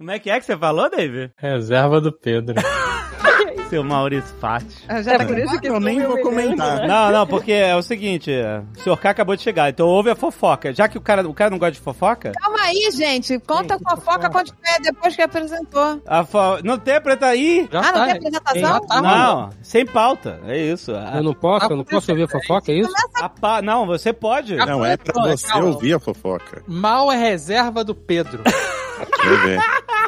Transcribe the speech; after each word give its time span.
Como 0.00 0.10
é 0.10 0.18
que 0.18 0.30
é 0.30 0.40
que 0.40 0.46
você 0.46 0.56
falou, 0.56 0.88
David? 0.88 1.30
Reserva 1.36 2.00
do 2.00 2.10
Pedro. 2.10 2.54
Seu 3.68 3.84
Maurício 3.84 4.34
Fati. 4.40 4.82
Ah, 4.88 5.02
Já 5.02 5.12
É 5.12 5.18
tá 5.18 5.26
por 5.26 5.36
isso 5.38 5.60
que 5.60 5.68
Eu 5.68 5.78
nem 5.78 6.00
vou 6.02 6.18
comentar. 6.22 6.88
Não, 6.88 7.12
não, 7.12 7.26
porque 7.26 7.52
é 7.52 7.76
o 7.76 7.82
seguinte, 7.82 8.30
o 8.78 8.80
senhor 8.80 8.96
K 8.96 9.10
acabou 9.10 9.36
de 9.36 9.42
chegar, 9.42 9.68
então 9.68 9.86
ouve 9.86 10.08
a 10.08 10.16
fofoca. 10.16 10.72
Já 10.72 10.88
que 10.88 10.96
o 10.96 11.02
cara, 11.02 11.28
o 11.28 11.34
cara 11.34 11.50
não 11.50 11.58
gosta 11.58 11.72
de 11.72 11.80
fofoca, 11.80 12.32
Calma 12.32 12.62
aí, 12.62 12.90
gente. 12.92 13.38
Conta 13.40 13.74
a 13.74 13.78
fofoca 13.78 14.30
quando 14.30 14.46
tiver 14.46 14.80
depois 14.80 15.14
que 15.14 15.20
apresentou. 15.20 16.00
a 16.06 16.24
fo... 16.24 16.38
não 16.64 16.78
tem 16.78 16.94
apresenta 16.94 17.26
aí. 17.26 17.68
Já 17.70 17.80
ah, 17.80 17.82
não 17.82 17.92
tá. 17.92 18.04
tem 18.06 18.16
apresentação? 18.16 18.60
Já 18.62 18.80
tá. 18.80 19.02
Não, 19.02 19.50
sem 19.62 19.84
pauta, 19.84 20.40
é 20.46 20.56
isso. 20.58 20.94
A, 20.94 21.16
Eu 21.18 21.22
não 21.24 21.34
posso, 21.34 21.66
eu 21.70 21.76
não 21.76 21.84
posso 21.84 22.10
ouvir 22.10 22.26
fofoca, 22.26 22.72
é 22.72 22.76
isso? 22.76 22.92
a 23.16 23.28
pa- 23.28 23.60
Não, 23.60 23.86
você 23.86 24.14
pode. 24.14 24.56
Não, 24.56 24.82
é 24.82 24.96
pra 24.96 25.12
você 25.24 25.46
calma. 25.46 25.68
ouvir 25.68 25.92
a 25.92 26.00
fofoca. 26.00 26.62
Mal 26.66 27.12
é 27.12 27.16
reserva 27.18 27.84
do 27.84 27.94
Pedro. 27.94 28.42
Deixa 28.42 29.26
eu 29.28 29.38
ver. 29.42 29.58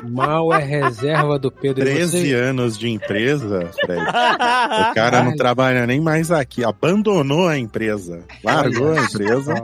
Mal 0.08 0.52
é 0.52 0.62
reserva 0.62 1.38
do 1.38 1.50
Pedro. 1.50 1.82
E 1.82 1.92
13 1.92 2.20
você- 2.28 2.34
anos 2.34 2.78
de 2.78 2.88
empresa, 2.90 3.70
Fred. 3.84 4.02
O 4.90 4.94
cara 4.94 5.22
não 5.22 5.34
trabalha 5.36 5.86
nem 5.86 6.00
mais 6.00 6.30
aqui. 6.30 6.64
Abandonou 6.64 7.48
a 7.48 7.58
empresa. 7.58 8.20
Largou 8.44 8.92
a 8.92 9.00
empresa. 9.02 9.54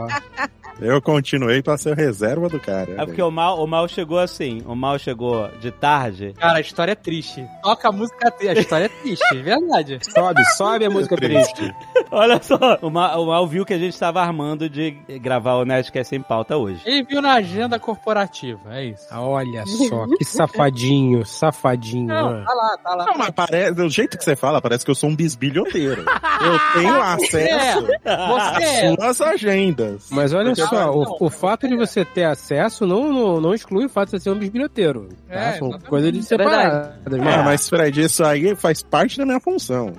Eu 0.80 1.00
continuei 1.02 1.62
pra 1.62 1.76
ser 1.76 1.96
reserva 1.96 2.48
do 2.48 2.60
cara. 2.60 2.92
É 2.98 3.04
porque 3.06 3.22
o 3.22 3.30
mal, 3.30 3.62
o 3.62 3.66
mal 3.66 3.88
chegou 3.88 4.18
assim. 4.18 4.62
O 4.66 4.74
mal 4.74 4.98
chegou 4.98 5.48
de 5.60 5.70
tarde. 5.72 6.34
Cara, 6.38 6.58
a 6.58 6.60
história 6.60 6.92
é 6.92 6.94
triste. 6.94 7.44
Toca 7.62 7.88
a 7.88 7.92
música 7.92 8.30
triste. 8.30 8.56
A 8.58 8.60
história 8.60 8.84
é 8.86 8.88
triste, 8.88 9.24
é 9.36 9.42
verdade. 9.42 9.98
Sobe, 10.02 10.44
sobe 10.56 10.84
a 10.84 10.90
música 10.90 11.16
triste. 11.16 11.74
Olha 12.10 12.40
só, 12.42 12.78
o 12.80 12.90
mal, 12.90 13.22
o 13.22 13.26
mal 13.26 13.46
viu 13.46 13.64
que 13.64 13.74
a 13.74 13.78
gente 13.78 13.92
estava 13.92 14.20
armando 14.22 14.68
de 14.68 14.92
gravar 15.20 15.54
o 15.54 15.64
Nerdcast 15.64 16.08
sem 16.10 16.22
pauta 16.22 16.56
hoje. 16.56 16.80
Ele 16.86 17.02
viu 17.04 17.20
na 17.20 17.34
agenda 17.34 17.78
corporativa, 17.78 18.60
é 18.74 18.84
isso. 18.86 19.06
Ah, 19.10 19.20
Olha 19.20 19.64
só, 19.66 20.06
que 20.16 20.24
safadinho, 20.24 21.24
safadinho. 21.26 22.06
Não, 22.06 22.24
mano. 22.30 22.44
tá 22.44 22.54
lá, 22.54 22.78
tá 22.82 22.94
lá. 22.94 23.04
Não, 23.06 23.18
mas 23.18 23.30
parece, 23.30 23.74
do 23.74 23.88
jeito 23.90 24.16
que 24.16 24.24
você 24.24 24.34
fala, 24.36 24.60
parece 24.62 24.84
que 24.84 24.90
eu 24.90 24.94
sou 24.94 25.10
um 25.10 25.16
bisbilhoteiro. 25.16 26.02
Eu 26.02 26.80
tenho 26.80 27.02
acesso 27.02 27.86
Você 27.86 27.98
às 28.04 28.62
é. 28.62 28.94
suas 28.94 29.20
agendas. 29.20 30.06
Mas 30.10 30.32
olha 30.32 30.46
Porque- 30.54 30.67
só, 30.68 30.86
Não. 30.86 30.94
o, 30.98 31.26
o 31.26 31.30
fato 31.30 31.68
de 31.68 31.76
você 31.76 32.04
ter 32.04 32.24
acesso 32.24 32.86
não, 32.86 33.12
não, 33.12 33.40
não 33.40 33.54
exclui 33.54 33.86
o 33.86 33.88
fato 33.88 34.06
de 34.06 34.10
você 34.12 34.20
ser 34.20 34.30
um 34.30 34.38
bisbilhoteiro. 34.38 35.08
Tá? 35.28 35.34
É, 35.34 35.52
São 35.52 35.68
exatamente. 35.68 35.88
coisas 35.88 36.12
de 36.12 36.18
É 36.18 36.22
separadas. 36.22 36.88
Ah, 37.06 37.10
Mas... 37.18 37.44
mas 37.44 37.68
Fred, 37.68 38.00
isso 38.00 38.24
aí 38.24 38.54
faz 38.56 38.82
parte 38.82 39.18
da 39.18 39.24
minha 39.26 39.40
função. 39.40 39.92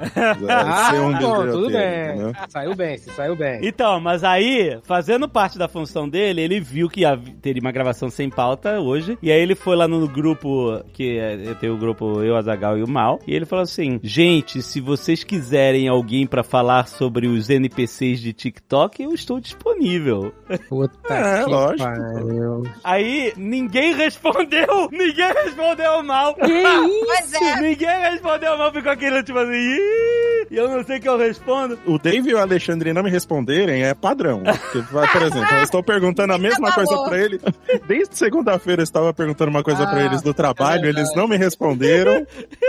Ah, 0.49 0.89
ser 0.91 0.99
um 0.99 1.11
bom, 1.13 1.35
tudo 1.45 1.67
bisbilhoteiro, 1.67 1.71
bem. 1.71 2.09
entendeu? 2.15 2.33
Saiu 2.49 2.75
bem, 2.75 2.97
se 2.97 3.11
saiu 3.11 3.35
bem. 3.35 3.59
Então, 3.63 3.99
mas 3.99 4.23
aí, 4.23 4.79
fazendo 4.83 5.27
parte 5.27 5.57
da 5.57 5.67
função 5.67 6.07
dele, 6.07 6.41
ele 6.41 6.59
viu 6.59 6.89
que 6.89 7.01
ia 7.01 7.17
teria 7.41 7.61
uma 7.61 7.71
gravação 7.71 8.09
sem 8.09 8.29
pauta 8.29 8.79
hoje. 8.79 9.17
E 9.21 9.31
aí 9.31 9.39
ele 9.41 9.55
foi 9.55 9.75
lá 9.75 9.87
no 9.87 10.07
grupo, 10.07 10.81
que 10.93 11.17
é, 11.17 11.53
tem 11.55 11.69
o 11.69 11.77
grupo 11.77 12.21
Eu, 12.23 12.35
Azagal 12.35 12.77
e 12.77 12.83
o 12.83 12.87
Mal. 12.87 13.19
E 13.27 13.33
ele 13.35 13.45
falou 13.45 13.63
assim: 13.63 13.99
Gente, 14.03 14.61
se 14.61 14.79
vocês 14.81 15.23
quiserem 15.23 15.87
alguém 15.87 16.25
pra 16.27 16.43
falar 16.43 16.87
sobre 16.87 17.27
os 17.27 17.49
NPCs 17.49 18.19
de 18.19 18.33
TikTok, 18.33 19.01
eu 19.03 19.11
estou 19.13 19.39
disponível. 19.39 20.33
Puta 20.67 21.13
É, 21.13 21.43
que 21.43 21.49
lógico. 21.49 21.83
pariu. 21.83 22.63
Aí 22.83 23.33
ninguém 23.37 23.93
respondeu! 23.93 24.89
Ninguém 24.91 25.31
respondeu 25.45 26.03
mal! 26.03 26.35
Pois 26.35 27.33
é. 27.41 27.61
Ninguém 27.61 28.01
respondeu 28.11 28.57
mal, 28.57 28.71
ficou 28.71 28.91
aquele 28.91 29.23
tipo 29.23 29.37
assim, 29.39 29.51
"Ih", 29.53 30.47
e 30.51 30.57
eu 30.57 30.67
não 30.69 30.83
sei 30.83 30.97
o 30.97 31.01
que 31.01 31.09
eu 31.09 31.17
respondo. 31.17 31.79
O 31.85 31.97
Dave 31.97 32.29
e 32.29 32.33
o 32.33 32.39
Alexandre 32.39 32.93
não 32.93 33.03
me 33.03 33.09
responderem 33.09 33.83
é 33.83 33.93
padrão. 33.93 34.41
Porque, 34.43 34.81
por 34.91 35.21
exemplo, 35.21 35.55
eu 35.57 35.63
estou 35.63 35.83
perguntando 35.83 36.33
a 36.33 36.37
mesma 36.37 36.71
coisa 36.71 36.95
pra 37.03 37.17
ele. 37.17 37.39
Desde 37.87 38.17
segunda-feira 38.17 38.81
eu 38.81 38.83
estava 38.83 39.13
perguntando 39.13 39.49
uma 39.51 39.63
coisa 39.63 39.85
pra 39.87 39.99
Ah, 39.99 40.05
eles 40.05 40.21
do 40.21 40.33
trabalho, 40.33 40.85
é 40.85 40.89
eles 40.89 41.13
não 41.15 41.27
me 41.27 41.37
responderam. 41.37 42.25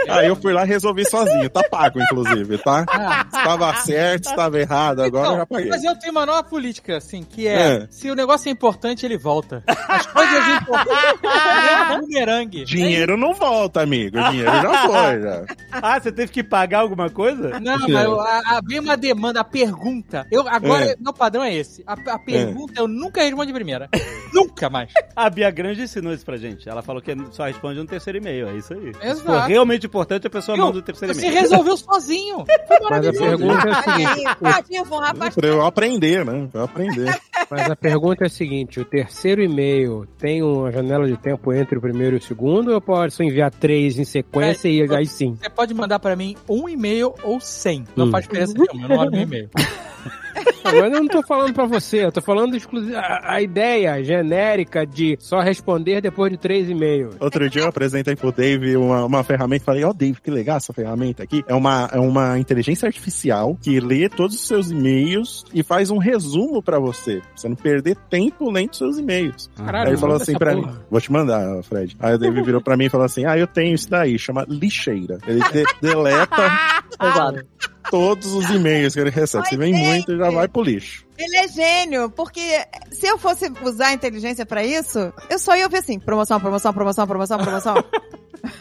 Aí 0.08 0.27
eu 0.28 0.36
fui 0.36 0.52
lá 0.52 0.64
e 0.64 0.68
resolvi 0.68 1.05
sozinho. 1.08 1.48
Tá 1.50 1.62
pago, 1.70 2.00
inclusive, 2.02 2.58
tá? 2.58 2.84
Ah. 2.88 3.27
Estava 3.33 3.74
certo, 3.77 4.28
estava 4.28 4.58
errado, 4.61 5.02
agora 5.02 5.27
eu 5.27 5.30
já 5.30 5.34
Então, 5.42 5.46
paguei. 5.46 5.70
mas 5.70 5.84
eu 5.84 5.96
tenho 5.98 6.12
uma 6.12 6.27
nova 6.27 6.42
política, 6.45 6.96
assim, 6.96 7.22
que 7.22 7.46
é, 7.46 7.61
É. 7.77 7.80
se 7.91 8.11
o 8.11 8.14
negócio 8.14 8.48
é 8.48 8.52
importante, 8.52 9.07
ele 9.07 9.17
volta. 9.17 9.63
As 9.67 10.07
coisas 10.07 10.48
importantes 10.61 11.20
é 11.23 11.92
um 11.95 12.01
bumerangue. 12.01 12.64
Dinheiro 12.64 13.17
não 13.17 13.35
volta, 13.35 13.80
amigo. 13.83 14.18
O 14.18 14.30
dinheiro 14.30 14.51
já 14.51 14.86
foi, 14.86 15.20
já. 15.23 15.45
Ah, 15.73 16.01
você 16.01 16.11
teve 16.13 16.33
que 16.33 16.42
pagar 16.42 16.80
alguma 16.80 17.08
coisa? 17.11 17.58
Não, 17.61 17.79
mas 17.79 18.05
eu- 18.05 18.20
a, 18.20 18.39
a, 18.57 18.61
vem 18.67 18.80
uma 18.80 18.96
demanda, 18.96 19.40
a 19.40 19.45
pergunta. 19.45 20.27
Eu, 20.30 20.46
agora, 20.48 20.85
É. 20.92 20.96
meu 20.98 21.13
padrão 21.13 21.42
é 21.42 21.55
esse. 21.55 21.83
A, 21.86 21.92
a 21.92 22.19
pergunta 22.19 22.74
eu 22.80 22.89
nunca 22.89 23.23
respondo 23.23 23.46
de 23.46 23.52
primeira. 23.52 23.89
Nunca 24.33 24.68
mais. 24.70 24.92
A 25.14 25.29
Bia 25.30 25.51
Grande 25.51 25.83
ensinou 25.83 26.13
isso 26.13 26.24
pra 26.24 26.36
gente. 26.36 26.68
Ela 26.68 26.83
falou 26.83 27.01
que 27.02 27.14
só 27.30 27.45
responde 27.45 27.79
no 27.79 27.86
terceiro 27.86 28.18
e-mail. 28.18 28.48
É 28.48 28.57
isso 28.57 28.73
aí. 28.74 28.92
Se 28.95 29.01
for 29.01 29.07
Exato. 29.07 29.48
realmente 29.48 29.86
importante, 29.86 30.27
a 30.27 30.30
pessoa 30.30 30.57
Viu? 30.57 30.67
manda 30.67 30.79
o 30.79 30.83
terceiro 30.83 31.14
Você 31.14 31.27
e-mail. 31.27 31.41
resolveu 31.42 31.77
sozinho. 31.77 32.45
Foi 32.69 32.77
Mas 32.89 33.07
a 33.07 33.13
pergunta 33.13 33.69
é 33.69 33.73
a 33.73 33.83
seguinte: 33.83 34.90
um 34.90 34.98
rapaz 34.98 35.35
Pra 35.35 35.48
eu 35.48 35.64
aprender, 35.64 36.24
né? 36.24 36.48
Pra 36.51 36.61
eu 36.61 36.64
aprender. 36.64 37.20
Mas 37.51 37.70
a 37.70 37.77
pergunta 37.77 38.24
é 38.24 38.27
a 38.27 38.30
seguinte: 38.30 38.80
o 38.80 38.85
terceiro 38.85 39.42
e-mail 39.42 40.07
tem 40.19 40.42
uma 40.42 40.70
janela 40.70 41.07
de 41.07 41.17
tempo 41.17 41.52
entre 41.52 41.79
o 41.79 41.80
primeiro 41.80 42.17
e 42.17 42.19
o 42.19 42.23
segundo, 42.23 42.73
ou 42.73 42.80
pode 42.80 43.13
só 43.14 43.23
enviar 43.23 43.51
três 43.51 43.98
em 43.98 44.05
sequência 44.05 44.69
e 44.69 44.83
aí 44.95 45.07
sim? 45.07 45.35
Você 45.40 45.51
pode 45.51 45.74
mandar 45.74 45.98
pra 45.98 46.14
mim 46.17 46.36
um 46.48 46.69
e-mail 46.69 47.14
ou 47.23 47.40
cem. 47.40 47.85
Não 47.96 48.07
Hum. 48.07 48.11
faz 48.11 48.24
diferença 48.24 48.52
nenhuma, 48.55 48.85
eu 48.85 48.89
não 48.89 48.96
olho 48.98 49.11
meu 49.11 49.20
e-mail. 49.23 49.51
Agora 50.64 50.86
eu 50.86 50.91
não 51.01 51.08
tô 51.08 51.23
falando 51.23 51.52
pra 51.55 51.64
você, 51.67 52.05
eu 52.05 52.13
tô 52.13 52.20
falando 52.20 52.55
exclusiva 52.57 52.98
a, 52.98 53.35
a 53.35 53.42
ideia 53.42 54.02
genérica 54.05 54.86
de 54.86 55.17
só 55.18 55.41
responder 55.41 56.01
depois 56.01 56.30
de 56.30 56.39
três 56.39 56.68
e-mails. 56.68 57.17
Outro 57.18 57.48
dia 57.48 57.63
eu 57.63 57.68
apresentei 57.68 58.14
pro 58.14 58.30
Dave 58.30 58.77
uma, 58.77 59.05
uma 59.05 59.24
ferramenta 59.24 59.63
e 59.63 59.67
falei, 59.67 59.85
ó, 59.85 59.92
Dave, 59.92 60.20
que 60.20 60.30
legal 60.30 60.58
essa 60.58 60.73
ferramenta 60.73 61.23
aqui. 61.23 61.42
É 61.48 61.55
uma, 61.55 61.89
é 61.92 61.98
uma 61.98 62.39
inteligência 62.39 62.86
artificial 62.86 63.57
que 63.63 63.80
lê 63.80 64.08
todos 64.08 64.36
os 64.36 64.46
seus 64.46 64.70
e-mails 64.70 65.45
e 65.52 65.63
faz 65.63 65.90
um 65.90 65.98
resumo 65.98 66.63
pra 66.63 66.79
você. 66.79 67.17
Pra 67.20 67.29
você 67.36 67.48
não 67.48 67.57
perder 67.57 67.96
tempo 68.08 68.51
lendo 68.51 68.77
seus 68.77 68.98
e-mails. 68.98 69.51
Caralho, 69.57 69.86
Aí 69.86 69.90
ele 69.92 70.01
falou 70.01 70.17
assim 70.17 70.35
pra 70.36 70.55
porra. 70.55 70.73
mim, 70.73 70.79
vou 70.90 71.01
te 71.01 71.11
mandar, 71.13 71.63
Fred. 71.64 71.96
Aí 71.98 72.14
o 72.14 72.19
Dave 72.19 72.42
virou 72.42 72.61
pra 72.61 72.77
mim 72.77 72.85
e 72.85 72.90
falou 72.90 73.07
assim, 73.07 73.24
ah, 73.24 73.36
eu 73.39 73.46
tenho 73.46 73.74
isso 73.74 73.89
daí, 73.90 74.19
chama 74.19 74.45
lixeira. 74.48 75.19
Ele 75.27 75.40
de- 75.40 75.64
deleta 75.80 76.51
Exato. 77.02 77.46
Todos 77.90 78.33
os 78.33 78.48
e-mails 78.48 78.95
que 78.95 79.01
ele 79.01 79.11
recebe. 79.11 79.48
Se 79.48 79.56
vem 79.56 79.74
Ai, 79.74 79.83
muito, 79.83 80.17
já 80.17 80.30
vai 80.30 80.48
pro 80.48 80.62
lixo. 80.62 81.05
Ele 81.18 81.36
é 81.36 81.48
gênio, 81.48 82.11
porque 82.11 82.64
se 82.90 83.06
eu 83.06 83.18
fosse 83.18 83.52
usar 83.62 83.89
a 83.89 83.92
inteligência 83.92 84.46
pra 84.46 84.64
isso, 84.64 85.12
eu 85.28 85.39
só 85.39 85.56
ia 85.56 85.68
ver 85.68 85.78
assim, 85.78 85.98
promoção, 85.98 86.40
promoção, 86.40 86.73
promoção, 86.73 87.06
promoção, 87.06 87.39
promoção. 87.39 87.74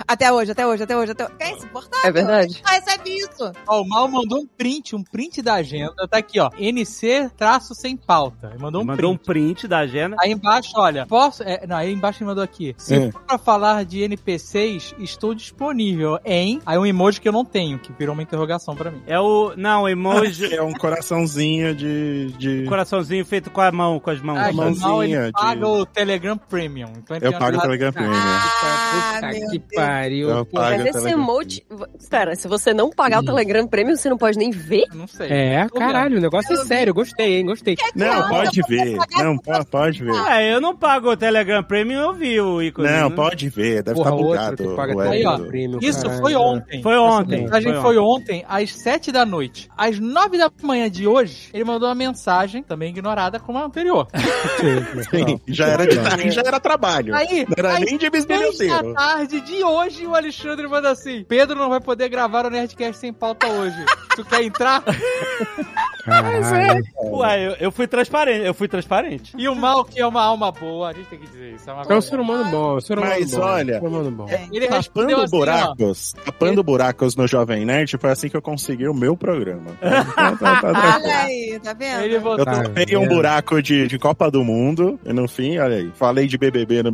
até 0.09 0.31
hoje, 0.34 0.52
até 0.52 0.66
hoje, 0.68 0.84
até 0.84 0.97
hoje, 0.97 1.12
até 1.12 1.25
hoje. 1.25 1.34
É 1.40 1.52
insuportável. 1.52 2.09
É 2.09 2.12
verdade. 2.12 2.62
Ah, 2.66 2.72
recebe 2.72 3.09
isso. 3.16 3.52
Ó, 3.68 3.81
o 3.81 3.88
Mal 3.88 4.08
mandou 4.08 4.40
um 4.40 4.47
print, 4.47 4.96
um 4.96 5.03
print 5.03 5.42
da 5.42 5.56
agenda. 5.56 5.94
Tá 6.09 6.18
aqui, 6.18 6.40
ó. 6.40 6.50
NC 6.58 7.30
traço 7.38 7.74
sem 7.75 7.96
pauta. 7.96 8.50
Ele 8.53 8.59
mandou 8.62 8.81
um 8.81 8.86
Mandou 8.86 9.12
um 9.12 9.18
print. 9.18 9.25
print 9.56 9.68
da 9.68 9.80
agenda. 9.80 10.16
Aí 10.20 10.31
embaixo, 10.31 10.72
olha, 10.75 11.06
posso. 11.06 11.44
É, 11.44 11.66
não, 11.68 11.75
aí 11.78 11.92
embaixo 11.94 12.20
ele 12.24 12.28
mandou 12.30 12.44
aqui. 12.44 12.74
Se 12.78 12.96
É. 12.96 13.12
for 13.12 13.22
pra 13.22 13.38
falar 13.38 13.86
de 13.86 14.02
NPCs, 14.02 14.94
estou 15.00 15.34
disponível 15.34 16.20
em. 16.26 16.59
Aí 16.66 16.78
um 16.78 16.86
emoji 16.86 17.22
que 17.22 17.28
eu 17.28 17.34
não 17.34 17.46
tenho, 17.46 17.78
que 17.80 17.91
virou 17.94 18.14
uma 18.14 18.24
interrogação 18.24 18.76
pra 18.76 18.91
mim. 18.91 19.02
É 19.08 19.20
o. 19.20 19.53
Não, 19.56 19.84
o 19.84 19.90
emoji. 19.90 20.50
É 20.59 20.62
um 20.64 20.74
coraçãozinho 20.74 21.74
de... 21.76 22.31
de... 22.38 22.66
coraçãozinho 22.68 23.24
feito 23.26 23.50
com 23.52 23.62
a 23.62 23.72
mão, 23.72 24.00
com 24.00 24.09
as 24.09 24.20
mãos. 24.22 24.38
Ah, 24.40 24.46
a 24.47 24.50
que 24.50 24.56
mãozinha 24.56 24.88
o 24.88 24.90
Mal 24.91 25.03
ele 25.03 25.26
de- 25.28 25.31
paga 25.31 25.68
o 25.68 25.86
Telegram 25.86 26.38
Premium. 26.38 26.91
Então 26.97 27.18
Eu 27.22 27.31
pago 27.38 27.58
o 27.58 27.62
Telegram 27.62 27.94
Premium. 27.94 28.14
Ah, 28.16 29.16
Puta 29.20 29.28
meu 29.28 29.50
que 29.52 29.59
Deus. 29.59 29.74
Pariu. 30.03 30.27
Pô. 30.29 30.45
pago 30.45 30.69
Mas 30.77 30.81
esse 30.81 30.91
Telegram 30.93 31.11
emote. 31.21 31.65
Espera, 31.99 32.35
se 32.35 32.47
você 32.47 32.73
não 32.73 32.89
pagar 32.89 33.19
o 33.21 33.25
Telegram 33.25 33.67
Premium, 33.67 33.95
você 33.95 34.09
não 34.09 34.17
pode 34.17 34.37
nem 34.37 34.51
ver? 34.51 34.85
Não 34.93 35.07
sei. 35.07 35.27
É, 35.29 35.67
Tô 35.67 35.77
caralho, 35.79 36.17
o 36.17 36.21
negócio 36.21 36.53
é 36.53 36.65
sério, 36.65 36.93
gostei, 36.93 37.37
hein, 37.37 37.45
gostei. 37.45 37.75
Não, 37.95 38.27
pode 38.29 38.61
ver. 38.67 38.97
Não, 39.17 39.37
po- 39.37 39.65
pode 39.65 40.03
ver. 40.03 40.13
É, 40.29 40.53
eu 40.53 40.61
não 40.61 40.75
pago 40.75 41.11
o 41.11 41.17
Telegram 41.17 41.63
Premium, 41.63 41.99
eu 42.01 42.13
vi 42.13 42.39
o 42.41 42.61
ícone. 42.61 42.87
Não, 42.89 43.09
né? 43.09 43.15
pode 43.15 43.49
ver. 43.49 43.83
Deve 43.83 43.95
Porra, 43.97 44.09
estar 44.11 44.23
outro 44.23 44.65
bugado. 44.65 44.75
paga 44.75 45.09
Aí, 45.11 45.25
ó. 45.25 45.37
Premium, 45.40 45.79
Isso 45.81 46.02
caralho. 46.02 46.22
foi 46.22 46.35
ontem. 46.35 46.81
Foi 46.84 46.97
ontem. 46.97 47.47
A 47.52 47.59
gente 47.61 47.81
foi 47.81 47.97
ontem, 47.97 48.45
às 48.47 48.72
7 48.73 49.11
da 49.11 49.25
noite. 49.25 49.69
Às 49.78 49.99
9 49.99 50.37
da 50.37 50.52
manhã 50.61 50.90
de 50.90 51.07
hoje, 51.07 51.49
ele 51.53 51.63
mandou 51.63 51.87
uma 51.87 51.95
mensagem, 51.95 52.61
também 52.63 52.90
ignorada 52.90 53.40
como 53.40 53.57
a 53.57 53.66
anterior. 53.66 54.07
Sim, 55.09 55.40
já 55.47 55.67
era 55.67 55.85
de 55.87 56.31
já 56.31 56.41
era 56.45 56.59
trabalho. 56.59 57.16
Aí, 57.16 57.45
Não 57.47 57.53
era 57.57 57.73
às 57.73 57.79
nem 57.81 57.97
de 57.97 58.09
6 58.09 58.11
da 58.11 58.35
bisbilhoteiro. 58.35 58.93
tarde 58.93 59.41
de 59.41 59.63
hoje, 59.63 59.89
o 60.06 60.16
Alexandre 60.16 60.68
manda 60.68 60.90
assim: 60.91 61.24
Pedro 61.24 61.58
não 61.58 61.70
vai 61.70 61.80
poder 61.80 62.09
gravar 62.09 62.46
o 62.46 62.50
Nerdcast 62.50 63.00
sem 63.00 63.14
pauta 63.14 63.47
hoje. 63.47 63.86
Tu 64.16 64.24
quer 64.26 64.44
entrar? 64.44 64.84
Caralho. 66.03 66.84
Ué, 67.01 67.47
eu, 67.47 67.51
eu 67.59 67.72
fui 67.72 67.87
transparente, 67.87 68.46
eu 68.46 68.53
fui 68.53 68.67
transparente. 68.67 69.34
E 69.37 69.47
o 69.47 69.55
mal, 69.55 69.84
que 69.84 69.99
é 69.99 70.05
uma 70.05 70.22
alma 70.23 70.51
boa, 70.51 70.90
a 70.90 70.93
gente 70.93 71.07
tem 71.07 71.19
que 71.19 71.28
dizer 71.28 71.53
isso. 71.55 71.69
É 71.69 71.73
uma 71.73 71.84
É 71.84 71.96
um 71.96 72.01
ser 72.01 72.19
humano 72.19 72.46
bom, 72.49 72.72
é 72.73 72.75
um 72.78 72.81
ser 72.81 72.97
humano 72.97 73.13
Mas 73.19 73.31
bom. 73.31 73.41
olha, 73.41 73.79
ser 73.79 73.85
humano 73.87 74.11
bom. 74.11 74.25
Ele 74.51 74.67
Tapando 74.67 75.16
assim, 75.16 75.23
ó. 75.25 75.28
buracos, 75.29 76.13
tapando 76.25 76.63
buracos 76.63 77.16
no 77.16 77.28
Jovem 77.28 77.66
Nerd, 77.66 77.97
foi 77.97 78.11
assim 78.11 78.29
que 78.29 78.37
eu 78.37 78.41
consegui 78.41 78.87
o 78.87 78.93
meu 78.93 79.16
programa. 79.17 79.72
Tá, 79.90 80.03
tá, 80.03 80.31
tá, 80.31 80.61
tá 80.61 80.61
tranquilo. 80.61 81.05
Olha 81.05 81.17
aí, 81.19 81.59
tá 81.63 81.73
vendo? 81.73 82.03
Ele 82.03 82.16
Eu. 82.16 82.37
Tá 82.45 82.63
tapei 82.63 82.97
um 82.97 83.07
buraco 83.07 83.61
de, 83.61 83.87
de 83.87 83.97
Copa 83.99 84.29
do 84.29 84.43
Mundo, 84.43 84.99
e 85.05 85.13
no 85.13 85.28
fim, 85.28 85.57
olha 85.57 85.78
aí, 85.78 85.91
falei 85.95 86.28
de 86.28 86.37
BBB 86.37 86.84
no, 86.84 86.91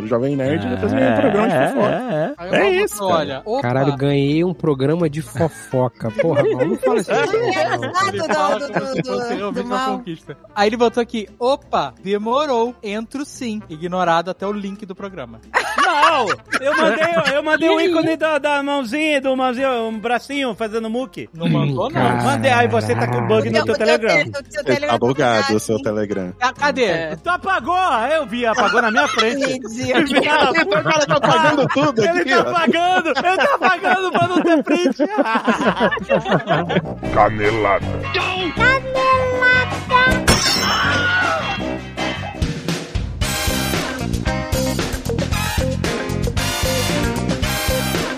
no 0.00 0.06
Jovem 0.06 0.36
Nerd, 0.36 0.66
e 0.66 0.70
depois 0.70 0.92
ganhei 0.92 1.10
um 1.12 1.16
programa 1.16 1.48
de 1.48 1.54
fofoca. 1.74 2.34
é, 2.38 2.46
É 2.48 2.58
mal 2.60 2.72
isso, 2.72 2.98
cara. 2.98 3.14
Olha, 3.18 3.42
opa, 3.44 3.62
Caralho, 3.62 3.96
ganhei 3.96 4.44
um 4.44 4.54
programa 4.54 5.08
de 5.10 5.22
fofoca. 5.22 6.10
Porra, 6.10 6.42
não 6.42 6.76
fala 6.76 7.00
assim. 7.00 7.12
Ele 7.12 8.34
fala 8.34 8.57
do, 8.58 8.72
como 8.72 8.86
se 8.86 9.02
do, 9.02 9.08
fosse 9.08 9.28
do, 9.28 9.36
realmente 9.36 9.62
do 9.64 9.68
uma 9.68 9.76
mal. 9.78 9.98
conquista. 9.98 10.36
Aí 10.54 10.68
ele 10.68 10.76
botou 10.76 11.02
aqui, 11.02 11.28
opa, 11.38 11.94
demorou, 12.02 12.74
entro 12.82 13.24
sim. 13.24 13.60
Ignorado 13.68 14.30
até 14.30 14.46
o 14.46 14.52
link 14.52 14.84
do 14.86 14.94
programa. 14.94 15.40
Não! 15.78 16.26
Eu 16.60 16.76
mandei, 16.76 17.36
eu 17.36 17.42
mandei 17.42 17.68
o 17.68 17.80
ícone 17.80 18.16
da, 18.16 18.38
da 18.38 18.62
mãozinha, 18.62 19.20
do 19.20 19.36
mãozinho, 19.36 19.88
um 19.88 19.98
bracinho 19.98 20.54
fazendo 20.54 20.88
muque. 20.90 21.28
Não 21.32 21.48
mandou, 21.48 21.90
não. 21.90 22.00
Cara. 22.00 22.22
Mandei, 22.22 22.50
aí 22.50 22.68
você 22.68 22.94
tá 22.94 23.06
com 23.06 23.26
bug 23.26 23.50
no 23.50 23.64
teu 23.64 23.74
Telegram. 23.76 24.16
Ele 24.16 24.30
Telegram 24.64 24.88
tá 24.88 24.98
bugado 24.98 25.54
o 25.56 25.60
seu? 25.60 25.78
Telegram. 25.80 26.32
Ah, 26.40 26.52
Cadê? 26.52 27.16
Tu 27.16 27.30
apagou! 27.30 27.76
Eu 28.12 28.26
vi, 28.26 28.44
apagou 28.46 28.82
na 28.82 28.90
minha 28.90 29.08
frente. 29.08 29.44
Ridículo. 29.46 30.80
O 30.80 30.82
cara 30.82 31.06
tá 31.06 31.20
pagando 31.20 31.66
tudo 31.68 32.00
Ele 32.02 32.20
aqui, 32.20 32.30
tá 32.30 32.38
ó. 32.38 32.50
apagando! 32.50 33.08
Ele 33.08 33.36
tá 33.36 33.54
apagando 33.54 34.10
pra 34.12 34.28
não 34.28 34.42
ter 34.42 34.62
print! 34.62 34.98
Canelada. 37.14 37.86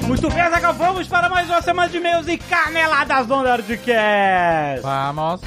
Muito 0.06 0.28
bem, 0.28 0.50
Zagal, 0.50 0.74
vamos 0.74 1.08
para 1.08 1.30
mais 1.30 1.48
uma 1.48 1.62
semana 1.62 1.88
de 1.88 1.96
e-mails 1.96 2.28
e 2.28 2.36
caneladas 2.36 3.26
do 3.26 3.42
Nerdcast! 3.42 4.82
Vamos. 4.82 5.40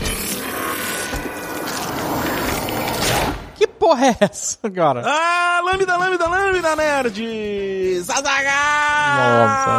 Que 3.55 3.67
porra 3.67 4.07
é 4.07 4.15
essa 4.19 4.57
agora? 4.63 5.03
Ah, 5.05 5.61
lâmina, 5.63 5.97
lâmina, 5.97 6.27
lâmina, 6.27 6.75
nerd! 6.75 8.01
Zazagal! 8.01 9.73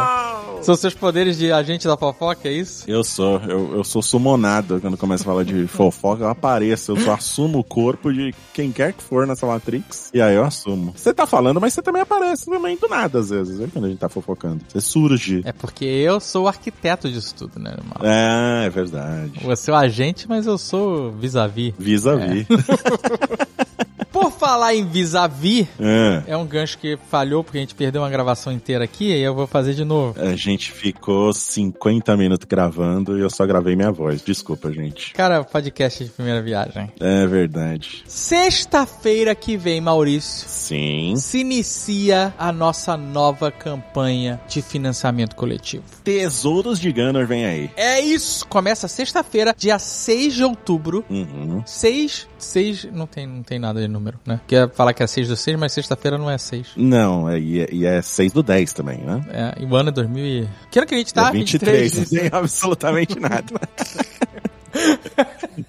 São 0.63 0.75
seus 0.75 0.93
poderes 0.95 1.37
de 1.37 1.51
agente 1.51 1.85
da 1.87 1.95
fofoca, 1.95 2.47
é 2.47 2.51
isso? 2.53 2.85
Eu 2.89 3.03
sou, 3.03 3.39
eu, 3.41 3.75
eu 3.75 3.83
sou 3.83 4.01
sumonado 4.01 4.79
quando 4.81 4.97
começa 4.97 5.23
a 5.23 5.25
falar 5.25 5.43
de 5.43 5.67
fofoca, 5.67 6.23
eu 6.23 6.29
apareço, 6.29 6.93
eu 6.93 6.97
só 6.97 7.13
assumo 7.13 7.59
o 7.59 7.63
corpo 7.63 8.11
de 8.11 8.33
quem 8.53 8.71
quer 8.71 8.93
que 8.93 9.03
for 9.03 9.27
nessa 9.27 9.45
Matrix, 9.45 10.09
e 10.13 10.21
aí 10.21 10.35
eu 10.35 10.43
assumo. 10.43 10.93
Você 10.95 11.13
tá 11.13 11.27
falando, 11.27 11.61
mas 11.61 11.73
você 11.73 11.83
também 11.83 12.01
aparece 12.01 12.45
também 12.45 12.77
do 12.77 12.87
nada, 12.87 13.19
às 13.19 13.29
vezes, 13.29 13.57
viu, 13.59 13.69
quando 13.71 13.85
a 13.85 13.89
gente 13.89 13.99
tá 13.99 14.09
fofocando. 14.09 14.61
Você 14.67 14.81
surge. 14.81 15.41
É 15.45 15.51
porque 15.51 15.85
eu 15.85 16.19
sou 16.19 16.45
o 16.45 16.47
arquiteto 16.47 17.09
disso 17.11 17.35
tudo, 17.35 17.59
né, 17.59 17.75
irmão? 17.77 17.97
É, 18.01 18.65
é 18.65 18.69
verdade. 18.69 19.39
Você 19.43 19.69
é 19.69 19.73
o 19.73 19.77
agente, 19.77 20.27
mas 20.27 20.47
eu 20.47 20.57
sou 20.57 21.11
vis-a-vis. 21.11 21.73
Vis-a-vis. 21.77 22.47
Por 24.15 24.31
falar 24.31 24.73
em 24.73 24.85
vis-a-vis, 24.85 25.67
É. 25.77 26.23
é 26.27 26.37
um 26.37 26.45
gancho 26.45 26.77
que 26.77 26.97
falhou 27.09 27.43
porque 27.43 27.57
a 27.57 27.61
gente 27.61 27.75
perdeu 27.75 28.01
uma 28.01 28.09
gravação 28.09 28.53
inteira 28.53 28.85
aqui 28.85 29.11
e 29.11 29.19
eu 29.21 29.35
vou 29.35 29.45
fazer 29.45 29.73
de 29.73 29.83
novo. 29.83 30.17
A 30.19 30.35
gente 30.37 30.71
ficou 30.71 31.33
50 31.33 32.15
minutos 32.15 32.47
gravando 32.49 33.17
e 33.17 33.21
eu 33.21 33.29
só 33.29 33.45
gravei 33.45 33.75
minha 33.75 33.91
voz. 33.91 34.21
Desculpa, 34.21 34.71
gente. 34.71 35.13
Cara, 35.13 35.43
podcast 35.43 36.03
de 36.05 36.09
primeira 36.11 36.41
viagem. 36.41 36.89
É 36.99 37.27
verdade. 37.27 38.03
Sexta-feira 38.07 39.35
que 39.35 39.57
vem, 39.57 39.81
Maurício, 39.81 40.47
Sim. 40.47 41.15
se 41.17 41.39
inicia 41.39 42.33
a 42.37 42.51
nossa 42.51 42.95
nova 42.95 43.51
campanha 43.51 44.39
de 44.47 44.61
financiamento 44.61 45.35
coletivo. 45.35 45.83
Tesouros 46.03 46.79
de 46.79 46.91
Gunner 46.91 47.27
vem 47.27 47.45
aí. 47.45 47.69
É 47.75 47.99
isso! 47.99 48.47
Começa 48.47 48.87
sexta-feira, 48.87 49.53
dia 49.57 49.77
6 49.79 50.35
de 50.35 50.43
outubro. 50.43 51.03
Uhum. 51.09 51.61
6, 51.65 52.27
6, 52.37 52.85
não 52.93 53.07
tem, 53.07 53.25
não 53.25 53.41
tem 53.41 53.57
nada 53.57 53.81
de 53.81 53.87
número, 53.87 54.04
né? 54.25 54.39
Quer 54.47 54.69
falar 54.71 54.93
que 54.93 55.03
é 55.03 55.07
6 55.07 55.27
do 55.27 55.35
6, 55.35 55.57
mas 55.57 55.73
sexta-feira 55.73 56.17
não 56.17 56.29
é 56.29 56.37
6. 56.37 56.69
Não, 56.75 57.29
é, 57.29 57.39
e, 57.39 57.61
é, 57.61 57.69
e 57.71 57.85
é 57.85 58.01
6 58.01 58.33
do 58.33 58.43
10 58.43 58.73
também, 58.73 58.99
né? 58.99 59.25
É, 59.29 59.63
e 59.63 59.65
o 59.65 59.75
ano 59.75 59.89
é 59.89 59.91
2000 59.91 60.25
e... 60.25 60.49
Que 60.69 60.79
ano 60.79 60.87
que 60.87 60.95
a 60.95 60.97
gente 60.97 61.13
tá? 61.13 61.29
é 61.29 61.31
23, 61.31 61.93
não 61.93 62.03
23. 62.03 62.31
tem 62.31 62.39
absolutamente 62.39 63.19
nada. 63.19 63.45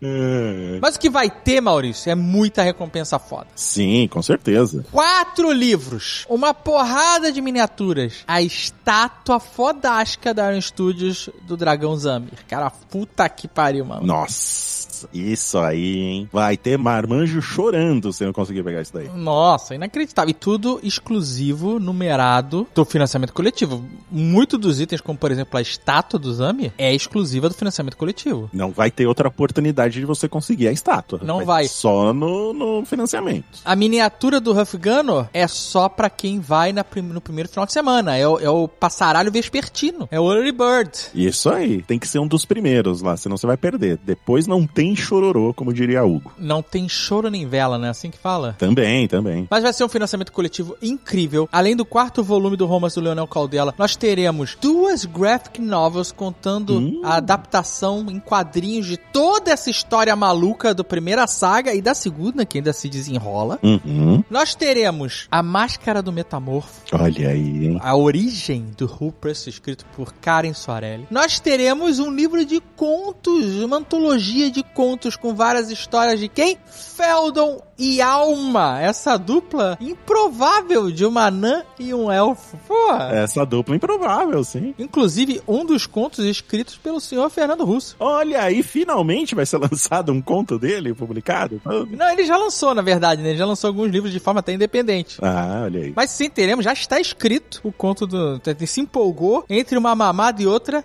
É. 0.03 0.79
Mas 0.83 0.97
o 0.97 1.01
que 1.01 1.09
vai 1.09 1.31
ter, 1.31 1.61
Maurício, 1.61 2.11
é 2.11 2.15
muita 2.15 2.63
recompensa 2.63 3.19
foda. 3.19 3.47
Sim, 3.55 4.09
com 4.09 4.23
certeza. 4.23 4.85
Quatro 4.91 5.53
livros, 5.53 6.25
uma 6.29 6.53
porrada 6.53 7.31
de 7.31 7.41
miniaturas, 7.41 8.25
a 8.27 8.43
estátua 8.43 9.39
fodástica 9.39 10.35
da 10.35 10.51
Iron 10.51 10.61
Studios 10.61 11.31
do 11.47 11.57
Dragão 11.57 11.97
Zamir. 11.97 12.45
Cara, 12.49 12.71
puta 12.71 13.29
que 13.29 13.47
pariu, 13.47 13.85
mano. 13.85 14.07
Nossa, 14.07 14.86
isso 15.13 15.59
aí, 15.59 15.99
hein? 15.99 16.29
Vai 16.33 16.57
ter 16.57 16.77
marmanjo 16.79 17.41
chorando 17.43 18.13
se 18.13 18.23
eu 18.25 18.27
não 18.27 18.33
conseguir 18.33 18.63
pegar 18.63 18.83
isso 18.83 18.93
daí. 18.93 19.09
Nossa, 19.15 19.75
inacreditável. 19.75 20.31
E 20.31 20.35
tudo 20.35 20.81
exclusivo, 20.83 21.79
numerado 21.79 22.67
do 22.75 22.85
financiamento 22.85 23.33
coletivo. 23.33 23.85
Muito 24.11 24.59
dos 24.59 24.81
itens, 24.81 25.01
como 25.01 25.19
por 25.19 25.31
exemplo 25.31 25.59
a 25.59 25.63
estátua 25.63 26.19
do 26.19 26.33
Zamir, 26.33 26.73
é 26.79 26.95
exclusiva 26.95 27.49
do 27.49 27.55
financiamento 27.55 27.97
coletivo. 27.97 28.51
Não 28.53 28.71
vai 28.71 28.91
ter 28.91 29.07
outra 29.07 29.29
oportunidade 29.29 29.99
de 30.01 30.07
você 30.07 30.29
conseguir 30.29 30.69
a 30.69 30.73
estátua. 30.73 31.21
Não 31.23 31.45
vai. 31.45 31.67
Só 31.69 32.13
no, 32.13 32.53
no 32.53 32.85
financiamento. 32.85 33.45
A 33.65 33.75
miniatura 33.77 34.41
do 34.41 34.59
Huff 34.59 34.77
Gunner 34.77 35.29
é 35.33 35.47
só 35.49 35.89
pra 35.89 36.11
quem 36.11 36.41
vai 36.41 36.73
na 36.73 36.85
prim- 36.85 37.03
no 37.03 37.21
primeiro 37.21 37.49
final 37.49 37.67
de 37.67 37.73
semana. 37.73 38.17
É 38.17 38.27
o, 38.27 38.39
é 38.39 38.51
o 38.51 38.69
passaralho 38.69 39.31
vespertino. 39.33 40.09
É 40.11 40.21
o 40.21 40.31
Early 40.33 40.53
Bird. 40.53 40.91
Isso 41.15 41.49
aí. 41.51 41.83
Tem 41.83 41.99
que 41.99 42.09
ser 42.09 42.19
um 42.19 42.27
dos 42.27 42.45
primeiros 42.45 43.03
lá, 43.03 43.17
senão 43.17 43.37
você 43.37 43.47
vai 43.47 43.57
perder. 43.57 43.99
Depois 44.05 44.47
não 44.47 44.67
tem 44.67 44.86
chororô, 44.95 45.53
como 45.55 45.73
diria 45.73 46.05
Hugo. 46.05 46.33
Não 46.39 46.63
tem 46.63 46.89
choro 46.89 47.31
nem 47.31 47.47
vela, 47.49 47.79
né? 47.79 47.89
Assim 47.91 48.11
que 48.11 48.19
fala. 48.19 48.55
Também, 48.59 49.09
também. 49.09 49.47
Mas 49.51 49.63
vai 49.63 49.73
ser 49.73 49.85
um 49.85 49.89
financiamento 49.89 50.31
coletivo 50.33 50.77
incrível. 50.83 51.49
Além 51.51 51.75
do 51.75 51.85
quarto 51.85 52.23
volume 52.23 52.57
do 52.57 52.67
romance 52.67 52.95
do 52.95 53.01
Leonel 53.03 53.27
Caldela, 53.27 53.75
nós 53.79 53.97
teremos 53.97 54.57
duas 54.61 55.05
graphic 55.05 55.61
novels 55.61 56.13
contando 56.13 56.77
Hum. 56.79 57.01
a 57.05 57.17
adaptação 57.17 58.05
em 58.11 58.21
quadrinhos 58.21 58.87
de 58.87 58.97
toda 58.97 59.51
essa 59.51 59.71
história 59.71 60.15
maluca 60.15 60.75
do 60.75 60.85
primeira 60.85 61.27
saga 61.27 61.75
e 61.75 61.81
da 61.81 61.95
segunda, 61.95 62.45
que 62.45 62.59
ainda 62.59 62.73
se 62.73 62.89
desenrola. 62.89 63.59
Uhum. 63.63 64.23
Nós 64.29 64.55
teremos 64.55 65.27
A 65.31 65.43
Máscara 65.43 66.03
do 66.03 66.13
Metamorfo, 66.13 66.83
Olha 66.93 67.31
aí, 67.31 67.67
hein? 67.69 67.79
a 67.83 67.97
origem 67.97 68.67
do 68.77 68.87
Rupress, 68.87 69.47
escrito 69.47 69.85
por 69.97 70.13
Karen 70.15 70.53
Soarelli. 70.53 71.07
Nós 71.11 71.39
teremos 71.41 71.99
um 71.99 72.11
livro 72.11 72.45
de 72.45 72.61
contos, 72.77 73.45
uma 73.63 73.77
antologia 73.79 74.51
de 74.51 74.63
contos 74.77 75.17
com 75.17 75.35
várias 75.35 75.71
histórias 75.71 76.21
de 76.21 76.29
quem? 76.29 76.59
Feldon 76.71 77.63
e 77.79 78.01
Alma, 78.01 78.81
essa 78.81 79.17
dupla 79.17 79.77
improvável 79.81 80.91
de 80.91 81.05
uma 81.05 81.27
anã 81.27 81.63
e 81.79 81.93
um 81.93 82.11
elfo. 82.11 82.59
Porra! 82.69 83.11
Essa 83.13 83.45
dupla 83.45 83.77
improvável, 83.77 84.43
sim. 84.45 84.75
Inclusive, 84.79 85.43
um 85.47 85.65
dos 85.65 85.87
contos 85.87 86.25
escritos 86.25 86.77
pelo 86.77 87.01
senhor 87.01 87.29
Fernando 87.31 87.65
Russo. 87.65 87.97
Olha 87.99 88.43
aí, 88.43 88.63
finalmente 88.63 89.35
vai 89.35 89.45
ser 89.47 89.57
lançado 89.61 90.13
um 90.13 90.21
conto 90.21 90.59
dele, 90.59 90.95
publicado. 90.95 91.61
Não, 91.65 92.11
ele 92.11 92.25
já 92.25 92.37
lançou, 92.37 92.75
na 92.75 92.83
verdade, 92.83 93.23
né? 93.23 93.31
Ele 93.31 93.39
já 93.39 93.47
lançou 93.47 93.69
alguns 93.69 93.91
livros 93.91 94.13
de 94.13 94.19
forma 94.19 94.41
até 94.41 94.53
independente. 94.53 95.19
Ah, 95.23 95.63
olha 95.65 95.81
aí. 95.81 95.93
Mas 95.97 96.11
sim, 96.11 96.29
teremos, 96.29 96.65
já 96.65 96.73
está 96.73 97.01
escrito 97.01 97.61
o 97.65 97.73
conto 97.73 98.07
do. 98.07 98.41
Se 98.67 98.81
empolgou 98.81 99.45
entre 99.49 99.79
uma 99.79 99.95
mamada 99.95 100.43
e 100.43 100.47
outra, 100.47 100.85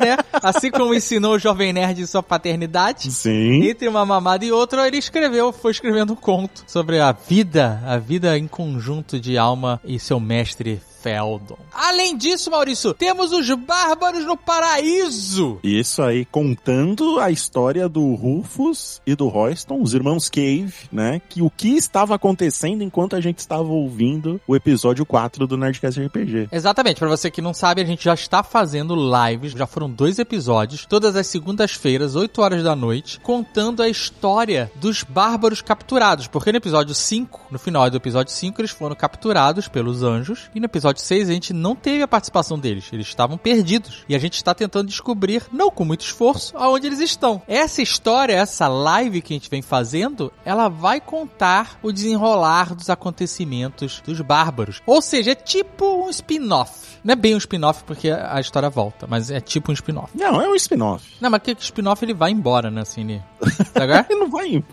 né? 0.00 0.16
Assim 0.42 0.70
como 0.70 0.94
ensinou 0.94 1.34
o 1.34 1.38
Jovem 1.38 1.72
Nerd 1.72 2.00
em 2.00 2.06
sua 2.06 2.22
paternidade. 2.22 3.10
Sim. 3.24 3.66
Entre 3.66 3.88
uma 3.88 4.04
mamada 4.04 4.44
e 4.44 4.52
outra, 4.52 4.86
ele 4.86 4.98
escreveu, 4.98 5.50
foi 5.50 5.70
escrevendo 5.70 6.12
um 6.12 6.16
conto 6.16 6.62
sobre 6.66 7.00
a 7.00 7.10
vida, 7.10 7.82
a 7.86 7.96
vida 7.96 8.36
em 8.36 8.46
conjunto 8.46 9.18
de 9.18 9.38
alma 9.38 9.80
e 9.82 9.98
seu 9.98 10.20
mestre 10.20 10.78
Feldon. 11.04 11.58
Além 11.70 12.16
disso, 12.16 12.50
Maurício, 12.50 12.94
temos 12.94 13.30
os 13.30 13.46
Bárbaros 13.50 14.24
no 14.24 14.38
Paraíso. 14.38 15.58
Isso 15.62 16.02
aí, 16.02 16.24
contando 16.24 17.20
a 17.20 17.30
história 17.30 17.86
do 17.90 18.14
Rufus 18.14 19.02
e 19.06 19.14
do 19.14 19.28
Royston, 19.28 19.82
os 19.82 19.92
irmãos 19.92 20.30
Cave, 20.30 20.72
né? 20.90 21.20
Que 21.28 21.42
o 21.42 21.50
que 21.50 21.76
estava 21.76 22.14
acontecendo 22.14 22.82
enquanto 22.82 23.14
a 23.14 23.20
gente 23.20 23.38
estava 23.38 23.68
ouvindo 23.68 24.40
o 24.48 24.56
episódio 24.56 25.04
4 25.04 25.46
do 25.46 25.58
Nerdcast 25.58 26.00
RPG. 26.00 26.48
Exatamente, 26.50 26.98
pra 26.98 27.08
você 27.08 27.30
que 27.30 27.42
não 27.42 27.52
sabe, 27.52 27.82
a 27.82 27.84
gente 27.84 28.02
já 28.02 28.14
está 28.14 28.42
fazendo 28.42 28.96
lives, 28.96 29.52
já 29.52 29.66
foram 29.66 29.90
dois 29.90 30.18
episódios, 30.18 30.86
todas 30.86 31.16
as 31.16 31.26
segundas-feiras, 31.26 32.16
8 32.16 32.40
horas 32.40 32.62
da 32.62 32.74
noite, 32.74 33.20
contando 33.20 33.82
a 33.82 33.88
história 33.90 34.72
dos 34.76 35.02
bárbaros 35.02 35.60
capturados, 35.60 36.28
porque 36.28 36.50
no 36.50 36.56
episódio 36.56 36.94
5, 36.94 37.48
no 37.50 37.58
final 37.58 37.90
do 37.90 37.98
episódio 37.98 38.32
5, 38.32 38.60
eles 38.62 38.70
foram 38.70 38.96
capturados 38.96 39.68
pelos 39.68 40.02
anjos, 40.02 40.48
e 40.54 40.60
no 40.60 40.64
episódio 40.64 40.93
6 41.02 41.28
a 41.28 41.32
gente 41.32 41.52
não 41.52 41.74
teve 41.74 42.02
a 42.02 42.08
participação 42.08 42.58
deles, 42.58 42.88
eles 42.92 43.06
estavam 43.06 43.36
perdidos, 43.36 44.04
e 44.08 44.14
a 44.14 44.18
gente 44.18 44.34
está 44.34 44.54
tentando 44.54 44.88
descobrir, 44.88 45.42
não 45.52 45.70
com 45.70 45.84
muito 45.84 46.02
esforço, 46.02 46.56
aonde 46.56 46.86
eles 46.86 47.00
estão. 47.00 47.42
Essa 47.46 47.82
história, 47.82 48.34
essa 48.34 48.68
live 48.68 49.22
que 49.22 49.32
a 49.32 49.36
gente 49.36 49.50
vem 49.50 49.62
fazendo, 49.62 50.32
ela 50.44 50.68
vai 50.68 51.00
contar 51.00 51.78
o 51.82 51.92
desenrolar 51.92 52.74
dos 52.74 52.90
acontecimentos 52.90 54.02
dos 54.04 54.20
bárbaros. 54.20 54.80
Ou 54.86 55.00
seja, 55.00 55.32
é 55.32 55.34
tipo 55.34 56.06
um 56.06 56.10
spin-off. 56.10 56.84
Não 57.04 57.12
é 57.12 57.16
bem 57.16 57.34
um 57.34 57.38
spin-off 57.38 57.84
porque 57.84 58.10
a 58.10 58.40
história 58.40 58.70
volta, 58.70 59.06
mas 59.06 59.30
é 59.30 59.38
tipo 59.38 59.70
um 59.70 59.74
spin-off. 59.74 60.16
Não, 60.16 60.40
é 60.40 60.48
um 60.48 60.54
spin-off. 60.54 61.04
Não, 61.20 61.30
mas 61.30 61.42
que 61.42 61.54
spin-off 61.60 62.02
ele 62.02 62.14
vai 62.14 62.30
embora, 62.30 62.70
né, 62.70 62.80
assim, 62.80 63.04
né? 63.04 63.22
Tá? 63.72 63.84
Ele 64.08 64.20
não 64.20 64.30
vai. 64.30 64.64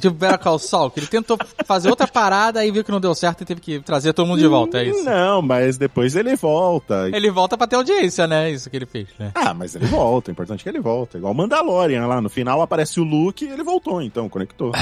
Tipo 0.00 0.14
Better 0.14 0.38
Call 0.38 0.58
Saul, 0.58 0.90
que 0.90 1.00
ele 1.00 1.06
tentou 1.06 1.36
fazer 1.64 1.90
outra 1.90 2.06
parada 2.06 2.64
e 2.64 2.70
viu 2.70 2.84
que 2.84 2.90
não 2.90 3.00
deu 3.00 3.14
certo 3.14 3.42
e 3.42 3.44
teve 3.44 3.60
que 3.60 3.80
trazer 3.80 4.12
todo 4.12 4.26
mundo 4.26 4.38
de 4.38 4.46
volta, 4.46 4.78
é 4.78 4.84
isso? 4.84 5.04
Não, 5.04 5.46
mas 5.48 5.78
depois 5.78 6.14
ele 6.14 6.36
volta. 6.36 7.08
Ele 7.10 7.30
volta 7.30 7.56
pra 7.56 7.66
ter 7.66 7.76
audiência, 7.76 8.26
né? 8.26 8.50
Isso 8.50 8.68
que 8.68 8.76
ele 8.76 8.84
fez, 8.84 9.08
né? 9.18 9.32
Ah, 9.34 9.54
mas 9.54 9.74
ele 9.74 9.86
volta. 9.86 10.30
O 10.30 10.32
importante 10.32 10.60
é 10.60 10.62
que 10.64 10.68
ele 10.68 10.80
volta. 10.80 11.16
Igual 11.16 11.32
o 11.32 11.36
Mandalorian 11.36 12.06
lá. 12.06 12.20
No 12.20 12.28
final 12.28 12.60
aparece 12.60 13.00
o 13.00 13.04
Luke 13.04 13.46
e 13.46 13.48
ele 13.48 13.62
voltou, 13.62 14.02
então, 14.02 14.28
conectou. 14.28 14.72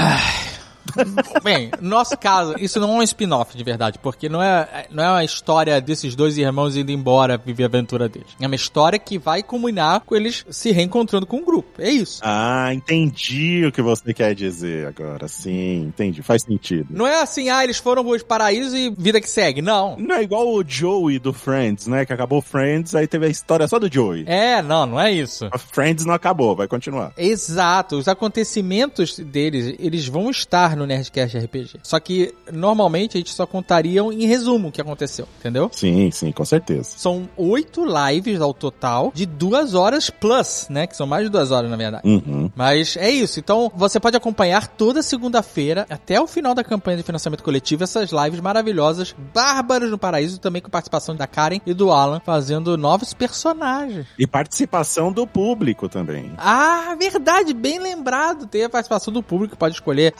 Bem, 1.43 1.71
no 1.81 1.89
nosso 1.89 2.17
caso, 2.17 2.55
isso 2.59 2.79
não 2.79 2.95
é 2.95 2.99
um 2.99 3.03
spin-off 3.03 3.55
de 3.55 3.63
verdade, 3.63 3.99
porque 3.99 4.29
não 4.29 4.41
é, 4.41 4.87
não 4.91 5.03
é 5.03 5.09
uma 5.09 5.23
história 5.23 5.79
desses 5.81 6.15
dois 6.15 6.37
irmãos 6.37 6.75
indo 6.75 6.91
embora 6.91 7.37
viver 7.37 7.63
a 7.63 7.67
aventura 7.67 8.07
deles. 8.09 8.29
É 8.39 8.47
uma 8.47 8.55
história 8.55 8.99
que 8.99 9.17
vai 9.17 9.43
culminar 9.43 10.01
com 10.01 10.15
eles 10.15 10.45
se 10.49 10.71
reencontrando 10.71 11.25
com 11.25 11.37
o 11.37 11.45
grupo. 11.45 11.81
É 11.81 11.89
isso. 11.89 12.21
Ah, 12.23 12.73
entendi 12.73 13.65
o 13.65 13.71
que 13.71 13.81
você 13.81 14.13
quer 14.13 14.33
dizer 14.33 14.87
agora. 14.87 15.27
Sim, 15.27 15.85
entendi. 15.87 16.21
Faz 16.21 16.43
sentido. 16.43 16.87
Não 16.89 17.05
é 17.05 17.21
assim, 17.21 17.49
ah, 17.49 17.63
eles 17.63 17.77
foram 17.77 18.03
pros 18.03 18.23
paraísos 18.23 18.73
e 18.73 18.89
vida 18.89 19.19
que 19.19 19.29
segue. 19.29 19.61
Não. 19.61 19.97
Não 19.97 20.15
é 20.15 20.23
igual 20.23 20.47
o 20.47 20.63
Joey 20.65 21.19
do 21.19 21.33
Friends, 21.33 21.87
né? 21.87 22.05
Que 22.05 22.13
acabou 22.13 22.41
Friends, 22.41 22.95
aí 22.95 23.07
teve 23.07 23.25
a 23.25 23.29
história 23.29 23.67
só 23.67 23.79
do 23.79 23.91
Joey. 23.91 24.23
É, 24.27 24.61
não, 24.61 24.85
não 24.85 24.99
é 24.99 25.11
isso. 25.11 25.47
A 25.51 25.57
Friends 25.57 26.05
não 26.05 26.13
acabou, 26.13 26.55
vai 26.55 26.67
continuar. 26.67 27.13
Exato. 27.17 27.97
Os 27.97 28.07
acontecimentos 28.07 29.17
deles, 29.19 29.75
eles 29.79 30.07
vão 30.07 30.29
estar 30.29 30.75
no 30.77 30.85
Nerdcast 30.85 31.37
RPG. 31.37 31.79
Só 31.83 31.99
que, 31.99 32.33
normalmente, 32.51 33.17
a 33.17 33.19
gente 33.19 33.33
só 33.33 33.45
contaria 33.45 34.01
em 34.01 34.25
resumo 34.25 34.69
o 34.69 34.71
que 34.71 34.81
aconteceu, 34.81 35.27
entendeu? 35.39 35.69
Sim, 35.73 36.09
sim, 36.11 36.31
com 36.31 36.45
certeza. 36.45 36.91
São 36.97 37.27
oito 37.35 37.85
lives 37.85 38.39
ao 38.41 38.53
total 38.53 39.11
de 39.13 39.25
duas 39.25 39.73
horas 39.73 40.09
plus, 40.09 40.67
né? 40.69 40.87
Que 40.87 40.95
são 40.95 41.07
mais 41.07 41.23
de 41.23 41.29
duas 41.29 41.51
horas, 41.51 41.69
na 41.69 41.77
verdade. 41.77 42.07
Uhum. 42.07 42.51
Mas 42.55 42.95
é 42.97 43.09
isso. 43.09 43.39
Então, 43.39 43.71
você 43.75 43.99
pode 43.99 44.15
acompanhar 44.15 44.67
toda 44.67 45.01
segunda-feira, 45.01 45.85
até 45.89 46.19
o 46.21 46.27
final 46.27 46.53
da 46.53 46.63
campanha 46.63 46.97
de 46.97 47.03
financiamento 47.03 47.43
coletivo, 47.43 47.83
essas 47.83 48.11
lives 48.11 48.39
maravilhosas, 48.39 49.15
Bárbaros 49.33 49.89
no 49.89 49.97
Paraíso, 49.97 50.39
também 50.39 50.61
com 50.61 50.69
participação 50.69 51.15
da 51.15 51.27
Karen 51.27 51.59
e 51.65 51.73
do 51.73 51.91
Alan, 51.91 52.21
fazendo 52.23 52.77
novos 52.77 53.13
personagens. 53.13 54.05
E 54.17 54.27
participação 54.27 55.11
do 55.11 55.25
público 55.25 55.89
também. 55.89 56.31
Ah, 56.37 56.95
verdade, 56.99 57.53
bem 57.53 57.79
lembrado. 57.79 58.47
Tem 58.47 58.63
a 58.63 58.69
participação 58.69 59.13
do 59.13 59.23
público 59.23 59.53
que 59.53 59.59
pode 59.59 59.75
escolher 59.75 60.13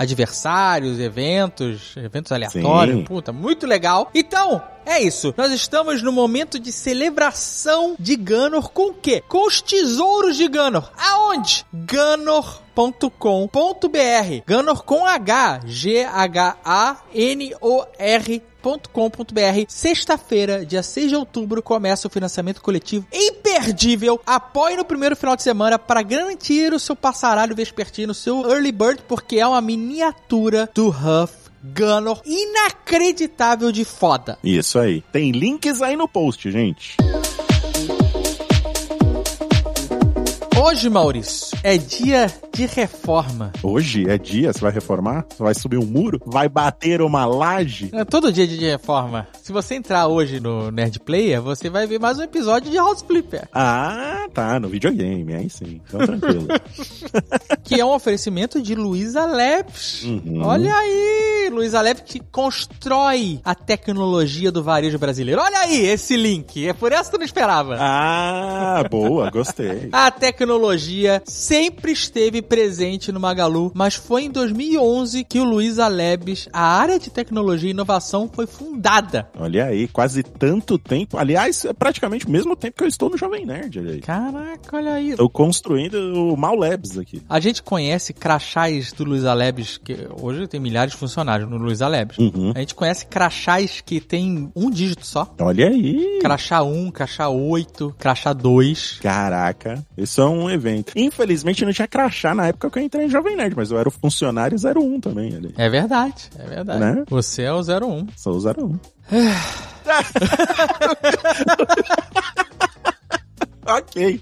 adversários, 0.47 0.99
eventos, 0.99 1.95
eventos 1.97 2.31
aleatórios. 2.31 2.97
Sim. 2.97 3.03
Puta, 3.03 3.33
muito 3.33 3.67
legal. 3.67 4.09
Então, 4.15 4.63
é 4.85 5.01
isso. 5.01 5.33
Nós 5.37 5.51
estamos 5.51 6.01
no 6.01 6.13
momento 6.13 6.57
de 6.59 6.71
celebração 6.71 7.95
de 7.99 8.15
Ganor 8.15 8.69
com 8.71 8.91
o 8.91 8.93
quê? 8.93 9.21
Com 9.27 9.45
os 9.45 9.61
tesouros 9.61 10.37
de 10.37 10.47
Ganor. 10.47 10.89
Aonde? 10.97 11.65
Ganor.com.br. 11.73 13.07
Ganor 14.45 14.83
com 14.83 15.05
H. 15.05 15.61
G-H-A-N-O-R 15.65 16.57
.com.br. 18.67 19.65
Sexta-feira, 19.67 20.65
dia 20.65 20.83
6 20.83 21.09
de 21.09 21.15
outubro, 21.15 21.63
começa 21.63 22.07
o 22.07 22.11
financiamento 22.11 22.61
coletivo 22.61 23.07
imperdível. 23.13 24.19
Apoie 24.25 24.75
no 24.75 24.83
primeiro 24.83 25.15
final 25.15 25.35
de 25.35 25.43
semana 25.43 25.79
para 25.79 26.01
garantir 26.01 26.73
o 26.73 26.79
seu 26.79 26.95
passaralho 26.95 27.55
vespertino, 27.55 28.13
seu 28.13 28.49
early 28.49 28.71
bird, 28.71 29.01
porque 29.07 29.39
é 29.39 29.47
uma 29.47 29.61
miniatura 29.61 30.69
do 30.73 30.89
Huff 30.89 31.47
Gunner 31.63 32.17
inacreditável 32.25 33.71
de 33.71 33.85
foda. 33.85 34.37
Isso 34.43 34.77
aí. 34.77 35.01
Tem 35.11 35.31
links 35.31 35.81
aí 35.81 35.95
no 35.95 36.07
post, 36.07 36.51
gente. 36.51 36.97
Hoje, 40.59 40.89
Maurício, 40.89 41.55
é 41.61 41.77
dia 41.77 42.33
de 42.51 42.65
reforma. 42.65 43.53
Hoje 43.61 44.09
é 44.09 44.17
dia, 44.17 44.51
você 44.51 44.59
vai 44.59 44.71
reformar? 44.71 45.23
Você 45.29 45.43
vai 45.43 45.53
subir 45.53 45.77
um 45.77 45.85
muro? 45.85 46.19
Vai 46.25 46.49
bater 46.49 46.99
uma 47.03 47.23
laje? 47.27 47.91
É 47.93 48.03
todo 48.03 48.31
dia 48.31 48.47
de 48.47 48.57
reforma. 48.57 49.27
Se 49.43 49.51
você 49.51 49.75
entrar 49.75 50.07
hoje 50.07 50.39
no 50.39 50.71
Nerd 50.71 50.99
Player, 51.01 51.39
você 51.39 51.69
vai 51.69 51.85
ver 51.85 51.99
mais 51.99 52.17
um 52.17 52.23
episódio 52.23 52.71
de 52.71 52.77
House 52.77 53.03
Flipper. 53.03 53.47
Ah, 53.53 54.25
tá, 54.33 54.59
no 54.59 54.67
videogame, 54.67 55.35
aí 55.35 55.47
sim. 55.47 55.79
Então 55.87 55.99
tranquilo. 55.99 56.47
que 57.63 57.79
é 57.79 57.85
um 57.85 57.93
oferecimento 57.93 58.59
de 58.59 58.73
Luiza 58.73 59.25
Labs. 59.25 60.03
Uhum. 60.03 60.41
Olha 60.43 60.73
aí, 60.75 61.49
Luiza 61.51 61.79
Labs 61.81 62.01
que 62.03 62.19
constrói 62.19 63.39
a 63.45 63.53
tecnologia 63.53 64.51
do 64.51 64.63
varejo 64.63 64.97
brasileiro. 64.97 65.39
Olha 65.39 65.59
aí 65.59 65.85
esse 65.85 66.17
link. 66.17 66.67
É 66.67 66.73
por 66.73 66.91
essa 66.91 67.05
que 67.05 67.11
tu 67.11 67.19
não 67.19 67.25
esperava. 67.25 67.77
Ah, 67.79 68.83
boa, 68.89 69.29
gostei. 69.29 69.89
A 69.91 70.09
tecnologia 70.09 70.46
sempre 71.25 71.91
esteve 71.91 72.41
presente 72.41 73.11
no 73.11 73.19
Magalu, 73.19 73.71
mas 73.73 73.95
foi 73.95 74.23
em 74.23 74.31
2011 74.31 75.23
que 75.23 75.39
o 75.39 75.43
Luiza 75.43 75.87
Labs, 75.87 76.47
a 76.53 76.61
área 76.61 76.99
de 76.99 77.09
tecnologia 77.09 77.69
e 77.69 77.71
inovação, 77.71 78.29
foi 78.31 78.47
fundada. 78.47 79.29
Olha 79.37 79.65
aí, 79.65 79.87
quase 79.87 80.23
tanto 80.23 80.77
tempo. 80.77 81.17
Aliás, 81.17 81.65
é 81.65 81.73
praticamente 81.73 82.25
o 82.25 82.29
mesmo 82.29 82.55
tempo 82.55 82.77
que 82.77 82.83
eu 82.83 82.87
estou 82.87 83.09
no 83.09 83.17
Jovem 83.17 83.45
Nerd. 83.45 83.79
Olha 83.79 83.91
aí. 83.93 83.99
Caraca, 84.01 84.77
olha 84.77 84.93
aí. 84.93 85.09
Estou 85.11 85.29
construindo 85.29 85.95
o 85.95 86.37
Mal 86.37 86.55
Labs 86.55 86.97
aqui. 86.97 87.21
A 87.27 87.39
gente 87.39 87.61
conhece 87.63 88.13
crachás 88.13 88.91
do 88.91 89.03
Luiza 89.03 89.33
Labs, 89.33 89.77
que 89.77 90.07
hoje 90.21 90.47
tem 90.47 90.59
milhares 90.59 90.93
de 90.93 90.99
funcionários 90.99 91.49
no 91.49 91.57
Luiza 91.57 91.87
Labs. 91.87 92.17
Uhum. 92.17 92.51
A 92.55 92.59
gente 92.59 92.75
conhece 92.75 93.05
crachás 93.05 93.81
que 93.81 93.99
tem 93.99 94.51
um 94.55 94.69
dígito 94.69 95.05
só. 95.05 95.33
Olha 95.39 95.67
aí. 95.67 96.19
Crachá 96.21 96.63
1, 96.63 96.91
crachá 96.91 97.29
8, 97.29 97.95
crachá 97.97 98.33
2. 98.33 98.99
Caraca, 99.01 99.85
isso 99.97 100.21
é 100.21 100.25
um 100.25 100.36
evento. 100.49 100.93
Infelizmente 100.95 101.65
não 101.65 101.73
tinha 101.73 101.87
crachá 101.87 102.35
na 102.35 102.47
época 102.47 102.69
que 102.69 102.79
eu 102.79 102.83
entrei 102.83 103.05
em 103.05 103.09
Jovem 103.09 103.35
Nerd, 103.35 103.55
mas 103.55 103.71
eu 103.71 103.79
era 103.79 103.89
o 103.89 103.91
funcionário 103.91 104.57
01 104.57 104.99
também. 104.99 105.35
Ali. 105.35 105.53
É 105.57 105.69
verdade, 105.69 106.29
é 106.37 106.47
verdade. 106.47 106.79
Né? 106.79 107.03
Você 107.09 107.43
é 107.43 107.53
o 107.53 107.59
01. 107.59 108.07
Sou 108.15 108.35
o 108.35 108.39
01. 108.39 108.79
ok. 113.77 114.21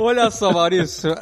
Olha 0.00 0.30
só, 0.30 0.52
Maurício. 0.52 1.14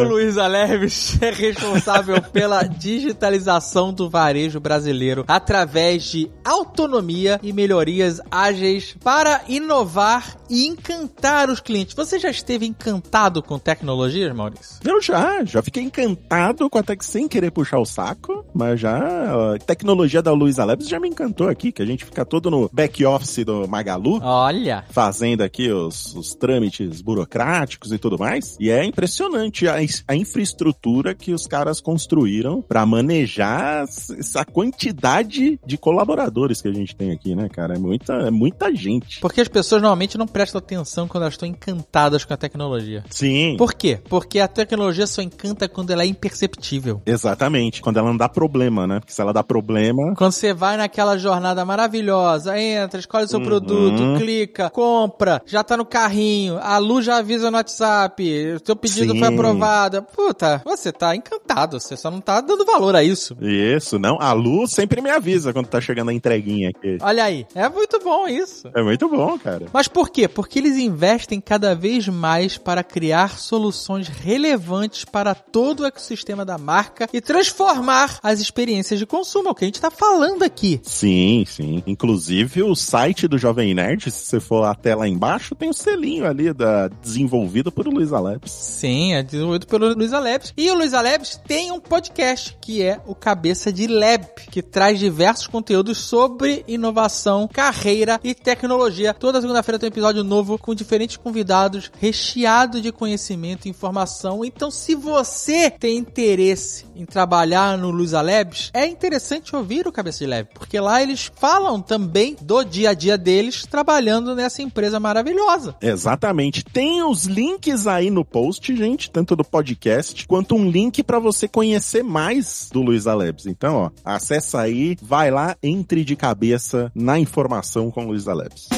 O 0.00 0.08
Luiz 0.08 0.38
Aleves 0.38 1.18
é 1.20 1.30
responsável 1.30 2.20
pela 2.22 2.62
digitalização 2.62 3.92
do 3.92 4.08
varejo 4.08 4.60
brasileiro 4.60 5.24
através 5.26 6.04
de 6.04 6.30
autonomia 6.44 7.40
e 7.42 7.52
melhorias 7.52 8.20
ágeis 8.30 8.96
para 9.02 9.42
inovar 9.48 10.36
e 10.48 10.66
encantar 10.66 11.50
os 11.50 11.60
clientes. 11.60 11.94
Você 11.94 12.18
já 12.18 12.30
esteve 12.30 12.66
encantado 12.66 13.42
com 13.42 13.58
tecnologias, 13.58 14.34
Maurício? 14.34 14.76
Eu 14.84 15.00
já, 15.00 15.44
já 15.44 15.62
fiquei 15.62 15.82
encantado 15.82 16.68
com 16.68 16.78
a 16.78 16.82
Tech 16.82 17.04
sem 17.04 17.28
querer 17.28 17.50
puxar 17.50 17.78
o 17.78 17.84
saco, 17.84 18.44
mas 18.52 18.80
já 18.80 18.98
a 18.98 19.58
tecnologia 19.58 20.22
da 20.22 20.32
Luiza 20.32 20.64
Labs 20.64 20.88
já 20.88 20.98
me 20.98 21.08
encantou 21.08 21.48
aqui, 21.48 21.72
que 21.72 21.82
a 21.82 21.86
gente 21.86 22.04
fica 22.04 22.24
todo 22.24 22.50
no 22.50 22.68
back 22.72 23.04
office 23.04 23.44
do 23.44 23.66
Magalu, 23.68 24.20
Olha. 24.22 24.84
fazendo 24.90 25.42
aqui 25.42 25.70
os, 25.70 26.09
os 26.14 26.34
trâmites 26.34 27.00
burocráticos 27.00 27.92
e 27.92 27.98
tudo 27.98 28.18
mais. 28.18 28.56
E 28.60 28.70
é 28.70 28.84
impressionante 28.84 29.66
a, 29.68 29.76
a 30.08 30.14
infraestrutura 30.16 31.14
que 31.14 31.32
os 31.32 31.46
caras 31.46 31.80
construíram 31.80 32.62
para 32.62 32.84
manejar 32.86 33.84
essa 34.18 34.44
quantidade 34.44 35.58
de 35.66 35.76
colaboradores 35.76 36.60
que 36.62 36.68
a 36.68 36.72
gente 36.72 36.94
tem 36.96 37.12
aqui, 37.12 37.34
né, 37.34 37.48
cara? 37.48 37.74
É 37.74 37.78
muita, 37.78 38.12
é 38.14 38.30
muita 38.30 38.74
gente. 38.74 39.20
Porque 39.20 39.40
as 39.40 39.48
pessoas 39.48 39.82
normalmente 39.82 40.16
não 40.18 40.26
prestam 40.26 40.58
atenção 40.58 41.06
quando 41.08 41.22
elas 41.22 41.34
estão 41.34 41.48
encantadas 41.48 42.24
com 42.24 42.32
a 42.34 42.36
tecnologia. 42.36 43.04
Sim. 43.10 43.56
Por 43.56 43.74
quê? 43.74 43.98
Porque 44.08 44.38
a 44.40 44.48
tecnologia 44.48 45.06
só 45.06 45.22
encanta 45.22 45.68
quando 45.68 45.90
ela 45.90 46.02
é 46.02 46.06
imperceptível. 46.06 47.02
Exatamente, 47.06 47.80
quando 47.82 47.98
ela 47.98 48.08
não 48.08 48.16
dá 48.16 48.28
problema, 48.28 48.86
né? 48.86 49.00
Porque 49.00 49.12
se 49.12 49.20
ela 49.20 49.32
dá 49.32 49.42
problema, 49.42 50.14
Quando 50.16 50.32
você 50.32 50.52
vai 50.54 50.76
naquela 50.76 51.18
jornada 51.18 51.64
maravilhosa, 51.64 52.58
entra, 52.58 52.98
escolhe 53.00 53.26
seu 53.28 53.38
Uhum. 53.40 53.44
produto, 53.46 54.02
clica, 54.18 54.68
compra, 54.70 55.40
já 55.46 55.62
tá 55.64 55.76
no 55.76 55.84
carrinho, 56.00 56.58
a 56.62 56.78
Lu 56.78 57.02
já 57.02 57.18
avisa 57.18 57.50
no 57.50 57.58
WhatsApp, 57.58 58.58
seu 58.64 58.74
pedido 58.74 59.12
Sim. 59.12 59.18
foi 59.18 59.28
aprovado. 59.28 60.02
Puta, 60.02 60.62
você 60.64 60.90
tá 60.90 61.14
encantado, 61.14 61.78
você 61.78 61.94
só 61.94 62.10
não 62.10 62.22
tá 62.22 62.40
dando 62.40 62.64
valor 62.64 62.96
a 62.96 63.04
isso. 63.04 63.36
Isso, 63.40 63.98
não. 63.98 64.16
A 64.18 64.32
Lu 64.32 64.66
sempre 64.66 65.02
me 65.02 65.10
avisa 65.10 65.52
quando 65.52 65.66
tá 65.66 65.78
chegando 65.78 66.08
a 66.10 66.14
entreguinha 66.14 66.70
aqui. 66.70 66.96
Olha 67.02 67.24
aí, 67.24 67.46
é 67.54 67.68
muito 67.68 68.00
bom 68.00 68.26
isso. 68.26 68.70
É 68.74 68.82
muito 68.82 69.08
bom, 69.08 69.38
cara. 69.38 69.66
Mas 69.72 69.88
por 69.88 70.08
quê? 70.08 70.26
Porque 70.26 70.58
eles 70.58 70.78
investem 70.78 71.38
cada 71.38 71.74
vez 71.74 72.08
mais 72.08 72.56
para 72.56 72.82
criar 72.82 73.38
soluções 73.38 74.08
relevantes 74.08 75.04
para 75.04 75.34
todo 75.34 75.80
o 75.80 75.86
ecossistema 75.86 76.46
da 76.46 76.56
marca 76.56 77.08
e 77.12 77.20
transformar 77.20 78.18
as 78.22 78.40
experiências 78.40 78.98
de 78.98 79.04
consumo, 79.04 79.48
é 79.48 79.50
o 79.52 79.54
que 79.54 79.64
a 79.64 79.68
gente 79.68 79.80
tá 79.80 79.90
falando 79.90 80.42
aqui. 80.42 80.80
Sim, 80.82 81.44
sim. 81.46 81.82
Inclusive, 81.86 82.62
o 82.62 82.74
site 82.74 83.28
do 83.28 83.36
Jovem 83.36 83.74
Nerd, 83.74 84.10
se 84.10 84.24
você 84.24 84.40
for 84.40 84.64
até 84.64 84.94
lá 84.94 85.06
embaixo, 85.06 85.54
tem 85.54 85.68
o 85.68 85.74
selinho 85.90 86.26
ali 86.26 86.52
da 86.52 86.88
desenvolvido 86.88 87.72
por 87.72 87.86
Luiza 87.86 88.18
Labs. 88.18 88.50
Sim, 88.52 89.14
é 89.14 89.22
desenvolvido 89.22 89.66
pelo 89.66 89.92
Luiza 89.94 90.18
Labs. 90.18 90.52
E 90.56 90.70
o 90.70 90.74
Luiza 90.74 91.00
Labs 91.00 91.40
tem 91.46 91.72
um 91.72 91.80
podcast 91.80 92.56
que 92.60 92.82
é 92.82 93.00
o 93.06 93.14
Cabeça 93.14 93.72
de 93.72 93.86
Lab, 93.86 94.26
que 94.50 94.62
traz 94.62 94.98
diversos 94.98 95.46
conteúdos 95.46 95.98
sobre 95.98 96.64
inovação, 96.68 97.48
carreira 97.52 98.20
e 98.22 98.34
tecnologia. 98.34 99.12
Toda 99.12 99.40
segunda-feira 99.40 99.78
tem 99.78 99.88
um 99.88 99.92
episódio 99.92 100.22
novo 100.22 100.58
com 100.58 100.74
diferentes 100.74 101.16
convidados, 101.16 101.90
recheado 101.98 102.80
de 102.80 102.92
conhecimento 102.92 103.66
e 103.66 103.70
informação. 103.70 104.44
Então, 104.44 104.70
se 104.70 104.94
você 104.94 105.70
tem 105.70 105.98
interesse 105.98 106.86
em 106.94 107.04
trabalhar 107.04 107.76
no 107.76 107.90
Luiza 107.90 108.20
Labs, 108.20 108.70
é 108.72 108.86
interessante 108.86 109.56
ouvir 109.56 109.86
o 109.88 109.92
Cabeça 109.92 110.18
de 110.18 110.26
Lab, 110.26 110.48
porque 110.54 110.78
lá 110.78 111.02
eles 111.02 111.30
falam 111.34 111.80
também 111.80 112.36
do 112.40 112.62
dia 112.62 112.90
a 112.90 112.94
dia 112.94 113.18
deles 113.18 113.66
trabalhando 113.66 114.34
nessa 114.34 114.62
empresa 114.62 115.00
maravilhosa. 115.00 115.74
Exatamente. 115.80 116.64
Tem 116.64 117.02
os 117.02 117.24
links 117.24 117.86
aí 117.86 118.10
no 118.10 118.24
post, 118.24 118.74
gente, 118.76 119.10
tanto 119.10 119.34
do 119.34 119.44
podcast 119.44 120.26
quanto 120.26 120.54
um 120.54 120.70
link 120.70 121.02
para 121.02 121.18
você 121.18 121.48
conhecer 121.48 122.02
mais 122.02 122.68
do 122.72 122.82
Luiza 122.82 123.14
Labs. 123.14 123.46
Então, 123.46 123.76
ó, 123.76 123.90
acessa 124.04 124.60
aí, 124.60 124.96
vai 125.00 125.30
lá, 125.30 125.56
entre 125.62 126.04
de 126.04 126.16
cabeça 126.16 126.90
na 126.94 127.18
informação 127.18 127.90
com 127.90 128.04
o 128.04 128.08
Luiza 128.08 128.34
Labs. 128.34 128.68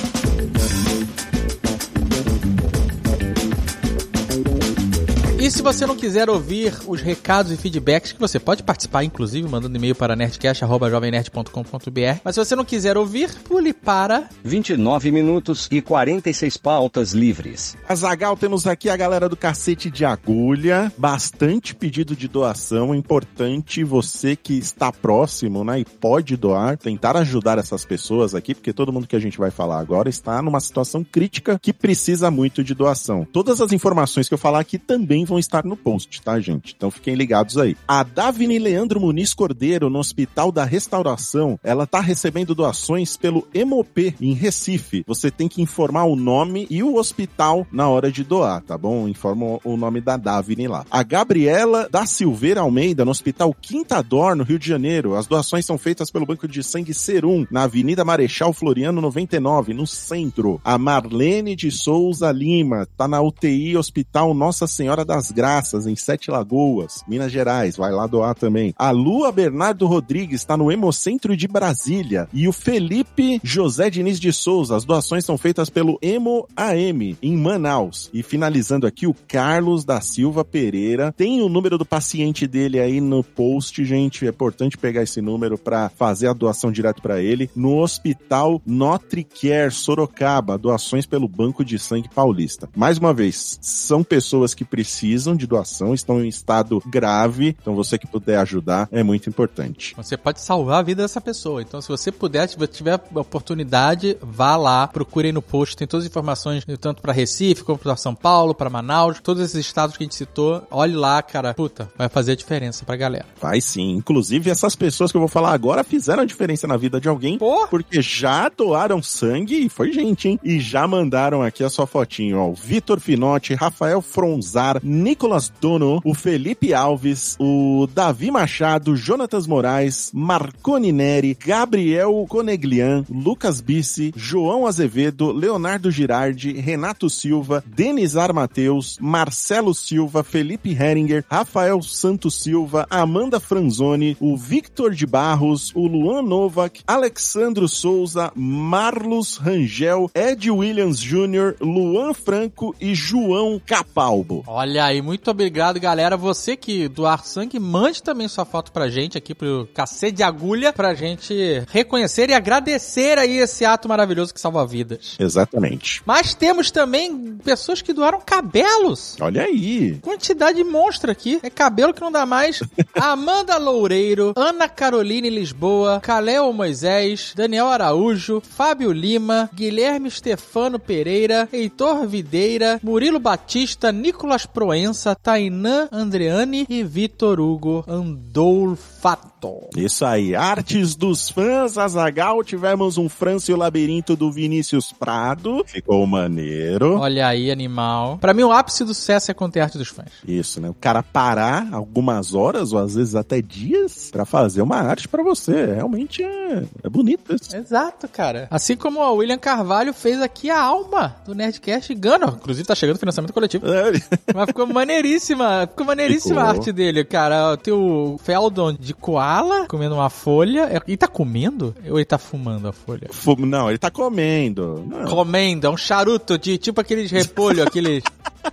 E 5.42 5.50
se 5.50 5.60
você 5.60 5.84
não 5.84 5.96
quiser 5.96 6.30
ouvir 6.30 6.72
os 6.86 7.00
recados 7.00 7.50
e 7.50 7.56
feedbacks, 7.56 8.12
que 8.12 8.20
você 8.20 8.38
pode 8.38 8.62
participar, 8.62 9.02
inclusive, 9.02 9.48
mandando 9.48 9.76
e-mail 9.76 9.92
para 9.92 10.14
nerdcast.jovemnerd.com.br. 10.14 12.20
Mas 12.22 12.36
se 12.36 12.44
você 12.44 12.54
não 12.54 12.64
quiser 12.64 12.96
ouvir, 12.96 13.28
pule 13.42 13.72
para 13.72 14.28
29 14.44 15.10
minutos 15.10 15.66
e 15.68 15.82
46 15.82 16.56
pautas 16.58 17.12
livres. 17.12 17.76
Azagal, 17.88 18.36
temos 18.36 18.68
aqui 18.68 18.88
a 18.88 18.96
galera 18.96 19.28
do 19.28 19.36
Cacete 19.36 19.90
de 19.90 20.04
Agulha. 20.04 20.92
Bastante 20.96 21.74
pedido 21.74 22.14
de 22.14 22.28
doação. 22.28 22.94
É 22.94 22.96
importante 22.96 23.82
você 23.82 24.36
que 24.36 24.56
está 24.56 24.92
próximo, 24.92 25.64
né, 25.64 25.80
e 25.80 25.84
pode 25.84 26.36
doar, 26.36 26.78
tentar 26.78 27.16
ajudar 27.16 27.58
essas 27.58 27.84
pessoas 27.84 28.32
aqui, 28.32 28.54
porque 28.54 28.72
todo 28.72 28.92
mundo 28.92 29.08
que 29.08 29.16
a 29.16 29.20
gente 29.20 29.38
vai 29.38 29.50
falar 29.50 29.80
agora 29.80 30.08
está 30.08 30.40
numa 30.40 30.60
situação 30.60 31.02
crítica 31.02 31.58
que 31.60 31.72
precisa 31.72 32.30
muito 32.30 32.62
de 32.62 32.76
doação. 32.76 33.26
Todas 33.32 33.60
as 33.60 33.72
informações 33.72 34.28
que 34.28 34.34
eu 34.34 34.38
falar 34.38 34.60
aqui 34.60 34.78
também 34.78 35.26
vão 35.32 35.38
estar 35.42 35.64
no 35.64 35.76
post, 35.76 36.22
tá, 36.22 36.40
gente? 36.40 36.74
Então 36.76 36.90
fiquem 36.90 37.14
ligados 37.14 37.58
aí. 37.58 37.76
A 37.86 38.02
Davine 38.02 38.58
Leandro 38.58 39.00
Muniz 39.00 39.34
Cordeiro, 39.34 39.90
no 39.90 39.98
Hospital 39.98 40.50
da 40.50 40.64
Restauração, 40.64 41.58
ela 41.62 41.86
tá 41.86 42.00
recebendo 42.00 42.54
doações 42.54 43.16
pelo 43.16 43.46
Hemop, 43.52 44.14
em 44.20 44.32
Recife. 44.32 45.04
Você 45.06 45.30
tem 45.30 45.48
que 45.48 45.60
informar 45.60 46.04
o 46.04 46.16
nome 46.16 46.66
e 46.70 46.82
o 46.82 46.96
hospital 46.96 47.66
na 47.70 47.88
hora 47.88 48.10
de 48.10 48.24
doar, 48.24 48.62
tá 48.62 48.78
bom? 48.78 49.08
Informa 49.08 49.58
o 49.64 49.76
nome 49.76 50.00
da 50.00 50.16
Davine 50.16 50.68
lá. 50.68 50.84
A 50.90 51.02
Gabriela 51.02 51.88
da 51.90 52.06
Silveira 52.06 52.60
Almeida, 52.60 53.04
no 53.04 53.10
Hospital 53.10 53.54
Quinta 53.60 54.02
Dor, 54.02 54.36
no 54.36 54.44
Rio 54.44 54.58
de 54.58 54.68
Janeiro. 54.68 55.14
As 55.14 55.26
doações 55.26 55.66
são 55.66 55.76
feitas 55.76 56.10
pelo 56.10 56.26
Banco 56.26 56.46
de 56.48 56.62
Sangue 56.62 56.94
Serum, 56.94 57.46
na 57.50 57.64
Avenida 57.64 58.04
Marechal 58.04 58.52
Floriano 58.52 59.00
99, 59.00 59.74
no 59.74 59.86
centro. 59.86 60.60
A 60.64 60.78
Marlene 60.78 61.56
de 61.56 61.70
Souza 61.70 62.30
Lima, 62.30 62.86
tá 62.96 63.08
na 63.08 63.20
UTI 63.20 63.76
Hospital 63.76 64.34
Nossa 64.34 64.66
Senhora 64.66 65.04
das 65.22 65.30
Graças, 65.30 65.86
em 65.86 65.94
Sete 65.94 66.30
Lagoas, 66.30 67.04
Minas 67.06 67.30
Gerais. 67.30 67.76
Vai 67.76 67.92
lá 67.92 68.06
doar 68.08 68.34
também. 68.34 68.74
A 68.76 68.90
Lua 68.90 69.30
Bernardo 69.30 69.86
Rodrigues 69.86 70.40
está 70.40 70.56
no 70.56 70.72
Hemocentro 70.72 71.36
de 71.36 71.46
Brasília. 71.46 72.28
E 72.32 72.48
o 72.48 72.52
Felipe 72.52 73.40
José 73.44 73.88
Diniz 73.88 74.18
de 74.18 74.32
Souza. 74.32 74.74
As 74.74 74.84
doações 74.84 75.24
são 75.24 75.38
feitas 75.38 75.70
pelo 75.70 75.96
Hemo 76.02 76.48
AM, 76.56 77.16
em 77.22 77.36
Manaus. 77.36 78.10
E 78.12 78.22
finalizando 78.22 78.86
aqui, 78.86 79.06
o 79.06 79.14
Carlos 79.28 79.84
da 79.84 80.00
Silva 80.00 80.44
Pereira. 80.44 81.12
Tem 81.12 81.40
o 81.40 81.48
número 81.48 81.78
do 81.78 81.86
paciente 81.86 82.46
dele 82.46 82.80
aí 82.80 83.00
no 83.00 83.22
post, 83.22 83.84
gente. 83.84 84.26
É 84.26 84.30
importante 84.30 84.76
pegar 84.76 85.02
esse 85.02 85.20
número 85.20 85.56
para 85.56 85.88
fazer 85.90 86.26
a 86.26 86.32
doação 86.32 86.72
direto 86.72 87.00
para 87.00 87.22
ele. 87.22 87.48
No 87.54 87.78
Hospital 87.78 88.60
Notre 88.66 89.22
Care, 89.22 89.70
Sorocaba. 89.70 90.58
Doações 90.58 91.06
pelo 91.06 91.28
Banco 91.28 91.64
de 91.64 91.78
Sangue 91.78 92.08
Paulista. 92.12 92.68
Mais 92.74 92.98
uma 92.98 93.14
vez, 93.14 93.58
são 93.60 94.02
pessoas 94.02 94.52
que 94.54 94.64
precisam 94.64 95.11
de 95.36 95.46
doação, 95.46 95.94
estão 95.94 96.24
em 96.24 96.28
estado 96.28 96.82
grave. 96.86 97.56
Então 97.60 97.74
você 97.74 97.98
que 97.98 98.06
puder 98.06 98.38
ajudar 98.38 98.88
é 98.90 99.02
muito 99.02 99.28
importante. 99.28 99.94
Você 99.96 100.16
pode 100.16 100.40
salvar 100.40 100.80
a 100.80 100.82
vida 100.82 101.02
dessa 101.02 101.20
pessoa. 101.20 101.62
Então, 101.62 101.80
se 101.80 101.88
você 101.88 102.10
puder, 102.10 102.48
se 102.48 102.56
você 102.56 102.66
tiver 102.66 102.94
a 102.94 103.20
oportunidade, 103.20 104.16
vá 104.20 104.56
lá, 104.56 104.86
procure 104.86 105.28
aí 105.28 105.32
no 105.32 105.42
post. 105.42 105.76
Tem 105.76 105.86
todas 105.86 106.04
as 106.04 106.10
informações, 106.10 106.64
tanto 106.80 107.02
para 107.02 107.12
Recife, 107.12 107.64
como 107.64 107.78
para 107.78 107.96
São 107.96 108.14
Paulo, 108.14 108.54
para 108.54 108.70
Manaus, 108.70 109.20
todos 109.20 109.42
esses 109.42 109.66
estados 109.66 109.96
que 109.96 110.02
a 110.02 110.06
gente 110.06 110.14
citou. 110.14 110.66
Olhe 110.70 110.94
lá, 110.94 111.22
cara. 111.22 111.54
Puta, 111.54 111.90
vai 111.96 112.08
fazer 112.08 112.32
a 112.32 112.36
diferença 112.36 112.84
pra 112.84 112.96
galera. 112.96 113.26
Vai 113.40 113.60
sim. 113.60 113.92
Inclusive, 113.92 114.50
essas 114.50 114.74
pessoas 114.76 115.10
que 115.10 115.16
eu 115.16 115.20
vou 115.20 115.28
falar 115.28 115.52
agora 115.52 115.84
fizeram 115.84 116.22
a 116.22 116.26
diferença 116.26 116.66
na 116.66 116.76
vida 116.76 117.00
de 117.00 117.08
alguém. 117.08 117.38
Pô. 117.38 117.66
Porque 117.68 118.00
já 118.02 118.48
doaram 118.48 119.02
sangue 119.02 119.66
e 119.66 119.68
foi 119.68 119.92
gente, 119.92 120.28
hein? 120.28 120.40
E 120.42 120.58
já 120.60 120.86
mandaram 120.86 121.42
aqui 121.42 121.62
a 121.64 121.70
sua 121.70 121.86
fotinho, 121.86 122.38
ó. 122.38 122.52
Vitor 122.52 123.00
Finotti, 123.00 123.54
Rafael 123.54 124.00
Fronzar, 124.00 124.80
Nicolas 125.02 125.52
Dono, 125.60 126.00
o 126.04 126.14
Felipe 126.14 126.72
Alves, 126.72 127.36
o 127.40 127.88
Davi 127.92 128.30
Machado, 128.30 128.94
Jonatas 128.94 129.48
Moraes, 129.48 130.10
Marconi 130.14 130.92
Neri, 130.92 131.36
Gabriel 131.38 132.24
Coneglian, 132.28 133.04
Lucas 133.10 133.60
Bissi, 133.60 134.12
João 134.14 134.64
Azevedo, 134.64 135.32
Leonardo 135.32 135.90
Girardi, 135.90 136.52
Renato 136.52 137.10
Silva, 137.10 137.64
Denizar 137.66 138.32
Mateus, 138.32 138.96
Marcelo 139.00 139.74
Silva, 139.74 140.22
Felipe 140.22 140.70
Heringer, 140.70 141.24
Rafael 141.28 141.82
Santos 141.82 142.40
Silva, 142.40 142.86
Amanda 142.88 143.40
Franzoni, 143.40 144.16
o 144.20 144.36
Victor 144.36 144.94
de 144.94 145.04
Barros, 145.04 145.72
o 145.74 145.88
Luan 145.88 146.22
Novak, 146.22 146.80
Alexandro 146.86 147.68
Souza, 147.68 148.30
Marlos 148.36 149.36
Rangel, 149.36 150.08
Ed 150.14 150.48
Williams 150.48 151.00
Jr., 151.00 151.56
Luan 151.60 152.14
Franco 152.14 152.72
e 152.80 152.94
João 152.94 153.60
Capalbo. 153.66 154.44
Olha 154.46 154.91
aí, 154.92 155.02
muito 155.02 155.30
obrigado, 155.30 155.80
galera. 155.80 156.16
Você 156.16 156.56
que 156.56 156.88
doar 156.88 157.24
sangue, 157.24 157.58
mande 157.58 158.02
também 158.02 158.28
sua 158.28 158.44
foto 158.44 158.70
pra 158.70 158.88
gente 158.88 159.18
aqui 159.18 159.34
pro 159.34 159.68
cacete 159.74 160.12
de 160.12 160.22
agulha 160.22 160.72
pra 160.72 160.94
gente 160.94 161.64
reconhecer 161.70 162.30
e 162.30 162.34
agradecer 162.34 163.18
aí 163.18 163.38
esse 163.38 163.64
ato 163.64 163.88
maravilhoso 163.88 164.32
que 164.32 164.40
salva 164.40 164.66
vidas. 164.66 165.16
Exatamente. 165.18 166.02
Mas 166.06 166.34
temos 166.34 166.70
também 166.70 167.36
pessoas 167.42 167.82
que 167.82 167.92
doaram 167.92 168.20
cabelos. 168.20 169.16
Olha 169.20 169.42
aí. 169.42 169.98
Quantidade 170.02 170.62
monstra 170.62 171.12
aqui. 171.12 171.40
É 171.42 171.50
cabelo 171.50 171.94
que 171.94 172.00
não 172.00 172.12
dá 172.12 172.26
mais. 172.26 172.60
Amanda 172.94 173.56
Loureiro, 173.56 174.32
Ana 174.36 174.68
Caroline 174.68 175.30
Lisboa, 175.30 176.00
Caleo 176.00 176.52
Moisés, 176.52 177.32
Daniel 177.34 177.68
Araújo, 177.68 178.40
Fábio 178.40 178.92
Lima, 178.92 179.48
Guilherme 179.54 180.10
Stefano 180.10 180.78
Pereira, 180.78 181.48
Heitor 181.52 182.06
Videira, 182.06 182.78
Murilo 182.82 183.18
Batista, 183.18 183.90
Nicolas 183.90 184.44
Proença, 184.44 184.81
Tainã 185.22 185.88
Andreani 185.92 186.66
e 186.68 186.82
Vitor 186.82 187.38
Hugo 187.40 187.84
Andolfato. 187.86 189.68
Isso 189.76 190.04
aí. 190.04 190.34
Artes 190.34 190.94
dos 190.94 191.28
fãs, 191.28 191.76
Azagal. 191.78 192.42
Tivemos 192.44 192.98
um 192.98 193.08
França 193.08 193.50
e 193.50 193.54
o 193.54 193.56
Labirinto 193.56 194.14
do 194.16 194.30
Vinícius 194.30 194.92
Prado. 194.92 195.64
Ficou 195.66 196.06
maneiro. 196.06 196.98
Olha 196.98 197.26
aí, 197.26 197.50
animal. 197.50 198.18
Pra 198.18 198.34
mim, 198.34 198.42
o 198.42 198.52
ápice 198.52 198.84
do 198.84 198.94
sucesso 198.94 199.30
é 199.30 199.34
conter 199.34 199.60
arte 199.60 199.78
dos 199.78 199.88
fãs. 199.88 200.10
Isso, 200.26 200.60
né? 200.60 200.68
O 200.68 200.74
cara 200.74 201.02
parar 201.02 201.68
algumas 201.72 202.34
horas 202.34 202.72
ou 202.72 202.78
às 202.78 202.94
vezes 202.94 203.14
até 203.14 203.40
dias 203.42 204.10
pra 204.12 204.24
fazer 204.24 204.62
uma 204.62 204.76
arte 204.76 205.08
pra 205.08 205.22
você. 205.22 205.74
Realmente 205.74 206.22
é, 206.22 206.64
é 206.82 206.88
bonito 206.88 207.34
isso. 207.34 207.54
Exato, 207.56 208.08
cara. 208.08 208.46
Assim 208.50 208.76
como 208.76 209.00
o 209.00 209.16
William 209.16 209.38
Carvalho 209.38 209.92
fez 209.92 210.20
aqui 210.22 210.50
a 210.50 210.60
alma 210.60 211.16
do 211.26 211.34
Nerdcast 211.34 211.92
Gano. 211.94 212.36
Inclusive, 212.36 212.66
tá 212.66 212.74
chegando 212.74 212.96
o 212.96 213.00
financiamento 213.00 213.32
coletivo. 213.32 213.66
É, 213.72 213.92
Mas 214.34 214.46
ficou 214.46 214.66
maneiríssima. 214.72 215.66
Ficou 215.68 215.86
maneiríssima 215.86 216.40
a 216.42 216.44
Ficou. 216.46 216.58
arte 216.60 216.72
dele, 216.72 217.04
cara. 217.04 217.56
Tem 217.56 217.72
o 217.72 218.18
Feldon 218.22 218.72
de 218.72 218.94
koala 218.94 219.66
comendo 219.66 219.94
uma 219.94 220.10
folha. 220.10 220.68
É- 220.70 220.80
Ele 220.86 220.96
tá 220.96 221.08
comendo? 221.08 221.74
Ou 221.88 221.98
ele 221.98 222.04
tá 222.04 222.18
fumando 222.18 222.68
a 222.68 222.72
folha? 222.72 223.08
Não, 223.38 223.68
ele 223.68 223.78
tá 223.78 223.90
comendo. 223.90 224.84
Não, 224.86 225.04
Comendo, 225.06 225.66
é 225.66 225.70
um 225.70 225.76
charuto 225.76 226.38
de 226.38 226.58
tipo 226.58 226.80
aqueles 226.80 227.10
repolho, 227.10 227.62
aqueles. 227.66 228.02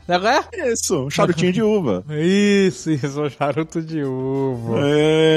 Não 0.08 0.28
é? 0.28 0.72
Isso, 0.72 1.06
um 1.06 1.10
charutinho 1.10 1.52
de 1.52 1.62
uva. 1.62 2.04
Isso, 2.10 2.92
isso, 2.92 3.22
um 3.22 3.30
charuto 3.30 3.82
de 3.82 4.04
uva. 4.04 4.80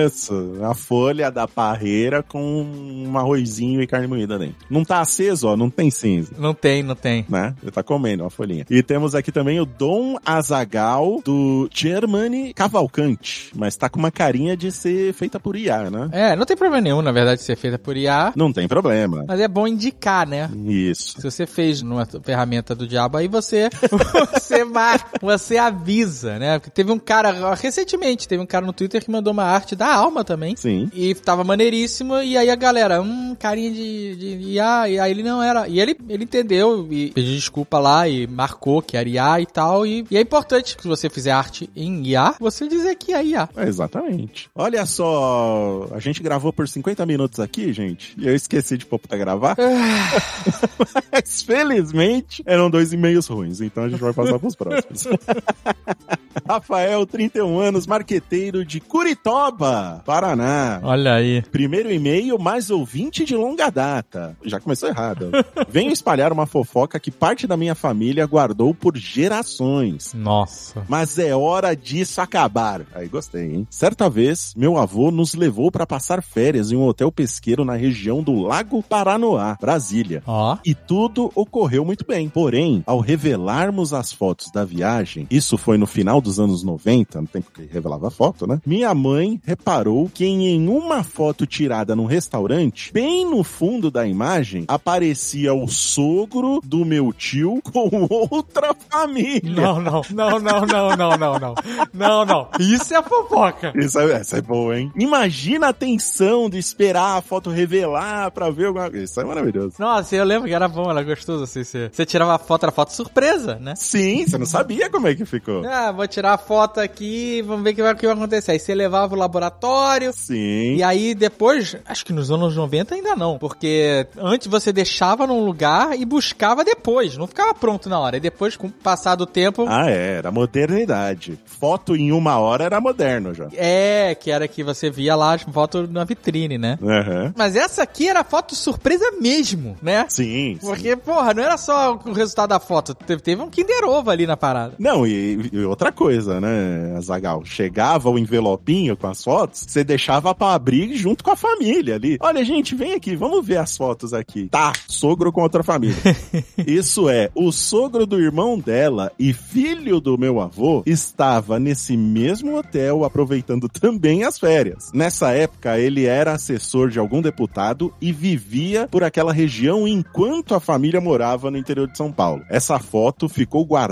Isso, 0.06 0.54
a 0.62 0.74
folha 0.74 1.30
da 1.30 1.46
parreira 1.46 2.22
com 2.22 2.42
um 2.42 3.18
arrozinho 3.18 3.82
e 3.82 3.86
carne 3.86 4.06
moída 4.06 4.38
dentro. 4.38 4.56
Não 4.70 4.84
tá 4.84 5.00
aceso, 5.00 5.48
ó, 5.48 5.56
não 5.56 5.68
tem 5.68 5.90
cinza. 5.90 6.32
Não 6.38 6.54
tem, 6.54 6.82
não 6.82 6.94
tem. 6.94 7.26
Né? 7.28 7.54
Ele 7.62 7.70
tá 7.70 7.82
comendo 7.82 8.24
uma 8.24 8.30
folhinha. 8.30 8.64
E 8.70 8.82
temos 8.82 9.14
aqui 9.14 9.30
também 9.30 9.60
o 9.60 9.66
Dom 9.66 10.16
Azagal 10.24 11.20
do 11.24 11.68
Germany 11.72 12.54
Cavalcante. 12.54 13.50
Mas 13.54 13.76
tá 13.76 13.88
com 13.88 13.98
uma 13.98 14.10
carinha 14.10 14.56
de 14.56 14.72
ser 14.72 15.12
feita 15.12 15.38
por 15.38 15.56
IA, 15.56 15.90
né? 15.90 16.08
É, 16.12 16.36
não 16.36 16.46
tem 16.46 16.56
problema 16.56 16.80
nenhum, 16.80 17.02
na 17.02 17.12
verdade, 17.12 17.40
de 17.40 17.46
ser 17.46 17.56
feita 17.56 17.78
por 17.78 17.96
IA. 17.96 18.32
Não 18.34 18.52
tem 18.52 18.66
problema. 18.66 19.24
Mas 19.26 19.40
é 19.40 19.48
bom 19.48 19.66
indicar, 19.66 20.26
né? 20.26 20.50
Isso. 20.66 21.20
Se 21.20 21.22
você 21.22 21.46
fez 21.46 21.82
numa 21.82 22.06
ferramenta 22.22 22.74
do 22.74 22.86
diabo, 22.86 23.18
aí 23.18 23.28
você 23.28 23.68
você 24.42 24.64
marca, 24.64 25.18
você 25.20 25.56
avisa, 25.56 26.38
né? 26.38 26.58
Porque 26.58 26.70
teve 26.70 26.92
um 26.92 26.98
cara, 26.98 27.54
recentemente, 27.54 28.28
teve 28.28 28.42
um 28.42 28.46
cara 28.46 28.66
no 28.66 28.72
Twitter 28.72 29.02
que 29.02 29.10
mandou 29.10 29.32
uma 29.32 29.44
arte 29.44 29.74
da 29.74 29.92
alma 29.94 30.24
também. 30.24 30.56
Sim. 30.56 30.90
E 30.92 31.14
tava 31.14 31.44
maneiríssimo, 31.44 32.20
e 32.20 32.36
aí 32.36 32.50
a 32.50 32.56
galera, 32.56 33.00
hum, 33.00 33.34
carinha 33.38 33.70
de, 33.70 34.16
de 34.16 34.50
IA, 34.50 34.88
e 34.88 34.98
aí 34.98 35.10
ele 35.10 35.22
não 35.22 35.42
era. 35.42 35.68
E 35.68 35.80
ele, 35.80 35.96
ele 36.08 36.24
entendeu 36.24 36.86
e 36.90 37.10
pediu 37.10 37.34
desculpa 37.34 37.78
lá 37.78 38.08
e 38.08 38.26
marcou 38.26 38.82
que 38.82 38.96
era 38.96 39.08
IA 39.08 39.40
e 39.40 39.46
tal. 39.46 39.86
E, 39.86 40.04
e 40.10 40.16
é 40.16 40.20
importante 40.20 40.76
que 40.76 40.82
se 40.82 40.88
você 40.88 41.08
fizer 41.08 41.30
arte 41.30 41.70
em 41.74 42.06
IA, 42.06 42.34
você 42.38 42.68
dizer 42.68 42.94
que 42.96 43.12
é 43.12 43.24
IA. 43.24 43.48
É, 43.56 43.72
Exatamente. 43.72 44.50
Olha 44.54 44.84
só, 44.84 45.88
a 45.92 45.98
gente 45.98 46.22
gravou 46.22 46.52
por 46.52 46.68
50 46.68 47.06
minutos 47.06 47.40
aqui, 47.40 47.72
gente, 47.72 48.14
e 48.18 48.26
eu 48.26 48.34
esqueci 48.34 48.76
de 48.76 48.84
pôr 48.84 48.98
pra 48.98 49.16
gravar. 49.16 49.56
Mas 51.10 51.42
felizmente 51.42 52.42
eram 52.44 52.70
dois 52.70 52.92
e-mails 52.92 53.26
ruins, 53.26 53.60
então 53.60 53.84
a 53.84 53.88
gente 53.88 54.00
vai 54.00 54.12
passar 54.32 54.38
pros 54.38 54.56
próximos. 54.56 55.06
Rafael, 56.48 57.06
31 57.06 57.58
anos, 57.58 57.86
marqueteiro 57.86 58.64
de 58.64 58.80
Curitoba, 58.80 60.02
Paraná. 60.04 60.80
Olha 60.82 61.14
aí. 61.14 61.42
Primeiro 61.42 61.92
e-mail, 61.92 62.38
mais 62.38 62.70
ouvinte 62.70 63.24
de 63.24 63.36
longa 63.36 63.70
data. 63.70 64.36
Já 64.44 64.58
começou 64.58 64.88
errado. 64.88 65.30
Venho 65.68 65.92
espalhar 65.92 66.32
uma 66.32 66.46
fofoca 66.46 66.98
que 66.98 67.10
parte 67.10 67.46
da 67.46 67.56
minha 67.56 67.74
família 67.74 68.26
guardou 68.26 68.74
por 68.74 68.96
gerações. 68.96 70.12
Nossa. 70.14 70.84
Mas 70.88 71.18
é 71.18 71.34
hora 71.34 71.74
disso 71.74 72.20
acabar. 72.20 72.82
Aí 72.94 73.08
gostei, 73.08 73.54
hein? 73.54 73.66
Certa 73.70 74.08
vez, 74.10 74.54
meu 74.56 74.78
avô 74.78 75.10
nos 75.10 75.34
levou 75.34 75.70
para 75.70 75.86
passar 75.86 76.22
férias 76.22 76.72
em 76.72 76.76
um 76.76 76.86
hotel 76.86 77.12
pesqueiro 77.12 77.64
na 77.64 77.74
região 77.74 78.22
do 78.22 78.34
Lago 78.40 78.82
Paranoá, 78.82 79.56
Brasília. 79.60 80.22
Ó. 80.26 80.56
E 80.64 80.74
tudo 80.74 81.30
ocorreu 81.34 81.84
muito 81.84 82.04
bem. 82.06 82.28
Porém, 82.28 82.82
ao 82.86 83.00
revelarmos 83.00 83.92
as 83.92 84.12
fotos 84.22 84.52
da 84.52 84.64
viagem, 84.64 85.26
isso 85.28 85.58
foi 85.58 85.76
no 85.76 85.84
final 85.84 86.20
dos 86.20 86.38
anos 86.38 86.62
90, 86.62 87.22
no 87.22 87.26
tempo 87.26 87.50
que 87.50 87.66
revelava 87.66 88.06
a 88.06 88.10
foto, 88.10 88.46
né? 88.46 88.60
Minha 88.64 88.94
mãe 88.94 89.40
reparou 89.44 90.08
que 90.14 90.24
em 90.24 90.68
uma 90.68 91.02
foto 91.02 91.44
tirada 91.44 91.96
num 91.96 92.04
restaurante, 92.04 92.92
bem 92.92 93.28
no 93.28 93.42
fundo 93.42 93.90
da 93.90 94.06
imagem, 94.06 94.64
aparecia 94.68 95.52
o 95.52 95.66
sogro 95.66 96.60
do 96.62 96.84
meu 96.84 97.12
tio 97.12 97.60
com 97.72 98.06
outra 98.30 98.72
família. 98.88 99.42
Não, 99.52 99.80
não, 99.80 100.02
não, 100.10 100.38
não, 100.38 100.66
não, 100.66 100.96
não, 100.96 101.16
não, 101.16 101.38
não. 101.40 101.54
Não, 101.92 102.24
não. 102.24 102.48
Isso 102.60 102.94
é 102.94 103.02
fofoca. 103.02 103.72
Isso 103.74 103.98
é, 103.98 104.12
essa 104.12 104.38
é 104.38 104.40
boa, 104.40 104.78
hein? 104.78 104.92
Imagina 104.94 105.70
a 105.70 105.72
tensão 105.72 106.48
de 106.48 106.58
esperar 106.58 107.18
a 107.18 107.22
foto 107.22 107.50
revelar 107.50 108.30
pra 108.30 108.50
ver 108.50 108.66
alguma 108.66 108.88
coisa. 108.88 109.04
Isso 109.04 109.20
é 109.20 109.24
maravilhoso. 109.24 109.74
Nossa, 109.80 110.14
eu 110.14 110.24
lembro 110.24 110.46
que 110.46 110.54
era 110.54 110.68
bom, 110.68 110.88
era 110.88 111.02
gostoso 111.02 111.42
assim. 111.42 111.64
Você, 111.64 111.90
você 111.92 112.06
tirava 112.06 112.36
a 112.36 112.38
foto, 112.38 112.62
era 112.62 112.72
foto 112.72 112.92
surpresa, 112.92 113.56
né? 113.56 113.74
Sim, 113.74 114.11
você 114.26 114.38
não 114.38 114.46
sabia 114.46 114.88
como 114.90 115.08
é 115.08 115.14
que 115.14 115.24
ficou. 115.24 115.64
Ah, 115.66 115.90
vou 115.92 116.06
tirar 116.06 116.34
a 116.34 116.38
foto 116.38 116.80
aqui, 116.80 117.42
vamos 117.42 117.62
ver 117.64 117.70
o 117.70 117.74
que 117.74 117.82
vai, 117.82 117.94
que 117.94 118.06
vai 118.06 118.14
acontecer. 118.14 118.52
Aí 118.52 118.58
você 118.58 118.74
levava 118.74 119.14
o 119.14 119.18
laboratório. 119.18 120.12
Sim. 120.14 120.76
E 120.76 120.82
aí 120.82 121.14
depois, 121.14 121.76
acho 121.86 122.04
que 122.04 122.12
nos 122.12 122.30
anos 122.30 122.54
90 122.56 122.94
ainda 122.94 123.14
não, 123.16 123.38
porque 123.38 124.06
antes 124.18 124.46
você 124.46 124.72
deixava 124.72 125.26
num 125.26 125.44
lugar 125.44 125.98
e 125.98 126.04
buscava 126.04 126.64
depois, 126.64 127.16
não 127.16 127.26
ficava 127.26 127.54
pronto 127.54 127.88
na 127.88 127.98
hora. 127.98 128.16
E 128.16 128.20
depois, 128.20 128.56
com 128.56 128.66
o 128.66 128.70
passar 128.70 129.14
do 129.14 129.26
tempo, 129.26 129.64
Ah, 129.68 129.88
é, 129.90 130.16
era 130.18 130.30
modernidade. 130.30 131.38
Foto 131.44 131.94
em 131.96 132.12
uma 132.12 132.38
hora 132.38 132.64
era 132.64 132.80
moderno 132.80 133.34
já. 133.34 133.48
é, 133.54 134.14
que 134.14 134.30
era 134.30 134.46
que 134.48 134.62
você 134.64 134.90
via 134.90 135.14
lá 135.14 135.34
as 135.34 135.42
fotos 135.42 135.88
na 135.90 136.04
vitrine, 136.04 136.58
né? 136.58 136.78
Aham. 136.82 137.32
Mas 137.36 137.56
essa 137.56 137.82
aqui 137.82 138.08
era 138.08 138.24
foto 138.24 138.54
surpresa 138.54 139.12
mesmo, 139.20 139.76
né? 139.82 140.06
Sim. 140.08 140.22
sim. 140.22 140.58
Porque, 140.60 140.96
porra, 140.96 141.34
não 141.34 141.42
era 141.42 141.56
só 141.56 141.94
o 142.04 142.12
resultado 142.12 142.50
da 142.50 142.60
foto, 142.60 142.94
teve, 142.94 143.22
teve 143.22 143.42
um 143.42 143.48
Kinder 143.50 143.84
Ovo 143.84 144.01
ali 144.10 144.26
na 144.26 144.36
parada. 144.36 144.74
Não, 144.78 145.06
e, 145.06 145.50
e 145.52 145.58
outra 145.64 145.92
coisa, 145.92 146.40
né, 146.40 146.94
Azagal? 146.96 147.44
Chegava 147.44 148.10
o 148.10 148.18
envelopinho 148.18 148.96
com 148.96 149.06
as 149.06 149.22
fotos, 149.22 149.64
você 149.68 149.84
deixava 149.84 150.34
pra 150.34 150.54
abrir 150.54 150.94
junto 150.96 151.22
com 151.22 151.30
a 151.30 151.36
família 151.36 151.94
ali. 151.94 152.18
Olha, 152.20 152.44
gente, 152.44 152.74
vem 152.74 152.94
aqui, 152.94 153.16
vamos 153.16 153.46
ver 153.46 153.58
as 153.58 153.76
fotos 153.76 154.12
aqui. 154.12 154.48
Tá, 154.48 154.72
sogro 154.88 155.32
com 155.32 155.42
outra 155.42 155.62
família. 155.62 155.96
Isso 156.66 157.08
é, 157.08 157.30
o 157.34 157.52
sogro 157.52 158.06
do 158.06 158.20
irmão 158.20 158.58
dela 158.58 159.12
e 159.18 159.32
filho 159.32 160.00
do 160.00 160.18
meu 160.18 160.40
avô 160.40 160.82
estava 160.86 161.58
nesse 161.58 161.96
mesmo 161.96 162.56
hotel 162.56 163.04
aproveitando 163.04 163.68
também 163.68 164.24
as 164.24 164.38
férias. 164.38 164.90
Nessa 164.92 165.32
época, 165.32 165.78
ele 165.78 166.06
era 166.06 166.32
assessor 166.32 166.88
de 166.88 166.98
algum 166.98 167.22
deputado 167.22 167.92
e 168.00 168.12
vivia 168.12 168.88
por 168.90 169.04
aquela 169.04 169.32
região 169.32 169.86
enquanto 169.86 170.54
a 170.54 170.60
família 170.60 171.00
morava 171.00 171.50
no 171.50 171.58
interior 171.58 171.88
de 171.88 171.96
São 171.96 172.10
Paulo. 172.12 172.42
Essa 172.48 172.78
foto 172.78 173.28
ficou 173.28 173.64
guardada 173.64 173.91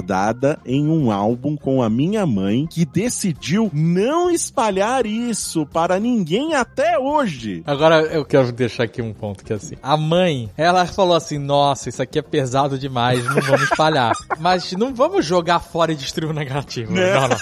em 0.65 0.89
um 0.89 1.11
álbum 1.11 1.57
com 1.57 1.83
a 1.83 1.91
minha 1.91 2.27
mãe, 2.27 2.67
que 2.67 2.85
decidiu 2.85 3.71
não 3.73 4.31
espalhar 4.31 5.07
isso 5.07 5.67
para 5.67 5.99
ninguém 5.99 6.55
até 6.55 6.99
hoje. 6.99 7.63
Agora 7.67 8.03
eu 8.03 8.25
quero 8.25 8.53
deixar 8.53 8.85
aqui 8.85 9.03
um 9.03 9.13
ponto 9.13 9.45
que 9.45 9.53
é 9.53 9.57
assim. 9.57 9.77
A 9.83 9.97
mãe, 9.97 10.51
ela 10.57 10.87
falou 10.87 11.17
assim: 11.17 11.39
"Nossa, 11.39 11.89
isso 11.89 12.03
aqui 12.03 12.19
é 12.19 12.23
pesado 12.23 12.79
demais, 12.79 13.25
não 13.25 13.41
vamos 13.43 13.63
espalhar". 13.63 14.13
Mas 14.39 14.73
não 14.73 14.95
vamos 14.95 15.25
jogar 15.25 15.61
fora 15.61 15.93
e 15.93 15.97
destruir 15.97 16.31
o 16.31 16.35
negativo. 16.35 16.93
Né? 16.93 17.15
Não, 17.15 17.29
não. 17.29 17.37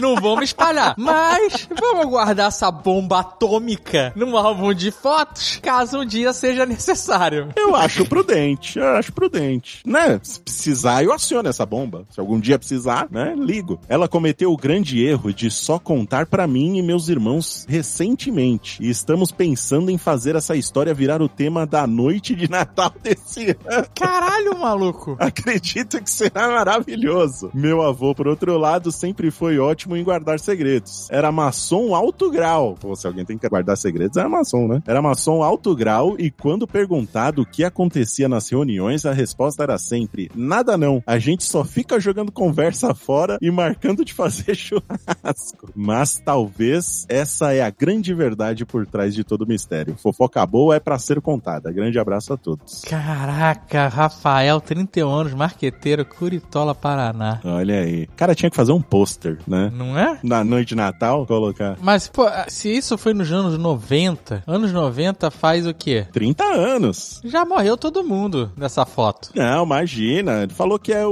Não 0.00 0.20
vamos 0.20 0.44
espalhar. 0.44 0.94
Mas 0.98 1.68
vamos 1.78 2.06
guardar 2.06 2.48
essa 2.48 2.70
bomba 2.70 3.20
atômica 3.20 4.12
num 4.16 4.36
álbum 4.36 4.74
de 4.74 4.90
fotos, 4.90 5.58
caso 5.62 6.00
um 6.00 6.06
dia 6.06 6.32
seja 6.32 6.66
necessário. 6.66 7.48
Eu 7.56 7.74
acho 7.74 8.04
prudente, 8.06 8.78
eu 8.78 8.96
acho 8.96 9.12
prudente. 9.12 9.82
Né? 9.86 10.20
Se 10.22 10.40
precisar, 10.40 11.02
eu 11.02 11.12
aciono 11.12 11.48
essa 11.48 11.64
bomba. 11.64 12.01
Se 12.10 12.20
algum 12.20 12.38
dia 12.38 12.58
precisar, 12.58 13.08
né? 13.10 13.34
Ligo. 13.36 13.80
Ela 13.88 14.08
cometeu 14.08 14.52
o 14.52 14.56
grande 14.56 15.04
erro 15.04 15.32
de 15.32 15.50
só 15.50 15.78
contar 15.78 16.26
pra 16.26 16.46
mim 16.46 16.78
e 16.78 16.82
meus 16.82 17.08
irmãos 17.08 17.66
recentemente. 17.68 18.82
E 18.82 18.88
estamos 18.90 19.30
pensando 19.30 19.90
em 19.90 19.98
fazer 19.98 20.36
essa 20.36 20.56
história 20.56 20.94
virar 20.94 21.22
o 21.22 21.28
tema 21.28 21.66
da 21.66 21.86
noite 21.86 22.34
de 22.34 22.50
Natal 22.50 22.92
desse 23.02 23.56
ano. 23.66 23.86
Caralho, 23.94 24.58
maluco. 24.58 25.16
Acredito 25.20 26.02
que 26.02 26.10
será 26.10 26.48
maravilhoso. 26.48 27.50
Meu 27.54 27.82
avô, 27.82 28.14
por 28.14 28.28
outro 28.28 28.56
lado, 28.58 28.92
sempre 28.92 29.30
foi 29.30 29.58
ótimo 29.58 29.96
em 29.96 30.04
guardar 30.04 30.38
segredos. 30.38 31.08
Era 31.10 31.32
maçom 31.32 31.94
alto 31.94 32.30
grau. 32.30 32.76
Pô, 32.78 32.94
se 32.94 33.06
alguém 33.06 33.24
tem 33.24 33.38
que 33.38 33.48
guardar 33.48 33.76
segredos, 33.76 34.16
era 34.16 34.28
maçom, 34.28 34.68
né? 34.68 34.82
Era 34.86 35.02
maçom 35.02 35.42
alto 35.42 35.74
grau 35.74 36.16
e 36.18 36.30
quando 36.30 36.66
perguntado 36.66 37.42
o 37.42 37.46
que 37.46 37.64
acontecia 37.64 38.28
nas 38.28 38.48
reuniões, 38.48 39.04
a 39.04 39.12
resposta 39.12 39.62
era 39.62 39.78
sempre: 39.78 40.30
nada 40.34 40.76
não. 40.76 41.02
A 41.06 41.18
gente 41.18 41.44
só 41.44 41.64
fica 41.64 41.81
jogando 41.98 42.32
conversa 42.32 42.94
fora 42.94 43.38
e 43.40 43.50
marcando 43.50 44.04
de 44.04 44.12
fazer 44.12 44.54
churrasco. 44.56 45.70
Mas 45.74 46.20
talvez 46.24 47.06
essa 47.08 47.52
é 47.52 47.62
a 47.62 47.70
grande 47.70 48.12
verdade 48.14 48.64
por 48.64 48.86
trás 48.86 49.14
de 49.14 49.24
todo 49.24 49.42
o 49.42 49.46
mistério. 49.46 49.96
Fofoca 49.96 50.44
boa 50.46 50.76
é 50.76 50.80
pra 50.80 50.98
ser 50.98 51.20
contada. 51.20 51.70
Grande 51.72 51.98
abraço 51.98 52.32
a 52.32 52.36
todos. 52.36 52.82
Caraca, 52.82 53.88
Rafael, 53.88 54.60
31 54.60 55.08
anos, 55.10 55.34
marqueteiro, 55.34 56.04
Curitola, 56.04 56.74
Paraná. 56.74 57.40
Olha 57.44 57.80
aí. 57.80 58.06
Cara, 58.16 58.34
tinha 58.34 58.50
que 58.50 58.56
fazer 58.56 58.72
um 58.72 58.80
pôster, 58.80 59.38
né? 59.46 59.70
Não 59.74 59.98
é? 59.98 60.18
Na 60.22 60.42
noite 60.44 60.68
de 60.70 60.74
Natal, 60.76 61.26
colocar 61.26 61.76
Mas, 61.80 62.08
pô, 62.08 62.26
se 62.48 62.68
isso 62.74 62.96
foi 62.96 63.12
nos 63.14 63.30
anos 63.32 63.58
90, 63.58 64.42
anos 64.46 64.72
90 64.72 65.30
faz 65.30 65.66
o 65.66 65.74
quê? 65.74 66.06
30 66.12 66.44
anos. 66.44 67.20
Já 67.24 67.44
morreu 67.44 67.76
todo 67.76 68.02
mundo 68.04 68.50
nessa 68.56 68.84
foto. 68.86 69.30
Não, 69.34 69.64
imagina. 69.64 70.42
Ele 70.44 70.52
falou 70.54 70.78
que 70.78 70.92
é 70.92 71.06
o, 71.06 71.10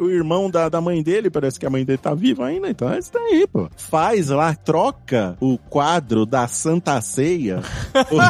o- 0.00 0.04
o 0.04 0.07
irmão 0.10 0.50
da, 0.50 0.68
da 0.68 0.80
mãe 0.80 1.02
dele, 1.02 1.30
parece 1.30 1.58
que 1.58 1.66
a 1.66 1.70
mãe 1.70 1.84
dele 1.84 1.98
tá 1.98 2.14
viva 2.14 2.46
ainda, 2.46 2.68
então 2.68 2.92
é 2.92 2.98
isso 2.98 3.12
daí, 3.12 3.46
pô. 3.46 3.68
Faz 3.76 4.28
lá, 4.28 4.54
troca 4.54 5.36
o 5.40 5.58
quadro 5.58 6.24
da 6.26 6.46
Santa 6.48 7.00
Ceia 7.00 7.60
por, 8.08 8.22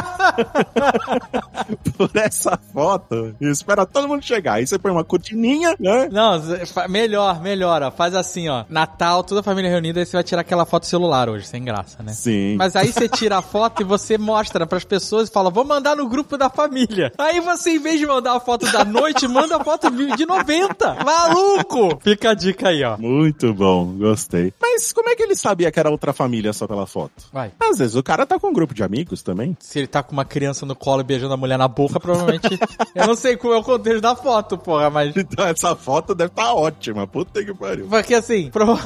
por 2.09 2.11
essa 2.15 2.57
foto 2.73 3.35
e 3.39 3.47
espera 3.49 3.85
todo 3.85 4.07
mundo 4.07 4.23
chegar. 4.23 4.53
Aí 4.53 4.67
você 4.67 4.77
põe 4.77 4.91
uma 4.91 5.03
cortininha, 5.03 5.75
né? 5.79 6.09
Não, 6.11 6.41
melhor, 6.89 7.41
melhor, 7.41 7.81
ó. 7.83 7.91
Faz 7.91 8.15
assim, 8.15 8.49
ó. 8.49 8.65
Natal, 8.69 9.23
toda 9.23 9.41
a 9.41 9.43
família 9.43 9.69
reunida, 9.69 9.99
aí 9.99 10.05
você 10.05 10.17
vai 10.17 10.23
tirar 10.23 10.41
aquela 10.41 10.65
foto 10.65 10.85
celular 10.85 11.29
hoje, 11.29 11.47
sem 11.47 11.63
graça, 11.63 12.01
né? 12.03 12.13
Sim. 12.13 12.55
Mas 12.57 12.75
aí 12.75 12.91
você 12.91 13.07
tira 13.07 13.37
a 13.37 13.41
foto 13.41 13.81
e 13.81 13.85
você 13.85 14.17
mostra 14.17 14.65
pras 14.65 14.83
pessoas 14.83 15.29
e 15.29 15.31
fala, 15.31 15.49
vou 15.49 15.65
mandar 15.65 15.95
no 15.95 16.07
grupo 16.07 16.37
da 16.37 16.49
família. 16.49 17.11
Aí 17.17 17.39
você, 17.39 17.71
em 17.71 17.79
vez 17.79 17.99
de 17.99 18.05
mandar 18.05 18.35
a 18.35 18.39
foto 18.39 18.69
da 18.71 18.83
noite, 18.83 19.27
manda 19.27 19.57
a 19.57 19.63
foto 19.63 19.89
de 19.89 20.25
90. 20.25 20.95
Maluco! 21.03 21.68
Fica 22.01 22.31
a 22.31 22.33
dica 22.33 22.69
aí, 22.69 22.83
ó. 22.83 22.97
Muito 22.97 23.53
bom, 23.53 23.85
gostei. 23.97 24.53
Mas 24.61 24.91
como 24.91 25.09
é 25.09 25.15
que 25.15 25.23
ele 25.23 25.35
sabia 25.35 25.71
que 25.71 25.79
era 25.79 25.89
outra 25.89 26.11
família 26.13 26.51
só 26.53 26.67
pela 26.67 26.85
foto? 26.87 27.11
Vai. 27.31 27.51
Às 27.59 27.77
vezes 27.79 27.95
o 27.95 28.03
cara 28.03 28.25
tá 28.25 28.39
com 28.39 28.47
um 28.49 28.53
grupo 28.53 28.73
de 28.73 28.83
amigos 28.83 29.21
também. 29.21 29.55
Se 29.59 29.79
ele 29.79 29.87
tá 29.87 30.01
com 30.01 30.13
uma 30.13 30.25
criança 30.25 30.65
no 30.65 30.75
colo 30.75 31.01
e 31.01 31.03
beijando 31.03 31.33
a 31.33 31.37
mulher 31.37 31.57
na 31.57 31.67
boca, 31.67 31.99
provavelmente. 31.99 32.47
eu 32.95 33.07
não 33.07 33.15
sei 33.15 33.37
qual 33.37 33.53
é 33.53 33.57
o 33.57 33.63
contexto 33.63 34.01
da 34.01 34.15
foto, 34.15 34.57
porra, 34.57 34.89
mas. 34.89 35.15
Então 35.15 35.45
essa 35.45 35.75
foto 35.75 36.15
deve 36.15 36.31
estar 36.31 36.53
ótima. 36.53 37.05
Puta 37.05 37.43
que 37.43 37.53
pariu. 37.53 37.87
Porque 37.87 38.13
assim, 38.15 38.49
prova- 38.51 38.79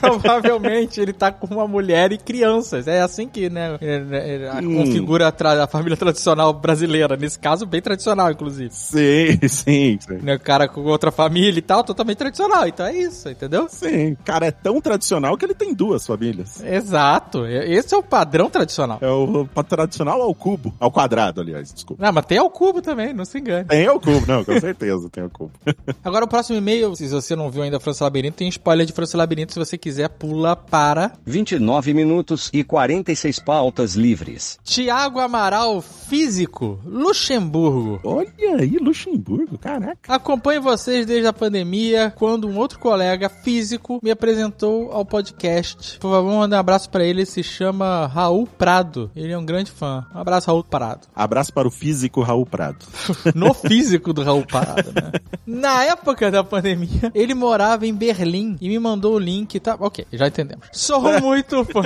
Provavelmente 0.00 1.00
ele 1.00 1.12
tá 1.12 1.32
com 1.32 1.46
uma 1.46 1.66
mulher 1.66 2.12
e 2.12 2.18
crianças. 2.18 2.86
É 2.86 3.00
assim 3.00 3.28
que, 3.28 3.48
né, 3.50 3.78
é- 3.80 4.04
é- 4.44 4.48
a- 4.50 4.60
Hum. 4.62 4.76
configura 4.84 5.28
a, 5.28 5.32
tra- 5.32 5.64
a 5.64 5.66
família 5.66 5.96
tradicional 5.96 6.52
brasileira. 6.52 7.16
Nesse 7.16 7.38
caso, 7.38 7.66
bem 7.66 7.80
tradicional, 7.80 8.30
inclusive. 8.30 8.70
Sim, 8.72 9.38
sim, 9.48 9.98
sim. 10.00 10.18
Né, 10.22 10.34
O 10.36 10.40
cara 10.40 10.68
com 10.68 10.82
outra 10.82 11.10
família 11.10 11.58
e 11.58 11.62
tal, 11.62 11.82
totalmente 11.82 12.03
tradicional. 12.12 12.66
Então 12.66 12.86
é 12.86 12.94
isso, 12.96 13.28
entendeu? 13.28 13.66
Sim, 13.68 14.16
cara, 14.24 14.46
é 14.46 14.50
tão 14.50 14.80
tradicional 14.80 15.36
que 15.36 15.44
ele 15.44 15.54
tem 15.54 15.72
duas 15.72 16.06
famílias. 16.06 16.62
Exato. 16.62 17.46
Esse 17.46 17.94
é 17.94 17.98
o 17.98 18.02
padrão 18.02 18.50
tradicional. 18.50 18.98
É 19.00 19.08
o 19.08 19.24
o 19.54 19.64
tradicional 19.64 20.20
ao 20.20 20.34
cubo. 20.34 20.74
Ao 20.78 20.90
quadrado, 20.90 21.40
aliás, 21.40 21.72
desculpa. 21.72 22.04
Não, 22.04 22.12
mas 22.12 22.26
tem 22.26 22.38
ao 22.38 22.50
cubo 22.50 22.82
também, 22.82 23.12
não 23.12 23.24
se 23.24 23.38
engane. 23.38 23.66
Tem 23.66 23.86
ao 23.86 24.00
cubo, 24.00 24.26
não, 24.26 24.44
com 24.44 24.58
certeza 24.60 25.08
tem 25.10 25.24
ao 25.24 25.30
cubo. 25.30 25.52
Agora 26.04 26.24
o 26.24 26.28
próximo 26.28 26.58
e-mail, 26.58 26.94
se 26.96 27.08
você 27.08 27.34
não 27.36 27.50
viu 27.50 27.62
ainda 27.62 27.80
França 27.80 28.04
Labirinto, 28.04 28.36
tem 28.36 28.48
spoiler 28.48 28.86
de 28.86 28.92
França 28.92 29.16
Labirinto. 29.16 29.52
Se 29.52 29.58
você 29.58 29.78
quiser, 29.78 30.08
pula 30.08 30.56
para 30.56 31.12
29 31.24 31.94
minutos 31.94 32.50
e 32.52 32.64
46 32.64 33.38
pautas 33.40 33.94
livres. 33.94 34.58
Tiago 34.62 35.20
Amaral, 35.20 35.80
físico, 35.80 36.80
Luxemburgo. 36.84 38.00
Olha 38.04 38.56
aí, 38.58 38.76
Luxemburgo, 38.80 39.58
caraca. 39.58 40.14
Acompanho 40.14 40.62
vocês 40.62 41.06
desde 41.06 41.26
a 41.26 41.32
pandemia, 41.32 41.93
quando 42.16 42.48
um 42.48 42.56
outro 42.58 42.78
colega 42.78 43.28
físico 43.28 43.98
me 44.02 44.10
apresentou 44.10 44.92
ao 44.92 45.04
podcast. 45.04 45.98
Por 45.98 46.10
favor, 46.10 46.32
manda 46.32 46.56
um 46.56 46.58
abraço 46.60 46.88
pra 46.90 47.02
ele, 47.04 47.20
ele 47.20 47.26
se 47.26 47.42
chama 47.42 48.06
Raul 48.06 48.46
Prado. 48.46 49.10
Ele 49.14 49.32
é 49.32 49.38
um 49.38 49.44
grande 49.44 49.70
fã. 49.70 50.04
Um 50.14 50.18
abraço, 50.18 50.46
Raul 50.48 50.64
Prado. 50.64 51.06
Abraço 51.14 51.52
para 51.52 51.66
o 51.68 51.70
físico 51.70 52.22
Raul 52.22 52.44
Prado. 52.46 52.84
No 53.34 53.52
físico 53.54 54.12
do 54.12 54.22
Raul 54.22 54.44
Prado, 54.46 54.92
né? 54.94 55.12
Na 55.46 55.84
época 55.84 56.30
da 56.30 56.42
pandemia, 56.44 57.10
ele 57.14 57.34
morava 57.34 57.86
em 57.86 57.94
Berlim 57.94 58.56
e 58.60 58.68
me 58.68 58.78
mandou 58.78 59.14
o 59.14 59.18
link, 59.18 59.58
tá? 59.60 59.76
Ok, 59.78 60.06
já 60.12 60.26
entendemos. 60.28 60.66
Sou 60.72 61.00
muito 61.20 61.64
fã 61.64 61.82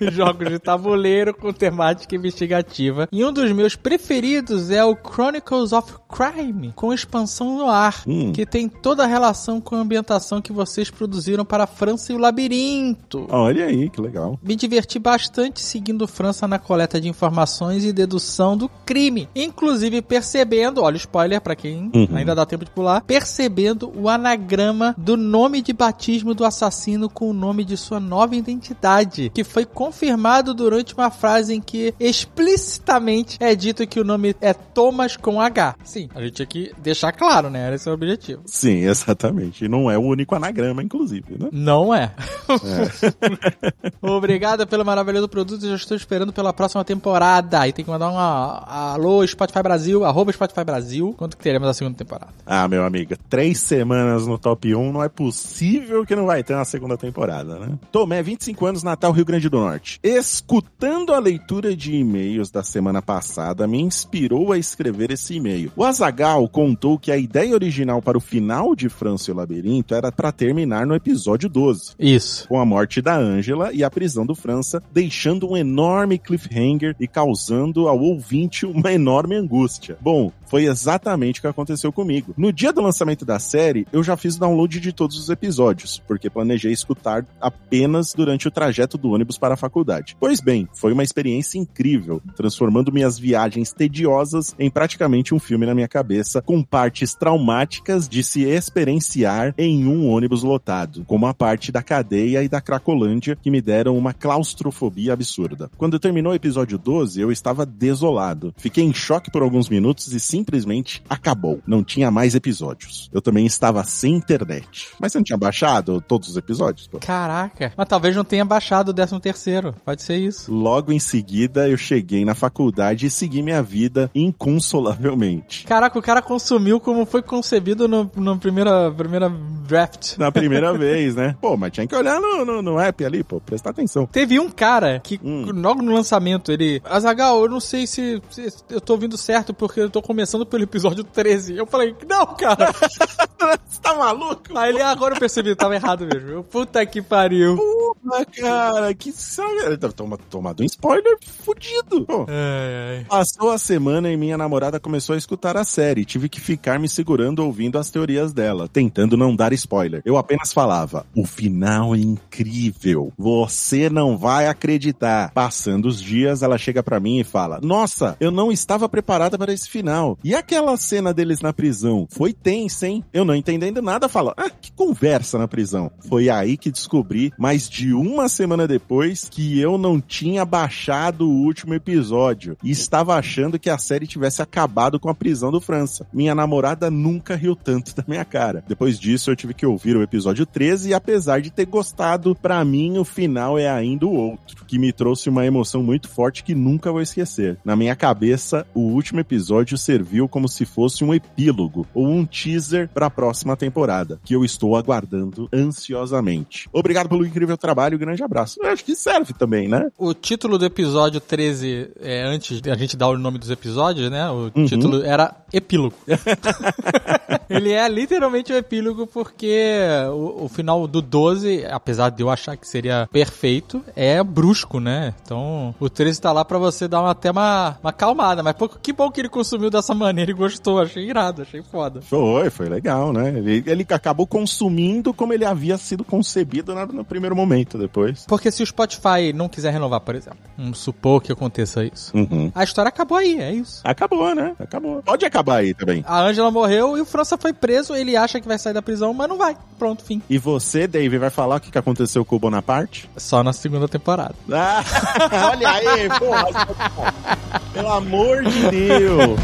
de 0.00 0.10
jogos 0.14 0.48
de 0.48 0.58
tabuleiro 0.58 1.34
com 1.34 1.52
temática 1.52 2.14
investigativa. 2.16 3.08
E 3.12 3.24
um 3.24 3.32
dos 3.32 3.50
meus 3.52 3.74
preferidos 3.76 4.70
é 4.70 4.84
o 4.84 4.94
Chronicles 4.96 5.72
of 5.72 5.92
Crime, 6.08 6.72
com 6.74 6.92
expansão 6.92 7.58
no 7.58 7.68
ar, 7.68 8.02
Hum. 8.06 8.32
que 8.32 8.46
tem 8.46 8.68
toda 8.68 9.04
a 9.04 9.06
relação 9.06 9.47
com 9.58 9.74
a 9.74 9.78
ambientação 9.78 10.42
que 10.42 10.52
vocês 10.52 10.90
produziram 10.90 11.44
para 11.44 11.64
a 11.64 11.66
França 11.66 12.12
e 12.12 12.16
o 12.16 12.18
Labirinto. 12.18 13.26
Olha 13.30 13.64
aí, 13.64 13.88
que 13.88 14.00
legal. 14.00 14.38
Me 14.42 14.54
diverti 14.54 14.98
bastante 14.98 15.60
seguindo 15.62 16.06
França 16.06 16.46
na 16.46 16.58
coleta 16.58 17.00
de 17.00 17.08
informações 17.08 17.84
e 17.84 17.92
dedução 17.92 18.56
do 18.56 18.68
crime. 18.84 19.26
Inclusive 19.34 20.02
percebendo, 20.02 20.82
olha 20.82 20.94
o 20.94 20.98
spoiler 20.98 21.40
pra 21.40 21.56
quem 21.56 21.90
Uhum. 21.94 22.08
ainda 22.14 22.34
dá 22.34 22.44
tempo 22.44 22.64
de 22.66 22.70
pular, 22.70 23.00
percebendo 23.02 23.90
o 23.96 24.08
anagrama 24.08 24.94
do 24.98 25.16
nome 25.16 25.62
de 25.62 25.72
batismo 25.72 26.34
do 26.34 26.44
assassino 26.44 27.08
com 27.08 27.30
o 27.30 27.32
nome 27.32 27.64
de 27.64 27.76
sua 27.76 27.98
nova 28.00 28.36
identidade, 28.36 29.30
que 29.32 29.44
foi 29.44 29.64
confirmado 29.64 30.52
durante 30.52 30.92
uma 30.94 31.10
frase 31.10 31.54
em 31.54 31.60
que 31.60 31.94
explicitamente 32.00 33.36
é 33.40 33.54
dito 33.54 33.86
que 33.86 34.00
o 34.00 34.04
nome 34.04 34.34
é 34.40 34.52
Thomas 34.52 35.16
com 35.16 35.40
H. 35.40 35.76
Sim, 35.84 36.08
a 36.14 36.20
gente 36.20 36.32
tinha 36.32 36.46
que 36.46 36.72
deixar 36.78 37.12
claro, 37.12 37.48
né? 37.48 37.66
Era 37.66 37.76
esse 37.76 37.88
o 37.88 37.92
objetivo. 37.92 38.42
Sim, 38.46 38.80
exatamente. 38.88 39.37
E 39.64 39.68
não 39.68 39.90
é 39.90 39.96
o 39.98 40.02
único 40.02 40.34
anagrama, 40.34 40.82
inclusive, 40.82 41.36
né? 41.38 41.48
Não 41.52 41.94
é. 41.94 42.12
Obrigado 44.02 44.66
pelo 44.66 44.84
maravilhoso 44.84 45.28
produto. 45.28 45.66
Já 45.66 45.74
estou 45.74 45.96
esperando 45.96 46.32
pela 46.32 46.52
próxima 46.52 46.84
temporada. 46.84 47.66
E 47.66 47.72
tem 47.72 47.84
que 47.84 47.90
mandar 47.90 48.10
um 48.10 48.18
a- 48.18 48.92
alô 48.94 49.26
Spotify 49.26 49.62
Brasil, 49.62 50.04
arroba 50.04 50.32
Spotify 50.32 50.64
Brasil. 50.64 51.14
Quanto 51.16 51.36
que 51.36 51.42
teremos 51.42 51.68
a 51.68 51.74
segunda 51.74 51.96
temporada? 51.96 52.32
Ah, 52.46 52.66
meu 52.68 52.84
amigo, 52.84 53.14
três 53.28 53.58
semanas 53.60 54.26
no 54.26 54.38
top 54.38 54.74
1, 54.74 54.92
não 54.92 55.02
é 55.02 55.08
possível 55.08 56.04
que 56.06 56.14
não 56.16 56.26
vai 56.26 56.42
ter 56.42 56.54
uma 56.54 56.64
segunda 56.64 56.96
temporada, 56.96 57.58
né? 57.58 57.78
Tomé, 57.92 58.22
25 58.22 58.66
anos, 58.66 58.82
Natal, 58.82 59.12
Rio 59.12 59.24
Grande 59.24 59.48
do 59.48 59.58
Norte. 59.58 59.98
Escutando 60.02 61.12
a 61.12 61.18
leitura 61.18 61.74
de 61.76 61.94
e-mails 61.96 62.50
da 62.50 62.62
semana 62.62 63.02
passada, 63.02 63.66
me 63.66 63.80
inspirou 63.80 64.52
a 64.52 64.58
escrever 64.58 65.10
esse 65.10 65.34
e-mail. 65.34 65.72
O 65.76 65.84
Azagal 65.84 66.48
contou 66.48 66.98
que 66.98 67.10
a 67.12 67.16
ideia 67.16 67.54
original 67.54 68.00
para 68.00 68.16
o 68.16 68.20
final 68.20 68.74
de 68.74 68.88
França 68.88 69.27
o 69.30 69.34
Labirinto 69.34 69.94
era 69.94 70.10
para 70.10 70.32
terminar 70.32 70.86
no 70.86 70.94
episódio 70.94 71.48
12 71.48 71.92
Isso. 71.98 72.48
com 72.48 72.60
a 72.60 72.64
morte 72.64 73.00
da 73.00 73.16
Angela 73.16 73.72
e 73.72 73.84
a 73.84 73.90
prisão 73.90 74.24
do 74.24 74.34
França, 74.34 74.82
deixando 74.92 75.50
um 75.50 75.56
enorme 75.56 76.18
cliffhanger 76.18 76.94
e 76.98 77.06
causando 77.06 77.88
ao 77.88 77.98
ouvinte 78.00 78.66
uma 78.66 78.92
enorme 78.92 79.36
angústia. 79.36 79.96
Bom, 80.00 80.32
foi 80.48 80.64
exatamente 80.64 81.38
o 81.38 81.42
que 81.42 81.48
aconteceu 81.48 81.92
comigo. 81.92 82.34
No 82.36 82.52
dia 82.52 82.72
do 82.72 82.82
lançamento 82.82 83.24
da 83.24 83.38
série, 83.38 83.86
eu 83.92 84.02
já 84.02 84.16
fiz 84.16 84.36
o 84.36 84.40
download 84.40 84.80
de 84.80 84.92
todos 84.92 85.18
os 85.18 85.28
episódios, 85.28 86.02
porque 86.06 86.30
planejei 86.30 86.72
escutar 86.72 87.24
apenas 87.40 88.14
durante 88.14 88.48
o 88.48 88.50
trajeto 88.50 88.96
do 88.98 89.10
ônibus 89.10 89.38
para 89.38 89.54
a 89.54 89.56
faculdade. 89.56 90.16
Pois 90.18 90.40
bem, 90.40 90.68
foi 90.72 90.92
uma 90.92 91.02
experiência 91.02 91.58
incrível, 91.58 92.22
transformando 92.36 92.92
minhas 92.92 93.18
viagens 93.18 93.72
tediosas 93.72 94.54
em 94.58 94.70
praticamente 94.70 95.34
um 95.34 95.38
filme 95.38 95.66
na 95.66 95.74
minha 95.74 95.88
cabeça, 95.88 96.42
com 96.42 96.62
partes 96.62 97.14
traumáticas 97.14 98.08
de 98.08 98.22
se 98.22 98.42
experienciar 98.42 99.54
em 99.58 99.86
um 99.86 100.08
ônibus 100.08 100.42
lotado, 100.42 101.04
como 101.06 101.26
a 101.26 101.34
parte 101.34 101.70
da 101.70 101.82
cadeia 101.82 102.42
e 102.42 102.48
da 102.48 102.60
Cracolândia 102.60 103.36
que 103.36 103.50
me 103.50 103.60
deram 103.60 103.96
uma 103.96 104.12
claustrofobia 104.12 105.12
absurda. 105.12 105.70
Quando 105.76 105.98
terminou 105.98 106.32
o 106.32 106.36
episódio 106.36 106.78
12, 106.78 107.20
eu 107.20 107.30
estava 107.30 107.66
desolado. 107.66 108.54
Fiquei 108.56 108.84
em 108.84 108.94
choque 108.94 109.30
por 109.30 109.42
alguns 109.42 109.68
minutos 109.68 110.12
e 110.12 110.20
simplesmente 110.38 111.02
acabou. 111.08 111.60
Não 111.66 111.82
tinha 111.82 112.10
mais 112.10 112.34
episódios. 112.34 113.10
Eu 113.12 113.20
também 113.20 113.44
estava 113.44 113.82
sem 113.84 114.14
internet. 114.14 114.88
Mas 115.00 115.12
você 115.12 115.18
não 115.18 115.24
tinha 115.24 115.36
baixado 115.36 116.00
todos 116.00 116.28
os 116.28 116.36
episódios? 116.36 116.86
Pô? 116.86 116.98
Caraca. 116.98 117.72
Mas 117.76 117.88
talvez 117.88 118.14
não 118.14 118.24
tenha 118.24 118.44
baixado 118.44 118.90
o 118.90 118.94
13 118.94 119.18
terceiro. 119.20 119.74
Pode 119.84 120.02
ser 120.02 120.16
isso. 120.16 120.52
Logo 120.52 120.92
em 120.92 120.98
seguida, 121.00 121.68
eu 121.68 121.76
cheguei 121.76 122.24
na 122.24 122.34
faculdade 122.34 123.06
e 123.06 123.10
segui 123.10 123.42
minha 123.42 123.62
vida 123.62 124.10
inconsolavelmente. 124.14 125.64
Caraca, 125.64 125.98
o 125.98 126.02
cara 126.02 126.22
consumiu 126.22 126.78
como 126.78 127.04
foi 127.04 127.22
concebido 127.22 127.88
no, 127.88 128.10
no 128.14 128.38
primeira, 128.38 128.90
primeira 128.92 129.28
draft. 129.66 130.16
Na 130.18 130.30
primeira 130.32 130.72
vez, 130.76 131.16
né? 131.16 131.36
Pô, 131.40 131.56
mas 131.56 131.72
tinha 131.72 131.86
que 131.86 131.94
olhar 131.96 132.20
no, 132.20 132.44
no, 132.44 132.62
no 132.62 132.78
app 132.78 133.04
ali, 133.04 133.24
pô, 133.24 133.40
prestar 133.40 133.70
atenção. 133.70 134.06
Teve 134.06 134.38
um 134.38 134.50
cara 134.50 135.00
que, 135.00 135.18
Hum. 135.22 135.46
logo 135.52 135.82
no 135.82 135.92
lançamento, 135.92 136.52
ele. 136.52 136.80
Azagal, 136.84 137.42
eu 137.42 137.48
não 137.48 137.60
sei 137.60 137.86
se, 137.86 138.22
se 138.30 138.48
eu 138.70 138.80
tô 138.80 138.92
ouvindo 138.92 139.16
certo 139.16 139.52
porque 139.52 139.80
eu 139.80 139.90
tô 139.90 140.00
começando 140.00 140.27
pelo 140.46 140.62
episódio 140.64 141.04
13. 141.04 141.56
Eu 141.56 141.66
falei, 141.66 141.94
não, 142.08 142.26
cara. 142.36 142.72
Você 143.68 143.80
tá 143.80 143.94
maluco? 143.94 144.56
Aí 144.56 144.70
ele, 144.70 144.82
agora 144.82 145.14
eu 145.14 145.20
percebi, 145.20 145.54
tava 145.54 145.74
errado 145.74 146.06
mesmo. 146.06 146.30
Eu, 146.30 146.44
Puta 146.44 146.84
que 146.84 147.00
pariu. 147.00 147.56
Porra, 147.56 148.24
cara, 148.24 148.94
que 148.94 149.12
sabe? 149.12 149.58
Ele 149.64 149.76
deve 149.76 149.94
tomado 149.94 150.60
um 150.62 150.66
spoiler 150.66 151.16
fudido. 151.44 152.04
Pô. 152.04 152.26
Ai, 152.28 152.98
ai. 152.98 153.04
Passou 153.04 153.50
a 153.50 153.58
semana 153.58 154.10
e 154.10 154.16
minha 154.16 154.36
namorada 154.36 154.80
começou 154.80 155.14
a 155.14 155.18
escutar 155.18 155.56
a 155.56 155.64
série. 155.64 156.04
Tive 156.04 156.28
que 156.28 156.40
ficar 156.40 156.78
me 156.80 156.88
segurando 156.88 157.38
ouvindo 157.44 157.78
as 157.78 157.90
teorias 157.90 158.32
dela, 158.32 158.68
tentando 158.68 159.16
não 159.16 159.36
dar 159.36 159.52
spoiler. 159.52 160.02
Eu 160.04 160.16
apenas 160.16 160.52
falava: 160.52 161.06
o 161.14 161.24
final 161.24 161.94
é 161.94 161.98
incrível. 161.98 163.12
Você 163.16 163.88
não 163.88 164.16
vai 164.16 164.48
acreditar. 164.48 165.30
Passando 165.32 165.86
os 165.86 166.00
dias, 166.02 166.42
ela 166.42 166.58
chega 166.58 166.82
pra 166.82 166.98
mim 166.98 167.20
e 167.20 167.24
fala: 167.24 167.60
Nossa, 167.62 168.16
eu 168.18 168.30
não 168.30 168.50
estava 168.50 168.88
preparada 168.88 169.38
para 169.38 169.52
esse 169.52 169.68
final. 169.68 170.17
E 170.24 170.34
aquela 170.34 170.76
cena 170.76 171.14
deles 171.14 171.40
na 171.40 171.52
prisão? 171.52 172.08
Foi 172.10 172.32
tensa, 172.32 172.88
hein? 172.88 173.04
Eu 173.12 173.24
não 173.24 173.36
entendendo 173.36 173.80
nada, 173.80 174.08
fala: 174.08 174.34
Ah, 174.36 174.50
que 174.50 174.72
conversa 174.72 175.38
na 175.38 175.46
prisão. 175.46 175.92
Foi 176.08 176.28
aí 176.28 176.56
que 176.56 176.72
descobri, 176.72 177.32
mais 177.38 177.68
de 177.68 177.92
uma 177.92 178.28
semana 178.28 178.66
depois, 178.66 179.28
que 179.30 179.60
eu 179.60 179.78
não 179.78 180.00
tinha 180.00 180.44
baixado 180.44 181.28
o 181.28 181.44
último 181.44 181.72
episódio 181.72 182.56
e 182.64 182.70
estava 182.70 183.14
achando 183.14 183.58
que 183.58 183.70
a 183.70 183.78
série 183.78 184.08
tivesse 184.08 184.42
acabado 184.42 184.98
com 184.98 185.08
a 185.08 185.14
prisão 185.14 185.52
do 185.52 185.60
França. 185.60 186.06
Minha 186.12 186.34
namorada 186.34 186.90
nunca 186.90 187.36
riu 187.36 187.54
tanto 187.54 187.94
da 187.96 188.04
minha 188.06 188.24
cara. 188.24 188.64
Depois 188.66 188.98
disso, 188.98 189.30
eu 189.30 189.36
tive 189.36 189.54
que 189.54 189.66
ouvir 189.66 189.96
o 189.96 190.02
episódio 190.02 190.44
13 190.44 190.90
e 190.90 190.94
apesar 190.94 191.40
de 191.40 191.50
ter 191.50 191.66
gostado, 191.66 192.34
pra 192.34 192.64
mim 192.64 192.98
o 192.98 193.04
final 193.04 193.56
é 193.56 193.68
ainda 193.68 194.04
o 194.04 194.14
outro, 194.14 194.64
que 194.66 194.78
me 194.78 194.92
trouxe 194.92 195.28
uma 195.28 195.46
emoção 195.46 195.82
muito 195.82 196.08
forte 196.08 196.42
que 196.42 196.56
nunca 196.56 196.90
vou 196.90 197.00
esquecer. 197.00 197.56
Na 197.64 197.76
minha 197.76 197.94
cabeça, 197.94 198.66
o 198.74 198.80
último 198.80 199.20
episódio 199.20 199.78
serviu 199.78 200.07
como 200.28 200.48
se 200.48 200.64
fosse 200.64 201.04
um 201.04 201.12
epílogo 201.14 201.86
ou 201.94 202.06
um 202.06 202.24
teaser 202.24 202.88
para 202.92 203.06
a 203.06 203.10
próxima 203.10 203.56
temporada, 203.56 204.20
que 204.24 204.34
eu 204.34 204.44
estou 204.44 204.76
aguardando 204.76 205.48
ansiosamente. 205.52 206.68
Obrigado 206.72 207.08
pelo 207.08 207.24
incrível 207.26 207.56
trabalho 207.56 207.68
trabalho, 207.68 207.98
grande 207.98 208.24
abraço. 208.24 208.58
Eu 208.62 208.70
acho 208.70 208.82
que 208.84 208.96
serve 208.96 209.32
também, 209.34 209.68
né? 209.68 209.90
O 209.98 210.12
título 210.14 210.58
do 210.58 210.64
episódio 210.64 211.20
13, 211.20 211.90
é, 212.00 212.22
antes 212.24 212.60
de 212.62 212.70
a 212.70 212.74
gente 212.74 212.96
dar 212.96 213.08
o 213.08 213.18
nome 213.18 213.38
dos 213.38 213.50
episódios, 213.50 214.10
né? 214.10 214.28
O 214.30 214.50
Uhum. 214.56 214.64
título 214.64 215.04
era 215.04 215.36
Epílogo. 215.52 215.94
Ele 217.48 217.72
é 217.72 217.88
literalmente 217.88 218.52
um 218.52 218.56
epílogo 218.56 219.06
porque 219.06 219.78
o, 220.10 220.44
o 220.44 220.48
final 220.48 220.86
do 220.86 221.00
12, 221.00 221.64
apesar 221.66 222.10
de 222.10 222.22
eu 222.22 222.30
achar 222.30 222.56
que 222.56 222.66
seria 222.66 223.08
perfeito, 223.12 223.82
é 223.96 224.22
brusco, 224.22 224.80
né? 224.80 225.14
Então 225.22 225.74
o 225.78 225.88
13 225.88 226.20
tá 226.20 226.32
lá 226.32 226.44
pra 226.44 226.58
você 226.58 226.86
dar 226.88 227.00
uma, 227.02 227.10
até 227.12 227.30
uma, 227.30 227.76
uma 227.82 227.92
calmada. 227.92 228.42
Mas 228.42 228.54
pô, 228.56 228.68
que 228.68 228.92
bom 228.92 229.10
que 229.10 229.20
ele 229.20 229.28
consumiu 229.28 229.70
dessa 229.70 229.94
maneira 229.98 230.30
e 230.30 230.34
gostou. 230.34 230.80
Achei 230.80 231.08
irado, 231.08 231.42
achei 231.42 231.62
foda. 231.62 232.00
Foi, 232.00 232.48
foi 232.50 232.68
legal, 232.68 233.12
né? 233.12 233.28
Ele, 233.36 233.62
ele 233.66 233.86
acabou 233.90 234.26
consumindo 234.26 235.12
como 235.12 235.32
ele 235.32 235.44
havia 235.44 235.76
sido 235.76 236.04
concebido 236.04 236.74
na- 236.74 236.86
no 236.86 237.04
primeiro 237.04 237.34
momento, 237.36 237.76
depois. 237.76 238.24
Porque 238.26 238.50
se 238.50 238.62
o 238.62 238.66
Spotify 238.66 239.32
não 239.34 239.48
quiser 239.48 239.72
renovar, 239.72 240.00
por 240.00 240.14
exemplo, 240.14 240.38
vamos 240.56 240.78
supor 240.78 241.22
que 241.22 241.32
aconteça 241.32 241.84
isso. 241.84 242.16
Uhum. 242.16 242.50
A 242.54 242.64
história 242.64 242.88
acabou 242.88 243.18
aí, 243.18 243.38
é 243.40 243.52
isso. 243.52 243.80
Acabou, 243.84 244.34
né? 244.34 244.54
Acabou. 244.58 245.02
Pode 245.02 245.24
acabar 245.26 245.56
aí 245.56 245.74
também. 245.74 246.04
A 246.06 246.20
Angela 246.22 246.50
morreu 246.50 246.96
e 246.96 247.00
o 247.00 247.04
França 247.04 247.36
foi 247.36 247.52
preso. 247.52 247.94
Ele 247.94 248.16
acha 248.16 248.40
que 248.40 248.48
vai 248.48 248.58
sair 248.58 248.72
da 248.72 248.80
prisão, 248.82 249.12
mas 249.12 249.28
não 249.28 249.36
vai. 249.36 249.56
Pronto, 249.78 250.04
fim. 250.04 250.22
E 250.30 250.38
você, 250.38 250.86
Dave, 250.86 251.18
vai 251.18 251.30
falar 251.30 251.56
o 251.56 251.60
que 251.60 251.70
que 251.70 251.78
aconteceu 251.78 252.24
com 252.24 252.36
o 252.36 252.38
Bonaparte? 252.38 253.08
Só 253.16 253.42
na 253.42 253.52
segunda 253.52 253.88
temporada. 253.88 254.34
Ah, 254.52 254.82
olha 255.52 255.68
aí, 255.70 256.08
porra. 256.18 257.37
Pelo 257.72 257.92
amor 257.92 258.44
de 258.44 258.70
Deus. 258.70 259.40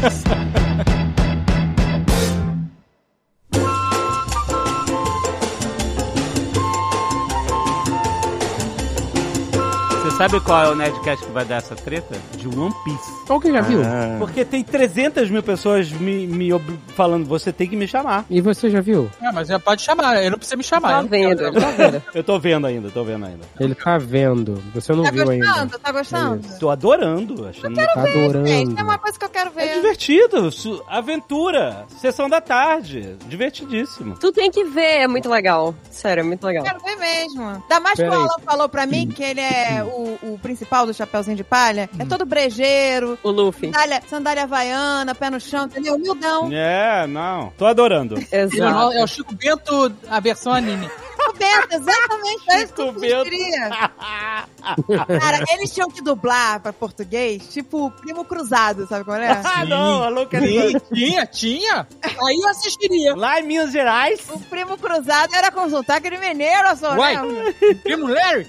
Sabe 10.17 10.39
qual 10.39 10.63
é 10.63 10.69
o 10.71 10.75
Nerdcast 10.75 11.25
que 11.25 11.31
vai 11.31 11.43
dar 11.45 11.57
essa 11.57 11.75
treta? 11.75 12.15
De 12.37 12.47
One 12.47 12.73
Piece. 12.83 13.11
Alguém 13.27 13.51
já 13.51 13.61
viu? 13.61 13.81
Ah, 13.83 14.15
Porque 14.17 14.45
tem 14.45 14.63
300 14.63 15.29
mil 15.29 15.43
pessoas 15.43 15.91
me, 15.91 16.25
me 16.25 16.53
ob- 16.53 16.79
falando, 16.95 17.25
você 17.25 17.51
tem 17.51 17.67
que 17.67 17.75
me 17.75 17.87
chamar. 17.87 18.25
E 18.29 18.39
você 18.39 18.69
já 18.69 18.79
viu? 18.81 19.09
É, 19.21 19.31
mas 19.31 19.47
já 19.49 19.59
pode 19.59 19.81
chamar. 19.81 20.23
Eu 20.23 20.31
não 20.31 20.37
preciso 20.37 20.57
me 20.57 20.63
chamar. 20.63 20.89
Tá 20.89 21.01
eu 21.03 21.09
quero. 21.09 21.29
vendo, 21.29 21.41
ele 21.47 21.59
tá 21.59 21.71
vendo. 21.71 22.03
Eu 22.13 22.23
tô 22.23 22.39
vendo 22.39 22.67
ainda, 22.67 22.89
tô 22.89 23.03
vendo 23.03 23.25
ainda. 23.25 23.41
Ele 23.59 23.75
tá 23.75 23.97
vendo. 23.97 24.63
Você 24.73 24.93
não 24.93 25.03
Tá 25.03 25.11
viu 25.11 25.29
ainda. 25.29 25.45
gostando? 25.47 25.79
Tá 25.79 25.91
gostando? 25.91 26.59
Tô 26.59 26.69
adorando, 26.69 27.47
achando 27.47 27.75
Tá 27.75 27.83
adorando. 28.01 28.47
Gente, 28.47 28.79
é 28.79 28.83
uma 28.83 28.97
coisa 28.97 29.19
que 29.19 29.25
eu 29.25 29.29
quero 29.29 29.51
É 29.57 29.65
ver. 29.67 29.73
divertido, 29.75 30.51
su- 30.51 30.83
aventura, 30.87 31.85
sessão 31.99 32.29
da 32.29 32.39
tarde, 32.39 33.15
divertidíssimo. 33.27 34.15
Tu 34.17 34.31
tem 34.31 34.49
que 34.49 34.63
ver, 34.63 35.01
é 35.01 35.07
muito 35.07 35.29
legal. 35.29 35.75
Sério, 35.91 36.21
é 36.21 36.23
muito 36.23 36.45
legal. 36.45 36.63
Quero 36.63 36.79
ver 36.79 36.95
mesmo. 36.95 37.43
Ainda 37.49 37.79
mais 37.81 37.95
que 37.95 38.03
o. 38.03 38.13
Alan 38.13 38.39
falou 38.45 38.69
pra 38.69 38.85
mim 38.85 39.07
que 39.07 39.23
ele 39.23 39.41
é 39.41 39.83
o, 39.83 40.04
o 40.23 40.39
principal 40.41 40.85
do 40.85 40.93
Chapeuzinho 40.93 41.37
de 41.37 41.43
Palha. 41.43 41.89
É 41.99 42.05
todo 42.05 42.25
brejeiro, 42.25 43.17
O 43.23 43.29
Luffy. 43.31 43.67
sandália, 43.67 44.01
sandália 44.07 44.43
havaiana, 44.43 45.13
pé 45.15 45.29
no 45.29 45.39
chão, 45.39 45.65
entendeu? 45.65 45.95
Humildão. 45.95 46.49
É, 46.51 47.05
não, 47.07 47.51
tô 47.57 47.65
adorando. 47.65 48.15
Exato. 48.31 48.93
É 48.93 49.03
o 49.03 49.07
Chico 49.07 49.33
Bento, 49.35 49.91
a 50.09 50.19
versão 50.19 50.53
anime. 50.53 50.89
Coberto, 51.25 51.75
exatamente. 51.75 52.43
É 52.51 52.63
isso 52.63 52.73
que 52.73 52.91
Bento. 52.99 53.23
queria. 53.23 53.69
Cara, 55.19 55.43
eles 55.53 55.71
tinham 55.73 55.89
que 55.89 56.01
dublar 56.01 56.59
pra 56.59 56.71
português, 56.71 57.47
tipo 57.51 57.89
Primo 58.01 58.23
Cruzado, 58.25 58.85
sabe 58.87 59.03
qual 59.05 59.17
é? 59.17 59.41
Ah, 59.43 59.65
não, 59.65 60.03
a 60.03 60.09
localização. 60.09 60.81
tinha, 60.93 61.25
tinha. 61.25 61.87
Aí 62.03 62.39
eu 62.43 62.49
assistiria. 62.49 63.15
Lá 63.15 63.39
em 63.39 63.43
Minas 63.43 63.71
Gerais, 63.71 64.19
O 64.29 64.39
Primo 64.39 64.77
Cruzado 64.77 65.33
era 65.33 65.51
consultar 65.51 65.97
aquele 65.97 66.17
mineiro, 66.19 66.75
só 66.77 66.95
Uai. 66.95 67.19
lembra? 67.21 67.53
Primo 67.83 68.07
Larry? 68.07 68.47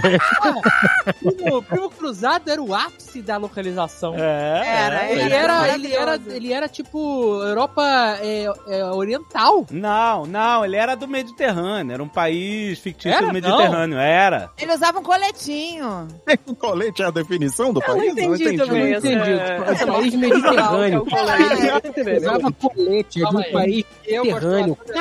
Primo, 0.00 1.62
primo 1.62 1.90
Cruzado 1.90 2.50
era 2.50 2.60
o 2.62 2.74
ápice 2.74 3.22
da 3.22 3.36
localização. 3.36 4.14
é, 4.16 4.62
Era, 4.66 5.04
é. 5.06 5.12
Ele 5.12 5.20
Ele 5.22 5.32
era, 5.34 5.66
era 5.66 5.74
ele 5.74 5.92
era, 5.94 6.20
ele 6.26 6.52
era 6.52 6.68
tipo 6.68 7.42
Europa 7.42 7.82
é, 8.20 8.46
é, 8.68 8.84
oriental. 8.86 9.66
Não, 9.70 10.26
não, 10.26 10.64
ele 10.64 10.76
era 10.76 10.94
do 10.94 11.06
Mediterrâneo, 11.08 11.92
era 11.94 12.02
um 12.02 12.08
país 12.08 12.78
fictício 12.78 13.16
Era? 13.16 13.26
do 13.26 13.32
Mediterrâneo, 13.32 13.98
era. 13.98 14.50
Ele 14.58 14.72
usava 14.72 14.98
um 14.98 15.02
coletinho. 15.02 16.08
o 16.46 16.54
colete 16.56 17.02
é 17.02 17.06
a 17.06 17.10
definição 17.10 17.72
do 17.72 17.80
Eu 17.82 17.88
não 17.88 17.96
país? 17.96 18.12
entendi 18.12 18.56
também. 18.56 18.92
Eu 18.92 18.98
entendi. 18.98 19.30
essa- 19.32 19.72
Esse 19.72 19.86
país 19.86 20.14
mediterrâneo. 20.14 21.06
Ah, 21.10 22.14
Usava 22.16 22.52
colete, 22.52 23.22
é 23.22 23.26
de 23.28 23.34
um 23.36 23.38
aí. 23.38 23.52
país 23.52 23.84
Eu 24.06 24.24
mediterrâneo. 24.24 24.78
eu 24.88 24.96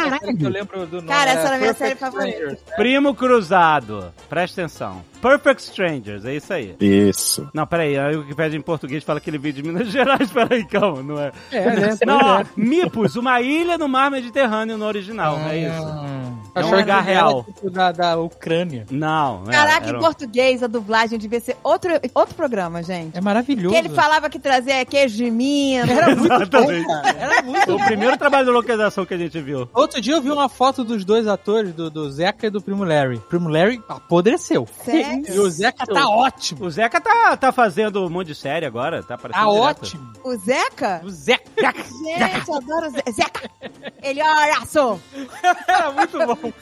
nome. 0.91 1.07
Cara, 1.07 1.31
essa 1.31 1.41
é 1.41 1.45
era 1.45 1.55
a 1.55 1.59
minha 1.59 1.73
série 1.73 1.95
favorita. 1.95 2.57
Primo 2.75 3.13
Cruzado, 3.15 4.13
presta 4.29 4.61
atenção. 4.61 4.82
ação. 4.83 5.12
Perfect 5.23 5.63
Strangers, 5.63 6.25
é 6.25 6.35
isso 6.35 6.53
aí. 6.53 6.75
Isso. 6.79 7.49
Não, 7.53 7.65
peraí, 7.65 7.97
aí 7.97 8.15
o 8.15 8.25
que 8.25 8.35
pede 8.35 8.57
em 8.57 8.61
português 8.61 9.03
fala 9.03 9.19
aquele 9.19 9.37
vídeo 9.37 9.63
de 9.63 9.69
Minas 9.69 9.87
Gerais, 9.91 10.29
peraí, 10.31 10.65
calma, 10.67 11.01
não 11.01 11.19
é? 11.19 11.31
É, 11.51 11.65
né? 11.71 11.97
Não, 12.05 12.19
Pois 12.19 12.31
ó, 12.31 12.39
é. 12.41 12.45
Mipos, 12.57 13.15
uma 13.15 13.41
ilha 13.41 13.77
no 13.77 13.87
mar 13.87 14.11
Mediterrâneo 14.11 14.77
no 14.77 14.85
original, 14.85 15.39
é 15.49 15.57
isso. 15.59 16.33
É 16.55 16.63
um 16.65 16.75
lugar 16.77 17.01
real. 17.03 17.43
tipo, 17.45 17.69
da, 17.71 17.91
da 17.91 18.17
Ucrânia. 18.17 18.85
Não, 18.91 19.39
não 19.43 19.51
Caraca, 19.51 19.87
era 19.87 19.95
em 19.95 19.99
um- 19.99 20.01
português 20.03 20.61
a 20.61 20.67
dublagem 20.67 21.17
devia 21.17 21.39
ser 21.39 21.55
outro, 21.63 21.91
outro 22.13 22.35
programa, 22.35 22.83
gente. 22.83 23.17
É 23.17 23.21
maravilhoso. 23.21 23.73
Que 23.73 23.79
ele 23.79 23.89
falava 23.89 24.29
que 24.29 24.37
trazia 24.37 24.85
queijo 24.85 25.15
de 25.17 25.31
Minas. 25.31 25.89
Era 25.89 26.15
muito 26.15 26.29
bom, 26.49 26.85
cara. 26.85 27.17
Era 27.17 27.41
muito 27.41 27.65
Foi 27.65 27.73
o 27.75 27.85
primeiro 27.85 28.17
trabalho 28.17 28.45
de 28.45 28.51
localização 28.51 29.05
que 29.05 29.13
a 29.13 29.17
gente 29.17 29.39
viu. 29.41 29.67
Outro 29.73 29.99
dia 30.01 30.13
eu 30.13 30.21
vi 30.21 30.29
uma 30.29 30.47
foto 30.49 30.83
dos 30.83 31.03
dois 31.05 31.27
atores, 31.27 31.73
do, 31.73 31.89
do 31.89 32.11
Zeca 32.11 32.47
e 32.47 32.49
do 32.49 32.61
Primo 32.61 32.83
Larry. 32.83 33.19
Primo 33.29 33.49
Larry 33.49 33.81
apodreceu. 33.89 34.67
Sério? 34.83 35.12
E 35.27 35.39
o 35.39 35.49
Zeca 35.49 35.85
tá 35.85 36.07
ótimo. 36.07 36.65
O 36.65 36.71
Zeca 36.71 36.99
tá, 37.01 37.37
tá 37.37 37.51
fazendo 37.51 38.05
um 38.05 38.09
monte 38.09 38.27
de 38.27 38.35
série 38.35 38.65
agora, 38.65 39.03
tá 39.03 39.15
aparecendo 39.15 39.43
Tá 39.43 39.49
ótimo. 39.49 40.13
O 40.23 40.35
Zeca? 40.37 41.01
O 41.03 41.09
Zeca. 41.09 41.43
Gente, 42.03 42.49
eu 42.49 42.55
adoro 42.55 42.87
o 42.87 42.89
Zeca. 42.89 43.11
Zeca! 43.11 43.51
Ele, 44.01 44.21
olha 44.21 44.65
só! 44.65 44.99
Era 45.67 45.91
muito 45.91 46.17
bom. 46.25 46.53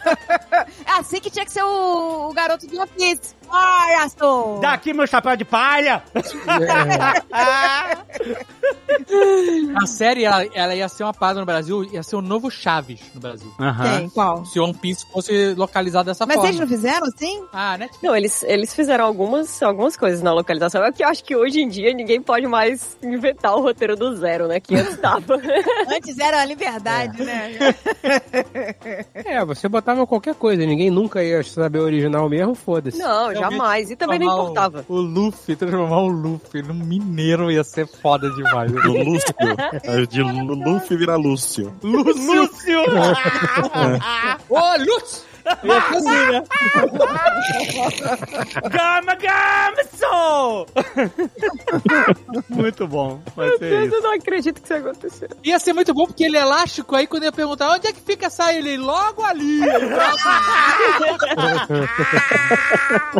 É 0.85 0.91
assim 0.99 1.19
que 1.19 1.29
tinha 1.29 1.45
que 1.45 1.51
ser 1.51 1.63
o, 1.63 2.29
o 2.29 2.33
garoto 2.33 2.67
do 2.67 2.77
One 2.79 2.89
Piece. 2.97 3.35
Olha 3.49 4.09
só! 4.09 4.59
Daqui 4.61 4.93
meu 4.93 5.07
chapéu 5.07 5.35
de 5.35 5.45
palha! 5.45 6.03
A 9.75 9.85
série, 9.85 10.23
ela, 10.23 10.45
ela 10.53 10.75
ia 10.75 10.87
ser 10.87 11.03
uma 11.03 11.13
parada 11.13 11.39
no 11.39 11.45
Brasil, 11.45 11.83
ia 11.83 12.03
ser 12.03 12.15
o 12.15 12.21
novo 12.21 12.49
Chaves 12.49 13.01
no 13.13 13.21
Brasil. 13.21 13.51
Aham. 13.59 13.97
Tem, 13.97 14.09
qual? 14.09 14.45
Se 14.45 14.59
One 14.59 14.73
Piece 14.73 15.05
fosse 15.11 15.53
localizado 15.55 16.05
dessa 16.05 16.25
Mas 16.25 16.35
forma. 16.35 16.49
eles 16.49 16.59
não 16.59 16.67
fizeram 16.67 17.07
assim? 17.07 17.43
Ah, 17.51 17.77
né? 17.77 17.89
Não, 18.01 18.15
eles, 18.15 18.40
eles 18.43 18.73
fizeram 18.73 19.05
algumas, 19.05 19.61
algumas 19.63 19.95
coisas 19.97 20.21
na 20.21 20.33
localização. 20.33 20.83
É 20.83 20.91
que 20.91 21.03
eu 21.03 21.07
acho 21.07 21.23
que 21.23 21.35
hoje 21.35 21.61
em 21.61 21.67
dia 21.67 21.93
ninguém 21.93 22.21
pode 22.21 22.47
mais 22.47 22.97
inventar 23.03 23.55
o 23.55 23.61
roteiro 23.61 23.95
do 23.95 24.15
zero, 24.15 24.47
né? 24.47 24.59
Que 24.59 24.75
antes 24.75 24.97
tava. 24.97 25.35
Antes 25.87 26.17
era 26.19 26.41
a 26.41 26.45
liberdade, 26.45 27.21
né? 27.23 27.51
É, 29.13 29.43
você 29.45 29.67
botava 29.67 30.05
qualquer 30.07 30.35
coisa, 30.35 30.65
ninguém 30.65 30.89
nunca 30.89 31.23
ia 31.23 31.43
saber 31.43 31.79
o 31.79 31.83
original 31.83 32.27
mesmo, 32.29 32.55
foda-se. 32.55 32.97
Não, 32.97 33.33
jamais. 33.33 33.89
E 33.91 33.95
também 33.95 34.19
não 34.19 34.27
Transformar 34.27 34.43
o- 34.43 34.51
importava. 34.69 34.85
O, 34.89 34.95
Luffy, 35.01 35.55
transformar 35.55 35.97
o 36.01 36.07
Luffy 36.07 36.61
num 36.61 36.73
mineiro 36.73 37.51
ia 37.51 37.63
ser 37.63 37.87
foda 37.87 38.29
demais. 38.31 38.71
Do 38.71 38.93
Lúcio. 38.93 39.33
É, 39.83 40.05
De 40.05 40.21
Lu- 40.21 40.53
Luffy 40.55 40.97
vira 40.97 41.15
Lúcio. 41.15 41.73
Lúcio! 41.83 42.79
Ô, 44.49 44.59
Lúcio! 44.79 45.30
Ia 45.63 45.81
ser 45.81 45.95
assim, 45.95 46.31
né? 46.31 46.43
Gama 48.69 49.15
Gamso! 49.15 50.65
Muito 52.49 52.87
bom, 52.87 53.21
vai 53.35 53.57
ser 53.57 53.85
isso. 53.85 53.95
Eu 53.95 54.01
não 54.01 54.13
acredito 54.13 54.61
que 54.61 54.65
isso 54.65 54.73
aconteceu. 54.73 55.29
Ia 55.43 55.59
ser 55.59 55.73
muito 55.73 55.93
bom 55.93 56.05
porque 56.05 56.23
ele 56.23 56.37
é 56.37 56.41
elástico, 56.41 56.95
aí 56.95 57.07
quando 57.07 57.23
ia 57.23 57.31
perguntar 57.31 57.71
onde 57.71 57.87
é 57.87 57.93
que 57.93 58.01
fica 58.01 58.27
essa 58.27 58.51
ilha, 58.53 58.69
ele 58.69 58.77
logo 58.77 59.23
ali. 59.23 59.61
Ele 59.71 59.89
fala, 59.95 60.11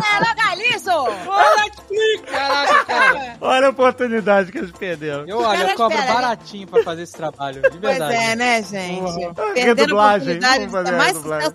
é 0.04 0.18
logaliço! 0.28 0.90
Olha 1.28 1.64
aqui, 1.66 2.22
caraca, 2.30 2.84
cara. 2.84 3.36
Olha 3.40 3.66
a 3.66 3.70
oportunidade 3.70 4.52
que 4.52 4.58
eles 4.58 4.70
perderam. 4.72 5.26
Eu, 5.26 5.38
olha, 5.38 5.70
eu 5.70 5.76
cobro 5.76 5.96
espera. 5.98 6.14
baratinho 6.14 6.66
pra 6.66 6.82
fazer 6.82 7.02
esse 7.02 7.12
trabalho, 7.14 7.62
de 7.62 7.70
Pois 7.78 7.80
verdade. 7.80 8.14
é, 8.14 8.36
né, 8.36 8.62
gente? 8.62 9.24
A 9.24 9.32
oportunidade 9.72 10.66
de 10.66 10.66
vamos 10.66 10.72
fazer 10.72 10.86
ser 10.86 10.96
mais 10.96 11.12
redublagem. 11.16 11.52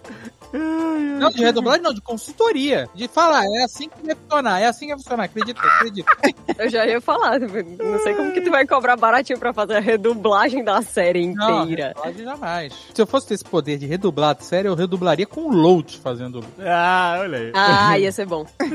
Não, 0.58 1.30
de 1.32 1.42
redublagem 1.44 1.82
não, 1.82 1.94
de 1.94 2.02
consultoria. 2.02 2.88
De 2.94 3.08
falar, 3.08 3.44
é 3.46 3.64
assim 3.64 3.90
que 3.90 4.06
vai 4.06 4.16
funcionar, 4.16 4.60
é 4.62 4.66
assim 4.68 4.86
que 4.88 4.94
vai 4.94 4.98
funcionar, 5.04 5.24
acredita, 5.24 5.62
acredita. 5.62 6.12
Eu 6.58 6.70
já 6.70 6.86
ia 6.88 7.00
falar. 7.02 7.40
tipo, 7.40 7.84
Não 7.84 8.00
sei 8.00 8.14
como 8.16 8.32
que 8.32 8.42
tu 8.42 8.50
vai 8.50 8.66
cobrar 8.66 8.96
baratinho 8.96 9.38
pra 9.40 9.54
fazer 9.54 9.76
a 9.78 9.80
redublagem 9.80 10.64
da 10.64 10.82
série 10.82 11.28
Não, 11.34 11.64
inteira. 11.64 11.88
redublagem 11.90 12.24
jamais. 12.24 12.74
Se 12.94 13.02
eu 13.02 13.08
fosse 13.08 13.28
ter 13.28 13.34
esse 13.36 13.44
poder 13.44 13.78
de 13.78 13.86
redublar 13.86 14.36
a 14.40 14.44
série, 14.44 14.68
eu 14.68 14.76
redublaria 14.76 15.26
com 15.26 15.42
o 15.42 15.52
Load 15.54 16.00
fazendo. 16.00 16.44
Ah, 16.60 17.18
olha 17.20 17.38
aí. 17.40 17.52
Ah, 17.56 17.98
ia 18.00 18.12
ser 18.12 18.26
bom. 18.26 18.46
Ai, 18.60 18.70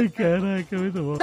ai, 0.00 0.08
caraca, 0.08 0.78
muito 0.78 1.02
bom. 1.02 1.16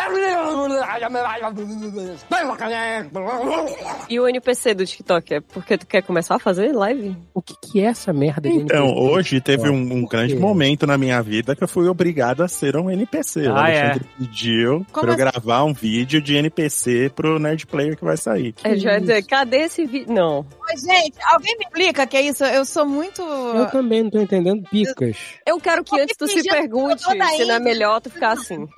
E 4.09 4.19
o 4.19 4.27
NPC 4.27 4.73
do 4.73 4.85
TikTok 4.85 5.33
é 5.35 5.39
porque 5.41 5.77
tu 5.77 5.85
quer 5.85 6.01
começar 6.01 6.35
a 6.35 6.39
fazer 6.39 6.71
live? 6.73 7.15
O 7.33 7.41
que, 7.41 7.53
que 7.61 7.79
é 7.81 7.85
essa 7.85 8.11
merda 8.11 8.49
de 8.49 8.55
Então, 8.57 8.87
NPC? 8.87 9.01
hoje 9.11 9.41
teve 9.41 9.68
Teve 9.69 9.77
um, 9.77 9.93
um 9.97 10.05
grande 10.05 10.35
momento 10.35 10.85
na 10.87 10.97
minha 10.97 11.21
vida 11.21 11.55
que 11.55 11.63
eu 11.63 11.67
fui 11.67 11.87
obrigado 11.87 12.41
a 12.41 12.47
ser 12.47 12.75
um 12.75 12.89
NPC. 12.89 13.47
o 13.47 13.55
Ah, 13.55 13.65
Alexandre 13.65 14.05
pediu 14.17 14.85
Como 14.91 15.05
pra 15.05 15.15
eu 15.15 15.27
assim? 15.27 15.31
gravar 15.39 15.63
um 15.63 15.73
vídeo 15.73 16.21
de 16.21 16.35
NPC 16.35 17.11
pro 17.15 17.39
Nerd 17.39 17.65
Player 17.67 17.95
que 17.97 18.03
vai 18.03 18.17
sair. 18.17 18.53
Eu 18.63 18.77
já 18.77 18.93
ia 18.93 19.01
dizer, 19.01 19.23
cadê 19.23 19.57
esse 19.57 19.85
vídeo? 19.85 20.13
Não. 20.13 20.45
Mas, 20.71 20.81
gente, 20.81 21.17
alguém 21.31 21.57
me 21.57 21.65
explica 21.65 22.05
que 22.05 22.15
é 22.17 22.21
isso? 22.21 22.43
Eu 22.45 22.63
sou 22.63 22.85
muito. 22.85 23.21
Eu 23.21 23.65
também 23.71 24.03
não 24.03 24.09
tô 24.11 24.19
entendendo 24.19 24.63
picas. 24.69 25.17
Eu 25.45 25.59
quero 25.59 25.83
que 25.83 25.99
antes 25.99 26.15
tu 26.15 26.27
se 26.27 26.43
pergunte 26.43 27.01
se 27.03 27.15
não 27.45 27.55
é 27.55 27.59
melhor 27.59 27.99
tu 28.01 28.09
ficar 28.09 28.33
assim. 28.33 28.67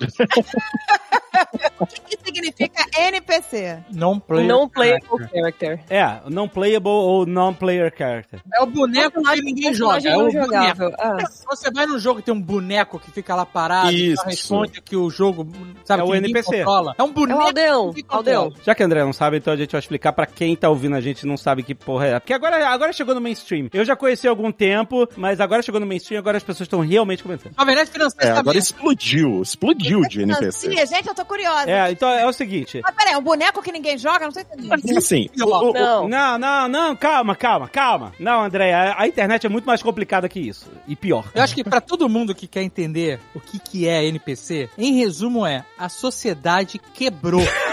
O 1.80 1.86
que, 1.86 2.00
que 2.16 2.24
significa 2.24 2.84
NPC? 2.96 3.78
Não 3.90 4.20
play. 4.20 4.46
Não 4.46 4.68
playable 4.68 5.26
character. 5.32 5.80
É, 5.88 6.20
não 6.28 6.46
playable 6.46 6.90
ou 6.90 7.26
non-player 7.26 7.92
character. 7.96 8.40
É 8.54 8.62
o 8.62 8.66
boneco 8.66 9.22
que 9.22 9.42
ninguém 9.42 9.72
joga. 9.74 10.08
É 10.08 10.16
o 10.16 10.26
boneco. 10.26 10.44
jogável. 10.44 10.92
Ah. 10.98 11.16
Você 11.48 11.70
vai 11.70 11.86
num 11.86 11.98
jogo 11.98 12.20
e 12.20 12.22
tem 12.22 12.34
um 12.34 12.40
boneco 12.40 12.98
que 12.98 13.10
fica 13.10 13.34
lá 13.34 13.46
parado 13.46 13.90
e 13.90 14.12
Isso. 14.12 14.22
responde 14.24 14.80
que 14.82 14.94
o 14.94 15.08
jogo, 15.10 15.46
sabe, 15.84 16.02
É 16.02 16.06
que 16.06 16.12
o 16.12 16.14
NPC. 16.14 16.56
controla. 16.58 16.94
É 16.98 17.02
um 17.02 17.08
É 17.08 17.12
boneco 17.12 17.40
o 17.40 17.42
Aldeão. 17.44 17.92
que. 17.92 18.04
Aldeão. 18.08 18.52
Já 18.62 18.74
que 18.74 18.82
a 18.82 18.86
André 18.86 19.02
não 19.02 19.12
sabe, 19.12 19.38
então 19.38 19.52
a 19.52 19.56
gente 19.56 19.72
vai 19.72 19.80
explicar 19.80 20.12
pra 20.12 20.26
quem 20.26 20.54
tá 20.54 20.68
ouvindo 20.68 20.94
a 20.96 21.00
gente 21.00 21.22
e 21.22 21.26
não 21.26 21.36
sabe 21.38 21.62
que 21.62 21.74
porra 21.82 22.06
é. 22.06 22.20
Porque 22.20 22.32
agora, 22.32 22.66
agora 22.68 22.92
chegou 22.92 23.14
no 23.14 23.20
mainstream. 23.20 23.68
Eu 23.72 23.84
já 23.84 23.94
conheci 23.96 24.26
há 24.26 24.30
algum 24.30 24.50
tempo, 24.50 25.08
mas 25.16 25.40
agora 25.40 25.62
chegou 25.62 25.80
no 25.80 25.86
mainstream 25.86 26.18
agora 26.18 26.36
as 26.36 26.42
pessoas 26.42 26.66
estão 26.66 26.80
realmente 26.80 27.22
comentando. 27.22 27.54
Na 27.56 27.64
verdade, 27.64 27.90
financeiro 27.90 28.26
É, 28.26 28.30
agora 28.30 28.44
também. 28.44 28.58
explodiu, 28.58 29.42
explodiu 29.42 30.00
de 30.02 30.22
NPC. 30.22 30.70
Sim, 30.70 30.86
gente, 30.86 31.06
eu 31.08 31.14
tô 31.14 31.24
curiosa. 31.24 31.70
É, 31.70 31.90
então 31.90 32.08
é 32.08 32.26
o 32.26 32.32
seguinte. 32.32 32.80
Mas 32.82 32.94
peraí, 32.94 33.16
um 33.16 33.22
boneco 33.22 33.62
que 33.62 33.72
ninguém 33.72 33.98
joga? 33.98 34.26
Não 34.26 34.32
tô 34.32 34.40
entendendo. 34.40 34.98
Assim, 34.98 35.28
o- 35.40 35.44
o- 35.44 35.70
o- 35.70 35.72
Não. 35.72 36.08
Não, 36.08 36.38
não, 36.38 36.68
não, 36.68 36.96
calma, 36.96 37.34
calma, 37.34 37.68
calma. 37.68 38.12
Não, 38.18 38.42
André, 38.44 38.72
a, 38.72 39.00
a 39.02 39.06
internet 39.08 39.46
é 39.46 39.48
muito 39.48 39.64
mais 39.64 39.82
complicada 39.82 40.28
que 40.28 40.40
isso. 40.40 40.70
E 40.86 40.94
pior. 40.94 41.24
Eu 41.34 41.42
acho 41.42 41.54
que 41.54 41.64
pra 41.64 41.80
todo 41.80 42.08
mundo 42.08 42.34
que 42.34 42.46
quer 42.46 42.62
entender 42.62 43.18
o 43.34 43.40
que, 43.40 43.58
que 43.58 43.88
é 43.88 44.04
NPC, 44.04 44.68
em 44.78 44.94
resumo 44.98 45.44
é, 45.46 45.64
a 45.78 45.88
sociedade 45.88 46.80
quebrou. 46.94 47.42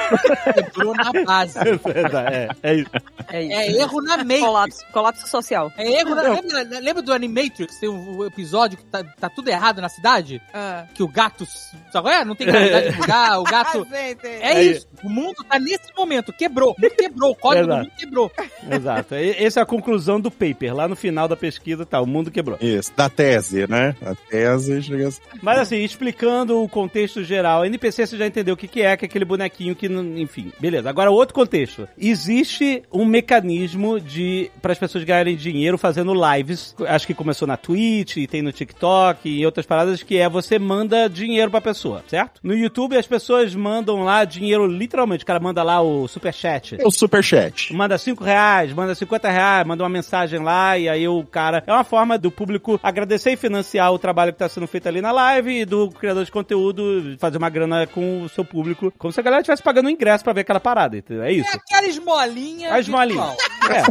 quebrou 0.53 0.93
na 0.93 1.11
base. 1.25 1.57
é, 1.59 2.49
é 2.63 2.75
isso. 2.75 2.89
É 3.27 3.43
isso. 3.43 3.53
É 3.53 3.71
erro 3.81 4.01
na 4.01 4.17
Matrix. 4.17 4.39
Colapso, 4.39 4.85
colapso 4.91 5.27
social. 5.27 5.71
É 5.77 5.91
erro 5.99 6.15
na... 6.15 6.21
Lembra, 6.21 6.79
lembra 6.79 7.01
do 7.01 7.13
Animatrix? 7.13 7.79
Tem 7.79 7.89
um 7.89 8.25
episódio 8.25 8.77
que 8.77 8.85
tá, 8.85 9.03
tá 9.03 9.29
tudo 9.29 9.49
errado 9.49 9.81
na 9.81 9.89
cidade? 9.89 10.41
Ah. 10.53 10.85
Que 10.93 11.03
o 11.03 11.07
gato... 11.07 11.45
Sabe? 11.91 12.09
É, 12.09 12.25
não 12.25 12.35
tem 12.35 12.47
gravidade 12.47 12.91
de 12.91 12.99
lugar, 12.99 13.39
o 13.39 13.43
gato... 13.43 13.87
Ah, 13.89 13.95
sei, 13.95 14.17
sei. 14.19 14.31
É, 14.41 14.53
É 14.53 14.63
isso. 14.63 14.87
O 15.03 15.09
mundo 15.09 15.43
tá 15.49 15.59
nesse 15.59 15.91
momento. 15.97 16.31
Quebrou. 16.33 16.75
Quebrou. 16.97 17.31
O 17.31 17.35
código 17.35 17.67
do 17.67 17.71
Exato. 17.73 17.83
mundo 17.85 17.93
quebrou. 17.97 18.31
Exato. 18.71 19.15
Essa 19.15 19.59
é 19.59 19.63
a 19.63 19.65
conclusão 19.65 20.19
do 20.19 20.29
paper. 20.31 20.75
Lá 20.75 20.87
no 20.87 20.95
final 20.95 21.27
da 21.27 21.35
pesquisa, 21.35 21.85
tá, 21.85 22.01
o 22.01 22.05
mundo 22.05 22.29
quebrou. 22.31 22.57
Isso, 22.61 22.91
da 22.95 23.09
tese, 23.09 23.67
né? 23.69 23.95
A 24.05 24.15
tese 24.15 24.81
chega 24.81 25.07
assim. 25.07 25.21
Mas 25.41 25.59
assim, 25.59 25.77
explicando 25.83 26.61
o 26.61 26.67
contexto 26.69 27.23
geral, 27.23 27.65
NPC 27.65 28.05
você 28.07 28.17
já 28.17 28.27
entendeu 28.27 28.53
o 28.53 28.57
que, 28.57 28.67
que 28.67 28.81
é, 28.81 28.95
que 28.97 29.05
é 29.05 29.07
aquele 29.07 29.25
bonequinho 29.25 29.75
que, 29.75 29.87
não- 29.89 30.17
enfim, 30.17 30.51
beleza. 30.59 30.89
Agora, 30.89 31.11
outro 31.11 31.33
contexto. 31.35 31.87
Existe 31.97 32.83
um 32.91 33.05
mecanismo 33.05 33.99
de 33.99 34.51
para 34.61 34.71
as 34.73 34.79
pessoas 34.79 35.03
ganharem 35.03 35.35
dinheiro 35.35 35.77
fazendo 35.77 36.13
lives. 36.13 36.75
Acho 36.87 37.07
que 37.07 37.13
começou 37.13 37.47
na 37.47 37.55
Twitch, 37.57 38.17
e 38.17 38.27
tem 38.27 38.41
no 38.41 38.51
TikTok 38.51 39.29
e 39.29 39.45
outras 39.45 39.65
paradas, 39.65 40.03
que 40.03 40.17
é 40.17 40.27
você 40.27 40.59
manda 40.59 41.07
dinheiro 41.07 41.49
pra 41.51 41.61
pessoa, 41.61 42.03
certo? 42.07 42.39
No 42.43 42.53
YouTube 42.55 42.97
as 42.97 43.07
pessoas 43.07 43.53
mandam 43.55 44.03
lá 44.03 44.25
dinheiro, 44.25 44.65
literalmente. 44.65 44.88
O 44.97 45.25
cara 45.25 45.39
manda 45.39 45.61
lá 45.63 45.81
o 45.81 46.07
superchat. 46.07 46.77
O 46.83 46.91
superchat. 46.91 47.73
Manda 47.73 47.97
5 47.97 48.23
reais, 48.23 48.73
manda 48.73 48.93
50 48.95 49.29
reais, 49.29 49.65
manda 49.67 49.83
uma 49.83 49.89
mensagem 49.89 50.39
lá 50.39 50.77
e 50.77 50.89
aí 50.89 51.07
o 51.07 51.23
cara. 51.23 51.63
É 51.67 51.71
uma 51.71 51.83
forma 51.83 52.17
do 52.17 52.31
público 52.31 52.79
agradecer 52.81 53.31
e 53.31 53.37
financiar 53.37 53.91
o 53.93 53.99
trabalho 53.99 54.33
que 54.33 54.39
tá 54.39 54.49
sendo 54.49 54.67
feito 54.67 54.87
ali 54.87 55.01
na 55.01 55.11
live 55.11 55.61
e 55.61 55.65
do 55.65 55.89
criador 55.91 56.25
de 56.25 56.31
conteúdo 56.31 57.15
fazer 57.19 57.37
uma 57.37 57.49
grana 57.49 57.85
com 57.87 58.23
o 58.23 58.29
seu 58.29 58.43
público. 58.43 58.91
Como 58.97 59.11
se 59.11 59.19
a 59.19 59.23
galera 59.23 59.41
estivesse 59.41 59.63
pagando 59.63 59.87
um 59.87 59.89
ingresso 59.89 60.23
pra 60.23 60.33
ver 60.33 60.41
aquela 60.41 60.59
parada, 60.59 60.97
entendeu? 60.97 61.23
É 61.23 61.29
É 61.29 61.33
isso. 61.33 61.49
aquela 61.55 61.87
esmolinha. 61.87 62.73
A 62.73 62.79
esmolinha. 62.79 63.35
É. 63.69 63.83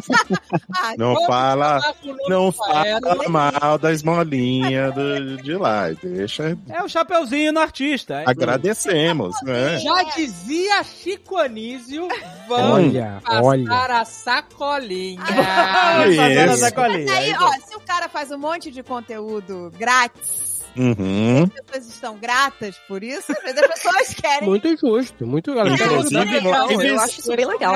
Não 0.98 1.14
Vamos 1.14 1.26
fala, 1.26 1.80
não 2.28 2.52
fala 2.52 3.28
mal 3.28 3.78
da 3.78 3.92
esmolinha 3.92 4.90
do, 4.90 5.36
de 5.42 5.54
lá. 5.54 5.90
Deixa. 5.90 6.56
É 6.68 6.82
o 6.82 6.88
chapeuzinho 6.88 7.52
no 7.52 7.60
artista. 7.60 8.14
É- 8.22 8.24
Agradecemos, 8.26 9.36
né? 9.42 9.78
Já 9.78 10.02
dizia 10.14 10.82
Chico 10.88 11.36
Anísio, 11.36 12.08
vamos 12.48 12.86
Olha, 12.94 13.20
passar 13.24 13.42
olha. 13.42 14.00
a 14.00 14.04
sacolinha. 14.04 15.20
Fazendo 15.24 16.50
a 16.50 16.54
Isso. 16.54 16.58
sacolinha. 16.58 17.04
Mas 17.06 17.16
aí, 17.16 17.34
ó, 17.38 17.52
se 17.66 17.76
o 17.76 17.80
cara 17.80 18.08
faz 18.08 18.30
um 18.30 18.38
monte 18.38 18.70
de 18.70 18.82
conteúdo 18.82 19.72
grátis, 19.78 20.47
Uhum. 20.78 21.42
as 21.44 21.48
pessoas 21.64 21.88
estão 21.94 22.16
gratas 22.18 22.76
por 22.86 23.02
isso, 23.02 23.32
vezes 23.44 23.62
as 23.62 23.68
pessoas 23.82 24.14
querem. 24.14 24.48
Muito 24.48 24.68
justo, 24.76 25.26
muito 25.26 25.50
legal. 25.52 25.66
Inclusive, 25.68 26.40
Legal, 26.40 26.70
eu 26.70 26.80
lives, 26.80 26.98
acho 27.02 27.20
isso 27.20 27.36
bem 27.36 27.46
legal. 27.46 27.74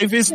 lives, 0.00 0.30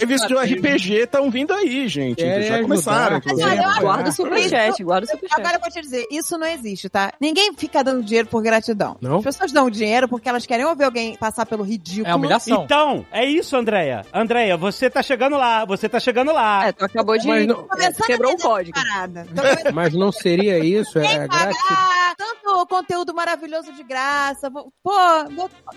lives 0.00 0.26
do 0.28 0.38
RPG 0.38 0.94
estão 1.02 1.30
vindo 1.30 1.52
aí, 1.52 1.86
gente. 1.88 2.16
Querem 2.16 2.48
Já 2.48 2.62
começaram, 2.62 3.16
apoiar. 3.16 3.80
Guarda 3.80 4.10
o 4.10 4.12
superchat, 4.12 4.82
guarda 4.84 5.06
o 5.06 5.10
superchat. 5.10 5.40
Agora 5.40 5.56
eu 5.56 5.60
vou 5.60 5.70
te 5.70 5.80
dizer, 5.80 6.06
isso 6.10 6.38
não 6.38 6.46
existe, 6.46 6.88
tá? 6.88 7.12
Ninguém 7.20 7.52
fica 7.56 7.82
dando 7.84 8.02
dinheiro 8.02 8.28
por 8.28 8.42
gratidão. 8.42 8.96
Não? 9.00 9.18
As 9.18 9.24
pessoas 9.24 9.52
dão 9.52 9.68
dinheiro 9.68 10.08
porque 10.08 10.28
elas 10.28 10.46
querem 10.46 10.64
ouvir 10.64 10.84
alguém 10.84 11.16
passar 11.16 11.44
pelo 11.46 11.62
ridículo. 11.62 12.08
É 12.08 12.14
humilhação. 12.14 12.64
Então, 12.64 13.06
é 13.12 13.24
isso, 13.24 13.56
Andréia. 13.56 14.04
Andréia, 14.12 14.56
você 14.56 14.88
tá 14.88 15.02
chegando 15.02 15.36
lá, 15.36 15.64
você 15.64 15.88
tá 15.88 16.00
chegando 16.00 16.32
lá. 16.32 16.66
É, 16.68 16.72
tu 16.72 16.84
acabou 16.84 17.18
de... 17.18 17.26
Mas 17.26 17.46
não- 17.46 17.66
Quebrou 18.06 18.30
a 18.30 18.32
um 18.32 18.34
entender 18.34 18.48
código. 18.48 18.78
eu 19.66 19.72
Mas 19.72 19.92
não 19.94 20.10
seria 20.12 20.58
isso, 20.58 20.98
é. 20.98 21.26
Pagar 21.46 22.14
tanto 22.16 22.66
conteúdo 22.66 23.14
maravilhoso 23.14 23.72
de 23.72 23.82
graça. 23.82 24.48
vou- 24.50 24.72
Pô, 24.82 24.90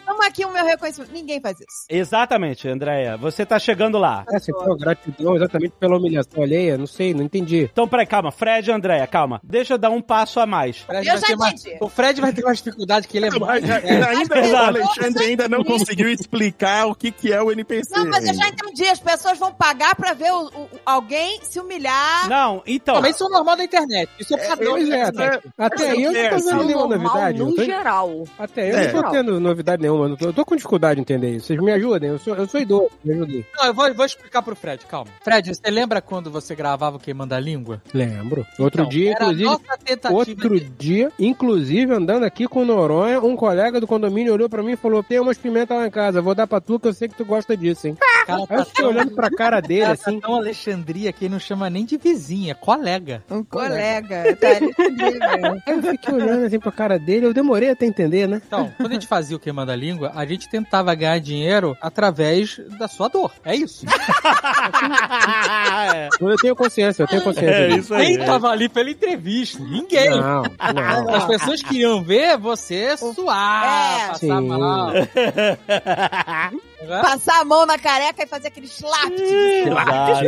toma 0.06 0.26
aqui 0.28 0.46
o 0.46 0.52
meu 0.52 0.66
reconhecimento. 0.66 1.12
Ninguém 1.12 1.40
faz 1.42 1.58
isso. 1.60 1.86
Exatamente, 1.90 2.68
Andréia. 2.68 3.18
Você 3.18 3.46
tá 3.46 3.58
chegando 3.60 3.98
lá. 3.98 4.24
É, 4.32 4.38
então, 4.38 4.78
gratidão 4.78 5.36
exatamente 5.36 5.74
pela 5.80 5.98
humilhação 5.98 6.42
alheia, 6.44 6.78
não 6.78 6.88
sei, 6.88 7.14
não 7.14 7.24
entendi. 7.24 7.70
Então, 7.72 7.88
peraí, 7.88 8.06
calma. 8.06 8.32
Fred 8.32 8.70
e 8.70 8.74
Andréia, 8.74 9.06
calma. 9.08 9.40
Deixa 9.44 9.74
eu 9.74 9.78
dar 9.78 9.90
um 9.90 10.02
passo 10.02 10.40
a 10.40 10.46
mais. 10.46 10.78
Fred 10.80 11.08
Eu 11.08 11.18
já 11.18 11.28
ter 11.28 11.36
mais- 11.36 11.62
entendi. 11.62 11.78
O 11.82 11.90
Fred 11.90 12.20
vai 12.22 12.34
ter 12.34 12.44
mais 12.44 12.58
dificuldade 12.58 13.08
que 13.08 13.18
ele 13.18 13.28
é 13.28 13.40
mais. 13.40 13.64
ainda, 13.70 14.08
ainda- 14.08 14.36
o. 14.36 14.56
Alexandre 14.66 15.26
ainda 15.26 15.48
não 15.50 15.64
conseguiu 15.64 16.10
explicar 16.10 16.88
o 16.88 16.96
que, 16.96 17.12
que 17.12 17.32
é 17.32 17.42
o 17.42 17.52
NPC. 17.52 17.96
Não, 17.96 18.06
mas 18.10 18.26
eu 18.28 18.34
já 18.34 18.48
entendi. 18.48 18.88
As 18.88 19.00
pessoas 19.00 19.38
vão 19.38 19.54
pagar 19.54 19.96
pra 19.96 20.14
ver 20.14 20.32
o- 20.32 20.48
o- 20.48 20.70
alguém 20.86 21.40
se 21.44 21.60
humilhar. 21.60 22.28
Não, 22.30 22.62
então. 22.66 23.02
Mas 23.02 23.16
isso 23.16 23.24
é 23.24 23.28
o 23.28 23.30
normal 23.30 23.56
da 23.56 23.64
internet. 23.64 24.10
Isso 24.20 24.36
é 24.36 24.48
padrão. 24.48 24.72
Pois 24.74 24.90
é, 24.90 25.12
da 25.12 25.42
até, 25.58 25.76
até 25.92 25.96
Mas 25.96 26.04
eu 26.04 26.16
é 26.16 26.24
não 26.24 26.30
tô 26.30 26.36
assim. 26.36 26.50
vendo 26.50 26.64
nenhuma 26.66 26.98
novidade. 26.98 27.40
no 27.40 27.50
eu 27.50 27.56
tô- 27.56 27.64
geral. 27.64 28.24
Até 28.38 28.72
eu 28.72 28.78
É. 28.78 28.92
não 28.94 29.02
tô 29.04 29.10
tendo 29.10 29.40
novidade 29.40 29.82
nenhuma. 29.82 30.08
Eu 30.10 30.18
tô, 30.18 30.26
eu 30.26 30.34
tô 30.34 30.46
com 30.46 30.56
dificuldade 30.56 30.96
de 30.96 31.02
entender 31.02 31.32
isso. 31.36 31.48
Vocês 31.48 31.60
me 31.60 31.72
ajudem, 31.72 32.10
eu 32.10 32.20
sou, 32.20 32.36
eu 32.36 32.48
sou 32.48 32.60
idoso, 32.60 32.90
me 33.04 33.14
ajudem. 33.14 33.46
Não, 33.58 33.66
eu 33.68 33.74
vou, 33.74 33.94
vou 33.94 34.06
explicar 34.06 34.42
pro 34.42 34.56
Fred, 34.56 34.86
calma. 34.86 35.10
Fred, 35.24 35.54
você 35.56 35.72
lembra 35.72 36.02
quando 36.02 36.30
você 36.30 36.54
gravava 36.56 36.98
o 36.98 37.00
Queimando 37.00 37.34
a 37.36 37.40
Língua? 37.40 37.82
Lembro. 37.94 38.46
Outro 38.60 38.82
Então, 38.82 38.90
dia, 38.90 39.12
inclusive. 39.14 39.44
nossa 39.46 39.78
tentativa 39.84 40.14
Outro 40.14 40.60
de- 40.60 40.70
dia, 40.70 41.12
inclusive, 41.18 41.94
andando 41.94 42.24
aqui 42.26 42.48
com 42.48 42.62
o 42.62 42.66
Noronha, 42.66 43.20
um 43.22 43.36
colega 43.36 43.80
do 43.80 43.88
condomínio 43.88 44.34
olhou 44.34 44.50
pra 44.50 44.62
mim 44.64 44.74
e 44.74 44.78
falou: 44.78 45.02
Tem 45.04 45.20
umas 45.20 45.38
pimentas 45.38 45.78
lá 45.78 45.88
em 45.88 45.92
casa, 45.92 46.22
vou 46.22 46.36
dar 46.36 46.48
pra 46.48 46.60
tu 46.62 46.80
que 46.80 46.88
eu 46.88 46.94
sei 46.94 47.08
que 47.08 47.16
tu 47.16 47.24
gosta 47.26 47.56
disso, 47.56 47.88
hein? 47.88 47.98
Cara, 48.26 48.42
eu 48.50 48.66
fiquei 48.66 48.86
olhando 48.86 49.12
pra 49.12 49.30
cara 49.30 49.62
dele 49.62 49.82
Cara, 49.82 49.98
tá 49.98 50.10
assim. 50.10 50.20
tão 50.20 50.36
Alexandria 50.36 51.14
que 51.14 51.26
ele 51.26 51.34
não 51.34 51.40
chama 51.40 51.70
nem 51.70 51.86
de 51.86 51.98
vizinha, 51.98 52.52
é 52.52 52.56
colega. 52.56 53.24
Um 53.30 53.44
colega. 53.44 54.36
Tá 54.36 54.48
ali 54.50 54.66
incrível. 54.68 55.35
Aí 55.36 55.62
eu 55.74 55.82
fiquei 55.82 56.14
olhando 56.14 56.46
assim 56.46 56.60
pra 56.60 56.72
cara 56.72 56.98
dele, 57.00 57.26
eu 57.26 57.34
demorei 57.34 57.70
até 57.72 57.86
entender, 57.86 58.28
né? 58.28 58.42
Então, 58.46 58.72
quando 58.78 58.92
a 58.92 58.94
gente 58.94 59.08
fazia 59.08 59.36
o 59.36 59.40
Queimando 59.40 59.72
a 59.72 59.76
Língua, 59.76 60.12
a 60.16 60.26
gente 60.26 60.50
tentava 60.50 60.94
ganhar 60.96 61.20
dinheiro 61.20 61.76
através 61.82 62.60
da 62.78 62.88
sua 62.88 63.08
dor. 63.08 63.32
É 63.44 63.56
isso. 63.56 63.86
é, 65.94 66.10
Eu 66.20 66.36
tenho 66.38 66.56
consciência, 66.56 67.04
eu 67.04 67.08
tenho 67.08 67.22
consciência. 67.22 67.50
é 67.54 67.70
isso 67.78 67.94
aí. 67.94 68.18
Quem 68.18 68.26
tava 68.26 68.50
ali 68.50 68.70
pela 68.70 68.90
entrevista? 68.90 69.62
Ninguém. 69.64 70.10
Não, 70.10 70.44
não. 70.74 71.16
As 71.16 71.26
pessoas 71.26 71.62
queriam 71.62 72.04
ver 72.04 72.38
você 72.38 72.96
suar, 72.98 73.66
É. 73.66 74.08
passar 74.08 74.20
Sim. 74.20 74.48
mal. 74.48 74.92
Né? 76.82 77.02
Passar 77.02 77.42
a 77.42 77.46
mão 77.46 77.66
na 77.66 77.78
careca 77.78 78.24
e 78.24 78.28
fazer 78.28 78.48
aquele 78.50 78.68
slap. 78.68 79.12
exato. 79.12 80.26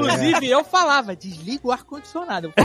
Inclusive, 0.00 0.48
eu 0.48 0.62
falava, 0.64 1.16
desliga 1.16 1.66
o 1.66 1.72
ar-condicionado. 1.72 2.52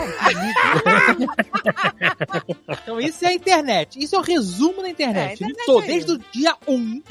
Então, 2.84 3.00
isso 3.00 3.24
é 3.26 3.30
a 3.30 3.34
internet. 3.34 3.98
Isso 4.02 4.16
é 4.16 4.20
o 4.20 4.22
resumo 4.22 4.82
da 4.82 4.88
É, 4.88 4.92
internet. 4.92 5.34
internet 5.36 5.58
De 5.58 5.66
todo, 5.66 5.84
é 5.84 5.88
desde 5.88 6.12
o 6.12 6.20
dia 6.32 6.56
1. 6.68 7.02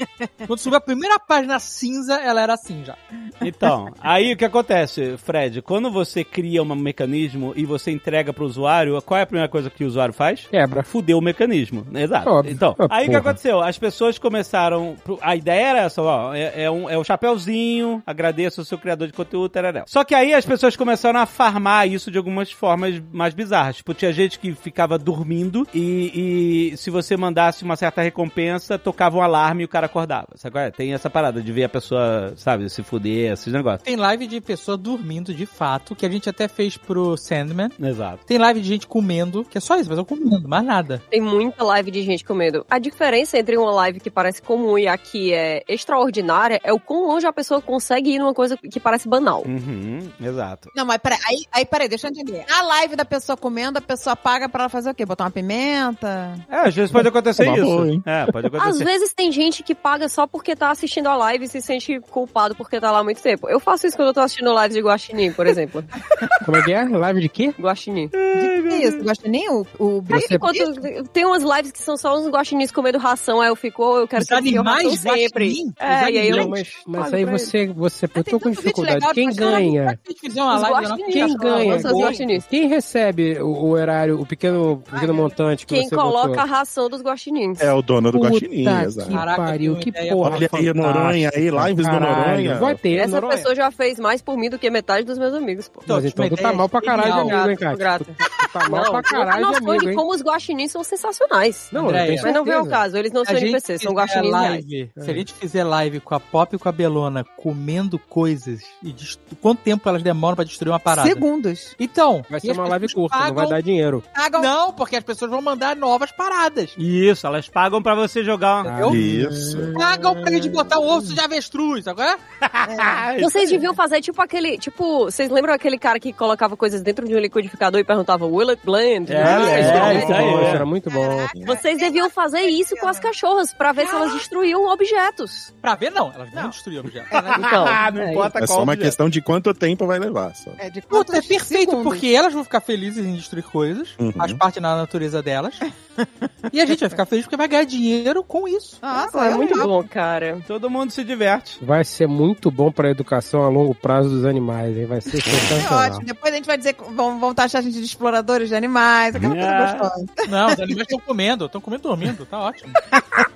Quando 0.47 0.59
subiu 0.59 0.77
a 0.77 0.81
primeira 0.81 1.19
página 1.19 1.59
cinza, 1.59 2.15
ela 2.15 2.41
era 2.41 2.53
assim 2.53 2.83
já. 2.85 2.95
Então, 3.41 3.91
aí 3.99 4.33
o 4.33 4.37
que 4.37 4.45
acontece, 4.45 5.17
Fred? 5.17 5.61
Quando 5.61 5.91
você 5.91 6.23
cria 6.23 6.61
um 6.61 6.75
mecanismo 6.75 7.53
e 7.55 7.65
você 7.65 7.91
entrega 7.91 8.31
pro 8.33 8.45
usuário, 8.45 9.01
qual 9.01 9.19
é 9.19 9.23
a 9.23 9.25
primeira 9.25 9.49
coisa 9.49 9.69
que 9.69 9.83
o 9.83 9.87
usuário 9.87 10.13
faz? 10.13 10.47
Quebra. 10.47 10.83
Fuder 10.83 11.17
o 11.17 11.21
mecanismo. 11.21 11.85
Exato. 11.93 12.29
Óbvio. 12.29 12.51
Então, 12.53 12.75
Ah, 12.79 12.87
aí 12.97 13.07
o 13.07 13.09
que 13.09 13.15
aconteceu? 13.15 13.61
As 13.61 13.77
pessoas 13.77 14.17
começaram. 14.19 14.95
A 15.21 15.35
ideia 15.35 15.67
era 15.67 15.79
essa, 15.79 16.01
ó, 16.05 16.13
ó, 16.13 16.33
é, 16.33 16.63
é 16.63 16.71
um, 16.71 16.89
é 16.89 16.97
o 16.97 17.03
chapéuzinho, 17.03 18.01
agradeço 18.05 18.61
o 18.61 18.65
seu 18.65 18.77
criador 18.77 19.07
de 19.07 19.13
conteúdo, 19.13 19.49
tarará. 19.49 19.83
Só 19.87 20.03
que 20.03 20.15
aí 20.15 20.33
as 20.33 20.45
pessoas 20.45 20.75
começaram 20.75 21.19
a 21.19 21.25
farmar 21.25 21.87
isso 21.87 22.11
de 22.11 22.17
algumas 22.17 22.51
formas 22.51 23.01
mais 23.11 23.33
bizarras. 23.33 23.77
Tipo, 23.77 23.93
tinha 23.93 24.13
gente 24.13 24.39
que 24.39 24.53
ficava 24.53 24.97
dormindo 24.97 25.67
e, 25.73 26.71
e 26.73 26.77
se 26.77 26.89
você 26.89 27.17
mandasse 27.17 27.63
uma 27.63 27.75
certa 27.75 28.01
recompensa, 28.01 28.77
tocava 28.77 29.17
um 29.17 29.21
alarme 29.21 29.63
e 29.63 29.65
o 29.65 29.69
cara 29.69 29.85
acordava. 29.85 30.27
Sabe 30.35 30.53
qual 30.53 30.63
é? 30.65 30.71
Tem 30.71 30.93
essa 30.93 31.09
parada 31.09 31.41
de 31.41 31.51
ver 31.51 31.65
a 31.65 31.69
pessoa, 31.69 32.33
sabe, 32.35 32.69
se 32.69 32.83
fuder, 32.83 33.31
esses 33.31 33.51
negócios. 33.51 33.83
Tem 33.83 33.95
live 33.95 34.27
de 34.27 34.41
pessoa 34.41 34.77
dormindo 34.77 35.33
de 35.33 35.45
fato, 35.45 35.95
que 35.95 36.05
a 36.05 36.09
gente 36.09 36.29
até 36.29 36.47
fez 36.47 36.77
pro 36.77 37.17
Sandman. 37.17 37.69
Exato. 37.79 38.25
Tem 38.25 38.37
live 38.37 38.61
de 38.61 38.67
gente 38.67 38.87
comendo, 38.87 39.43
que 39.43 39.57
é 39.57 39.61
só 39.61 39.77
isso, 39.77 39.89
mas 39.89 39.97
eu 39.97 40.05
comendo, 40.05 40.47
mais 40.47 40.65
nada. 40.65 41.01
Tem 41.09 41.21
muita 41.21 41.63
live 41.63 41.91
de 41.91 42.01
gente 42.01 42.23
comendo. 42.23 42.65
A 42.69 42.79
diferença 42.79 43.37
entre 43.37 43.57
uma 43.57 43.71
live 43.71 43.99
que 43.99 44.09
parece 44.09 44.41
comum 44.41 44.77
e 44.77 44.87
a 44.87 44.97
que 44.97 45.33
é 45.33 45.63
extraordinária 45.93 46.59
é 46.63 46.73
o 46.73 46.79
quão 46.79 47.07
longe 47.07 47.25
a 47.25 47.33
pessoa 47.33 47.61
consegue 47.61 48.11
ir 48.15 48.19
numa 48.19 48.33
coisa 48.33 48.57
que 48.57 48.79
parece 48.79 49.07
banal. 49.07 49.43
Uhum, 49.45 50.09
exato. 50.19 50.69
Não, 50.75 50.85
mas 50.85 50.97
peraí, 50.97 51.19
aí, 51.27 51.45
aí 51.51 51.65
peraí, 51.65 51.87
deixa 51.87 52.07
eu 52.07 52.11
entender. 52.11 52.45
Na 52.49 52.61
live 52.63 52.95
da 52.95 53.05
pessoa 53.05 53.37
comendo, 53.37 53.77
a 53.77 53.81
pessoa 53.81 54.15
paga 54.15 54.49
pra 54.49 54.63
ela 54.63 54.69
fazer 54.69 54.89
o 54.89 54.95
quê? 54.95 55.05
Botar 55.05 55.25
uma 55.25 55.31
pimenta? 55.31 56.33
É, 56.49 56.67
às 56.67 56.73
vezes 56.75 56.91
pode 56.91 57.07
acontecer 57.07 57.47
É 57.47 57.53
isso. 57.53 57.63
boa, 57.63 57.87
hein? 57.87 58.01
é, 58.05 58.25
pode 58.31 58.47
Às 58.47 58.53
acontecer. 58.55 58.83
vezes 58.85 59.13
tem 59.13 59.31
gente 59.31 59.63
que 59.63 59.75
paga 59.75 60.09
só 60.09 60.25
porque 60.25 60.55
tá 60.55 60.71
assistindo 60.71 61.07
a 61.07 61.15
live 61.15 61.45
e 61.45 61.47
se 61.47 61.61
sente 61.61 61.99
culpado 62.09 62.55
porque 62.55 62.79
tá 62.79 62.91
lá 62.91 62.99
há 62.99 63.03
muito 63.03 63.21
tempo. 63.21 63.47
Eu 63.49 63.59
faço 63.59 63.85
isso 63.87 63.95
quando 63.95 64.07
eu 64.09 64.13
tô 64.13 64.21
assistindo 64.21 64.51
live 64.53 64.73
de 64.73 64.81
Guaxinim, 64.81 65.31
por 65.33 65.45
exemplo. 65.47 65.83
Como 66.45 66.57
é 66.57 66.61
que 66.63 66.73
é? 66.73 66.83
Live 66.83 67.21
de 67.21 67.29
quê? 67.29 67.53
Guaxinim. 67.59 68.07
De 68.07 68.52
isso? 68.69 69.03
Gosta 69.03 69.27
nem 69.29 69.49
o, 69.49 69.65
o 69.79 70.01
Você- 70.01 70.35
enquanto- 70.35 71.03
tem 71.11 71.25
umas 71.25 71.43
lives 71.43 71.71
que 71.71 71.79
são 71.79 71.97
só 71.97 72.17
uns 72.17 72.27
guaxinins 72.27 72.71
comendo 72.71 72.97
ração, 72.97 73.41
aí 73.41 73.49
eu 73.49 73.55
fico, 73.55 73.83
"Oh, 73.83 73.97
eu 73.99 74.07
quero 74.07 74.21
Os 74.23 74.27
que 74.27 74.33
animais 74.33 74.99
sempre. 74.99 75.45
guaxinim? 75.47 75.73
É, 75.79 76.11
e 76.11 76.17
aí 76.19 76.29
eu... 76.29 76.37
Não, 76.37 76.49
mas, 76.49 76.69
mas 76.85 77.13
aí 77.13 77.25
você, 77.25 77.67
você, 77.67 78.05
eu 78.13 78.23
tô 78.23 78.39
com 78.39 78.49
dificuldade. 78.49 79.05
Quem 79.13 79.29
ganha? 79.33 79.97
Guaxinins, 80.35 81.13
Quem 81.13 81.37
ganha? 81.37 81.77
Guaxinins. 81.77 82.45
Quem 82.47 82.67
recebe 82.67 83.39
o, 83.41 83.69
horário, 83.69 84.19
o 84.19 84.25
pequeno, 84.25 84.81
pequeno 84.91 85.13
montante 85.13 85.65
que 85.65 85.75
Quem 85.75 85.87
você 85.89 85.95
coloca 85.95 86.27
botou? 86.29 86.41
a 86.43 86.45
ração 86.45 86.89
dos 86.89 87.01
guaxinins. 87.01 87.59
É 87.61 87.73
o 87.73 87.81
dono 87.81 88.11
do 88.11 88.19
Guaxinim, 88.19 88.67
exato. 88.83 89.11
Caraca, 89.11 89.41
pariu, 89.41 89.75
que 89.77 89.91
porra 89.91 90.35
Olha 90.35 90.49
aí, 90.51 90.73
Noronha, 90.73 91.31
aí, 91.35 91.49
lives 91.49 91.87
do 91.87 91.99
Noronha. 91.99 92.55
Vai 92.59 92.75
ter, 92.75 92.95
Essa 92.97 93.21
pessoa 93.21 93.55
já 93.55 93.71
fez 93.71 93.99
mais 93.99 94.21
por 94.21 94.37
mim 94.37 94.49
do 94.49 94.57
que 94.59 94.69
metade 94.69 95.05
dos 95.05 95.17
meus 95.17 95.33
amigos, 95.33 95.67
pô. 95.69 95.81
Mas 95.87 96.05
então 96.05 96.27
tu 96.29 96.35
tá 96.37 96.53
mal 96.53 96.67
pra 96.69 96.81
caralho 96.81 97.13
de 97.13 97.19
amigo, 97.31 97.49
hein, 97.49 97.57
cara? 97.57 97.75
Grato. 97.77 98.05
Tá 98.53 98.69
mal 98.69 98.83
pra 98.83 98.91
Não, 98.93 99.01
caralho 99.01 99.41
não 99.41 99.51
de 99.51 99.57
amigo, 99.57 99.89
hein? 99.89 99.95
como 99.95 100.13
os 100.13 100.21
guaxinins 100.21 100.71
são 100.71 100.83
sensacionais. 100.83 101.69
Não, 101.71 101.85
Andréia. 101.89 102.19
Mas 102.21 102.33
não 102.33 102.43
vem 102.45 102.53
ao 102.53 102.61
certeza. 102.63 102.81
caso, 102.83 102.97
eles 102.97 103.11
não 103.11 103.25
são 103.25 103.35
NPCs, 103.35 103.81
são 103.81 103.93
guaxinins 103.93 104.31
reais. 104.31 104.49
live, 104.65 104.91
se 104.97 105.11
a 105.11 105.13
gente 105.13 105.33
fizer 105.33 105.63
live 105.63 105.99
com 105.99 106.13
a 106.15 106.19
Pop 106.19 106.55
e 106.55 106.59
com 106.59 106.69
a 106.69 106.71
Belona 106.71 107.23
comendo 107.35 107.97
coisas 107.97 108.61
e 108.83 108.93
quanto 109.41 109.59
tempo 109.61 109.89
elas 109.89 110.03
demoram 110.03 110.35
pra 110.35 110.45
destruir 110.45 110.71
uma 110.71 110.79
parada? 110.79 111.07
Segundos. 111.09 111.75
Então, 111.79 112.23
Vai 112.29 112.39
ser 112.39 112.51
uma 112.51 112.67
live 112.67 112.93
curta, 112.93 113.15
não 113.15 113.23
vai 113.23 113.33
pagam- 113.33 113.49
dar 113.49 113.61
dinheiro. 113.61 114.03
Pagam. 114.15 114.41
Não, 114.41 114.71
porque 114.73 114.95
as 114.95 115.03
pessoas 115.03 115.31
vão 115.31 115.41
mandar 115.41 115.75
novas 115.75 116.11
paradas. 116.11 116.73
Isso, 116.77 117.25
elas 117.25 117.49
pagam 117.49 117.81
pra 117.81 117.95
você 117.95 118.23
jogar. 118.23 118.79
Eu- 118.79 118.93
Isso. 118.95 119.57
Pagam 119.73 120.13
pra 120.21 120.31
gente 120.31 120.49
botar 120.49 120.77
o 120.79 120.87
osso 120.97 121.13
de 121.13 121.19
avestruz, 121.19 121.87
agora? 121.87 122.17
Vocês 123.21 123.49
deviam 123.49 123.73
fazer 123.73 124.01
tipo 124.01 124.21
aquele. 124.21 124.57
Tipo, 124.57 125.05
vocês 125.05 125.29
lembram 125.29 125.53
aquele 125.53 125.77
cara 125.77 125.99
que 125.99 126.13
colocava 126.13 126.55
coisas 126.55 126.81
dentro 126.81 127.07
de 127.07 127.15
um 127.15 127.19
liquidificador 127.19 127.79
e 127.79 127.83
perguntava 127.83 128.25
Will 128.43 128.49
it 128.51 128.61
blend? 128.65 129.11
É, 129.13 129.23
Não, 129.23 129.47
é, 129.47 129.59
isso 129.61 129.69
não, 129.69 129.75
era 129.77 129.93
isso 129.93 130.07
muito 130.07 130.13
aí, 130.13 130.31
bom, 130.31 130.39
é. 130.39 130.49
era 130.49 130.65
muito 130.65 130.89
bom. 130.91 131.27
Vocês 131.45 131.77
deviam 131.79 132.09
fazer 132.09 132.41
isso 132.41 132.75
com 132.75 132.87
as 132.87 132.99
cachorras 132.99 133.53
pra 133.53 133.71
ver 133.71 133.87
se 133.87 133.95
elas 133.95 134.11
destruíam 134.13 134.65
objetos. 134.65 135.53
Pra 135.61 135.75
ver, 135.75 135.91
não. 135.91 136.11
Elas 136.13 136.29
vão 136.31 136.49
destruir 136.49 136.77
o 136.77 136.79
objeto. 136.81 137.07
Então, 137.43 137.65
Ah, 137.67 137.89
não 137.91 138.09
importa 138.11 138.39
É 138.39 138.41
qual 138.45 138.57
só 138.57 138.63
uma 138.63 138.73
objeto. 138.73 138.85
questão 138.85 139.09
de 139.09 139.21
quanto 139.21 139.53
tempo 139.53 139.87
vai 139.87 139.97
levar, 139.99 140.35
só. 140.35 140.51
É 140.57 140.69
de 140.69 140.81
Puta, 140.81 141.17
é 141.17 141.21
perfeito, 141.21 141.45
segundos? 141.45 141.83
porque 141.83 142.07
elas 142.07 142.33
vão 142.33 142.43
ficar 142.43 142.59
felizes 142.61 143.05
em 143.05 143.15
destruir 143.15 143.43
coisas, 143.43 143.89
Uhum. 143.97 144.11
faz 144.11 144.33
parte 144.33 144.59
da 144.59 144.75
natureza 144.75 145.21
delas. 145.21 145.55
e 146.51 146.59
a 146.59 146.65
gente 146.65 146.79
vai 146.81 146.89
ficar 146.89 147.05
feliz 147.05 147.23
porque 147.25 147.37
vai 147.37 147.47
ganhar 147.47 147.63
dinheiro 147.65 148.23
com 148.23 148.47
isso. 148.47 148.77
Nossa, 148.81 149.25
é 149.25 149.31
eu 149.31 149.37
muito 149.37 149.57
bom, 149.61 149.83
cara. 149.83 150.39
Todo 150.47 150.69
mundo 150.69 150.91
se 150.91 151.03
diverte. 151.03 151.63
Vai 151.63 151.83
ser 151.83 152.07
muito 152.07 152.51
bom 152.51 152.71
pra 152.71 152.89
educação 152.89 153.43
a 153.43 153.49
longo 153.49 153.73
prazo 153.75 154.09
dos 154.09 154.25
animais, 154.25 154.75
hein? 154.77 154.85
Vai 154.85 155.01
ser 155.01 155.17
É 155.17 155.21
sensacional. 155.21 155.85
ótimo. 155.87 156.05
Depois 156.05 156.33
a 156.33 156.35
gente 156.37 156.45
vai 156.45 156.57
dizer 156.57 156.73
que 156.73 156.83
vão, 156.91 157.19
vão 157.19 157.33
taxar 157.33 157.59
a 157.59 157.63
gente 157.63 157.77
de 157.79 157.85
exploradores 158.33 158.49
de 158.49 158.55
animais, 158.55 159.15
aquela 159.15 159.33
coisa 159.33 159.49
É. 159.49 159.71
gostosa. 159.79 160.05
Não, 160.29 160.47
os 160.47 160.59
animais 160.59 160.81
estão 160.87 160.99
comendo, 160.99 161.45
estão 161.45 161.61
comendo 161.61 161.81
e 161.81 161.83
dormindo, 161.83 162.25
tá 162.25 162.39
ótimo. 162.39 162.73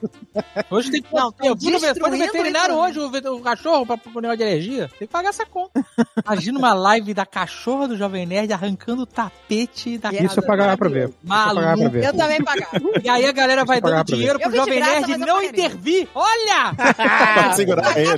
Hoje 0.70 0.92
tem 0.92 1.02
que 1.02 1.14
Não, 1.14 1.34
eu 1.44 1.58
fui 1.58 1.72
no, 1.72 1.80
foi 1.80 2.10
no 2.12 2.18
veterinário 2.18 2.76
hoje, 2.76 3.00
o, 3.00 3.08
o 3.36 3.42
cachorro, 3.42 3.86
pra, 3.88 3.98
negócio 3.98 4.38
de 4.38 4.44
alergia. 4.44 4.88
Tem 5.00 5.08
que 5.08 5.12
pagar 5.12 5.30
essa 5.30 5.46
conta. 5.46 5.84
Imagina 6.24 6.60
uma 6.60 6.74
live 6.76 7.14
da 7.14 7.26
cachorra 7.26 7.88
do 7.88 7.98
Jovem 7.98 8.26
Nerd 8.26 8.52
arrancando 8.54 9.02
o 9.02 9.06
tapete 9.06 9.98
da 9.98 10.12
E 10.14 10.24
Isso 10.26 10.40
eu 10.40 10.44
pagava 10.46 10.78
pra 10.78 10.90
ver. 10.90 11.06
Eu 11.06 11.14
Maluco. 11.24 11.90
ver. 11.90 12.06
Eu 12.06 12.16
também 12.16 12.44
pagava. 12.44 12.72
E 13.04 13.10
aí 13.10 13.26
a 13.26 13.32
galera 13.32 13.66
vai 13.66 13.78
eu 13.78 13.82
dando 13.82 14.04
dinheiro 14.06 14.40
pro 14.40 14.52
Eu 14.52 14.56
Jovem 14.58 14.76
graça, 14.80 15.08
Nerd 15.08 15.12
eu 15.12 15.18
não 15.28 15.42
intervir. 15.44 16.08
Olha! 16.14 16.74
Pode 17.42 17.56
segurar 17.56 17.98
ele, 17.98 18.18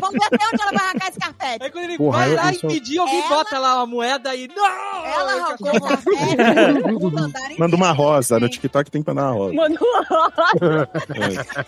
Vamos 0.00 0.12
ver 0.18 0.24
até 0.26 0.46
onde 0.46 0.62
ela 0.62 0.72
vai 0.72 0.86
arrancar 0.86 1.08
esse 1.08 1.18
carpete. 1.18 1.62
Aí 1.64 1.70
quando 1.70 1.84
ele 1.84 1.96
Porra, 1.98 2.18
vai 2.18 2.30
eu- 2.32 2.36
lá 2.36 2.52
eu 2.52 2.54
e 2.54 2.58
pedir, 2.60 2.98
alguém 2.98 3.18
Ela- 3.20 3.28
bota 3.28 3.58
lá 3.58 3.76
uma 3.76 3.86
moeda 3.86 4.34
e. 4.34 4.48
Não! 4.48 5.04
Ela 5.04 5.32
arrancou 5.44 5.72
Manda 7.58 7.76
uma 7.76 7.92
rosa. 7.92 8.38
No 8.40 8.48
TikTok 8.48 8.90
tem 8.90 9.02
que 9.02 9.08
mandar 9.08 9.30
uma 9.30 9.32
rosa. 9.32 9.54
Mano, 9.54 9.76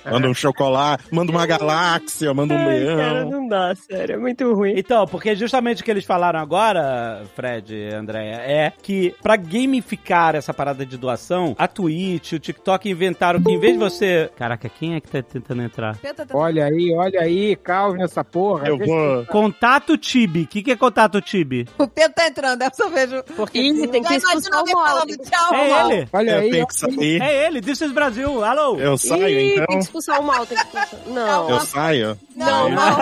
É. 0.05 0.11
Manda 0.11 0.29
um 0.29 0.35
chocolate, 0.35 1.05
manda 1.11 1.31
uma 1.33 1.47
galáxia, 1.47 2.33
manda 2.35 2.55
um 2.55 2.57
cara, 2.59 2.69
leão. 3.13 3.31
não 3.31 3.49
dá, 3.49 3.75
sério, 3.75 4.15
é 4.15 4.19
muito 4.19 4.53
ruim. 4.53 4.75
Então, 4.77 5.07
porque 5.07 5.35
justamente 5.35 5.83
o 5.83 5.85
que 5.85 5.91
eles 5.91 6.05
falaram 6.05 6.41
agora, 6.41 7.23
Fred 7.35 7.75
e 7.75 7.95
Andréia, 7.95 8.37
é 8.37 8.73
que 8.83 9.15
pra 9.23 9.37
gamificar 9.37 10.35
essa 10.35 10.53
parada 10.55 10.85
de 10.85 10.97
doação, 10.97 11.55
a 11.59 11.69
Twitch, 11.69 12.33
o 12.33 12.39
TikTok 12.39 12.89
inventaram 12.91 13.43
que 13.43 13.51
em 13.53 13.59
vez 13.59 13.75
de 13.75 13.79
você. 13.79 14.31
Caraca, 14.37 14.69
quem 14.69 14.95
é 14.95 15.01
que 15.01 15.09
tá 15.09 15.23
tentando 15.23 15.63
entrar? 15.63 15.97
Olha 16.33 16.65
aí, 16.67 16.93
olha 16.95 17.21
aí, 17.21 17.57
calve 17.57 17.99
nessa 17.99 18.25
porra. 18.25 18.69
Eu 18.69 18.79
vou. 18.79 19.25
Contato 19.27 19.97
Tibi. 19.97 20.43
O 20.43 20.47
que, 20.47 20.63
que 20.63 20.71
é 20.73 20.77
contato 20.77 21.21
Tibi? 21.21 21.67
O 21.79 21.87
Pedro 21.89 22.13
tá 22.15 22.27
entrando, 22.27 22.63
eu 22.63 22.71
só 22.73 22.89
vejo. 22.89 23.23
Ih, 23.55 23.87
tem 23.89 24.03
que 24.03 24.16
Já 24.21 24.35
expulsar 24.35 24.63
o 24.63 24.73
mal. 24.73 25.07
tchau, 25.07 25.55
É 25.55 25.69
mal. 25.71 25.91
ele! 25.91 26.09
Olha 26.13 26.31
Eu 26.31 26.39
aí, 26.41 26.51
tenho 26.51 26.67
que 26.67 26.75
sair. 26.75 27.23
É 27.23 27.47
ele! 27.47 27.61
This 27.61 27.81
is 27.81 27.93
Brasil! 27.93 28.45
Alô! 28.45 28.77
Eu 28.79 28.97
saio, 28.99 29.29
Ih, 29.29 29.53
então. 29.55 29.67
tem 29.67 29.79
que 29.79 29.85
expulsar 29.85 30.21
o 30.21 30.25
mal, 30.25 30.47
tem 30.47 30.57
que 30.57 30.65
expulsar. 30.65 30.89
Não. 31.07 31.51
Eu 31.51 31.61
saio. 31.61 32.19
Não, 32.35 32.69
Não. 32.69 32.71
mal, 32.71 32.97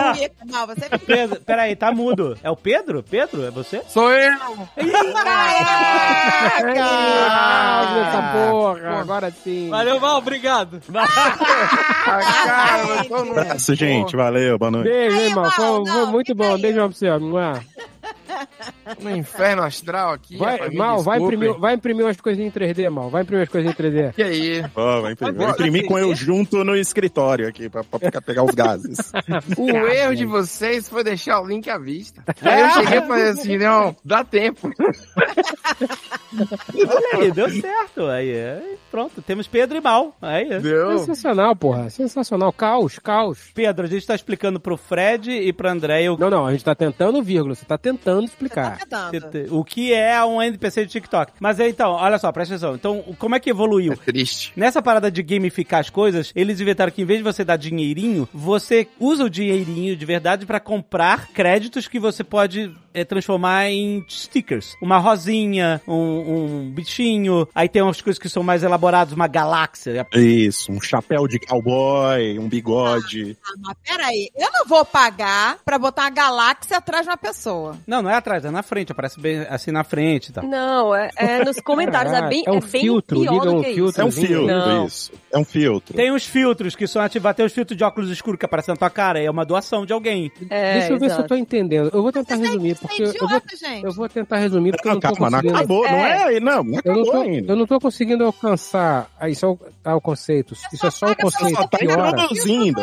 mal, 0.51 0.67
você 0.67 0.81
fica. 0.83 0.99
Pedro, 0.99 1.41
peraí, 1.41 1.75
tá 1.75 1.91
mudo. 1.91 2.37
É 2.41 2.49
o 2.49 2.55
Pedro? 2.55 3.03
Pedro? 3.03 3.43
É 3.45 3.51
você? 3.51 3.81
Sou 3.87 4.09
eu! 4.11 4.31
calve 6.65 7.99
nessa 7.99 8.21
porra. 8.33 8.99
Agora 9.01 9.31
sim. 9.43 9.69
Valeu, 9.69 9.99
Val, 9.99 10.17
obrigado. 10.19 10.81
Cara, 12.05 12.87
eu 13.03 13.05
tô 13.09 13.25
no... 13.25 13.31
Abraço, 13.31 13.75
gente. 13.75 14.15
Valeu, 14.15 14.57
boa 14.57 14.71
noite. 14.71 14.89
Beijo, 14.89 15.15
hein, 15.17 15.23
irmão. 15.25 15.43
Mal, 15.43 15.51
Foi, 15.51 15.85
foi 15.91 16.05
muito 16.05 16.33
bom. 16.35 16.55
aí. 16.55 16.61
Beijão 16.61 16.89
pra 16.89 16.97
você. 16.97 17.07
No 19.01 19.15
inferno 19.15 19.63
astral 19.63 20.13
aqui. 20.13 20.37
Vai, 20.37 20.69
mal, 20.71 21.01
vai 21.01 21.19
imprimir, 21.19 21.53
vai 21.57 21.73
imprimir 21.75 22.05
umas 22.05 22.19
coisinhas 22.19 22.55
em 22.55 22.59
3D, 22.59 22.89
mal. 22.89 23.09
Vai 23.09 23.23
imprimir 23.23 23.41
umas 23.41 23.49
coisinhas 23.49 23.77
em 23.79 23.83
3D. 23.83 24.13
Que 24.13 24.23
aí? 24.23 24.65
Ó, 24.75 25.01
vai 25.01 25.13
imprimir. 25.13 25.35
Vou 25.35 25.49
imprimir 25.49 25.85
com 25.87 25.97
eu 25.99 26.13
junto 26.15 26.63
no 26.63 26.75
escritório 26.75 27.47
aqui, 27.47 27.69
pra, 27.69 27.83
pra 27.83 28.21
pegar- 28.21 28.43
os 28.43 28.53
gases. 28.55 28.97
O 29.57 29.69
erro 29.69 30.15
de 30.15 30.25
vocês 30.25 30.87
foi 30.89 31.03
deixar 31.03 31.39
o 31.41 31.47
link 31.47 31.69
à 31.69 31.77
vista. 31.77 32.23
Aí 32.41 32.61
eu 32.61 32.69
cheguei 32.71 32.97
e 32.99 33.07
falei 33.07 33.29
assim, 33.29 33.57
não, 33.57 33.95
dá 34.03 34.23
tempo. 34.23 34.69
Olha 36.93 37.23
aí, 37.23 37.31
deu 37.31 37.49
certo. 37.49 38.05
Aí, 38.07 38.29
é, 38.31 38.61
pronto, 38.91 39.21
temos 39.21 39.47
Pedro 39.47 39.77
e 39.77 39.81
Mal. 39.81 40.15
Aí, 40.21 40.51
é. 40.51 40.59
Deu. 40.59 40.97
Sensacional, 40.99 41.55
porra. 41.55 41.89
Sensacional. 41.89 42.51
Caos, 42.53 42.99
caos. 42.99 43.39
Pedro, 43.53 43.85
a 43.85 43.89
gente 43.89 44.05
tá 44.05 44.15
explicando 44.15 44.59
pro 44.59 44.77
Fred 44.77 45.31
e 45.31 45.51
pra 45.53 45.71
André 45.71 46.09
o, 46.09 46.17
Não, 46.17 46.29
não, 46.29 46.45
a 46.45 46.51
gente 46.51 46.63
tá 46.63 46.75
tentando, 46.75 47.21
vírgula. 47.23 47.55
Você 47.55 47.65
tá 47.65 47.77
tentando 47.77 48.21
Tá 48.21 48.25
explicar. 48.25 48.77
tentando. 49.11 49.57
o 49.57 49.63
que 49.63 49.93
é 49.93 50.23
um 50.23 50.41
NPC 50.41 50.85
de 50.85 50.91
TikTok. 50.91 51.33
Mas 51.39 51.59
aí, 51.59 51.69
então, 51.69 51.91
olha 51.91 52.17
só, 52.17 52.31
presta 52.31 52.55
atenção. 52.55 52.75
Então, 52.75 53.03
como 53.17 53.35
é 53.35 53.39
que 53.39 53.49
evoluiu? 53.49 53.93
É 53.93 53.95
triste. 53.95 54.53
Nessa 54.55 54.81
parada 54.81 55.09
de 55.11 55.21
gamificar 55.23 55.79
as 55.79 55.89
coisas, 55.89 56.31
eles 56.35 56.59
inventaram 56.59 56.91
que 56.91 57.01
em 57.01 57.05
vez 57.05 57.19
de 57.19 57.23
você 57.23 57.43
dar 57.43 57.57
dinheirinho, 57.57 58.27
você 58.33 58.87
usa 58.99 59.23
o 59.25 59.29
dinheirinho 59.29 59.95
de 59.95 60.05
verdade 60.05 60.45
pra 60.45 60.59
comprar 60.59 61.27
créditos 61.29 61.87
que 61.87 61.99
você 61.99 62.23
pode 62.23 62.71
é, 62.93 63.03
transformar 63.03 63.69
em 63.69 64.03
stickers. 64.09 64.75
Uma 64.81 64.97
rosinha, 64.97 65.81
um, 65.87 65.93
um 65.93 66.71
bichinho, 66.75 67.47
aí 67.55 67.67
tem 67.67 67.81
umas 67.81 68.01
coisas 68.01 68.19
que 68.19 68.29
são 68.29 68.43
mais 68.43 68.63
elaboradas, 68.63 69.13
uma 69.13 69.27
galáxia. 69.27 70.05
Isso, 70.13 70.71
um 70.71 70.79
chapéu 70.81 71.27
de 71.27 71.39
cowboy, 71.39 72.37
um 72.39 72.47
bigode. 72.47 73.37
Ah, 73.43 73.53
mas 73.59 73.77
peraí, 73.83 74.29
eu 74.37 74.49
não 74.51 74.65
vou 74.65 74.85
pagar 74.85 75.57
pra 75.65 75.77
botar 75.79 76.03
uma 76.03 76.09
galáxia 76.11 76.77
atrás 76.77 77.03
de 77.03 77.09
uma 77.09 77.17
pessoa. 77.17 77.77
Não, 77.87 78.01
não 78.01 78.09
é 78.09 78.15
atrás, 78.15 78.45
é 78.45 78.51
na 78.51 78.61
frente, 78.63 78.91
aparece 78.91 79.19
bem 79.19 79.39
assim 79.49 79.71
na 79.71 79.83
frente 79.83 80.29
e 80.29 80.33
tal. 80.33 80.43
Não, 80.45 80.93
é, 80.93 81.09
é 81.17 81.43
nos 81.43 81.59
comentários. 81.61 82.13
É 82.13 82.27
bem, 82.27 82.43
É 82.45 82.51
um 82.51 82.57
é 82.57 82.59
bem 82.61 82.81
filtro, 82.81 83.19
pior 83.21 83.31
liga 83.33 83.45
do 83.45 83.55
um 83.57 83.63
que 83.63 83.73
filtro. 83.73 83.89
isso. 83.89 84.01
É 84.01 84.05
um 84.05 84.11
filtro, 84.11 84.47
Não. 84.47 84.85
isso. 84.85 85.11
É 85.31 85.37
um 85.37 85.45
filtro. 85.45 85.95
Tem 85.95 86.11
uns 86.11 86.25
filtros 86.25 86.75
que 86.75 86.87
são 86.87 87.01
ativados, 87.01 87.37
tem 87.37 87.45
uns 87.45 87.53
filtros 87.53 87.77
de 87.77 87.83
óculos 87.83 88.09
escuros 88.09 88.39
que 88.39 88.45
aparecem 88.45 88.71
na 88.73 88.77
tua 88.77 88.89
cara, 88.89 89.21
é 89.21 89.29
uma 89.29 89.45
doação 89.45 89.85
de 89.85 89.93
alguém. 89.93 90.31
É, 90.49 90.79
Deixa 90.79 90.93
eu 90.93 90.99
ver 90.99 91.09
se 91.11 91.19
eu 91.19 91.27
tô 91.27 91.35
entendendo. 91.35 91.89
Eu 91.93 92.01
vou 92.01 92.11
tentar 92.11 92.35
resumir, 92.35 92.71
é 92.71 92.75
porque 92.75 93.03
eu 93.03 93.11
vou, 93.11 93.25
idiota, 93.27 93.55
gente. 93.57 93.83
eu 93.85 93.93
vou 93.93 94.09
tentar 94.09 94.37
resumir, 94.37 94.71
porque 94.71 94.87
eu 94.87 94.93
Não, 94.93 94.99
não 94.99 95.01
tô 95.01 95.15
calma, 95.15 95.29
não 95.29 95.37
conseguindo... 95.39 95.57
acabou, 95.57 95.83
não 95.83 95.97
é? 96.05 96.39
Não, 96.39 96.63
não 96.65 96.81
Eu 96.83 96.93
não, 96.93 97.01
acabou 97.01 97.11
tô, 97.11 97.21
ainda. 97.21 97.51
eu 97.51 97.55
não 97.55 97.65
tô 97.65 97.79
conseguindo 97.79 98.23
alcançar. 98.23 99.09
Ah, 99.19 99.29
isso 99.29 99.45
é 99.45 99.49
o, 99.49 99.59
ah, 99.83 99.95
o 99.95 100.01
conceito. 100.01 100.53
Isso 100.73 100.85
é 100.85 100.91
só 100.91 101.07
o 101.11 101.15
conceito. 101.15 101.55
só 101.55 101.67
tá 101.67 101.77
introduzindo. 101.81 102.81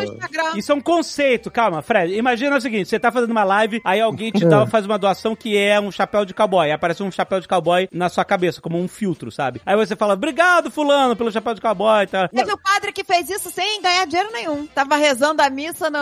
Isso 0.57 0.73
é 0.73 0.75
um 0.75 0.81
conceito, 0.81 1.51
calma, 1.51 1.83
Fred. 1.83 2.15
Imagina 2.15 2.57
o 2.57 2.61
seguinte: 2.61 2.89
você 2.89 2.99
tá 2.99 3.11
fazendo 3.11 3.31
uma 3.31 3.45
live, 3.45 3.81
aí 3.85 4.01
alguém 4.01 4.31
te 4.31 4.45
dá, 4.45 4.67
faz 4.69 4.87
uma 4.87 4.99
doação 4.99 5.35
que 5.35 5.57
é 5.57 5.81
um 5.81 5.91
chapéu 5.91 6.25
de 6.25 6.35
cowboy. 6.35 6.67
Aí 6.67 6.73
aparece 6.73 7.03
um 7.03 7.11
chapéu 7.11 7.41
de 7.41 7.49
cowboy 7.49 7.89
na 7.93 8.09
sua 8.09 8.25
cabeça, 8.25 8.61
como 8.61 8.79
um 8.79 8.89
filtro, 8.89 9.31
sabe? 9.31 9.61
Aí 9.67 9.77
você 9.77 9.97
fala, 9.97 10.15
obrigado, 10.15 10.71
fulano, 10.71 11.17
pelo 11.17 11.33
chapéu 11.33 11.55
de 11.55 11.61
cowboy 11.61 12.07
tal. 12.07 12.29
Teve 12.29 12.53
o 12.53 12.59
padre 12.59 12.93
que 12.93 13.05
fez 13.05 13.29
isso 13.29 13.51
sem 13.51 13.81
ganhar 13.83 14.07
dinheiro 14.07 14.31
nenhum. 14.33 14.67
Tava 14.67 14.97
rezando 14.97 15.43
a 15.43 15.51
missa 15.51 15.91
no. 15.91 15.99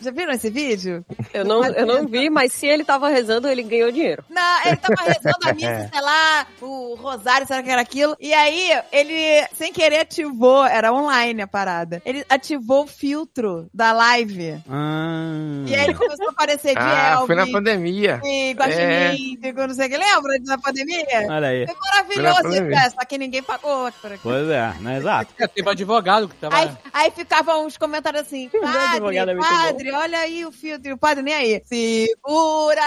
Já 0.00 0.10
viram 0.10 0.32
esse 0.32 0.50
vídeo? 0.50 1.04
Eu 1.32 1.44
não, 1.44 1.64
eu 1.64 1.86
não 1.86 2.06
vi, 2.06 2.30
mas 2.30 2.52
se 2.52 2.66
ele 2.66 2.84
tava 2.84 3.08
rezando, 3.08 3.48
ele 3.48 3.62
ganhou 3.62 3.90
dinheiro. 3.90 4.24
Não, 4.28 4.66
ele 4.66 4.76
tava 4.76 5.02
rezando 5.02 5.38
a 5.44 5.52
missa, 5.52 5.88
sei 5.92 6.00
lá, 6.00 6.46
o 6.60 6.94
rosário, 6.94 7.23
será 7.46 7.62
que 7.62 7.70
era 7.70 7.80
aquilo? 7.80 8.16
E 8.20 8.32
aí, 8.32 8.70
ele, 8.92 9.46
sem 9.54 9.72
querer, 9.72 10.00
ativou, 10.00 10.64
era 10.64 10.92
online 10.92 11.42
a 11.42 11.46
parada. 11.46 12.02
Ele 12.04 12.24
ativou 12.28 12.84
o 12.84 12.86
filtro 12.86 13.68
da 13.72 13.92
live. 13.92 14.62
Ah. 14.68 15.64
E 15.66 15.74
aí 15.74 15.84
ele 15.84 15.94
começou 15.94 16.28
a 16.28 16.30
aparecer 16.30 16.74
de 16.74 16.78
Ah, 16.80 17.12
Elvis. 17.12 17.26
foi 17.26 17.36
na 17.36 17.46
pandemia. 17.46 18.20
E 18.24 18.52
Guaxinim, 18.52 19.38
é. 19.42 19.52
não 19.52 19.74
sei 19.74 19.86
o 19.86 19.90
que. 19.90 19.96
Lembra 19.96 20.38
da 20.40 20.58
pandemia? 20.58 21.06
Olha 21.30 21.48
aí. 21.48 21.66
Foi 21.66 21.74
Foi 21.74 21.84
na 21.84 21.90
maravilhoso, 22.30 22.42
pandemia. 22.42 22.78
é, 22.78 22.90
só 22.90 23.04
que 23.04 23.18
ninguém 23.18 23.42
pagou 23.42 23.90
por 24.00 24.12
aqui. 24.12 24.20
Pois 24.22 24.48
é, 24.48 24.72
né? 24.80 24.98
Exato. 24.98 25.32
É, 25.38 25.46
teve 25.46 25.68
advogado 25.70 26.28
que 26.28 26.34
tava. 26.36 26.56
Aí, 26.56 26.70
aí 26.92 27.10
ficavam 27.10 27.66
uns 27.66 27.76
comentários 27.76 28.22
assim, 28.22 28.48
padre, 28.48 29.16
é 29.18 29.36
padre, 29.36 29.92
olha 29.92 30.18
aí 30.18 30.44
o 30.44 30.52
filtro, 30.52 30.88
e 30.88 30.92
o 30.92 30.98
padre 30.98 31.22
nem 31.22 31.34
aí. 31.34 31.62
Segura 31.64 32.82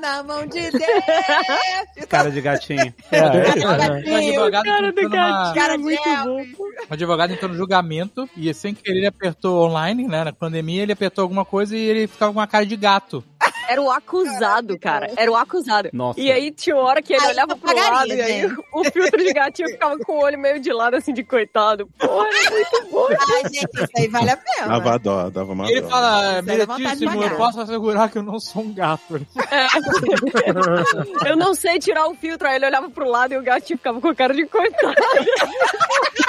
na 0.00 0.22
mão 0.22 0.46
de 0.46 0.70
Deus. 0.70 1.04
Cara 2.08 2.30
de 2.30 2.40
gatinho. 2.40 2.92
É, 3.12 3.61
Um 3.66 4.16
advogado 4.16 4.64
cara 4.64 5.76
um 5.78 6.94
advogado 6.94 7.32
entrou 7.32 7.50
no 7.50 7.56
julgamento 7.56 8.28
e 8.36 8.52
sem 8.54 8.74
querer 8.74 8.98
ele 8.98 9.06
apertou 9.06 9.66
online, 9.66 10.06
né? 10.06 10.24
Na 10.24 10.32
pandemia 10.32 10.82
ele 10.82 10.92
apertou 10.92 11.22
alguma 11.22 11.44
coisa 11.44 11.76
e 11.76 11.80
ele 11.80 12.06
ficava 12.06 12.32
com 12.32 12.38
uma 12.38 12.46
cara 12.46 12.66
de 12.66 12.76
gato. 12.76 13.24
Era 13.68 13.80
o 13.80 13.90
acusado, 13.90 14.78
cara. 14.78 15.10
Era 15.16 15.30
o 15.30 15.36
acusado. 15.36 15.88
Nossa. 15.92 16.20
E 16.20 16.30
aí 16.30 16.50
tinha 16.50 16.76
uma 16.76 16.84
hora 16.84 17.02
que 17.02 17.12
ele 17.12 17.24
Aí 17.24 17.32
olhava 17.32 17.56
pro 17.56 17.68
pagaria, 17.68 17.92
lado 17.92 18.12
e 18.12 18.20
aí 18.20 18.46
o 18.46 18.84
filtro 18.84 19.24
de 19.24 19.32
gatinho 19.32 19.68
ficava 19.68 19.98
com 19.98 20.12
o 20.12 20.22
olho 20.22 20.38
meio 20.38 20.60
de 20.60 20.72
lado, 20.72 20.96
assim, 20.96 21.12
de 21.12 21.22
coitado. 21.22 21.88
Porra, 21.98 22.28
é 22.46 22.50
muito 22.50 22.90
bom. 22.90 23.06
Ai, 23.08 23.42
gente, 23.44 23.68
isso 23.74 23.92
aí 23.96 24.08
vale 24.08 24.30
a 24.30 24.36
pena. 24.36 24.68
Dava 24.68 24.98
dó, 24.98 25.30
dava 25.30 25.52
uma 25.52 25.70
ele 25.70 25.82
fala, 25.82 26.42
vontade 26.42 26.46
de 26.46 27.06
meritíssimo, 27.06 27.22
eu 27.22 27.36
posso 27.36 27.60
assegurar 27.60 28.10
que 28.10 28.18
eu 28.18 28.22
não 28.22 28.38
sou 28.38 28.62
um 28.62 28.74
gato. 28.74 29.26
Eu 31.24 31.36
não 31.36 31.54
sei 31.54 31.78
tirar 31.78 32.06
o 32.08 32.14
filtro. 32.14 32.48
Aí 32.48 32.56
ele 32.56 32.66
olhava 32.66 32.90
pro 32.90 33.08
lado 33.08 33.32
e 33.32 33.38
o 33.38 33.42
gatinho 33.42 33.78
ficava 33.78 34.00
com 34.00 34.08
a 34.08 34.14
cara 34.14 34.34
de 34.34 34.46
coitado. 34.46 34.94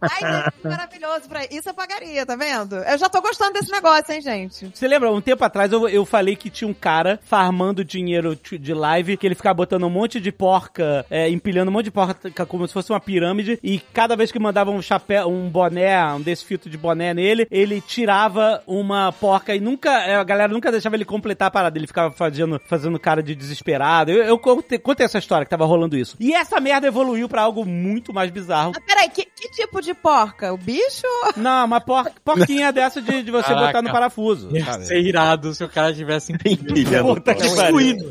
Ai, 0.00 0.20
gente, 0.20 0.52
que 0.60 0.68
maravilhoso. 0.68 1.28
Pra... 1.28 1.44
Isso 1.44 1.68
eu 1.68 1.74
pagaria, 1.74 2.24
tá 2.24 2.36
vendo? 2.36 2.76
Eu 2.76 2.98
já 2.98 3.08
tô 3.08 3.20
gostando 3.20 3.52
desse 3.52 3.70
negócio, 3.70 4.12
hein, 4.12 4.20
gente? 4.20 4.70
Você 4.74 4.88
lembra, 4.88 5.12
um 5.12 5.20
tempo 5.20 5.44
atrás 5.44 5.72
eu, 5.72 5.88
eu 5.88 6.04
falei 6.04 6.36
que 6.36 6.50
tinha 6.50 6.68
um 6.68 6.74
cara 6.74 7.20
farmando 7.24 7.84
dinheiro 7.84 8.36
de 8.36 8.74
live, 8.74 9.16
que 9.16 9.26
ele 9.26 9.34
ficava 9.34 9.54
botando 9.54 9.84
um 9.84 9.90
monte 9.90 10.20
de 10.20 10.32
porca, 10.32 11.04
é, 11.10 11.28
empilhando 11.28 11.70
um 11.70 11.74
monte 11.74 11.86
de 11.86 11.90
porca 11.90 12.46
como 12.46 12.66
se 12.66 12.72
fosse 12.72 12.90
uma 12.90 13.00
pirâmide, 13.00 13.58
e 13.62 13.78
cada 13.92 14.16
vez 14.16 14.30
que 14.30 14.38
mandava 14.38 14.70
um 14.70 14.82
chapéu, 14.82 15.28
um 15.28 15.48
boné, 15.48 16.04
um 16.12 16.20
desse 16.20 16.44
de 16.64 16.78
boné 16.78 17.12
nele, 17.14 17.46
ele 17.50 17.80
tirava 17.80 18.62
uma 18.66 19.10
porca 19.12 19.54
e 19.54 19.60
nunca, 19.60 19.90
é, 20.04 20.14
a 20.14 20.24
galera 20.24 20.52
nunca 20.52 20.70
deixava 20.70 20.94
ele 20.94 21.04
completar 21.04 21.48
a 21.48 21.50
parada, 21.50 21.78
ele 21.78 21.86
ficava 21.86 22.14
fazendo, 22.14 22.60
fazendo 22.66 22.98
cara 22.98 23.22
de 23.22 23.34
desesperado. 23.34 24.10
Eu, 24.10 24.24
eu 24.24 24.38
contei, 24.38 24.78
contei 24.78 25.06
essa 25.06 25.18
história 25.18 25.44
que 25.44 25.50
tava 25.50 25.64
rolando 25.64 25.96
isso. 25.96 26.16
E 26.20 26.34
essa 26.34 26.60
merda 26.60 26.86
evoluiu 26.86 27.28
pra 27.28 27.42
algo 27.42 27.64
muito 27.64 28.12
mais 28.12 28.30
bizarro. 28.30 28.72
Mas 28.74 28.84
peraí, 28.84 29.08
que, 29.08 29.23
que 29.24 29.48
tipo 29.50 29.80
de 29.80 29.94
porca? 29.94 30.52
O 30.52 30.56
bicho? 30.56 31.06
Não, 31.36 31.66
uma 31.66 31.80
por, 31.80 32.10
porquinha 32.24 32.72
dessa 32.72 33.00
de, 33.00 33.22
de 33.22 33.30
você 33.30 33.48
Caraca. 33.48 33.66
botar 33.66 33.82
no 33.82 33.90
parafuso. 33.90 34.54
Ia 34.56 34.80
ser 34.80 35.00
irado 35.00 35.54
se 35.54 35.62
o 35.64 35.68
cara 35.68 35.92
tivesse 35.92 36.32
Empilhando 36.44 37.14
Puta 37.14 37.34
que 37.34 37.54
pariu. 37.54 38.10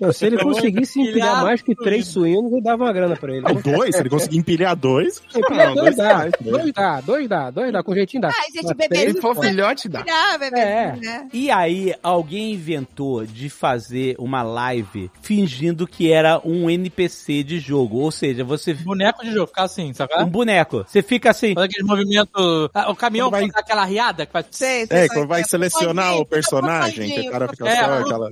Não, 0.00 0.12
se 0.12 0.26
ele 0.26 0.36
conseguisse 0.38 1.00
empilhar 1.00 1.42
mais 1.42 1.62
que 1.62 1.74
três 1.74 2.06
suínos, 2.08 2.52
eu 2.52 2.60
dava 2.62 2.84
uma 2.84 2.92
grana 2.92 3.16
pra 3.16 3.32
ele. 3.32 3.40
Não, 3.42 3.54
dois, 3.54 3.94
se 3.96 4.02
ele 4.02 4.10
conseguir 4.10 4.36
empilhar 4.38 4.76
dois. 4.76 5.22
Empilhar 5.34 5.68
não, 5.68 5.74
dois 5.74 5.96
dá, 5.96 6.06
reais, 6.18 6.32
né? 6.40 6.50
dois 6.50 6.72
dá, 6.72 7.00
dois 7.00 7.28
dá, 7.28 7.50
dois 7.50 7.72
dá, 7.72 7.82
com 7.82 7.94
jeitinho 7.94 8.20
dá. 8.20 8.28
Ai, 8.28 8.50
gente, 8.54 8.74
bebê. 8.74 9.12
Se 9.12 9.20
for 9.20 9.34
filhote, 9.40 9.88
dá. 9.88 10.04
Ah, 10.08 10.36
bebê, 10.38 10.58
É. 10.60 10.96
né? 11.00 11.28
E 11.32 11.50
aí, 11.50 11.94
alguém 12.02 12.52
inventou 12.52 13.24
de 13.24 13.48
fazer 13.48 14.16
uma 14.18 14.42
live 14.42 15.10
fingindo 15.22 15.86
que 15.86 16.12
era 16.12 16.40
um 16.44 16.68
NPC 16.68 17.42
de 17.42 17.58
jogo. 17.58 17.98
Ou 17.98 18.10
seja, 18.10 18.44
você. 18.44 18.74
Boneco 18.74 19.24
de 19.24 19.32
jogo, 19.32 19.46
ficar 19.46 19.64
assim, 19.64 19.92
sabe? 19.94 20.12
Um 20.18 20.28
boneco. 20.28 20.84
Você 20.86 21.02
fica 21.02 21.30
assim. 21.30 21.54
Faz 21.54 21.66
aquele 21.70 21.86
movimento. 21.86 22.70
Ah, 22.74 22.90
o 22.90 22.94
caminhão 22.94 23.30
vai- 23.30 23.48
aquela 23.54 23.84
riada 23.84 24.26
que 24.26 24.32
faz. 24.32 24.46
Sei, 24.50 24.86
sei, 24.86 24.96
É, 24.96 25.00
sei. 25.00 25.08
quando 25.08 25.28
vai 25.28 25.42
selecionar 25.44 26.16
o 26.18 26.26
personagem, 26.26 27.08
que 27.10 27.28
o 27.28 27.30
cara 27.32 27.48
fica 27.48 27.66
É, 27.68 27.76
só 27.76 27.92
aquela. 28.00 28.30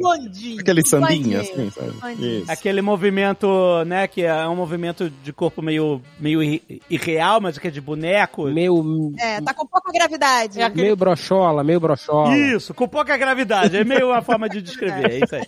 Aquele 0.61 0.87
sambinha, 0.87 1.43
Assim, 1.55 1.71
sabe? 1.71 2.45
Aquele 2.49 2.83
movimento, 2.83 3.47
né? 3.87 4.07
Que 4.09 4.23
é 4.25 4.47
um 4.49 4.57
movimento 4.57 5.09
de 5.23 5.33
corpo 5.33 5.63
meio, 5.63 6.01
meio 6.19 6.43
irre- 6.43 6.83
irreal, 6.91 7.41
mas 7.41 7.57
que 7.59 7.69
é 7.69 7.71
de 7.71 7.81
boneco. 7.81 8.45
Meio, 8.45 9.13
É, 9.19 9.41
tá 9.41 9.55
com 9.55 9.67
pouca 9.67 9.91
gravidade. 9.93 10.61
É 10.61 10.65
aquele- 10.65 10.83
meio 10.83 10.97
brochola, 10.97 11.63
meio 11.65 11.81
brochola. 11.81 12.37
Isso, 12.37 12.75
com 12.75 12.89
pouca 12.89 13.17
gravidade. 13.17 13.77
É 13.77 13.85
meio 13.85 14.09
uma 14.09 14.23
forma 14.23 14.49
de 14.49 14.61
descrever. 14.61 15.11
É 15.13 15.19
isso 15.25 15.35
aí. 15.37 15.43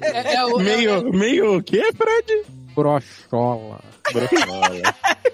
É, 0.00 0.34
é 0.36 0.44
o- 0.44 0.58
Meio, 0.58 1.12
meio 1.12 1.56
o 1.58 1.62
quê, 1.62 1.90
Fred? 1.96 2.44
Brochola. 2.74 3.80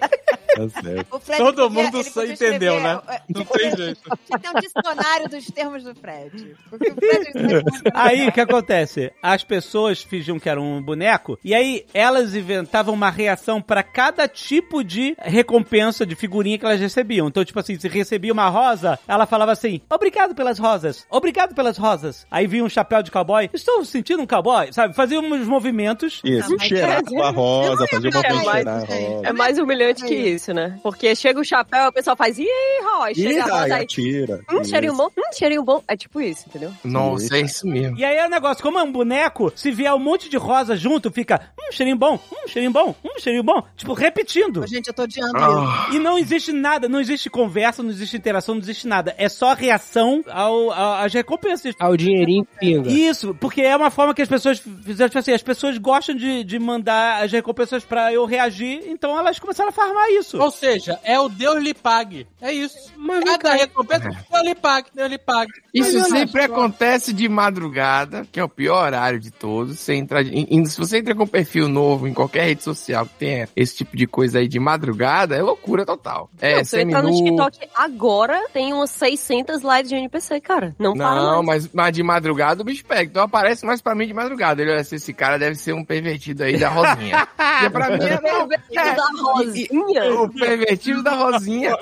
Tá 0.55 0.69
Fred 1.19 1.37
Todo 1.37 1.63
podia- 1.69 1.83
mundo 1.83 2.01
só 2.05 2.23
entendeu, 2.25 2.79
né? 2.79 2.97
é, 3.09 3.21
Não 3.27 3.43
tem 3.43 3.75
jeito. 3.75 3.99
Tinha 4.25 4.39
que 4.39 4.39
ter 4.39 4.49
um 4.49 4.59
dicionário 4.61 5.27
dos 5.29 5.45
termos 5.47 5.83
do 5.83 5.93
Fred. 5.93 6.55
Porque 6.69 6.91
o 6.91 6.95
Fred... 6.95 7.63
Aí, 7.93 8.29
o 8.29 8.31
que 8.31 8.39
acontece? 8.39 9.11
As 9.21 9.43
pessoas 9.43 10.01
fingiam 10.01 10.39
que 10.39 10.47
era 10.49 10.61
um 10.61 10.81
boneco, 10.81 11.37
e 11.43 11.53
aí 11.53 11.85
elas 11.93 12.33
inventavam 12.35 12.93
uma 12.93 13.09
reação 13.09 13.61
pra 13.61 13.83
cada 13.83 14.29
tipo 14.29 14.81
de 14.81 15.13
recompensa 15.19 16.05
de 16.05 16.15
figurinha 16.15 16.57
que 16.57 16.65
elas 16.65 16.79
recebiam. 16.79 17.27
Então, 17.27 17.43
tipo 17.43 17.59
assim, 17.59 17.77
se 17.77 17.89
recebia 17.89 18.31
uma 18.31 18.47
rosa, 18.47 18.97
ela 19.09 19.25
falava 19.25 19.51
assim, 19.51 19.81
obrigado 19.89 20.33
pelas 20.33 20.57
rosas, 20.57 21.05
obrigado 21.09 21.53
pelas 21.53 21.77
rosas. 21.77 22.25
Aí 22.31 22.47
vinha 22.47 22.63
um 22.63 22.69
chapéu 22.69 23.03
de 23.03 23.11
cowboy, 23.11 23.49
estou 23.53 23.83
sentindo 23.83 24.23
um 24.23 24.27
cowboy, 24.27 24.71
sabe? 24.71 24.95
Fazia 24.95 25.19
uns 25.19 25.45
movimentos. 25.47 26.21
Isso, 26.23 26.57
cheirar 26.59 27.01
é- 27.01 27.21
a 27.21 27.29
rosa, 27.29 27.85
fazer 27.87 28.07
uma 28.07 28.19
É 28.21 28.29
coisa 28.29 28.64
É 29.23 29.33
mais 29.33 29.57
humilhante 29.57 30.03
que 30.05 30.13
isso, 30.15 30.53
né? 30.53 30.79
Porque 30.81 31.15
chega 31.15 31.39
o 31.39 31.43
chapéu, 31.43 31.87
o 31.87 31.91
pessoal 31.91 32.15
faz, 32.15 32.37
ih, 32.37 32.45
Roy, 32.83 33.11
Ih, 33.11 33.15
chega 33.15 33.53
a 33.53 33.61
aí. 33.63 33.71
atira. 33.83 34.41
Hum, 34.51 34.61
Isso. 34.61 34.69
cheirinho 34.71 34.93
bom, 34.95 35.07
hum, 35.17 35.21
cheirinho 35.33 35.63
bom. 35.63 35.81
É 35.87 35.95
tipo 35.95 36.21
isso, 36.21 36.45
entendeu? 36.47 36.71
Nossa, 36.83 37.37
é 37.37 37.41
isso 37.41 37.67
mesmo. 37.67 37.97
E 37.97 38.03
aí 38.05 38.17
é 38.17 38.25
o 38.25 38.29
negócio, 38.29 38.63
como 38.63 38.77
é 38.79 38.83
um 38.83 38.91
boneco, 38.91 39.51
se 39.55 39.71
vier 39.71 39.93
um 39.93 39.99
monte 39.99 40.29
de 40.29 40.37
rosa 40.37 40.75
junto, 40.75 41.11
fica, 41.11 41.49
hum, 41.59 41.71
cheirinho 41.71 41.97
bom, 41.97 42.15
hum, 42.31 42.47
cheirinho 42.47 42.71
bom, 42.71 42.95
hum, 43.03 43.19
cheirinho 43.19 43.43
bom. 43.43 43.61
Tipo, 43.75 43.93
repetindo. 43.93 44.65
Gente, 44.67 44.87
eu 44.87 44.93
tô 44.93 45.03
odiando 45.03 45.37
isso. 45.37 45.45
Ah, 45.45 45.89
E 45.93 45.99
não 45.99 46.17
existe 46.17 46.51
nada, 46.51 46.87
não 46.87 46.99
existe 46.99 47.29
conversa, 47.29 47.83
não 47.83 47.89
existe 47.89 48.15
interação, 48.17 48.55
não 48.55 48.61
existe 48.61 48.87
nada. 48.87 49.13
É 49.17 49.27
só 49.29 49.53
reação 49.53 50.23
ao, 50.29 50.71
ao- 50.71 51.03
às 51.03 51.13
recompensas. 51.13 51.73
Ah, 51.79 51.89
o 51.89 51.97
dinheirinho 51.97 52.45
pinga. 52.59 52.89
Isso, 52.89 53.35
porque 53.35 53.61
é 53.61 53.75
uma 53.75 53.89
forma 53.91 54.13
que 54.13 54.21
as 54.21 54.29
pessoas 54.29 54.59
fizeram, 54.83 55.09
tipo 55.09 55.19
assim, 55.19 55.31
as 55.33 55.43
pessoas 55.43 55.77
gostam 55.77 56.15
de, 56.15 56.43
de 56.43 56.57
mandar 56.59 57.23
as 57.23 57.31
recompensas 57.31 57.83
pra 57.83 58.13
eu 58.13 58.25
reagir, 58.25 58.45
então 58.63 59.17
elas 59.17 59.39
começaram 59.39 59.69
a 59.69 59.73
farmar 59.73 60.09
isso. 60.11 60.39
Ou 60.39 60.49
seja, 60.51 60.99
é 61.03 61.19
o 61.19 61.27
Deus 61.27 61.61
lhe 61.61 61.73
pague. 61.73 62.25
É 62.41 62.51
isso. 62.53 62.93
Mas 62.97 63.23
Cada 63.23 63.53
recompensa, 63.53 64.09
Deus 64.09 64.43
lhe 64.45 64.55
pague, 64.55 64.87
Deus 64.93 65.09
lhe 65.09 65.17
pague. 65.17 65.51
Isso 65.73 65.97
Mas 65.99 66.07
sempre 66.09 66.43
acontece 66.43 67.11
de 67.13 67.27
madrugada, 67.27 68.25
que 68.31 68.39
é 68.39 68.43
o 68.43 68.49
pior 68.49 68.85
horário 68.85 69.19
de 69.19 69.31
todos. 69.31 69.79
Você 69.79 69.93
entra, 69.93 70.21
em- 70.21 70.47
em- 70.49 70.65
se 70.65 70.77
você 70.77 70.97
entra 70.99 71.13
com 71.15 71.23
um 71.23 71.27
perfil 71.27 71.67
novo 71.67 72.07
em 72.07 72.13
qualquer 72.13 72.45
rede 72.45 72.63
social 72.63 73.05
que 73.05 73.13
tenha 73.15 73.49
esse 73.55 73.75
tipo 73.77 73.95
de 73.97 74.05
coisa 74.07 74.39
aí 74.39 74.47
de 74.47 74.59
madrugada, 74.59 75.35
é 75.35 75.41
loucura 75.41 75.85
total. 75.85 76.29
É, 76.39 76.57
Não, 76.57 76.65
se 76.65 76.77
eu 76.77 76.81
entrar 76.81 77.01
no 77.03 77.11
TikTok 77.13 77.59
agora, 77.75 78.45
tem 78.53 78.73
umas 78.73 78.91
600 78.91 79.61
lives 79.61 79.89
de 79.89 79.95
NPC, 79.95 80.39
cara. 80.39 80.75
Não, 80.79 80.93
para 80.93 81.15
Não, 81.15 81.43
mas, 81.43 81.69
mas 81.73 81.91
de 81.93 82.03
madrugada 82.03 82.61
o 82.61 82.65
bicho 82.65 82.85
pega. 82.85 83.03
Então 83.09 83.23
aparece 83.23 83.65
mais 83.65 83.81
pra 83.81 83.95
mim 83.95 84.07
de 84.07 84.13
madrugada. 84.13 84.61
Ele 84.61 84.71
olha 84.71 84.81
assim, 84.81 84.95
esse 84.95 85.13
cara 85.13 85.37
deve 85.37 85.55
ser 85.55 85.73
um 85.73 85.83
pervertido 85.83 86.43
aí 86.43 86.57
da 86.57 86.69
Rosinha. 86.69 87.25
Porque 87.35 87.69
pra 87.69 87.89
mim 87.89 88.03
é, 88.05 88.19
Pervertido 88.47 88.93
da 88.95 89.09
Rosinha. 89.31 90.13
o 90.21 90.29
pervertido 90.29 91.03
da 91.03 91.11
Rosinha. 91.11 91.77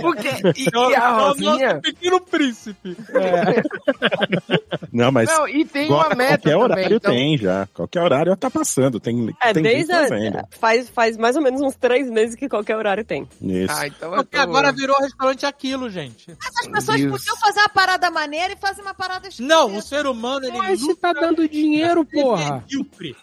Porque, 0.00 0.28
e, 0.56 0.68
e 0.90 0.94
a 0.94 1.10
Rosinha... 1.10 1.80
pequeno 1.80 2.20
príncipe. 2.20 2.96
Não, 4.92 5.12
mas 5.12 5.28
Não, 5.28 5.48
e 5.48 5.64
tem 5.64 5.88
uma 5.90 6.08
meta 6.14 6.38
qualquer 6.38 6.40
também. 6.50 6.56
horário 6.62 6.96
então- 6.96 7.12
tem 7.12 7.38
já. 7.38 7.68
Qualquer 7.72 8.02
horário 8.02 8.36
tá 8.36 8.50
passando. 8.50 8.98
Tem, 8.98 9.34
É, 9.42 9.52
tem 9.52 9.62
desde 9.62 9.92
a, 9.92 10.06
faz, 10.50 10.88
faz 10.88 11.16
mais 11.16 11.36
ou 11.36 11.42
menos 11.42 11.60
uns 11.60 11.76
três 11.76 12.10
meses 12.10 12.34
que 12.34 12.48
qualquer 12.48 12.76
horário 12.76 13.04
tem. 13.04 13.28
Isso. 13.40 13.74
Ah, 13.76 13.86
então 13.86 14.10
Porque 14.12 14.36
tô... 14.36 14.42
agora 14.42 14.72
virou 14.72 14.96
restaurante 14.98 15.46
aquilo, 15.46 15.88
gente. 15.90 16.32
As 16.60 16.66
pessoas 16.66 17.00
Deus. 17.00 17.12
podiam 17.12 17.36
fazer 17.36 17.60
uma 17.60 17.68
parada 17.68 18.10
maneira 18.10 18.54
e 18.54 18.56
fazer 18.56 18.82
uma 18.82 18.94
parada 18.94 19.28
esquisita. 19.28 19.54
Não, 19.54 19.76
o 19.76 19.82
ser 19.82 20.06
humano, 20.06 20.46
ele 20.46 20.58
Mas 20.58 20.80
você 20.80 20.94
tá 20.96 21.12
dando 21.12 21.48
dinheiro, 21.48 22.04
porra. 22.04 22.64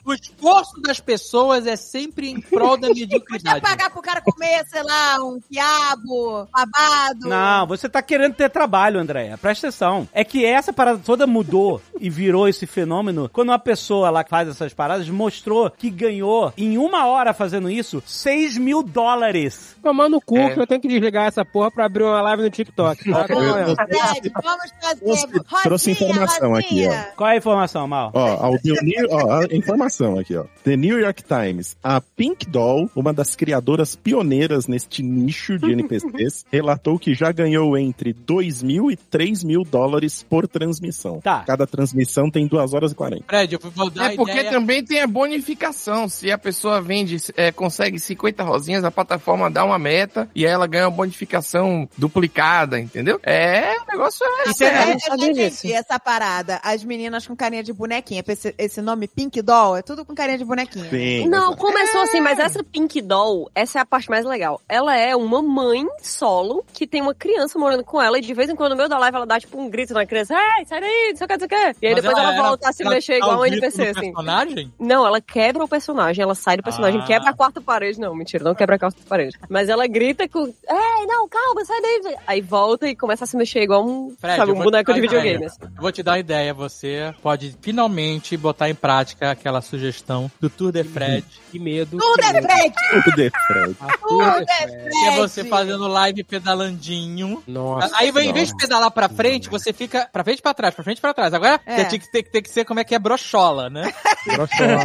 O 0.05 0.13
esforço 0.13 0.81
das 0.81 0.99
pessoas 0.99 1.65
é 1.67 1.75
sempre 1.75 2.29
em 2.29 2.39
prol 2.39 2.74
da 2.77 2.87
Podia 2.87 3.05
mediocridade. 3.05 3.61
pagar 3.61 3.89
pro 3.89 4.01
cara 4.01 4.21
comer, 4.21 4.65
sei 4.67 4.83
lá, 4.83 5.17
um 5.23 5.39
quiabo, 5.39 6.47
babado. 6.53 7.27
Não, 7.27 7.67
você 7.67 7.87
tá 7.89 8.01
querendo 8.01 8.33
ter 8.33 8.49
trabalho, 8.49 8.99
Andréia. 8.99 9.37
Presta 9.37 9.67
atenção. 9.67 10.07
É 10.13 10.23
que 10.23 10.45
essa 10.45 10.71
parada 10.73 10.99
toda 11.03 11.25
mudou 11.27 11.81
e 11.99 12.09
virou 12.09 12.47
esse 12.47 12.65
fenômeno 12.65 13.29
quando 13.31 13.49
uma 13.49 13.59
pessoa 13.59 14.09
lá 14.09 14.23
que 14.23 14.29
faz 14.29 14.47
essas 14.47 14.73
paradas 14.73 15.09
mostrou 15.09 15.69
que 15.69 15.89
ganhou, 15.89 16.53
em 16.57 16.77
uma 16.77 17.05
hora 17.07 17.33
fazendo 17.33 17.69
isso, 17.69 18.01
6 18.05 18.57
mil 18.57 18.81
dólares. 18.83 19.75
Tomar 19.81 20.09
no 20.09 20.19
cu 20.21 20.37
É. 20.37 20.53
que 20.53 20.59
eu 20.59 20.67
tenho 20.67 20.81
que 20.81 20.87
desligar 20.87 21.27
essa 21.27 21.43
porra 21.45 21.71
pra 21.71 21.85
abrir 21.85 22.03
uma 22.03 22.21
live 22.21 22.43
no 22.43 22.49
TikTok. 22.49 23.03
Tá? 23.15 23.25
Fred, 23.25 24.31
vamos 24.43 24.71
fazer. 24.81 24.99
Trouxe- 24.99 25.27
trouxe 25.63 25.91
Rosinha, 25.93 26.09
informação 26.09 26.55
aqui, 26.55 26.85
Rosinha. 26.85 27.07
Qual 27.15 27.29
é 27.29 27.33
a 27.33 27.37
informação, 27.37 27.87
Mal? 27.87 28.11
Ó, 28.13 28.45
ao 28.45 28.59
The 28.59 28.71
New- 28.81 29.07
ó, 29.11 29.41
a 29.41 29.55
informação 29.55 30.19
aqui, 30.19 30.35
ó. 30.35 30.45
The 30.63 30.75
New 30.75 30.99
York 30.99 31.23
Times. 31.23 31.75
A 31.83 32.01
Pink 32.01 32.45
Doll, 32.65 32.89
uma 32.95 33.13
das 33.13 33.35
criadoras 33.35 33.95
pioneiras 33.95 34.65
neste 34.65 35.03
nicho 35.03 35.57
de 35.59 35.71
NPCs, 35.71 36.45
relatou 36.51 36.97
que 36.97 37.13
já 37.13 37.31
ganhou 37.31 37.77
entre 37.77 38.11
2 38.11 38.63
mil 38.63 38.89
e 38.89 38.95
3 38.95 39.43
mil 39.43 39.61
dólares 39.63 40.25
por 40.27 40.47
transmissão. 40.47 41.19
Tá. 41.21 41.43
Cada 41.45 41.67
transmissão 41.67 42.31
tem 42.31 42.47
2 42.47 42.73
horas 42.73 42.91
e 42.91 42.95
40. 42.95 43.23
Fred, 43.27 43.53
eu 43.53 43.59
vou 43.69 43.89
dar 43.91 44.11
É 44.13 44.15
porque 44.15 44.31
ideia. 44.31 44.49
também 44.49 44.83
tem 44.83 44.99
a 45.01 45.05
bonificação. 45.07 46.09
Se 46.09 46.31
a 46.31 46.37
pessoa 46.39 46.81
vende, 46.81 47.17
é, 47.37 47.51
consegue 47.51 47.99
50 47.99 48.43
rosinhas, 48.43 48.83
a 48.83 48.89
plataforma 48.89 49.49
dá 49.51 49.63
uma 49.63 49.77
meta 49.77 50.27
e 50.33 50.43
aí 50.45 50.51
ela 50.51 50.65
ganha 50.65 50.85
uma 50.87 50.95
bonificação 50.95 51.87
duplicada, 51.97 52.79
entendeu? 52.79 53.19
É, 53.21 53.75
o 53.81 53.91
negócio 53.91 54.25
é. 54.25 54.49
Isso 54.49 54.63
é- 54.63 54.67
É, 54.67 54.99
sabia 54.99 55.25
entendi 55.29 55.49
disso. 55.49 55.67
essa 55.71 55.99
parada. 55.99 56.59
As 56.63 56.83
meninas 56.83 57.27
com 57.27 57.35
carinha 57.35 57.61
de 57.63 57.71
bonequinha. 57.73 58.23
Esse, 58.27 58.55
esse 58.57 58.81
nome 58.81 59.07
Pink 59.07 59.39
Doll 59.41 59.77
é 59.77 59.81
tudo 59.83 60.03
com 60.03 60.15
carinha 60.15 60.37
de 60.39 60.45
bonequinha. 60.45 60.89
Sim. 60.89 61.27
Não, 61.27 61.55
começou 61.55 62.01
assim, 62.01 62.21
mas 62.21 62.39
essa 62.39 62.54
Pink 62.63 63.01
Doll, 63.01 63.49
essa 63.53 63.79
é 63.79 63.81
a 63.81 63.85
parte 63.85 64.09
mais 64.09 64.25
legal. 64.25 64.61
Ela 64.67 64.95
é 64.97 65.15
uma 65.15 65.41
mãe 65.41 65.85
solo 66.01 66.63
que 66.73 66.85
tem 66.87 67.01
uma 67.01 67.13
criança 67.13 67.57
morando 67.59 67.83
com 67.83 68.01
ela 68.01 68.17
e 68.17 68.21
de 68.21 68.33
vez 68.33 68.49
em 68.49 68.55
quando 68.55 68.71
no 68.71 68.77
meio 68.77 68.89
da 68.89 68.97
live 68.97 69.17
ela 69.17 69.25
dá 69.25 69.39
tipo 69.39 69.59
um 69.59 69.69
grito 69.69 69.93
na 69.93 70.05
criança: 70.05 70.33
Ei, 70.59 70.65
sai 70.65 70.81
daí, 70.81 71.09
não 71.11 71.17
sei 71.17 71.25
o 71.25 71.27
que, 71.27 71.33
não 71.33 71.39
sei 71.39 71.45
o 71.45 71.49
que. 71.49 71.55
E 71.85 71.87
aí 71.87 71.93
Mas 71.93 72.03
depois 72.03 72.17
ela, 72.17 72.33
era 72.33 72.43
volta 72.43 72.69
a 72.69 72.73
se 72.73 72.83
mexer 72.83 73.13
dar 73.19 73.25
igual 73.25 73.39
um 73.41 73.45
NPC, 73.45 73.81
assim. 73.89 74.01
personagem? 74.13 74.73
Não, 74.79 75.05
ela 75.05 75.21
quebra 75.21 75.63
o 75.63 75.67
personagem, 75.67 76.23
ela 76.23 76.35
sai 76.35 76.57
do 76.57 76.63
personagem, 76.63 77.01
Ah. 77.01 77.05
quebra 77.05 77.29
a 77.29 77.33
quarta 77.33 77.59
parede. 77.61 77.99
Não, 77.99 78.15
mentira, 78.15 78.43
não 78.43 78.55
quebra 78.55 78.75
a 78.75 78.79
quarta 78.79 78.99
parede. 79.07 79.37
Mas 79.49 79.69
ela 79.69 79.87
grita 79.87 80.27
com: 80.27 80.45
Ei, 80.45 81.05
não, 81.07 81.27
calma, 81.27 81.65
sai 81.65 81.81
daí. 81.81 82.15
Aí 82.27 82.41
volta 82.41 82.87
e 82.87 82.95
começa 82.95 83.23
a 83.23 83.27
se 83.27 83.35
mexer 83.37 83.61
igual 83.63 83.85
um, 83.85 84.15
Fred, 84.19 84.37
sabe, 84.37 84.51
um 84.51 84.55
boneco 84.61 84.93
de 84.93 85.01
videogame. 85.01 85.45
assim. 85.45 85.57
Eu 85.61 85.81
vou 85.81 85.91
te 85.91 86.01
dar 86.03 86.13
uma 86.13 86.19
ideia. 86.19 86.53
Você 86.53 87.13
pode 87.21 87.55
finalmente 87.61 88.35
botar 88.37 88.69
em 88.69 88.75
prática 88.75 89.31
aquela 89.31 89.61
sugestão 89.61 90.31
do 90.39 90.49
Tour 90.49 90.71
de 90.71 90.83
Fred. 90.83 91.25
Que 91.51 91.59
medo. 91.59 91.97
Tudo 91.97 92.19
é 92.21 92.27
Fred! 92.29 92.44
O 92.45 93.15
The 93.15 93.31
Fred. 93.47 93.75
Porra 94.01 94.45
é 94.47 94.67
Fred! 94.67 94.89
Que 94.89 95.05
é 95.07 95.11
você 95.17 95.43
fazendo 95.45 95.87
live 95.87 96.23
pedalandinho. 96.23 97.43
Nossa. 97.47 97.91
Aí, 97.97 98.09
em 98.09 98.33
vez 98.33 98.49
de 98.49 98.57
pedalar 98.57 98.91
pra 98.91 99.09
frente, 99.09 99.49
você 99.49 99.73
fica 99.73 100.07
pra 100.11 100.23
frente 100.23 100.39
e 100.39 100.41
pra 100.41 100.53
trás, 100.53 100.73
pra 100.73 100.83
frente 100.83 100.97
e 100.97 101.01
pra 101.01 101.13
trás. 101.13 101.33
Agora, 101.33 101.59
É. 101.65 101.83
tem, 101.85 101.99
que, 101.99 102.11
tem, 102.11 102.41
que- 102.43 102.49
ser 102.49 102.63
como 102.65 102.79
é 102.79 102.83
que 102.83 102.95
é 102.95 102.99
brochola, 102.99 103.69
né? 103.69 103.93
Grossola, 104.25 104.83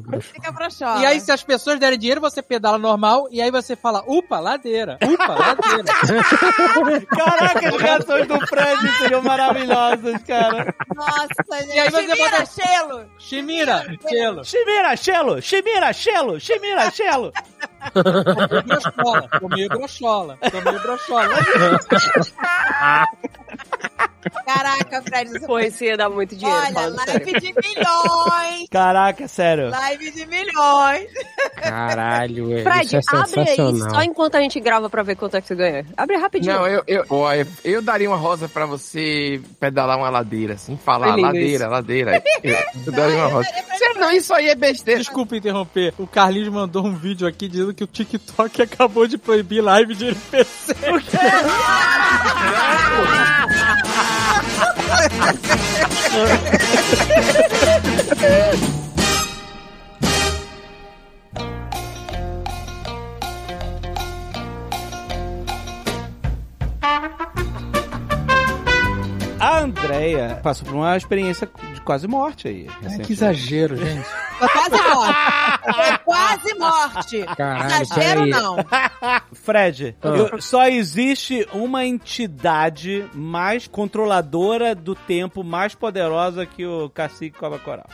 grossola. 0.00 0.20
Fica 0.20 0.50
broxola. 0.52 1.00
E 1.00 1.06
aí, 1.06 1.20
se 1.20 1.30
as 1.30 1.42
pessoas 1.44 1.78
derem 1.78 1.98
dinheiro, 1.98 2.20
você 2.20 2.42
pedala 2.42 2.76
normal, 2.78 3.28
e 3.30 3.40
aí 3.40 3.50
você 3.52 3.76
fala, 3.76 4.02
upa, 4.06 4.40
ladeira, 4.40 4.98
upa, 5.02 5.34
ladeira. 5.34 5.84
Caraca, 7.08 7.68
as 7.68 7.80
reações 7.80 8.26
do 8.26 8.46
Fred 8.46 8.88
seriam 8.98 9.22
maravilhosas, 9.22 10.22
cara. 10.24 10.74
Nossa, 10.94 11.62
gente. 11.64 11.76
E 11.76 11.80
aí 11.80 11.90
você 11.90 12.02
Chimira, 12.08 12.30
bota- 12.30 12.46
Chelo! 12.46 13.04
Shimira, 13.18 13.84
gelo. 14.10 14.44
Shimira, 14.44 14.96
Chelo! 14.96 15.40
Shimira, 15.42 15.92
Chelo! 15.92 16.40
Shimira, 16.68 16.90
Chelo! 16.90 17.32
Brochola, 18.66 19.28
tô 19.40 19.48
meio 19.48 19.68
brochola, 19.68 20.38
tô 20.50 20.60
meio 20.60 20.80
brochola. 20.80 21.34
Caraca, 24.44 25.02
Fred. 25.02 25.30
Você 25.30 25.46
Pô, 25.46 25.58
isso 25.58 25.84
ia 25.84 25.96
dar 25.96 26.10
muito 26.10 26.36
dinheiro, 26.36 26.60
Olha, 26.60 26.72
falando 26.72 26.98
sério. 27.04 27.24
live 27.24 27.40
de 27.40 27.54
milhões! 27.68 28.68
Caraca, 28.70 29.28
sério. 29.28 29.70
Live 29.70 30.10
de 30.10 30.26
milhões! 30.26 31.08
Caralho, 31.56 32.62
Fred, 32.62 32.86
isso 32.86 32.96
é 32.96 33.00
abre 33.18 33.50
aí 33.50 33.78
só 33.78 34.02
enquanto 34.02 34.36
a 34.36 34.40
gente 34.40 34.60
grava 34.60 34.88
pra 34.88 35.02
ver 35.02 35.16
quanto 35.16 35.36
é 35.36 35.40
que 35.40 35.48
tu 35.48 35.56
ganha. 35.56 35.84
Abre 35.96 36.16
rapidinho. 36.16 36.54
Não, 36.54 36.66
eu, 36.66 36.82
eu, 36.86 37.04
ó, 37.10 37.32
eu, 37.32 37.46
eu 37.64 37.82
daria 37.82 38.08
uma 38.08 38.16
rosa 38.16 38.48
pra 38.48 38.66
você 38.66 39.40
pedalar 39.58 39.98
uma 39.98 40.10
ladeira, 40.10 40.54
assim, 40.54 40.76
falar 40.76 41.08
Foi 41.08 41.16
lindo 41.16 41.26
ladeira, 41.26 41.68
ladeira. 41.68 42.22
Eu, 42.42 42.54
eu 42.86 42.92
daria 42.92 43.16
uma 43.16 43.28
rosa. 43.28 43.48
Sério, 43.76 44.00
não, 44.00 44.12
isso 44.12 44.32
aí 44.34 44.48
é 44.48 44.54
besteira. 44.54 45.00
Desculpa 45.00 45.36
interromper, 45.36 45.94
o 45.98 46.06
Carlinhos 46.06 46.48
mandou 46.48 46.86
um 46.86 46.94
vídeo 46.94 47.26
aqui 47.26 47.48
dizendo 47.48 47.74
que 47.74 47.84
o 47.84 47.86
TikTok 47.86 48.62
acabou 48.62 49.06
de 49.06 49.18
proibir 49.18 49.60
live 49.60 49.94
de 49.94 50.06
NPC. 50.08 50.74
A 69.40 69.60
Andrea 69.60 70.40
passou 70.42 70.66
por 70.66 70.74
uma 70.74 70.96
experiência 70.96 71.48
quase 71.88 72.06
morte 72.06 72.48
aí. 72.48 72.66
recentemente. 72.82 73.12
exagero, 73.14 73.74
gente. 73.78 74.06
Foi 74.38 74.48
quase 74.48 74.76
morte. 74.94 75.74
Foi 75.74 75.98
quase 76.04 76.54
morte. 76.58 77.24
Caralho, 77.34 77.82
Exagero 77.82 78.26
não. 78.26 78.56
Fred, 79.32 79.96
Ah. 80.02 80.08
eu- 80.08 80.40
só 80.42 80.68
existe 80.68 81.48
uma 81.54 81.86
entidade 81.86 83.08
mais 83.14 83.66
controladora 83.66 84.74
do 84.74 84.94
tempo, 84.94 85.42
mais 85.42 85.74
poderosa 85.74 86.44
que 86.44 86.66
o 86.66 86.90
cacique 86.90 87.38
Cobra 87.38 87.58
Coral. 87.58 87.86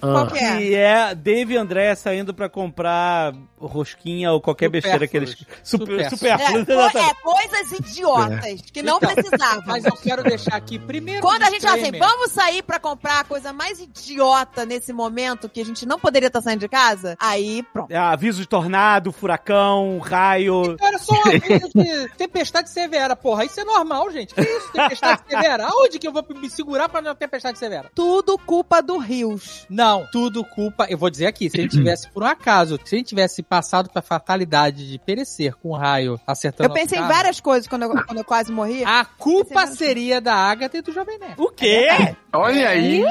Qual 0.00 0.16
Ah, 0.24 0.26
que 0.28 0.38
é? 0.38 0.56
Que 0.56 0.74
é 0.74 1.14
Dave 1.14 1.54
e 1.54 1.56
André 1.58 1.94
saindo 1.94 2.32
pra 2.32 2.48
comprar 2.48 3.34
rosquinha 3.60 4.32
ou 4.32 4.40
qualquer 4.40 4.70
besteira 4.70 5.06
que 5.06 5.16
eles... 5.16 5.36
Super, 5.62 6.08
supérfluos, 6.08 6.68
É, 6.68 6.98
é, 7.00 7.14
coisas 7.22 7.72
idiotas 7.72 8.60
que 8.72 8.82
não 8.82 8.96
Então, 8.96 9.10
precisavam. 9.14 9.62
Mas 9.66 9.84
eu 9.84 9.92
quero 9.96 10.22
deixar 10.22 10.54
aqui 10.56 10.78
primeiro. 10.78 11.20
Quando 11.20 11.42
um 11.42 11.46
a 11.46 11.50
gente 11.50 11.62
fala 11.62 11.76
assim, 11.80 11.98
vamos 11.98 12.30
sair 12.32 12.62
pra 12.62 12.77
comprar 12.78 13.20
a 13.20 13.24
coisa 13.24 13.52
mais 13.52 13.80
idiota 13.80 14.66
nesse 14.66 14.92
momento 14.92 15.48
que 15.48 15.60
a 15.60 15.64
gente 15.64 15.86
não 15.86 15.98
poderia 15.98 16.26
estar 16.26 16.42
saindo 16.42 16.60
de 16.60 16.68
casa, 16.68 17.16
aí 17.20 17.62
pronto. 17.72 17.90
É, 17.90 17.96
aviso 17.96 18.40
de 18.40 18.48
tornado, 18.48 19.12
furacão, 19.12 19.98
raio... 19.98 20.76
Era 20.80 20.98
só 20.98 21.14
uma 21.14 21.34
aviso 21.34 21.70
de 21.74 22.08
tempestade 22.16 22.70
severa, 22.70 23.14
porra. 23.14 23.44
Isso 23.44 23.60
é 23.60 23.64
normal, 23.64 24.10
gente. 24.10 24.34
Que 24.34 24.40
isso, 24.40 24.72
tempestade 24.72 25.22
severa? 25.28 25.66
Aonde 25.66 25.98
que 25.98 26.08
eu 26.08 26.12
vou 26.12 26.24
me 26.36 26.50
segurar 26.50 26.88
pra 26.88 27.00
não 27.00 27.14
ter 27.14 27.28
tempestade 27.28 27.58
severa? 27.58 27.90
Tudo 27.94 28.38
culpa 28.38 28.80
do 28.80 28.98
Rios. 28.98 29.66
Não, 29.68 30.06
tudo 30.10 30.42
culpa. 30.44 30.86
Eu 30.88 30.96
vou 30.96 31.10
dizer 31.10 31.26
aqui, 31.26 31.50
se 31.50 31.58
ele 31.58 31.68
tivesse, 31.68 32.08
por 32.10 32.22
um 32.22 32.26
acaso, 32.26 32.78
se 32.84 32.96
ele 32.96 33.04
tivesse 33.04 33.42
passado 33.42 33.90
pra 33.90 34.00
fatalidade 34.00 34.90
de 34.90 34.98
perecer 34.98 35.54
com 35.56 35.70
um 35.70 35.76
raio 35.76 36.18
acertando 36.26 36.70
Eu 36.70 36.74
pensei 36.74 36.98
o 36.98 37.00
em 37.00 37.02
carro, 37.02 37.14
várias 37.14 37.40
coisas 37.40 37.68
quando 37.68 37.82
eu, 37.82 37.90
quando 37.90 38.18
eu 38.18 38.24
quase 38.24 38.50
morri. 38.50 38.82
A 38.84 39.04
culpa 39.04 39.66
seria 39.66 40.20
da 40.20 40.34
Agatha 40.34 40.78
e 40.78 40.82
do 40.82 40.92
Jovem 40.92 41.18
Nerd. 41.18 41.34
O 41.36 41.50
quê? 41.50 41.88
Olha 42.32 42.67
aí. 42.68 43.02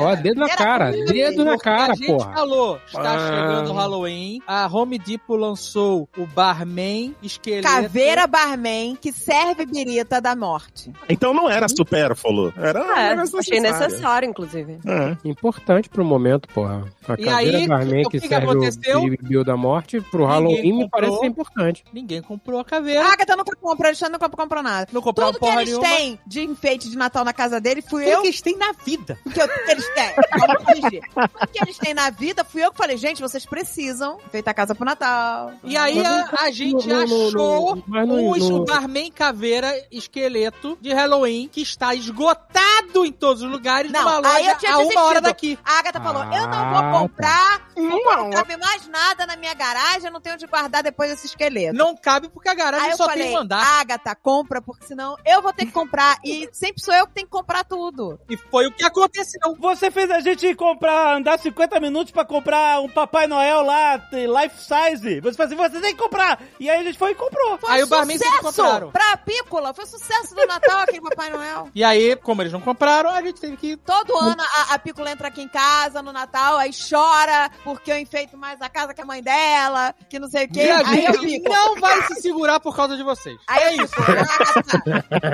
Ó, 0.00 0.14
dedo 0.16 0.40
na 0.40 0.46
Era 0.46 0.56
cara. 0.56 0.90
Dedo 0.92 1.44
na 1.44 1.58
cara, 1.58 1.92
a 1.92 1.96
gente 1.96 2.06
porra. 2.06 2.32
falou, 2.32 2.78
está 2.86 3.14
Ah. 3.14 3.18
chegando 3.18 3.70
o 3.70 3.74
Halloween, 3.74 4.40
a 4.46 4.66
Home 4.66 4.98
Depot 4.98 5.36
lançou 5.36 6.08
o 6.16 6.26
Barman 6.26 7.14
Esqueleto. 7.22 7.68
Caveira 7.68 8.26
barman 8.26 8.96
que 8.96 9.12
serve 9.12 9.66
birita 9.66 10.20
da 10.20 10.34
morte. 10.36 10.92
Então 11.08 11.32
não 11.34 11.48
era 11.50 11.66
supérfluo. 11.68 12.52
Era, 12.56 12.80
É, 12.98 13.06
era 13.12 13.22
achei 13.22 13.60
necessário, 13.60 14.28
inclusive. 14.28 14.78
É. 14.86 15.16
Importante 15.28 15.88
pro 15.88 16.04
momento, 16.04 16.48
porra. 16.48 16.84
A 17.08 17.14
E 17.14 17.24
caveira 17.24 17.58
aí, 17.58 17.66
barman 17.68 18.02
que, 18.04 18.10
que 18.10 18.20
que 18.20 18.28
serve 18.28 18.46
aconteceu? 18.50 19.02
o 19.02 19.16
Bill 19.22 19.44
da 19.44 19.56
morte 19.56 20.00
pro 20.00 20.20
Ninguém 20.20 20.34
Halloween 20.34 20.72
me 20.76 20.82
comprou. 20.84 20.88
parece 20.90 21.18
ser 21.18 21.26
importante. 21.26 21.84
Ninguém 21.92 22.22
comprou 22.22 22.60
a 22.60 22.64
caveira. 22.64 23.02
A 23.04 23.12
Agatha 23.12 23.36
nunca 23.36 23.56
comprou, 23.56 23.86
Alexandre 23.86 24.12
nunca 24.14 24.28
comprou 24.28 24.62
nada. 24.62 24.88
não 24.92 25.02
comprou 25.02 25.32
Tudo 25.32 25.40
que 25.40 25.46
eles 25.56 25.68
nenhuma. 25.70 25.86
têm 25.88 26.18
de 26.26 26.42
enfeite 26.42 26.88
de 26.90 26.96
Natal 26.96 27.24
na 27.24 27.32
casa 27.32 27.60
dele 27.60 27.82
fui 27.82 28.04
Tudo 28.04 28.12
eu 28.12 28.20
que 28.22 28.28
eles 28.28 28.40
têm 28.40 28.56
na 28.56 28.72
vida. 28.84 29.18
que, 29.32 29.40
eu, 29.40 29.48
que 29.48 29.70
eles 29.84 29.94
têm. 29.94 31.00
Tudo 31.14 31.48
que 31.52 31.58
eles 31.62 31.78
têm 31.78 31.94
na 31.94 32.10
vida, 32.10 32.44
fui 32.44 32.64
eu 32.64 32.70
que 32.72 32.78
falei, 32.78 32.96
gente, 32.96 33.20
vocês 33.20 33.44
precisam 33.46 34.18
enfeitar 34.26 34.52
a 34.52 34.54
casa 34.54 34.74
pro 34.74 34.84
Natal. 34.84 35.52
E 35.62 35.76
aí 35.76 36.04
a, 36.04 36.28
a 36.40 36.50
gente 36.50 36.86
no- 36.88 37.00
achou 37.28 37.82
mas 37.86 38.06
no- 38.08 38.30
os 38.30 38.48
no- 38.48 38.64
Barman 38.64 39.10
Caveira 39.10 39.72
Esqueleto 39.90 40.76
de 40.80 40.92
Halloween 40.92 41.48
que 41.50 41.60
está 41.62 41.94
esgotado 41.94 43.04
em 43.04 43.12
todos 43.12 43.42
os 43.42 43.50
lugares 43.50 43.90
Não, 43.90 44.00
numa 44.02 44.16
aí 44.30 44.42
loja 44.44 44.50
eu 44.52 44.58
tinha 44.58 44.74
a 44.74 44.78
uma 44.78 45.02
hora 45.04 45.20
daqui. 45.20 45.58
A 45.64 45.78
Agatha 45.78 46.00
falou, 46.00 46.22
eu 46.24 46.46
não 46.46 46.52
Ah, 46.58 46.72
vou 46.72 46.80
tá. 46.82 46.98
comprar, 47.00 47.68
Uma 47.76 48.16
não 48.16 48.30
cabe 48.30 48.56
mais 48.56 48.86
nada 48.88 49.26
na 49.26 49.36
minha 49.36 49.54
garagem, 49.54 50.06
eu 50.06 50.12
não 50.12 50.20
tenho 50.20 50.34
onde 50.36 50.46
guardar 50.46 50.82
depois 50.82 51.10
desse 51.10 51.26
esqueleto. 51.26 51.74
Não 51.76 51.96
cabe 51.96 52.28
porque 52.28 52.48
a 52.48 52.54
garagem 52.54 52.90
Aí 52.90 52.96
só 52.96 53.06
falei, 53.06 53.24
tem 53.26 53.36
um 53.36 53.40
andar. 53.40 53.80
Agatha, 53.80 54.14
compra, 54.14 54.60
porque 54.62 54.84
senão 54.86 55.16
eu 55.24 55.42
vou 55.42 55.52
ter 55.52 55.66
que 55.66 55.72
comprar. 55.72 56.18
E 56.24 56.48
sempre 56.52 56.82
sou 56.82 56.94
eu 56.94 57.06
que 57.06 57.14
tenho 57.14 57.26
que 57.26 57.32
comprar 57.32 57.64
tudo. 57.64 58.18
E 58.28 58.36
foi 58.36 58.66
o 58.66 58.72
que 58.72 58.84
aconteceu. 58.84 59.40
Você 59.58 59.73
fez 59.90 60.10
a 60.10 60.20
gente 60.20 60.54
comprar, 60.54 61.16
andar 61.16 61.38
50 61.38 61.78
minutos 61.80 62.12
pra 62.12 62.24
comprar 62.24 62.80
um 62.80 62.88
Papai 62.88 63.26
Noel 63.26 63.62
lá, 63.62 63.96
life 64.12 64.56
size. 64.58 65.20
Você 65.20 65.36
fala 65.36 65.46
assim, 65.46 65.56
você 65.56 65.80
tem 65.80 65.94
que 65.94 66.02
comprar. 66.02 66.40
E 66.58 66.68
aí 66.70 66.80
a 66.80 66.82
gente 66.82 66.98
foi 66.98 67.12
e 67.12 67.14
comprou. 67.14 67.58
Foi 67.58 67.70
Aí 67.70 67.82
um 67.82 67.86
o 67.86 67.88
Barman 67.88 68.18
sucesso 68.18 68.42
compraram. 68.42 68.90
pra 68.90 69.16
Pícola. 69.18 69.74
Foi 69.74 69.86
sucesso 69.86 70.34
do 70.34 70.46
Natal 70.46 70.80
aquele 70.80 71.00
Papai 71.00 71.30
Noel. 71.30 71.68
E 71.74 71.82
aí, 71.84 72.16
como 72.16 72.42
eles 72.42 72.52
não 72.52 72.60
compraram, 72.60 73.10
a 73.10 73.20
gente 73.22 73.40
teve 73.40 73.56
que. 73.56 73.76
Todo 73.76 74.16
ano 74.16 74.42
a, 74.42 74.74
a 74.74 74.78
Pícola 74.78 75.10
entra 75.10 75.28
aqui 75.28 75.42
em 75.42 75.48
casa 75.48 76.02
no 76.02 76.12
Natal, 76.12 76.56
aí 76.58 76.70
chora 76.72 77.50
porque 77.62 77.90
eu 77.92 77.98
enfeito 77.98 78.36
mais 78.36 78.60
a 78.60 78.68
casa 78.68 78.92
que 78.94 79.00
a 79.00 79.04
mãe 79.04 79.22
dela, 79.22 79.94
que 80.08 80.18
não 80.18 80.28
sei 80.28 80.44
o 80.46 80.48
quê. 80.50 80.62
A 80.70 80.88
Aí 80.88 81.04
eu 81.04 81.14
fico. 81.14 81.48
não 81.48 81.76
vai 81.76 82.02
se 82.02 82.20
segurar 82.20 82.60
por 82.60 82.74
causa 82.76 82.96
de 82.96 83.02
vocês. 83.02 83.36
Aí 83.48 83.62
é 83.62 83.74
isso. 83.76 83.94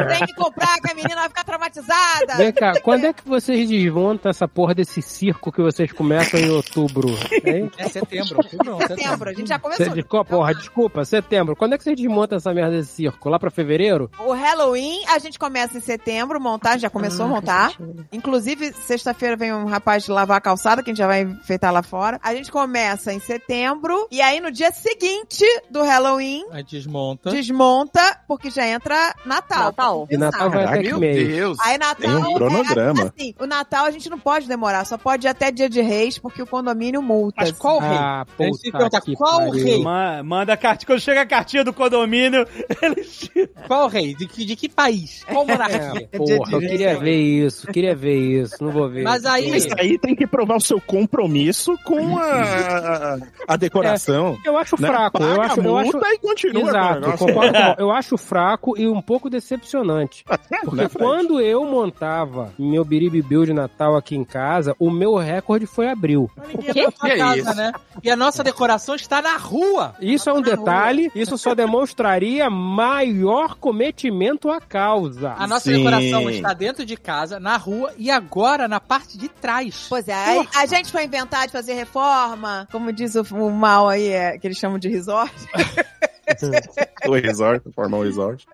Tem 0.09 0.27
que 0.27 0.35
comprar 0.35 0.79
que 0.81 0.91
a 0.91 0.95
menina 0.95 1.17
vai 1.17 1.29
ficar 1.29 1.45
traumatizada. 1.45 2.37
Vem 2.37 2.53
cá, 2.53 2.73
quando 2.83 3.05
é 3.07 3.13
que 3.13 3.27
vocês 3.27 3.69
desmontam 3.69 4.30
essa 4.31 4.49
porra 4.49 4.75
desse 4.75 5.03
circo 5.03 5.51
que 5.53 5.61
vocês 5.63 5.93
começam 5.93 6.39
em 6.41 6.49
outubro? 6.51 7.09
Hein? 7.45 7.71
É 7.79 7.89
setembro. 7.89 8.37
outubro 8.39 8.65
não, 8.71 8.79
Setembro, 8.81 9.31
a 9.31 9.33
gente 9.33 9.49
já 9.49 9.59
começou. 9.59 9.87
Cê- 9.87 9.93
desculpa, 9.93 10.25
porra, 10.25 10.55
desculpa, 10.55 11.05
setembro. 11.05 11.55
Quando 11.57 11.75
é 11.75 11.79
que 11.79 11.85
vocês 11.85 11.97
desmontam 11.97 12.37
essa 12.39 12.53
merda 12.55 12.77
desse 12.77 12.93
circo? 12.93 13.29
Lá 13.29 13.39
pra 13.39 13.51
fevereiro? 13.51 14.11
O 14.19 14.33
Halloween 14.33 15.05
a 15.09 15.19
gente 15.19 15.39
começa 15.39 15.77
em 15.77 15.81
setembro, 15.81 16.41
montar, 16.41 16.79
já 16.79 16.89
começou 16.91 17.27
a 17.27 17.29
montar. 17.29 17.73
Inclusive, 18.13 18.73
sexta-feira 18.73 19.37
vem 19.37 19.53
um 19.53 19.67
rapaz 19.67 20.05
de 20.05 20.11
lavar 20.11 20.39
a 20.39 20.41
calçada, 20.41 20.83
que 20.83 20.91
a 20.91 20.93
gente 20.93 20.99
já 20.99 21.07
vai 21.07 21.23
enfeitar 21.23 21.73
lá 21.73 21.83
fora. 21.83 22.19
A 22.23 22.35
gente 22.35 22.51
começa 22.51 23.13
em 23.13 23.21
setembro, 23.21 24.07
e 24.11 24.21
aí 24.21 24.41
no 24.41 24.51
dia 24.51 24.71
seguinte 24.73 25.45
do 25.71 25.83
Halloween, 25.83 26.45
A 26.51 26.59
gente 26.59 26.77
desmonta. 26.77 27.31
desmonta, 27.31 28.21
porque 28.29 28.51
já 28.51 28.67
entra 28.67 29.15
Natal. 29.25 29.65
Natal. 29.67 30.07
E 30.11 30.17
Natal 30.17 30.51
vai 30.51 30.65
até 30.65 30.83
Meu 30.83 30.99
mês? 30.99 31.29
Deus. 31.29 31.59
Aí 31.61 31.79
Natal. 31.79 31.97
Tem 31.97 32.11
um 32.15 32.35
cronograma. 32.35 33.03
É, 33.03 33.07
assim, 33.07 33.35
o 33.39 33.47
Natal 33.47 33.85
a 33.87 33.91
gente 33.91 34.09
não 34.11 34.19
pode 34.21 34.47
demorar, 34.47 34.85
só 34.85 34.97
pode 34.99 35.27
ir 35.27 35.31
até 35.31 35.51
dia 35.51 35.69
de 35.69 35.81
reis, 35.81 36.19
porque 36.19 36.41
o 36.43 36.47
condomínio 36.47 37.03
multa. 37.03 37.37
Mas 37.43 37.53
qual 37.53 37.79
rei? 37.81 37.91
Ah, 37.99 38.25
puta 38.37 38.59
perguntar 38.73 39.01
que 39.01 39.15
qual 39.17 39.39
pariu. 39.39 39.65
rei? 39.65 39.83
Ma- 39.83 40.23
Manda 40.23 40.53
a 40.53 40.57
cartinha. 40.57 40.87
Quando 40.87 41.01
chega 41.01 41.23
a 41.23 41.27
cartinha 41.27 41.65
do 41.65 41.73
condomínio, 41.73 42.47
eles 42.83 43.29
Qual 43.67 43.89
rei? 43.89 44.15
De 44.15 44.27
que, 44.27 44.45
de 44.45 44.55
que 44.57 44.69
país? 44.69 45.25
Qual 45.25 45.47
monarquia? 45.47 46.09
É, 46.13 46.19
porra, 46.19 46.53
eu 46.53 46.61
queria 46.61 46.99
ver 46.99 47.17
isso, 47.17 47.67
queria 47.69 47.95
ver 47.95 48.17
isso, 48.43 48.63
não 48.63 48.71
vou 48.71 48.89
ver. 48.89 49.03
Mas 49.03 49.25
aí- 49.25 49.51
Mas 49.51 49.67
aí 49.79 49.99
tem 49.99 50.15
que 50.15 50.27
provar 50.27 50.57
o 50.57 50.61
seu 50.61 50.81
compromisso 50.81 51.77
com 51.85 52.19
a, 52.19 53.19
a 53.49 53.57
decoração. 53.57 54.37
Eu 54.45 54.57
acho 54.57 54.77
né? 54.81 54.89
fraco, 54.89 55.19
Paga 55.19 55.31
eu 55.35 55.41
acho, 55.43 55.61
a 55.61 55.65
eu 55.65 55.77
acho, 55.79 55.93
multa 55.93 56.09
e 56.13 56.19
continua 56.19 56.63
Exato, 56.69 57.01
concordo 57.01 57.19
com 57.19 57.25
o 57.31 57.35
Paulo. 57.35 57.75
Eu 57.79 57.91
acho 57.93 58.17
fraco 58.19 58.79
e 58.79 58.87
um 58.89 59.01
pouco 59.01 59.31
decepcionante. 59.31 60.25
Porque 60.65 60.77
Né, 60.83 60.89
Fred? 60.89 61.05
quando 61.05 61.41
eu 61.41 61.65
montava 61.65 62.53
meu 62.59 62.85
biribibil 62.85 63.45
de 63.45 63.53
Natal 63.53 63.97
aqui 63.97 64.10
em 64.15 64.25
casa, 64.25 64.75
o 64.79 64.91
meu 64.91 65.17
recorde 65.17 65.67
foi 65.67 65.89
abril. 65.89 66.31
Ninguém 66.55 66.91
casa, 66.91 67.55
né? 67.55 67.73
E 68.03 68.11
a 68.11 68.17
nossa 68.17 68.43
decoração 68.43 68.95
está 68.95 69.21
na 69.21 69.37
rua. 69.37 69.95
Isso 70.01 70.29
é 70.29 70.33
um 70.33 70.43
detalhe, 70.43 71.11
isso 71.15 71.37
só 71.37 71.55
demonstraria 71.55 72.49
maior 72.49 73.57
cometimento 73.57 74.51
à 74.51 74.61
causa. 74.61 75.35
A 75.39 75.47
nossa 75.47 75.71
Sim. 75.71 75.79
decoração 75.79 76.31
está 76.31 76.53
dentro 76.53 76.85
de 76.85 76.97
casa, 76.97 77.41
na 77.41 77.57
rua 77.57 77.93
e 77.97 78.11
agora 78.11 78.69
na 78.69 78.81
parte 78.81 79.19
de 79.19 79.29
trás. 79.29 79.87
Pois 79.89 80.09
é, 80.09 80.15
aí 80.15 80.49
a 80.55 80.67
gente 80.67 80.91
foi 80.91 81.05
inventar 81.05 81.47
de 81.47 81.53
fazer 81.53 81.75
reforma, 81.75 82.69
como 82.71 82.93
diz 82.93 83.15
o, 83.15 83.23
o 83.35 83.51
mal 83.51 83.89
aí, 83.89 84.09
é, 84.09 84.39
que 84.39 84.47
eles 84.47 84.59
chamam 84.59 84.79
de 84.79 84.89
resort. 84.89 85.35
O 87.07 87.15
resort, 87.15 87.65
formar 87.75 87.97
um 87.99 88.03
resort. 88.03 88.47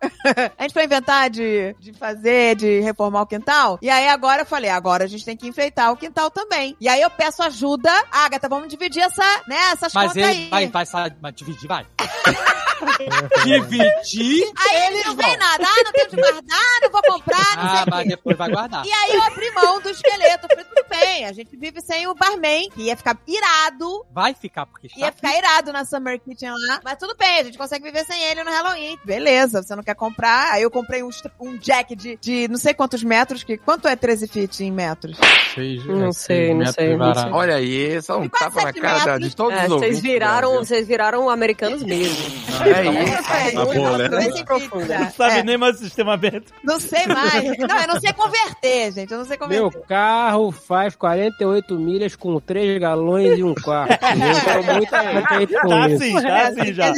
A 0.56 0.62
gente 0.62 0.72
foi 0.72 0.84
inventar 0.84 1.28
de, 1.28 1.74
de 1.80 1.92
fazer, 1.92 2.54
de 2.54 2.80
reformar 2.80 3.22
o 3.22 3.26
quintal. 3.26 3.76
E 3.82 3.90
aí 3.90 4.06
agora 4.08 4.42
eu 4.42 4.46
falei, 4.46 4.70
agora 4.70 5.02
a 5.04 5.06
gente 5.08 5.24
tem 5.24 5.36
que 5.36 5.48
enfeitar 5.48 5.90
o 5.90 5.96
quintal 5.96 6.30
também. 6.30 6.76
E 6.80 6.88
aí 6.88 7.00
eu 7.02 7.10
peço 7.10 7.42
ajuda. 7.42 7.90
Agatha, 8.10 8.48
vamos 8.48 8.68
dividir 8.68 9.02
essa, 9.02 9.24
né, 9.48 9.56
essas 9.72 9.92
Mas 9.92 10.12
contas 10.12 10.16
ele 10.16 10.26
aí. 10.26 10.48
vai, 10.48 10.66
vai, 10.68 10.84
vai, 10.84 11.10
vai 11.20 11.32
dividir, 11.32 11.66
vai. 11.68 11.84
dividir? 13.44 14.44
Aí 14.58 14.86
ele 14.86 15.04
não 15.04 15.16
vem 15.16 15.36
nada, 15.36 15.64
ah, 15.66 15.82
não 15.84 15.92
tenho 15.92 16.10
de 16.10 16.16
guardar, 16.16 16.80
não 16.82 16.90
vou 16.90 17.02
comprar, 17.02 17.56
não 17.56 17.68
sei 17.70 17.78
Ah, 17.80 17.84
o 17.86 17.90
mas 17.90 18.02
quê. 18.02 18.08
depois 18.10 18.36
vai 18.38 18.50
guardar. 18.50 18.86
E 18.86 18.92
aí 18.92 19.12
eu 19.14 19.22
abri 19.22 19.50
mão 19.52 19.80
do 19.80 19.90
esqueleto. 19.90 20.46
Falei, 20.48 20.64
tudo 20.64 20.84
bem, 20.88 21.00
a 21.24 21.32
gente 21.32 21.56
vive 21.56 21.80
sem 21.80 22.06
o 22.06 22.14
barman, 22.14 22.68
que 22.70 22.82
ia 22.82 22.96
ficar 22.96 23.16
irado. 23.26 24.04
Vai 24.12 24.34
ficar, 24.34 24.66
porque 24.66 24.86
está 24.88 25.00
Ia 25.00 25.12
ficar 25.12 25.36
irado 25.36 25.72
na 25.72 25.84
Summer 25.84 26.20
Kitchen 26.20 26.50
lá. 26.50 26.80
Mas 26.84 26.96
tudo 26.98 27.14
bem, 27.16 27.40
a 27.40 27.44
gente 27.44 27.58
consegue 27.58 27.84
viver 27.84 28.04
sem 28.04 28.20
ele 28.24 28.42
no 28.44 28.50
Halloween. 28.50 28.98
Beleza, 29.04 29.62
você 29.62 29.74
não 29.74 29.82
quer 29.82 29.94
comprar. 29.94 30.52
Aí 30.52 30.62
eu 30.62 30.70
comprei 30.70 31.02
um, 31.02 31.10
um 31.40 31.56
jack 31.58 31.94
de, 31.96 32.16
de 32.20 32.48
não 32.48 32.56
sei 32.56 32.74
quantos 32.74 33.02
metros. 33.02 33.42
Que, 33.44 33.56
quanto 33.56 33.88
é 33.88 33.96
13 33.96 34.26
feet 34.28 34.60
em 34.60 34.70
metros? 34.72 35.16
Seis- 35.54 35.84
Não 35.86 36.08
é, 36.08 36.12
sei, 36.12 36.48
não 36.50 36.56
metros 36.58 36.74
sei, 36.74 36.96
não 36.96 37.14
sei. 37.14 37.32
Olha 37.32 37.54
aí, 37.56 38.02
só 38.02 38.18
um 38.18 38.28
tapa 38.28 38.62
na 38.64 38.72
cara 38.72 39.18
de 39.18 39.34
todos 39.34 39.58
É, 39.58 39.62
os 39.64 39.68
vocês 39.68 40.00
viraram, 40.00 40.52
vocês 40.58 40.86
viraram 40.86 41.28
americanos 41.30 41.82
mesmo. 41.82 42.24
É 42.64 42.84
isso. 42.84 43.32
É, 43.32 43.50
Tá 43.52 43.64
bom, 43.64 43.96
né? 43.96 44.08
13 44.08 44.44
feet 44.44 44.86
já. 44.86 44.98
não 45.00 45.10
sabem 45.12 45.38
É, 45.38 45.42
nem 45.42 45.56
mais 45.56 45.76
o 45.76 45.78
sistema 45.84 46.14
aberto. 46.14 46.52
não 46.62 46.78
sei 46.80 47.06
mais. 47.06 47.44
Não, 47.58 47.80
eu 47.80 47.88
não 47.88 48.00
sei 48.00 48.12
converter, 48.12 48.92
gente. 48.92 49.12
Eu 49.12 49.18
não 49.18 49.24
sei 49.24 49.36
Meu 49.48 49.64
converter. 49.70 49.86
carro 49.88 50.50
faz 50.52 50.94
48 51.10 51.78
milhas 51.78 52.16
com 52.16 52.40
3 52.40 52.80
galões 52.80 53.38
e 53.38 53.44
um 53.44 53.54
quarto. 53.54 53.92
Eu 54.02 54.64
tô 54.66 54.72
muito 54.74 54.90
contente 54.90 55.60
com 55.60 55.68
Tá 55.68 55.88
isso. 55.88 56.02
assim, 56.02 56.12
tá 56.22 56.48
assim 56.48 56.72
já. 56.74 56.92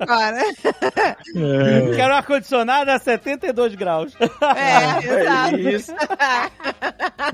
Agora. 0.00 0.38
Quero 1.96 2.12
um 2.12 2.16
ar-condicionado 2.16 2.90
a 2.90 2.98
72 3.00 3.74
graus. 3.74 4.12
É, 4.20 5.02
exato. 5.20 5.58
Isso. 5.58 5.92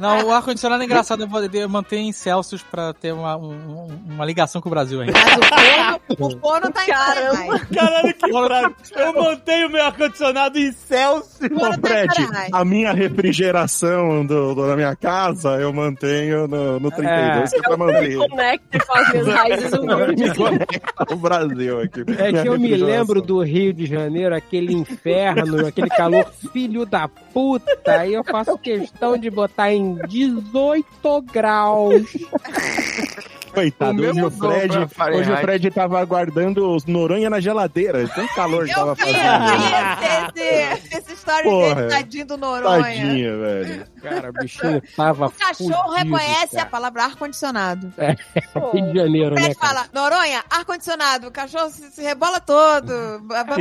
Não, 0.00 0.26
o 0.26 0.32
ar-condicionado 0.32 0.82
é 0.82 0.86
engraçado, 0.86 1.22
eu 1.22 1.28
vou 1.28 1.42
manter 1.68 1.98
em 1.98 2.12
Celsius 2.12 2.62
pra 2.62 2.94
ter 2.94 3.12
uma, 3.12 3.36
um- 3.36 3.88
uma 4.08 4.24
ligação 4.24 4.60
com 4.62 4.68
o 4.68 4.72
Brasil 4.72 5.00
ainda. 5.02 5.12
Mas 5.12 5.36
o 5.36 6.16
forno, 6.16 6.36
o 6.36 6.40
forno 6.40 6.72
tá 6.72 6.84
em 6.84 6.86
Fahrenheit. 6.92 7.66
Caralho, 7.66 8.14
que 8.14 8.30
bravo. 8.30 8.74
Eu 8.96 9.12
mantenho 9.12 9.70
meu 9.70 9.84
ar-condicionado 9.84 10.58
em 10.58 10.72
Celsius. 10.72 11.50
Ô, 11.52 11.60
tá 11.60 11.78
Fred, 11.88 12.28
a 12.52 12.64
minha 12.64 12.92
refrigeração 12.92 14.24
do, 14.24 14.54
do- 14.54 14.66
da 14.66 14.74
minha 14.76 14.96
casa 14.96 15.50
eu 15.56 15.65
mantenho 15.72 16.46
no, 16.46 16.80
no 16.80 16.90
32, 16.90 17.50
que 17.50 17.56
é 17.56 17.62
pra 17.62 17.76
manter. 17.76 18.16
Conecte 18.16 18.78
com 18.78 18.92
as 18.94 19.12
minhas 19.12 19.26
raízes 19.26 19.72
humildes. 19.72 20.32
Me 20.36 20.80
ao 20.96 21.16
Brasil 21.16 21.80
aqui. 21.80 22.04
É 22.18 22.32
que 22.32 22.48
eu 22.48 22.58
me 22.58 22.74
lembro 22.76 23.20
do 23.20 23.42
Rio 23.42 23.72
de 23.72 23.86
Janeiro, 23.86 24.34
aquele 24.34 24.72
inferno, 24.72 25.66
aquele 25.66 25.88
calor 25.88 26.30
filho 26.52 26.86
da 26.86 27.08
puta. 27.08 28.00
Aí 28.00 28.14
eu 28.14 28.24
faço 28.24 28.56
questão 28.58 29.16
de 29.16 29.30
botar 29.30 29.72
em 29.72 29.96
18 30.08 31.22
graus. 31.32 32.04
Coitado, 33.60 34.02
O 34.02 34.06
hoje 34.10 34.22
o, 34.22 34.30
Fred, 34.30 34.76
hoje 35.16 35.32
o 35.32 35.36
Fred 35.38 35.70
tava 35.70 35.98
aguardando 35.98 36.74
os 36.76 36.84
Noronha 36.84 37.30
na 37.30 37.40
geladeira. 37.40 38.06
Tão 38.08 38.28
calor 38.28 38.66
que 38.66 38.74
tava 38.74 38.94
vi, 38.94 39.00
fazendo. 39.00 39.16
eu 39.16 39.22
vi 39.56 39.64
esse, 40.42 40.74
esse, 40.74 40.98
esse 40.98 41.12
story 41.14 41.42
Porra. 41.44 41.74
dele, 41.76 41.88
tadinho 41.88 42.26
do 42.26 42.36
Noronha. 42.36 42.82
Tadinha, 42.82 43.36
velho. 43.38 43.86
Cara, 44.02 44.28
o 44.28 44.32
bichinho 44.34 44.82
tava 44.94 45.26
O 45.26 45.30
cachorro 45.32 45.94
fudido, 45.94 46.14
reconhece 46.14 46.56
a 46.56 46.58
cara. 46.58 46.70
palavra 46.70 47.04
ar-condicionado. 47.04 47.90
Rio 48.74 48.92
de 48.92 48.98
Janeiro, 48.98 49.30
O 49.32 49.34
né, 49.36 49.42
Fred 49.44 49.54
cara? 49.54 49.74
fala, 49.74 49.86
Noronha, 49.94 50.44
ar-condicionado. 50.50 51.28
O 51.28 51.30
cachorro 51.30 51.70
se, 51.70 51.90
se 51.90 52.02
rebola 52.02 52.38
todo. 52.40 52.92
A 53.30 53.44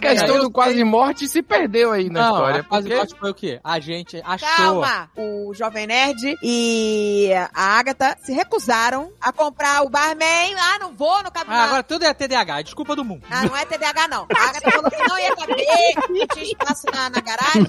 questão 0.00 0.38
do 0.40 0.50
quase 0.50 0.82
morte 0.84 1.28
se 1.28 1.42
perdeu 1.42 1.92
aí 1.92 2.08
na 2.10 2.20
Não, 2.22 2.34
história. 2.36 2.60
a 2.60 2.64
quase 2.64 2.82
porque- 2.88 2.96
morte 2.98 3.14
foi 3.18 3.30
o 3.30 3.34
quê? 3.34 3.60
A 3.68 3.80
gente 3.80 4.18
achou. 4.24 4.48
Calma! 4.56 5.10
O 5.14 5.52
Jovem 5.52 5.86
Nerd 5.86 6.38
e 6.42 7.30
a 7.52 7.78
Agatha 7.78 8.16
se 8.22 8.32
recusaram 8.32 9.12
a 9.20 9.30
comprar 9.30 9.82
o 9.82 9.90
barman. 9.90 10.54
Ah, 10.58 10.78
não 10.80 10.96
vou, 10.96 11.22
não 11.22 11.30
cabe 11.30 11.50
Ah, 11.50 11.64
agora 11.64 11.82
tudo 11.82 12.06
é 12.06 12.14
TDAH, 12.14 12.62
desculpa 12.62 12.96
do 12.96 13.04
mundo. 13.04 13.26
Ah, 13.30 13.44
não 13.44 13.54
é 13.54 13.66
TDAH, 13.66 14.08
não. 14.08 14.26
A 14.34 14.48
Agatha 14.48 14.70
falou 14.70 14.90
que 14.90 14.96
não 15.06 15.18
ia 15.18 15.36
caber, 15.36 15.66
não 16.08 16.26
tinha 16.28 16.44
espaço 16.46 16.86
na, 16.90 17.10
na 17.10 17.20
garagem. 17.20 17.66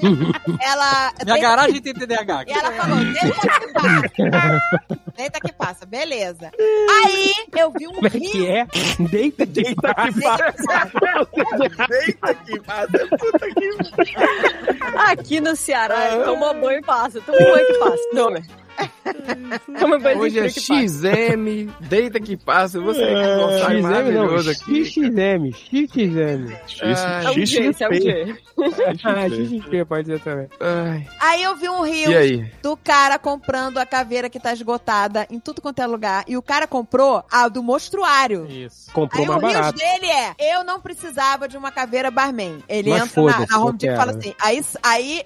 Ela. 0.62 1.12
Minha 1.26 1.38
garagem 1.38 1.82
tem 1.82 1.94
TDAH. 1.94 2.46
E 2.48 2.52
ela 2.54 2.72
falou, 2.72 2.98
deita 3.00 3.60
que 3.60 3.74
passa. 4.32 4.86
Deita 5.18 5.40
que 5.42 5.52
passa, 5.52 5.86
beleza. 5.86 6.50
Aí 7.04 7.34
eu 7.58 7.74
vi 7.78 7.88
um 7.88 7.92
Como 7.96 8.08
é 8.08 8.10
que 8.10 8.20
rio. 8.20 8.48
é? 8.50 8.66
Deita 9.00 9.46
de 9.46 9.64
Deita 9.64 9.94
que 9.96 10.22
passa. 10.22 10.48
Deita 11.90 12.34
que 12.36 12.60
passa. 12.62 13.18
Puta 13.18 13.48
que 13.54 13.70
Aqui 14.96 15.42
no 15.42 15.56
Ceará, 15.56 15.89
toma 16.24 16.54
banho 16.54 16.80
e 16.80 16.82
passa. 16.82 17.22
Toma 17.22 17.38
banho 17.38 17.68
que 17.68 17.74
passa. 17.74 18.10
Toma. 18.14 18.42
Toma 19.80 20.00
banho 20.00 20.20
Hoje 20.20 20.40
é 20.40 20.48
de 20.48 20.54
frio 20.54 20.64
que 20.64 20.68
passa. 20.84 21.12
XM, 21.12 21.70
deita 21.82 22.20
que 22.20 22.38
passa. 22.38 22.80
Você 22.80 23.02
é 23.02 23.14
É, 23.14 23.36
um 23.36 23.40
glossário 23.40 23.78
XM 23.78 23.82
não, 23.84 23.90
maravilhoso 23.90 24.52
aqui. 24.52 24.86
XXM, 24.86 25.52
XXM. 25.54 26.54
Ah, 26.84 27.22
É 27.32 27.34
G, 27.46 27.62
esse 27.70 27.84
é 27.84 27.90
um 27.90 27.94
G. 27.94 28.38
Ah, 29.04 29.30
XXP 29.30 29.86
pode 29.88 30.08
ser 30.08 30.20
também. 30.20 30.48
Ai, 30.60 31.08
Aí 31.22 31.44
eu 31.44 31.56
vi 31.56 31.70
um 31.70 31.82
rio 31.84 32.10
do 32.62 32.76
cara 32.78 33.18
comprando 33.18 33.78
a 33.78 33.86
caveira 33.86 34.30
que 34.30 34.40
tá 34.40 34.52
esgotada 34.54 35.26
em 35.30 35.40
tudo 35.40 35.62
quanto 35.62 35.82
é 35.82 35.88
lugar. 35.88 36.24
E 36.28 36.36
o 36.38 36.42
cara 36.42 36.68
comprou 36.68 37.24
a 37.32 37.48
do 37.48 37.64
mostruário. 37.64 38.46
Isso. 38.50 38.92
Comprou 38.92 39.24
Aí 39.24 39.30
o 39.30 39.32
mais 39.42 39.44
rios 39.44 39.54
barato. 39.56 39.78
dele 39.80 40.12
é, 40.12 40.56
eu 40.56 40.64
não 40.64 40.80
precisava 40.82 41.48
de 41.48 41.58
uma 41.58 41.72
caveira 41.72 42.12
barman. 42.12 42.60
Ele 42.68 42.90
Mas 42.90 43.04
entra 43.04 43.24
na, 43.24 43.46
na 43.50 43.60
Home 43.60 43.78
Depot 43.78 43.94
e 43.94 43.98
fala 43.98 44.12
assim. 44.18 44.34
Aí, 44.40 44.62
aí 44.84 45.24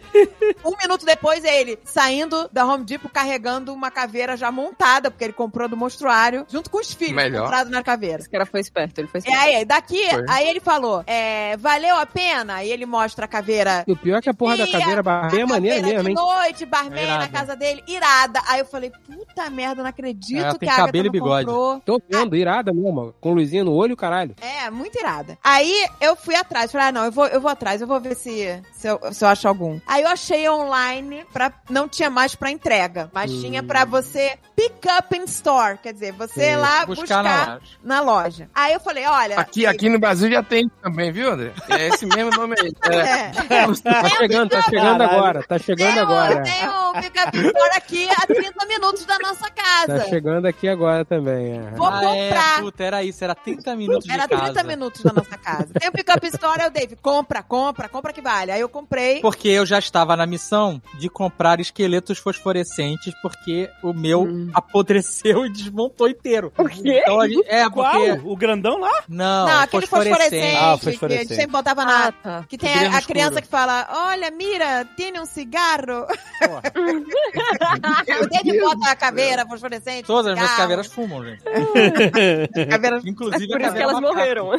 um 0.66 0.74
minuto 0.82 1.06
depois 1.06 1.44
é 1.44 1.60
ele 1.62 1.80
saindo 1.84 2.48
da 2.52 2.66
Home 2.66 2.84
Depot 2.86 3.10
carregando 3.12 3.43
uma 3.74 3.92
caveira 3.92 4.36
já 4.38 4.52
montada, 4.52 5.10
porque 5.12 5.24
ele 5.24 5.34
comprou 5.34 5.68
do 5.68 5.76
monstruário, 5.78 6.46
junto 6.50 6.70
com 6.70 6.78
os 6.80 6.94
filhos 6.94 7.14
Melhor. 7.16 7.44
comprados 7.44 7.72
na 7.72 7.84
caveira. 7.84 8.20
Esse 8.20 8.30
cara 8.30 8.46
foi 8.46 8.60
esperto, 8.62 9.00
ele 9.00 9.08
foi 9.08 9.20
E 9.20 9.24
esperto. 9.24 9.42
aí, 9.44 9.66
daqui, 9.66 10.10
Foi. 10.10 10.24
aí 10.30 10.48
ele 10.48 10.60
falou, 10.60 11.04
é, 11.06 11.58
valeu 11.58 11.96
a 11.98 12.06
pena? 12.06 12.56
Aí 12.56 12.72
ele 12.72 12.86
mostra 12.86 13.26
a 13.26 13.28
caveira 13.28 13.84
E 13.88 13.92
o 13.92 13.98
pior 13.98 14.18
é 14.18 14.22
que 14.22 14.30
a 14.30 14.34
porra 14.34 14.58
da 14.58 14.64
E 14.66 14.72
caveira 14.72 15.04
barra 15.04 15.38
é 15.40 15.46
maneira 15.46 15.82
mesmo, 15.86 16.10
hein? 16.10 16.16
de 16.16 16.22
noite, 16.22 16.66
barman 16.66 17.04
É 17.04 17.18
na 17.18 17.28
casa 17.28 17.56
dele, 17.56 17.84
irada. 17.88 18.42
Aí 18.48 18.60
eu 18.60 18.66
falei, 18.66 18.92
puta 19.06 19.50
merda, 19.50 19.82
não 19.84 19.90
acredito 19.90 20.40
Ela 20.44 20.54
que 20.54 20.60
tem 20.60 20.70
a 20.70 20.76
cabelo 20.76 21.08
e 21.08 21.10
bigode. 21.10 21.46
comprou. 21.46 21.80
Tô 21.82 22.02
vendo, 22.10 22.36
irada 22.36 22.72
mesmo, 22.74 23.14
com 23.20 23.34
luzinha 23.34 23.64
no 23.64 23.74
olho 23.74 23.92
e 23.92 23.94
o 23.94 23.98
caralho. 23.98 24.36
É, 24.42 24.70
muito 24.70 24.98
irada. 25.00 25.38
Aí 25.44 25.74
eu 26.00 26.16
fui 26.16 26.36
atrás, 26.36 26.72
falei, 26.72 26.88
ah, 26.88 26.92
não, 26.92 27.06
eu 27.06 27.12
vou, 27.12 27.26
eu 27.28 27.42
vou 27.42 27.50
atrás, 27.52 27.82
eu 27.82 27.88
vou 27.88 28.00
ver 28.00 28.16
se, 28.16 28.62
se, 28.74 28.88
eu, 28.88 29.00
se 29.12 29.24
eu 29.24 29.28
acho 29.30 29.48
algum. 29.48 29.80
Aí 29.88 30.04
eu 30.04 30.08
achei 30.10 30.48
online, 30.50 31.26
pra, 31.34 31.52
não 31.70 31.88
tinha 31.88 32.10
mais 32.10 32.36
pra 32.36 32.52
entrega, 32.52 33.10
mas 33.14 33.32
Tinha 33.42 33.64
pra 33.64 33.86
você 33.86 34.38
pick 34.70 34.86
up 34.98 35.16
in 35.16 35.24
store, 35.26 35.78
quer 35.78 35.94
dizer, 35.94 36.14
você 36.14 36.52
Sim. 36.52 36.56
lá 36.56 36.86
Buscar 36.86 37.02
buscar, 37.02 37.24
na 37.24 37.60
na, 37.84 38.02
loja. 38.02 38.24
loja. 38.24 38.50
Aí 38.54 38.74
eu 38.74 38.80
falei, 38.80 39.06
olha... 39.06 39.38
Aqui, 39.40 39.66
aqui 39.66 39.90
no 39.90 40.00
Brasil 40.00 40.30
já 40.32 40.42
tem 40.44 40.70
também, 40.82 41.12
viu, 41.12 41.32
André? 41.32 41.52
É 41.70 41.88
esse 41.88 42.06
mesmo 42.06 42.32
nome 42.32 42.56
aí. 42.60 42.72
É. 42.92 43.00
É. 43.00 43.32
Tá 43.84 44.10
chegando, 44.18 44.50
tá 44.50 44.62
chegando 44.64 44.98
Caralho. 45.00 45.18
agora, 45.18 45.44
tá 45.44 45.58
chegando 45.60 45.94
Tem 45.94 46.00
um, 46.00 46.04
agora. 46.06 46.44
tem 46.44 46.70
um 46.70 46.94
pick 47.02 47.16
up 47.28 47.38
in 47.38 47.46
store 47.48 47.70
aqui 47.76 48.08
a 48.10 48.28
30 48.28 48.66
minutos 48.66 49.06
da 49.06 49.18
nossa 49.20 49.50
casa. 49.50 50.00
Tá 50.00 50.06
chegando 50.06 50.46
aqui 50.46 50.68
agora 50.68 51.04
também. 51.06 51.58
é. 51.58 51.72
Vou 51.76 51.88
ah, 51.88 52.00
comprar. 52.00 52.60
É, 52.60 52.62
puta, 52.62 52.84
era 52.84 53.04
isso, 53.04 53.24
era 53.24 53.36
30 53.36 53.76
minutos 53.76 54.10
Era 54.10 54.24
de 54.24 54.30
casa. 54.30 54.44
30 54.54 54.64
minutos 54.64 55.02
da 55.02 55.14
nossa 55.14 55.38
casa. 55.38 55.68
Tem 55.80 55.90
o 55.90 55.92
pick-up 55.92 56.26
store, 56.28 56.62
aí 56.62 56.68
o 56.68 56.72
Dave, 56.72 56.96
compra, 56.96 57.44
compra, 57.44 57.90
compra 57.90 58.14
que 58.14 58.22
vale. 58.22 58.52
Aí 58.52 58.62
eu 58.62 58.70
comprei. 58.70 59.20
Porque 59.22 59.48
eu 59.50 59.66
já 59.66 59.80
estava 59.80 60.16
na 60.16 60.26
missão 60.26 60.82
de 60.98 61.10
comprar 61.10 61.60
esqueletos 61.60 62.18
fosforescentes, 62.20 63.14
porque 63.22 63.70
o 63.82 63.94
meu 63.94 64.24
Hum. 64.24 64.50
apodreceu 64.58 65.46
e 65.46 65.50
desmontou 65.52 66.08
inteiro. 66.08 66.52
O 66.58 66.66
quê? 66.66 67.00
Então, 67.02 67.20
a 67.20 67.28
gente- 67.28 67.48
é, 67.48 67.70
Qual? 67.70 67.92
porque... 67.92 68.22
O 68.26 68.36
grandão 68.36 68.78
lá? 68.80 69.04
Não, 69.08 69.46
não, 69.48 69.60
aquele 69.62 69.88
fosforescente, 69.88 70.58
Ah, 70.58 70.74
o 70.76 70.80
que 70.80 70.90
a 70.90 70.92
fosforescente. 70.92 71.28
gente 71.30 71.36
sempre 71.36 71.52
botava 71.52 71.86
na... 71.86 72.08
Ah, 72.08 72.12
tá. 72.12 72.46
Que 72.48 72.58
tem 72.58 72.74
a, 72.74 72.98
a 72.98 73.02
criança 73.02 73.42
que 73.42 73.48
fala, 73.48 73.88
olha, 74.10 74.30
mira, 74.32 74.86
tem 74.98 75.20
um 75.20 75.26
cigarro. 75.26 76.08
Porra. 76.40 76.62
o 78.22 78.28
Dave 78.30 78.60
bota 78.60 78.92
a 78.92 78.96
caveira 78.96 79.46
fosforescente. 79.48 80.04
Todas 80.04 80.28
as 80.28 80.34
minhas 80.34 80.50
cigarro. 80.50 80.62
caveiras 80.62 80.88
fumam, 80.88 81.24
gente. 81.24 81.44
Caveira... 82.70 83.02
Inclusive 83.06 83.48
Por 83.48 83.62
a 83.62 83.66
isso 83.66 83.76
que 83.76 83.82
elas 83.82 83.96
macaca. 84.00 84.14
morreram. 84.16 84.54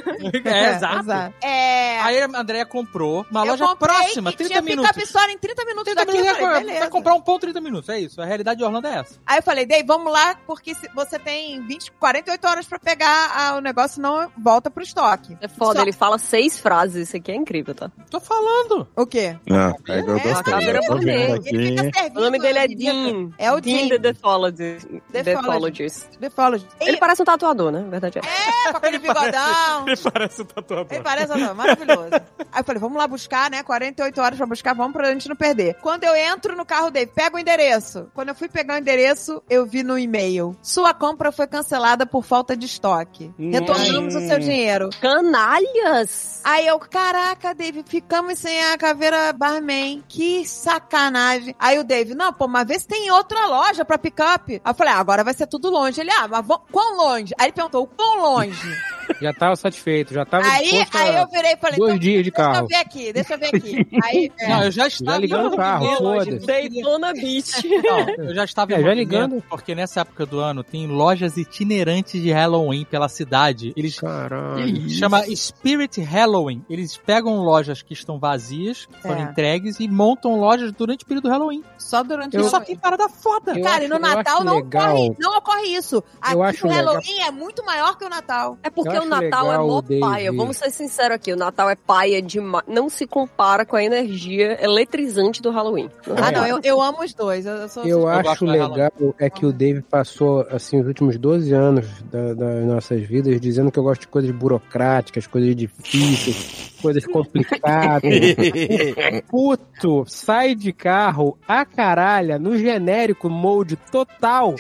É, 0.44 0.70
exato. 0.74 1.34
É... 1.42 2.00
Aí 2.00 2.20
a 2.22 2.26
Andrea 2.34 2.66
comprou 2.66 3.24
uma 3.30 3.40
eu 3.44 3.50
loja 3.52 3.66
comprei 3.66 3.94
próxima, 3.96 4.30
que 4.30 4.38
30 4.38 4.50
tinha 4.52 4.62
minutos. 4.62 4.90
pick-up 4.90 5.06
store 5.06 5.32
em 5.32 5.38
30 5.38 5.64
minutos 5.64 5.94
30 5.94 6.04
daqui. 6.04 6.18
Eu 6.18 6.24
minutos, 6.24 6.46
falei, 6.52 6.78
vai 6.78 6.90
comprar 6.90 7.14
um 7.14 7.20
pão 7.20 7.38
30 7.38 7.60
minutos, 7.60 7.88
é 7.88 7.98
isso. 8.00 8.20
A 8.20 8.24
realidade 8.24 8.58
de 8.58 8.64
Orlando 8.64 8.86
é 8.88 8.98
essa. 8.98 9.14
Aí 9.26 9.38
eu 9.38 9.42
falei, 9.42 9.66
Dave, 9.74 9.86
vamos 9.86 10.12
lá, 10.12 10.36
porque 10.46 10.74
se- 10.74 10.88
você 10.94 11.18
tem 11.18 11.60
20, 11.66 11.90
48 11.92 12.46
horas 12.46 12.66
pra 12.66 12.78
pegar 12.78 13.32
ah, 13.34 13.56
o 13.56 13.60
negócio, 13.60 14.00
não 14.00 14.30
volta 14.38 14.70
pro 14.70 14.82
estoque. 14.82 15.36
É 15.40 15.48
foda, 15.48 15.78
Só- 15.80 15.82
ele 15.82 15.92
fala 15.92 16.18
seis 16.18 16.58
frases. 16.60 17.08
Isso 17.08 17.16
aqui 17.16 17.32
é 17.32 17.34
incrível, 17.34 17.74
tá? 17.74 17.90
Tô 18.10 18.20
falando. 18.20 18.86
O 18.94 19.06
quê? 19.06 19.36
Não, 19.46 19.70
é, 19.88 20.00
eu 20.00 20.16
É, 20.16 20.22
gostei. 20.22 20.32
a 20.32 20.36
eu 20.36 20.44
tô 20.44 20.56
vendo 20.58 20.86
gourmet. 20.86 21.32
aqui. 21.32 21.48
Ele 21.48 21.68
fica 21.82 21.98
servindo 22.00 22.18
O 22.18 22.20
nome 22.24 22.38
dele 22.38 22.58
é 22.58 22.68
de- 22.68 22.74
Dean. 22.76 23.30
É 23.38 23.52
o 23.52 23.60
Dean 23.60 23.76
Dean. 23.76 23.88
the. 23.88 23.98
Deathologist. 23.98 24.86
Deathologist. 25.10 26.06
Defologist. 26.18 26.68
Ele 26.80 26.96
parece 26.98 27.22
um 27.22 27.24
tatuador, 27.24 27.70
né? 27.70 27.84
Verdade 27.88 28.18
é. 28.18 28.22
É, 28.68 28.70
com 28.72 28.76
aquele 28.78 28.98
bigodão. 29.00 29.86
Ele 29.88 29.96
parece 29.96 30.42
um 30.42 30.44
tatuador. 30.44 30.86
Ele 30.90 31.02
parece 31.02 31.32
um 31.32 31.54
maravilhoso. 31.54 32.08
Aí 32.52 32.60
eu 32.60 32.64
falei, 32.64 32.80
vamos 32.80 32.98
lá 32.98 33.06
buscar, 33.06 33.50
né? 33.50 33.62
48 33.62 34.20
horas 34.20 34.36
pra 34.38 34.46
buscar, 34.46 34.74
vamos 34.74 34.92
pra 34.92 35.10
gente 35.12 35.28
não 35.28 35.36
perder. 35.36 35.74
Quando 35.80 36.04
eu 36.04 36.14
entro 36.14 36.56
no 36.56 36.64
carro 36.64 36.90
dele, 36.90 37.06
pego 37.14 37.36
o 37.36 37.40
endereço. 37.40 38.08
Quando 38.14 38.28
eu 38.28 38.34
fui 38.34 38.48
pegar 38.48 38.74
o 38.74 38.78
endereço, 38.78 39.42
eu 39.48 39.63
vi 39.66 39.82
no 39.82 39.98
e-mail. 39.98 40.56
Sua 40.62 40.92
compra 40.94 41.30
foi 41.32 41.46
cancelada 41.46 42.04
por 42.06 42.24
falta 42.24 42.56
de 42.56 42.66
estoque. 42.66 43.30
Retornamos 43.38 44.14
o 44.14 44.20
seu 44.26 44.38
dinheiro. 44.38 44.90
Canalhas! 45.00 46.40
Aí 46.44 46.66
eu, 46.66 46.78
caraca, 46.78 47.54
Dave, 47.54 47.82
ficamos 47.86 48.38
sem 48.38 48.62
a 48.64 48.76
caveira 48.78 49.32
barman. 49.32 50.02
Que 50.08 50.44
sacanagem. 50.46 51.54
Aí 51.58 51.78
o 51.78 51.84
Dave, 51.84 52.14
não, 52.14 52.32
pô, 52.32 52.46
mas 52.48 52.66
vê 52.66 52.78
se 52.78 52.86
tem 52.86 53.10
outra 53.10 53.46
loja 53.46 53.84
pra 53.84 53.98
pick-up. 53.98 54.52
Aí 54.52 54.60
eu 54.64 54.74
falei, 54.74 54.92
ah, 54.92 54.98
agora 54.98 55.24
vai 55.24 55.34
ser 55.34 55.46
tudo 55.46 55.70
longe. 55.70 56.00
Ele, 56.00 56.10
ah, 56.10 56.28
mas 56.28 56.44
quão 56.70 56.96
longe? 56.96 57.32
Aí 57.38 57.46
ele 57.46 57.52
perguntou, 57.52 57.82
o 57.82 57.86
quão 57.86 58.20
longe? 58.22 58.54
Já 59.20 59.34
tava 59.34 59.54
satisfeito, 59.54 60.14
já 60.14 60.24
tava 60.24 60.46
aí, 60.48 60.64
disposto 60.70 60.96
aí 60.96 61.14
a- 61.14 61.20
eu 61.20 61.28
virei 61.28 61.52
e 61.52 61.56
falei, 61.58 61.76
dois 61.76 61.90
então, 61.90 61.98
dias 62.00 62.24
de 62.24 62.30
deixa 62.30 62.36
carro. 62.50 62.64
eu 62.64 62.66
ver 62.68 62.74
aqui, 62.76 63.12
deixa 63.12 63.34
eu 63.34 63.38
ver 63.38 63.46
aqui. 63.54 63.86
Aí, 64.02 64.32
é, 64.40 64.48
Não, 64.48 64.64
eu 64.64 64.70
já 64.70 64.86
estava. 64.86 65.18
ligando 65.18 65.52
o 65.52 65.56
carro, 65.58 65.96
foda-se. 65.96 66.46
Daytona 66.46 67.12
Beach. 67.12 67.68
Não, 67.82 68.24
eu 68.24 68.34
já 68.34 68.44
estava 68.44 68.72
É, 68.72 68.80
já 68.82 68.94
ligando. 68.94 69.44
Porque 69.56 69.74
nessa 69.74 70.00
época 70.00 70.26
do 70.26 70.40
ano 70.40 70.62
tem 70.62 70.86
lojas 70.86 71.36
itinerantes 71.36 72.20
de 72.22 72.30
Halloween 72.32 72.84
pela 72.84 73.08
cidade. 73.08 73.72
Eles 73.76 73.98
Caralho. 73.98 74.88
chama 74.90 75.22
Spirit 75.34 76.00
Halloween. 76.00 76.64
Eles 76.68 76.96
pegam 76.96 77.36
lojas 77.42 77.82
que 77.82 77.92
estão 77.92 78.18
vazias, 78.18 78.86
que 78.86 79.02
foram 79.02 79.18
É. 79.18 79.22
entregues 79.22 79.78
e 79.80 79.88
montam 79.88 80.38
lojas 80.38 80.72
durante 80.72 81.04
o 81.04 81.06
período 81.06 81.24
do 81.24 81.30
Halloween. 81.30 81.62
só 81.78 82.02
durante 82.02 82.34
Eu- 82.36 82.44
Só 82.48 82.60
que 82.60 82.76
parada 82.76 83.08
foda. 83.08 83.52
Eu 83.58 83.62
Cara, 83.62 83.84
e 83.84 83.88
no 83.88 83.96
acho- 83.96 84.04
eu 84.06 84.16
Natal 84.16 84.34
acho 84.36 84.44
não 84.44 84.54
legal. 84.56 84.94
ocorre, 84.94 85.16
não 85.20 85.36
ocorre 85.38 85.66
isso. 85.68 86.02
Aqui 86.20 86.40
acho 86.42 86.66
o 86.66 86.70
legal. 86.70 86.86
Halloween 86.86 87.20
é 87.20 87.30
muito 87.30 87.64
maior 87.64 87.96
que 87.98 88.04
o 88.04 88.08
Natal. 88.08 88.58
É 88.62 88.70
porque 88.70 88.88
Eu 88.88 88.94
o 88.94 88.98
acho 89.00 89.08
Natal 89.08 89.46
é 89.46 89.58
legal 89.58 89.66
mó 89.68 89.82
paia. 90.00 90.32
Vamos 90.32 90.56
ser 90.56 90.70
sinceros 90.70 91.16
aqui. 91.16 91.32
O 91.32 91.36
Natal 91.36 91.68
é 91.68 91.76
paia 91.76 92.22
demais. 92.22 92.64
Não 92.66 92.88
se 92.88 93.06
compara 93.06 93.66
com 93.66 93.76
a 93.76 93.84
energia 93.84 94.58
eletrizante 94.64 95.42
do 95.42 95.50
Halloween. 95.50 95.90
Ah, 96.16 96.28
É. 96.30 96.32
não, 96.32 96.46
eu, 96.46 96.60
eu 96.64 96.80
amo 96.80 97.02
os 97.04 97.12
dois. 97.12 97.44
Eu, 97.44 97.52
eu 97.54 97.68
sou 97.68 97.84
Eu 97.84 98.08
acho 98.08 98.44
legal 98.46 98.72
é 99.18 99.28
que 99.30 99.43
o 99.44 99.52
Dave 99.52 99.82
passou 99.82 100.46
assim 100.50 100.80
os 100.80 100.86
últimos 100.86 101.16
12 101.18 101.52
anos 101.52 101.86
da- 102.10 102.34
das 102.34 102.64
nossas 102.64 103.02
vidas 103.02 103.40
dizendo 103.40 103.70
que 103.70 103.78
eu 103.78 103.82
gosto 103.82 104.02
de 104.02 104.08
coisas 104.08 104.30
burocráticas, 104.30 105.26
coisas 105.26 105.54
difíceis, 105.54 106.74
coisas 106.80 107.04
complicadas. 107.06 108.02
Puto, 109.30 110.04
sai 110.06 110.54
de 110.54 110.72
carro 110.72 111.38
a 111.46 111.64
caralha 111.64 112.38
no 112.38 112.56
genérico 112.58 113.28
mode 113.28 113.76
total 113.76 114.54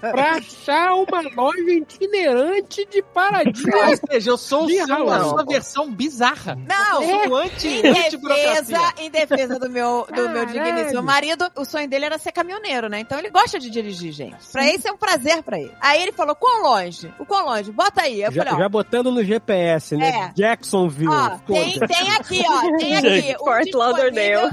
pra 0.00 0.32
achar 0.36 0.94
uma 0.94 1.20
loja 1.36 1.70
itinerante 1.70 2.86
de 2.90 3.02
paradinha. 3.02 3.88
Ou 3.88 3.96
seja, 4.10 4.30
eu 4.30 4.38
sou, 4.38 4.66
De 4.66 4.78
sou 4.86 5.10
a 5.10 5.24
sua 5.24 5.44
versão 5.44 5.92
bizarra. 5.92 6.56
Não, 6.66 7.02
Eu 7.02 7.24
sou 7.28 7.36
anti, 7.36 7.68
Em 7.68 7.82
defesa, 7.82 8.94
em 8.98 9.10
defesa 9.10 9.58
do 9.58 9.68
meu, 9.68 10.06
do 10.14 10.28
meu 10.30 10.46
digníssimo 10.46 11.02
marido, 11.02 11.44
o 11.56 11.64
sonho 11.64 11.88
dele 11.88 12.06
era 12.06 12.18
ser 12.18 12.32
caminhoneiro, 12.32 12.88
né? 12.88 13.00
Então 13.00 13.18
ele 13.18 13.28
gosta 13.30 13.58
de 13.58 13.68
dirigir, 13.82 14.12
gente. 14.12 14.36
Pra 14.52 14.66
isso 14.72 14.86
é 14.88 14.92
um 14.92 14.96
prazer 14.96 15.42
pra 15.42 15.58
ele. 15.58 15.72
Aí 15.80 16.02
ele 16.02 16.12
falou, 16.12 16.34
quão 16.34 16.62
longe? 16.62 17.12
O 17.18 17.24
quão 17.24 17.46
longe? 17.46 17.70
Bota 17.72 18.02
aí. 18.02 18.22
Eu 18.22 18.30
Já, 18.32 18.42
falei, 18.44 18.58
ó, 18.58 18.62
já 18.62 18.68
botando 18.68 19.10
no 19.10 19.22
GPS, 19.24 19.96
né? 19.96 20.08
É. 20.10 20.32
Jacksonville. 20.34 21.08
ó, 21.12 21.30
tem, 21.46 21.78
tem 21.78 22.10
aqui, 22.12 22.42
ó, 22.48 22.60
tem 22.78 22.96
aqui. 22.96 23.34
o 23.40 23.44
Fort 23.44 23.68
Lauderdale. 23.74 24.50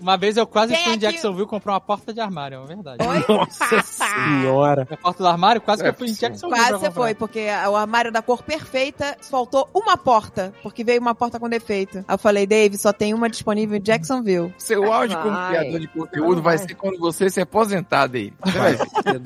Uma 0.00 0.16
vez 0.16 0.36
eu 0.36 0.46
quase 0.46 0.72
Tem 0.74 0.82
fui 0.82 0.92
em 0.92 0.96
aqui- 0.96 1.06
Jacksonville 1.06 1.46
comprar 1.46 1.72
uma 1.74 1.80
porta 1.80 2.12
de 2.12 2.20
armário, 2.20 2.62
é 2.62 2.66
verdade. 2.66 2.98
Oi? 3.06 3.24
Nossa 3.36 3.82
senhora. 3.82 4.86
A 4.90 4.96
porta 4.96 5.22
do 5.22 5.28
armário, 5.28 5.60
quase 5.60 5.82
que 5.82 5.88
É 5.88 5.90
eu 5.90 5.94
fui 5.94 6.08
em. 6.08 6.12
Jacksonville. 6.14 6.60
Quase 6.60 6.72
você 6.78 6.90
foi, 6.90 7.14
porque 7.14 7.46
o 7.70 7.76
armário 7.76 8.10
da 8.12 8.22
cor 8.22 8.42
perfeita 8.42 9.16
faltou 9.22 9.68
uma 9.74 9.96
porta, 9.96 10.52
porque 10.62 10.82
veio 10.84 11.00
uma 11.00 11.14
porta 11.14 11.38
com 11.38 11.48
defeito. 11.48 11.98
Aí 11.98 12.14
eu 12.14 12.18
falei, 12.18 12.46
Dave, 12.46 12.76
só 12.78 12.92
tem 12.92 13.14
uma 13.14 13.28
disponível 13.28 13.76
em 13.76 13.80
Jacksonville. 13.80 14.54
Seu 14.58 14.92
auge 14.92 15.16
como 15.16 15.30
Vai. 15.30 15.58
criador 15.58 15.80
de 15.80 15.88
conteúdo 15.88 16.42
vai 16.42 16.58
ser 16.58 16.74
quando 16.74 16.98
você 16.98 17.28
se 17.30 17.40
aposentar 17.40 18.10
aí. 18.12 18.32
Você 18.52 18.58
vai, 18.58 18.76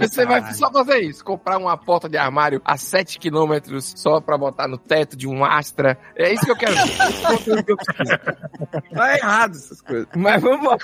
você 0.09 0.27
vai 0.27 0.55
só 0.55 0.70
fazer 0.70 1.01
isso, 1.01 1.25
comprar 1.25 1.59
uma 1.59 1.77
porta 1.77 2.09
de 2.09 2.16
armário 2.16 2.61
a 2.64 2.77
7 2.77 3.18
quilômetros 3.18 3.95
só 3.97 4.20
pra 4.20 4.37
botar 4.39 4.66
no 4.68 4.79
teto 4.79 5.16
de 5.16 5.27
um 5.29 5.45
Astra. 5.45 5.99
É 6.16 6.33
isso 6.33 6.45
que 6.45 6.51
eu 6.51 6.57
quero 6.57 6.75
ver. 6.75 6.83
Preciso. 7.37 7.62
Tá 8.95 9.16
errado 9.16 9.53
essas 9.57 9.81
coisas. 9.81 10.07
Mas 10.16 10.43
vamos 10.43 10.66
lá. 10.66 10.77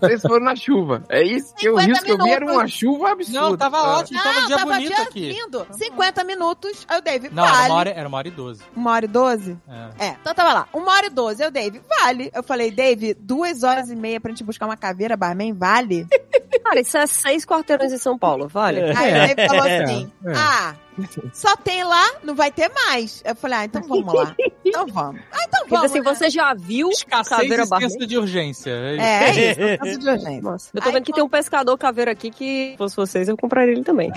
Vocês 0.00 0.22
foram 0.22 0.44
na 0.44 0.54
chuva. 0.56 1.02
É 1.08 1.22
isso 1.22 1.54
que 1.54 1.68
o 1.68 1.78
50 1.78 1.86
risco 1.88 2.04
que 2.04 2.12
eu 2.12 2.18
vi 2.18 2.30
era 2.30 2.44
uma 2.44 2.66
chuva 2.66 3.12
absurda. 3.12 3.40
Não, 3.40 3.56
tava 3.56 3.78
Ah. 3.78 3.98
ótimo, 3.98 4.22
tava 4.22 4.38
um 4.40 4.46
dia 4.46 4.56
tava 4.56 4.72
bonito 4.72 4.94
dia 4.94 5.02
aqui. 5.02 5.32
lindo. 5.32 5.66
50 5.72 6.24
minutos. 6.24 6.84
Aí 6.88 6.98
o 6.98 7.02
Dave, 7.02 7.30
Não, 7.30 7.42
vale. 7.44 7.56
era 7.56 7.66
uma, 7.68 7.74
hora, 7.78 7.90
era 7.90 8.08
uma 8.08 8.18
hora 8.18 8.28
e 8.28 8.30
doze. 8.30 8.62
Uma 8.76 8.92
hora 8.92 9.04
e 9.04 9.08
doze? 9.08 9.58
É. 9.98 10.06
É, 10.06 10.16
então 10.20 10.34
tava 10.34 10.52
lá, 10.52 10.68
uma 10.72 10.92
hora 10.92 11.06
e 11.06 11.10
doze. 11.10 11.42
Eu, 11.42 11.50
Dave, 11.50 11.80
vale. 12.00 12.30
Eu 12.34 12.42
falei, 12.42 12.70
Dave, 12.70 13.14
duas 13.14 13.62
horas 13.62 13.90
e 13.90 13.96
meia 13.96 14.20
pra 14.20 14.30
gente 14.30 14.44
buscar 14.44 14.66
uma 14.66 14.76
caveira, 14.76 15.16
barman, 15.16 15.52
vale? 15.52 16.06
Cara, 16.62 16.80
isso 16.80 16.96
é 16.96 17.06
seis 17.06 17.44
quarteirões 17.84 17.92
em 17.92 17.98
São 17.98 18.18
Paulo, 18.18 18.48
vale? 18.48 18.80
É. 18.80 18.96
Aí 18.96 19.12
Dave 19.34 19.46
falou 19.48 19.66
É, 19.66 19.84
assim, 19.84 20.12
é. 20.26 20.32
ah, 20.34 20.74
só 21.32 21.56
tem 21.56 21.84
lá, 21.84 22.12
não 22.22 22.34
vai 22.34 22.50
ter 22.50 22.70
mais. 22.70 23.22
Eu 23.24 23.34
falei, 23.34 23.58
ah, 23.58 23.64
então 23.64 23.82
vamos 23.82 24.12
lá. 24.12 24.34
Então 24.64 24.86
vamos. 24.86 25.20
Ah, 25.32 25.44
então 25.46 25.60
Porque 25.60 25.74
vamos. 25.74 25.90
assim, 25.90 26.00
né? 26.00 26.14
você 26.14 26.30
já 26.30 26.54
viu 26.54 26.88
Escassez 26.90 27.28
caveira 27.28 27.66
barman? 27.66 27.90
senso 27.90 28.06
de 28.06 28.18
urgência. 28.18 28.70
É. 28.70 28.96
É, 28.96 29.28
é 29.28 29.50
isso, 29.50 29.78
caso 29.78 29.98
de 29.98 30.08
urgência. 30.08 30.42
Nossa, 30.42 30.70
eu 30.74 30.80
tô 30.80 30.88
Aí, 30.88 30.94
vendo 30.94 31.04
que 31.04 31.12
tem 31.12 31.22
um 31.24 31.28
pescador 31.28 31.76
caveira 31.78 32.10
aqui 32.12 32.30
que, 32.30 32.70
se 32.72 32.76
fosse 32.78 32.96
vocês, 32.96 33.28
eu 33.28 33.36
compraria 33.36 33.72
ele 33.72 33.82
também. 33.84 34.12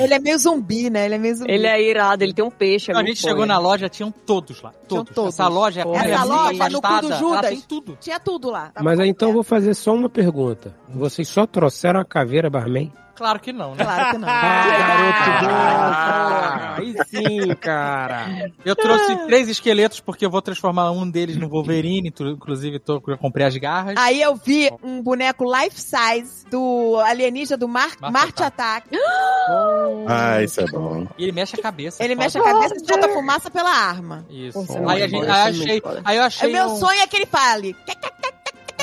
Ele 0.00 0.14
é 0.14 0.18
meio 0.18 0.38
zumbi, 0.38 0.88
né? 0.90 1.04
Ele 1.04 1.14
é 1.14 1.18
meio 1.18 1.34
zumbi. 1.36 1.52
Ele 1.52 1.66
é 1.66 1.82
irado, 1.82 2.24
ele 2.24 2.32
tem 2.32 2.44
um 2.44 2.50
peixe. 2.50 2.90
é 2.90 2.94
Quando 2.94 3.06
a 3.06 3.08
gente 3.08 3.20
chegou 3.20 3.44
na 3.46 3.58
loja, 3.58 3.88
tinham 3.88 4.10
todos 4.10 4.62
lá. 4.62 4.70
Tinham 4.88 5.04
Todos. 5.04 5.14
todos. 5.14 5.34
Essa 5.34 5.48
loja, 5.48 5.80
Essa 5.80 5.88
é 5.90 6.18
muito 6.18 6.28
loja, 6.28 6.68
no 6.70 6.82
cu 6.82 7.00
do 7.02 7.14
Judas. 7.16 7.50
Tem 7.50 7.60
tudo. 7.60 7.98
Tinha 8.00 8.18
tudo 8.18 8.50
lá. 8.50 8.72
Mas 8.80 8.98
aí 8.98 9.08
então 9.08 9.32
vou 9.32 9.42
fazer 9.42 9.74
só 9.74 9.92
uma 9.94 10.08
pergunta. 10.08 10.74
Vocês 10.88 11.28
só 11.28 11.46
trouxeram 11.46 12.00
a 12.00 12.04
caveira 12.04 12.48
barman? 12.50 12.92
Claro 13.20 13.38
que 13.38 13.52
não, 13.52 13.74
né? 13.74 13.84
Claro 13.84 14.10
que 14.12 14.16
não. 14.18 14.28
Ah, 14.32 14.78
garoto 14.78 15.30
bom, 15.44 15.46
porra. 15.46 16.74
Aí 16.78 16.94
sim, 17.06 17.54
cara. 17.56 18.50
Eu 18.64 18.74
trouxe 18.74 19.14
três 19.26 19.46
esqueletos 19.46 20.00
porque 20.00 20.24
eu 20.24 20.30
vou 20.30 20.40
transformar 20.40 20.90
um 20.90 21.08
deles 21.08 21.36
no 21.36 21.46
Wolverine. 21.46 22.10
Inclusive, 22.18 22.78
tô, 22.78 23.02
eu 23.06 23.18
comprei 23.18 23.46
as 23.46 23.54
garras. 23.58 23.94
Aí 23.98 24.22
eu 24.22 24.34
vi 24.36 24.70
um 24.82 25.02
boneco 25.02 25.44
life 25.44 25.78
size 25.78 26.46
do 26.50 26.96
alienígena 27.04 27.58
do 27.58 27.68
Mar 27.68 27.90
Marte 28.00 28.12
Marte 28.14 28.42
Attack. 28.42 28.88
Ah, 30.08 30.42
isso 30.42 30.62
é 30.62 30.64
bom. 30.64 31.06
E 31.18 31.24
ele 31.24 31.32
mexe 31.32 31.56
a 31.56 31.62
cabeça. 31.62 32.02
Ele 32.02 32.14
foda. 32.14 32.24
mexe 32.24 32.38
a 32.38 32.42
cabeça 32.42 32.74
e 32.74 32.86
solta 32.86 33.08
fumaça 33.10 33.50
pela 33.50 33.70
arma. 33.70 34.24
Isso. 34.30 34.58
É 34.72 34.90
aí, 34.92 35.02
a 35.02 35.08
gente, 35.08 35.26
bom, 35.26 35.30
aí, 35.30 35.36
é 35.36 35.42
achei, 35.50 35.82
aí 36.06 36.16
eu 36.16 36.22
O 36.22 36.26
achei. 36.26 36.52
meu 36.52 36.66
um, 36.68 36.76
sonho 36.76 37.00
é 37.00 37.06
que 37.06 37.16
ele 37.16 37.26
fale. 37.26 37.76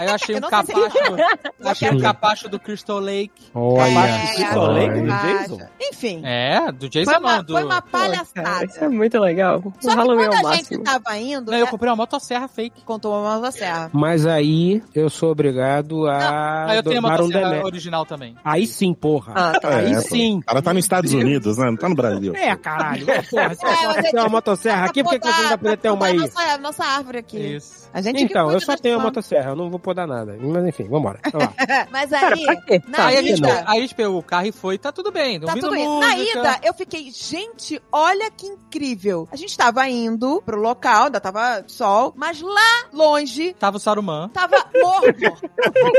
Aí 0.02 0.08
eu 0.08 0.14
achei 0.16 0.36
Eu 0.36 0.40
um 0.40 0.42
não 0.42 0.50
capacho. 0.50 0.80
eu 1.60 1.70
achei 1.70 1.90
um 1.92 2.00
capacho 2.00 2.50
do 2.50 2.60
Crystal 2.60 3.00
Lake. 3.00 3.32
Olha. 3.54 4.00
É, 4.08 4.34
Crystal 4.36 4.66
a 4.66 4.68
Lake 4.70 5.02
do. 5.02 5.08
Jason? 5.08 5.60
Enfim. 5.82 6.22
É, 6.26 6.72
do 6.72 6.90
Jason 6.90 7.12
Foi 7.12 7.20
uma, 7.20 7.36
não, 7.38 7.44
do... 7.44 7.54
foi 7.54 7.64
uma 7.64 7.82
Pô, 7.82 7.98
cara, 7.98 8.08
palhaçada. 8.10 8.66
Isso 8.66 8.84
é 8.84 8.90
muito 8.90 9.20
legal. 9.20 9.60
O 9.60 9.74
Só 9.80 9.90
que 9.92 9.96
Halloween 9.96 10.24
é 10.26 10.30
o 10.30 10.34
a 10.34 10.36
gente 10.38 10.44
máximo. 10.78 10.84
tava 10.84 11.18
indo, 11.18 11.52
Não, 11.52 11.58
eu 11.58 11.66
né, 11.66 11.72
comprei 11.72 11.90
uma 11.90 11.96
motosserra 11.96 12.48
fake. 12.48 12.82
contou 12.84 13.14
uma 13.20 13.36
motosserra. 13.36 13.90
Mas 13.94 14.26
aí 14.26 14.82
eu 14.94 15.10
sou 15.10 15.32
obrigado 15.32 16.08
a 16.08 16.66
Aí 16.72 16.78
eu 16.78 16.84
tenho 16.84 17.00
a 17.00 17.02
dar 17.02 17.08
um 17.08 17.12
motosserra 17.24 17.50
delé. 17.50 17.64
original 17.64 18.06
também. 18.06 18.36
Aí 18.44 18.68
sim, 18.68 18.94
porra. 18.94 19.34
Ah, 19.36 19.60
tá. 19.60 19.78
Aí 19.78 19.92
É, 19.94 20.02
sim. 20.02 20.40
O 20.40 20.46
cara 20.46 20.62
tá 20.62 20.74
nos 20.74 20.84
Estados 20.86 21.14
Unidos, 21.14 21.58
né? 21.58 21.66
Não 21.68 21.78
tá 21.78 21.90
no 21.90 21.96
Brasil. 21.96 22.34
É, 22.36 22.56
caralho. 22.56 23.06
Porra, 23.30 23.56
se 23.56 23.66
É, 23.66 24.00
é 24.00 24.12
ter 24.12 24.20
uma 24.20 24.30
motosserra 24.30 24.86
aqui, 24.86 25.04
por 25.04 25.12
que 25.14 25.20
que 25.20 25.28
você 25.28 25.42
não 25.42 25.50
vai 25.50 25.58
poder 25.58 25.78
ter 25.78 25.90
uma 25.90 26.06
aí? 26.06 26.18
Nossa, 26.18 26.58
nossa 26.58 26.84
árvore 26.86 27.18
aqui. 27.20 27.38
Isso. 27.56 27.87
A 27.98 28.02
gente 28.02 28.24
Então, 28.24 28.52
eu 28.52 28.60
só 28.60 28.76
tenho 28.78 29.00
a 29.00 29.02
motosserra, 29.02 29.50
eu 29.52 29.56
não 29.56 29.72
vou 29.72 29.80
podar 29.80 30.06
nada. 30.06 30.38
Mas 30.40 30.66
enfim, 30.68 30.84
vambora. 30.84 31.20
Vai 31.34 31.42
lá. 31.42 31.54
Mas 31.92 32.10
Cara, 32.12 32.36
aí, 32.36 32.46
pra 32.46 32.56
quê? 32.62 32.82
na 32.88 33.06
Aí 33.08 33.18
a, 33.18 33.22
gente, 33.24 33.38
ida, 33.40 33.64
aí 33.66 33.78
a 33.80 33.82
gente 33.82 33.96
pegou 33.96 34.20
o 34.20 34.24
carro 34.24 34.46
e 34.46 34.52
foi, 34.52 34.78
tá 34.78 34.92
tudo 34.92 35.12
bem. 35.12 35.40
Tá 35.40 35.54
tudo 35.54 35.72
bem. 35.72 35.84
Na 36.00 36.16
música. 36.16 36.40
ida, 36.40 36.60
eu 36.64 36.74
fiquei, 36.76 37.10
gente, 37.12 37.82
olha 37.92 38.30
que 38.30 38.46
incrível. 38.46 39.28
A 39.32 39.36
gente 39.36 39.58
tava 39.58 39.88
indo 39.90 40.42
pro 40.46 40.60
local, 40.62 41.06
ainda 41.06 41.20
tava 41.20 41.64
sol, 41.68 42.14
mas 42.16 42.40
lá 42.40 42.86
longe 42.94 43.54
Tava 43.54 43.78
o 43.78 43.80
Saruman. 43.80 44.30
tava 44.30 44.58
Mordor. 44.80 45.38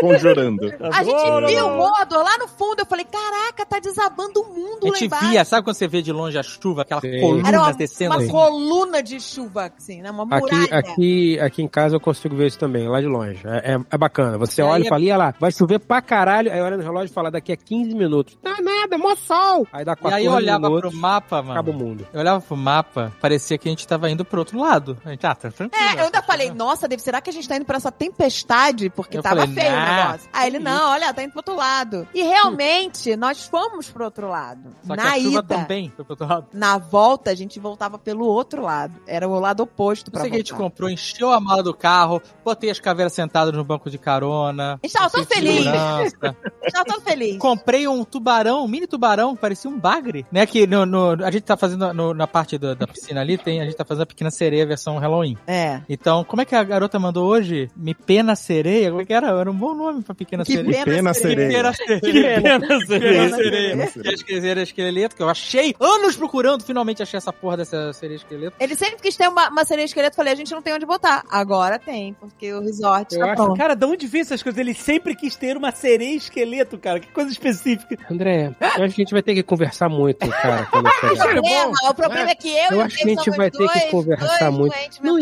Conjurando. 0.01 0.72
A 0.92 1.03
gente 1.03 1.46
viu 1.46 1.66
o 1.66 1.76
Mordor 1.76 2.22
lá 2.22 2.38
no 2.38 2.49
fundo. 2.49 2.80
Eu 2.80 2.86
falei, 2.86 3.05
caraca, 3.05 3.64
tá 3.66 3.78
desabando 3.80 4.40
o 4.40 4.46
mundo 4.55 4.86
A 4.86 4.88
lá 4.90 4.94
gente 4.94 5.07
embaixo. 5.07 5.26
via, 5.28 5.44
sabe 5.44 5.64
quando 5.64 5.76
você 5.76 5.88
vê 5.88 6.03
de 6.03 6.12
longe 6.12 6.38
a 6.38 6.42
chuva, 6.42 6.82
aquela 6.82 7.01
Sim. 7.01 7.20
coluna 7.20 7.49
Era 7.49 7.59
uma, 7.61 7.72
descendo 7.72 8.14
uma 8.14 8.22
assim? 8.22 8.30
coluna 8.30 9.03
de 9.03 9.20
chuva, 9.20 9.72
assim, 9.76 10.03
né? 10.03 10.11
Uma 10.11 10.24
Aqui, 10.24 10.55
muralha. 10.55 10.78
aqui, 10.78 11.40
aqui 11.40 11.62
em 11.62 11.68
casa 11.68 11.88
eu 11.93 12.01
consigo 12.01 12.34
ver 12.36 12.47
isso 12.49 12.59
também, 12.59 12.89
lá 12.89 13.01
de 13.01 13.07
longe. 13.07 13.41
É, 13.47 13.74
é- 13.74 13.80
é 13.91 13.99
bacana. 13.99 14.39
Você 14.39 14.61
E 14.61 14.64
olha 14.64 14.82
é- 14.82 14.86
e 14.86 14.89
fala, 14.89 15.03
ia 15.03 15.16
lá, 15.16 15.34
vai 15.39 15.51
chover 15.53 15.78
pra 15.78 16.01
caralho. 16.01 16.53
Aí 16.53 16.61
olha 16.61 16.76
no 16.76 16.82
relógio 16.82 17.11
e 17.11 17.14
fala, 17.14 17.30
daqui 17.30 17.53
a 17.53 17.57
15 17.57 17.95
minutos. 17.95 18.39
Tá 18.43 18.57
nada, 18.62 18.95
é 18.95 18.99
mó 18.99 19.14
sol. 19.14 19.66
Aí 19.72 19.84
dá 19.84 19.93
E 19.93 19.97
14 19.97 20.14
aí 20.16 20.24
eu 20.24 20.32
olhava 20.32 20.68
minutos, 20.68 20.91
pro 20.91 21.01
mapa, 21.01 21.36
mano. 21.43 21.53
acaba 21.53 21.70
o 21.70 21.74
mundo. 21.74 22.07
Eu 22.12 22.20
olhava 22.20 22.41
pro 22.41 22.57
mapa, 22.57 23.12
parecia 23.20 23.57
que 23.59 23.68
a 23.68 23.72
gente 23.72 23.86
tava 23.86 24.11
indo 24.11 24.24
pro 24.24 24.39
outro 24.41 24.59
lado. 24.59 24.97
A 25.05 25.11
gente, 25.11 25.26
ah, 25.26 25.34
tá 25.34 25.51
tranquilo. 25.51 25.82
É, 25.84 25.95
eu 25.95 26.05
ainda 26.07 26.11
tá 26.11 26.22
falei, 26.22 26.51
nossa, 26.51 26.86
Dave, 26.89 27.03
será 27.03 27.20
que 27.20 27.30
a 27.30 27.32
gente 27.32 27.49
tá 27.49 27.57
indo 27.57 27.64
pra 27.64 27.76
essa 27.76 27.91
tempestade? 27.93 28.91
Porque 28.91 29.18
Eu 29.18 29.22
tava 29.22 29.41
falei, 29.41 29.55
feio 29.55 29.72
o 29.72 29.76
nah, 29.76 30.07
negócio. 30.07 30.28
Aí 30.32 30.47
ele, 30.49 30.59
não, 30.59 30.91
olha, 30.93 31.12
tá 31.14 31.22
indo 31.22 31.30
pro 31.30 31.39
outro 31.41 31.57
lado. 31.57 32.07
E 32.14 32.22
realmente, 32.22 33.16
nós 33.16 33.47
fomos 33.47 33.89
pro 33.91 34.05
outro 34.05 34.28
lado. 34.28 34.70
Só 34.86 34.95
que 34.97 35.03
Na 35.03 35.12
a 35.12 35.18
chuva 35.18 35.28
ida, 35.39 35.43
também 35.43 35.93
foi 35.95 36.05
pro 36.05 36.12
outro 36.12 36.26
lado. 36.26 36.47
na 36.53 36.78
volta, 36.78 37.30
a 37.30 37.34
gente 37.34 37.59
voltava 37.61 37.99
pelo 37.99 38.24
outro 38.26 38.62
lado. 38.62 38.95
Era 39.07 39.28
o 39.28 39.39
lado 39.39 39.62
oposto 39.62 40.11
pra 40.11 40.22
sei 40.22 40.30
que 40.30 40.36
a 40.36 40.39
gente 40.41 40.55
comprou, 40.55 40.89
encheu 40.91 41.30
a 41.32 41.41
mala 41.41 41.62
do 41.62 41.74
carro, 41.79 42.20
botei 42.45 42.70
as 42.70 42.81
caveiras 42.81 43.12
sentadas 43.12 43.55
no 43.55 43.64
banco 43.64 43.89
de 43.91 43.99
carona. 43.99 44.74
A 44.83 44.87
gente 44.87 44.93
tava 44.93 45.11
todo 45.11 45.20
botei 45.22 45.37
feliz. 45.39 45.64
segurança. 45.64 46.18
A 46.59 46.64
gente 46.64 46.72
tava 46.72 46.85
todo 46.85 47.01
feliz. 47.03 47.39
Comprei 47.39 47.89
um 47.89 48.05
tubarão, 48.05 48.64
um 48.64 48.68
mini 48.68 48.87
tubarão, 48.87 49.35
que 49.35 49.41
parecia 49.41 49.70
um 49.70 49.79
bagre. 49.79 50.26
Né, 50.31 50.45
que 50.47 50.66
no, 50.66 50.85
no- 50.85 51.24
a 51.24 51.31
gente 51.31 51.43
tá 51.45 51.57
fazendo 51.57 51.93
no- 51.95 52.12
na 52.12 52.26
parte 52.26 52.59
do- 52.59 52.74
da 52.74 52.87
piscina 52.87 53.20
ali, 53.20 53.39
tem, 53.39 53.61
a 53.61 53.64
gente 53.64 53.76
tá 53.76 53.85
fazendo 53.85 54.03
a 54.03 54.07
pequena 54.07 54.31
sereia 54.31 54.66
versão 54.66 54.99
Halloween. 54.99 55.37
É. 55.47 55.81
Então, 55.89 56.24
como 56.24 56.43
é 56.43 56.45
que 56.45 56.55
a 56.55 56.62
garota 56.64 56.99
mandou 56.99 57.26
hoje? 57.26 57.70
Me 57.76 57.95
pena 57.95 58.35
sereia? 58.37 58.91
Como 58.91 59.01
é 59.03 59.05
que 59.07 59.12
era? 59.12 59.29
Era 59.29 59.51
um 59.51 59.55
bom 59.55 59.74
nome 59.74 60.03
pra 60.03 60.14
pequena 60.14 60.45
Que 60.45 60.53
sereia. 60.53 60.85
pena, 60.85 60.97
pena 60.97 61.14
sereia. 61.14 61.49
Pequena 61.49 61.72
sereia. 61.72 62.41
Pena 62.43 62.61
Pequena 62.61 62.87
sereia. 62.87 63.29
sereia. 63.35 63.70
Pena 63.70 63.87
Que 63.87 63.93
sereia. 63.93 64.11
é 64.11 64.14
esqueleto, 64.14 64.61
esqueleto, 64.62 65.16
que 65.16 65.22
eu 65.22 65.29
achei 65.29 65.74
anos 65.81 66.16
procurando, 66.16 66.62
finalmente 66.62 67.03
achei 67.03 67.16
essa 67.18 67.33
porra 67.33 67.57
dessa 67.59 67.93
sereia 67.93 68.16
esqueleto. 68.16 68.57
Ele 68.61 68.74
sempre 68.74 68.97
quis 69.01 69.16
ter 69.16 69.29
uma, 69.29 69.49
uma 69.49 69.64
sereia 69.64 69.85
esqueleto. 69.87 70.16
Falei, 70.16 70.33
a 70.33 70.37
gente 70.37 70.53
não 70.53 70.61
tem 70.62 70.74
onde 70.74 70.85
botar. 70.87 71.24
Agora 71.31 71.58
tem, 71.79 72.15
porque 72.15 72.53
o 72.53 72.61
resort 72.61 73.15
Eu 73.15 73.21
tá 73.21 73.27
acho- 73.33 73.43
pronto. 73.43 73.59
Cara, 73.59 73.75
de 73.75 73.85
onde 73.87 74.07
vem 74.07 74.21
essas 74.21 74.43
coisas? 74.43 74.59
Ele 74.59 74.75
sempre 74.75 75.15
quis 75.17 75.35
ter 75.37 75.57
uma 75.57 75.73
sereia 75.73 76.17
esqueleto, 76.17 76.79
cara. 76.79 77.01
Que 77.01 77.09
coisa 77.09 77.31
específica. 77.31 77.97
André, 78.11 78.55
eu 78.61 78.85
acho 78.85 78.95
que 78.95 79.03
a 79.03 79.05
gente 79.05 79.13
vai 79.13 79.23
ter 79.23 79.35
que 79.35 79.43
conversar 79.43 79.89
muito, 79.89 80.29
cara, 80.29 80.67
quando 80.71 80.89
problema, 81.01 81.73
o 81.91 81.95
problema 81.95 82.31
é 82.31 82.35
que 82.35 82.49
eu, 82.49 82.71
Eu 82.71 82.73
e 82.73 82.75
o 82.77 82.83
acho 82.83 82.97
que 82.97 83.05
a 83.05 83.09
gente 83.09 83.25
somos 83.25 83.37
vai 83.37 83.51
ter 83.51 83.59
que 83.59 83.65
dois- 83.79 83.91
conversar 83.91 84.51
dois 84.51 84.55
muito. 85.01 85.03
Não. 85.03 85.19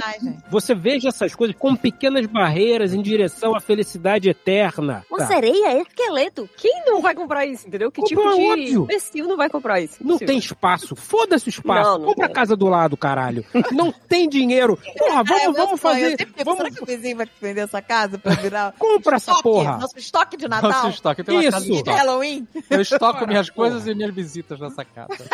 Você 0.50 0.74
veja 0.74 1.08
essas 1.08 1.34
coisas 1.34 1.56
como 1.58 1.76
pequenas 1.76 2.26
barreiras 2.26 2.92
em 2.92 3.00
direção 3.02 3.54
à 3.54 3.60
felicidade 3.60 4.28
eterna. 4.28 5.04
Uma 5.10 5.18
Tá. 5.20 5.26
sereia 5.28 5.68
é 5.72 5.82
esqueleto. 5.82 6.48
Quem 6.56 6.82
não 6.86 7.00
vai 7.00 7.14
comprar 7.14 7.46
isso, 7.46 7.66
entendeu? 7.66 7.90
Que 7.90 8.00
Compra, 8.00 8.16
tipo 8.16 8.34
de 8.36 8.50
óbvio. 8.50 8.82
imbecil 8.82 9.26
não 9.26 9.36
vai 9.36 9.48
comprar 9.48 9.80
isso? 9.80 9.96
Não 10.00 10.18
tem 10.18 10.38
espaço. 10.38 10.94
Foda-se 10.96 11.48
o 11.48 11.50
espaço. 11.50 11.90
Não, 11.90 11.98
não 11.98 12.06
Compra 12.06 12.26
a 12.26 12.28
casa 12.28 12.56
do 12.56 12.66
lado, 12.66 12.96
caralho. 12.96 13.44
Não 13.72 13.92
tem 13.92 14.28
dinheiro. 14.28 14.78
Porra, 14.98 15.20
É, 15.20 15.24
vamos, 15.24 15.42
meu 15.42 15.52
vamos 15.52 15.80
sonho. 15.80 15.94
fazer. 16.00 16.25
Fico, 16.26 16.44
Vamos, 16.44 16.58
Será 16.58 16.70
que 16.70 16.82
o 16.82 16.86
vizinho 16.86 17.16
vai 17.16 17.28
vender 17.40 17.60
essa 17.62 17.80
casa 17.82 18.18
pra 18.18 18.34
virar 18.34 18.72
compra 18.78 19.16
essa 19.16 19.30
estoque? 19.30 19.42
porra. 19.42 19.78
Nosso 19.78 19.98
estoque 19.98 20.36
de 20.36 20.48
Natal? 20.48 20.70
Nosso 20.70 20.88
estoque, 20.88 21.20
eu 21.20 21.24
tenho 21.24 21.40
uma 21.40 21.50
casa 21.50 21.64
de 21.64 21.70
Isso. 21.70 21.78
estoque. 21.80 21.98
Halloween? 21.98 22.48
Eu 22.70 22.80
estoco 22.80 23.26
minhas 23.26 23.50
coisas 23.50 23.86
e 23.86 23.94
minhas 23.94 24.14
visitas 24.14 24.60
nessa 24.60 24.84
casa. 24.84 25.08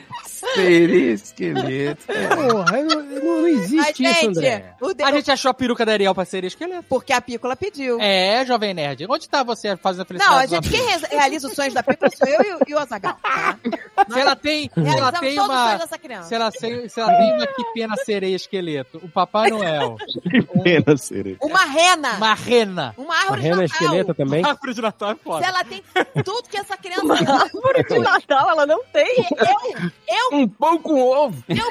Seria 0.54 1.12
esqueleto. 1.12 2.04
Porra, 2.08 2.82
não, 2.82 3.02
não 3.02 3.46
existe 3.48 3.76
Mas, 3.76 3.88
isso, 3.90 4.02
gente, 4.02 4.26
André. 4.26 4.74
A 5.04 5.12
gente 5.12 5.30
achou 5.30 5.50
a 5.50 5.54
peruca 5.54 5.84
da 5.84 5.92
Ariel 5.92 6.14
pra 6.14 6.24
ser 6.24 6.44
esqueleto. 6.44 6.84
porque 6.88 7.12
a 7.12 7.20
Pícola 7.20 7.54
pediu. 7.56 7.98
É, 8.00 8.44
Jovem 8.46 8.72
Nerd. 8.74 9.06
Onde 9.08 9.28
tá 9.28 9.42
você 9.42 9.76
fazendo 9.76 10.02
a 10.02 10.04
felicidade? 10.06 10.34
Não, 10.34 10.58
a 10.58 10.62
gente, 10.62 10.70
quem 10.70 10.86
re- 10.86 11.06
realiza 11.10 11.46
os 11.48 11.54
sonhos 11.54 11.74
da 11.74 11.82
Pícola 11.82 12.10
sou 12.16 12.26
eu 12.28 12.42
e, 12.42 12.54
o- 12.54 12.58
e 12.68 12.74
o 12.74 12.78
Azagal. 12.78 13.16
Tá? 13.22 13.58
Se 14.10 14.20
ela 14.20 14.34
tem, 14.36 14.70
se 14.72 14.80
ela 14.98 15.12
tem 15.12 15.34
todos 15.34 15.50
os 15.50 15.54
uma... 15.56 15.64
sonhos 15.66 15.80
dessa 15.80 15.98
criança. 15.98 16.28
Se 16.28 16.34
ela, 16.34 16.50
tem, 16.50 16.88
se 16.88 17.00
ela 17.00 17.16
tem 17.16 17.32
uma 17.34 17.46
que 17.46 17.64
pena 17.74 17.96
sereia 17.96 18.36
esqueleto, 18.36 18.98
o 19.02 19.08
Papai 19.08 19.50
Noel, 19.50 19.96
Pena, 20.62 20.96
sereia. 20.96 21.36
Uma 21.42 21.64
rena. 21.64 22.12
uma 22.16 22.34
rena, 22.34 22.94
Uma 22.96 23.14
árvore 23.16 23.40
rena 23.42 23.56
de 23.56 23.62
Natal. 23.62 23.76
esqueleta 23.86 24.14
também. 24.14 24.44
árvore 24.44 24.74
de 24.74 24.80
Natal 24.82 25.10
é 25.10 25.14
Se 25.14 25.20
foda. 25.22 25.46
ela 25.46 25.64
tem 25.64 25.82
tudo 26.24 26.48
que 26.48 26.56
essa 26.56 26.76
criança 26.76 27.12
Árvore 27.12 27.84
de 27.84 27.98
Natal, 27.98 28.50
ela 28.50 28.66
não 28.66 28.82
tem. 28.92 29.16
eu, 29.18 29.90
eu, 30.08 30.29
Um 30.32 30.48
pão 30.48 30.78
com 30.78 31.00
ovo. 31.00 31.42
eu 31.48 31.66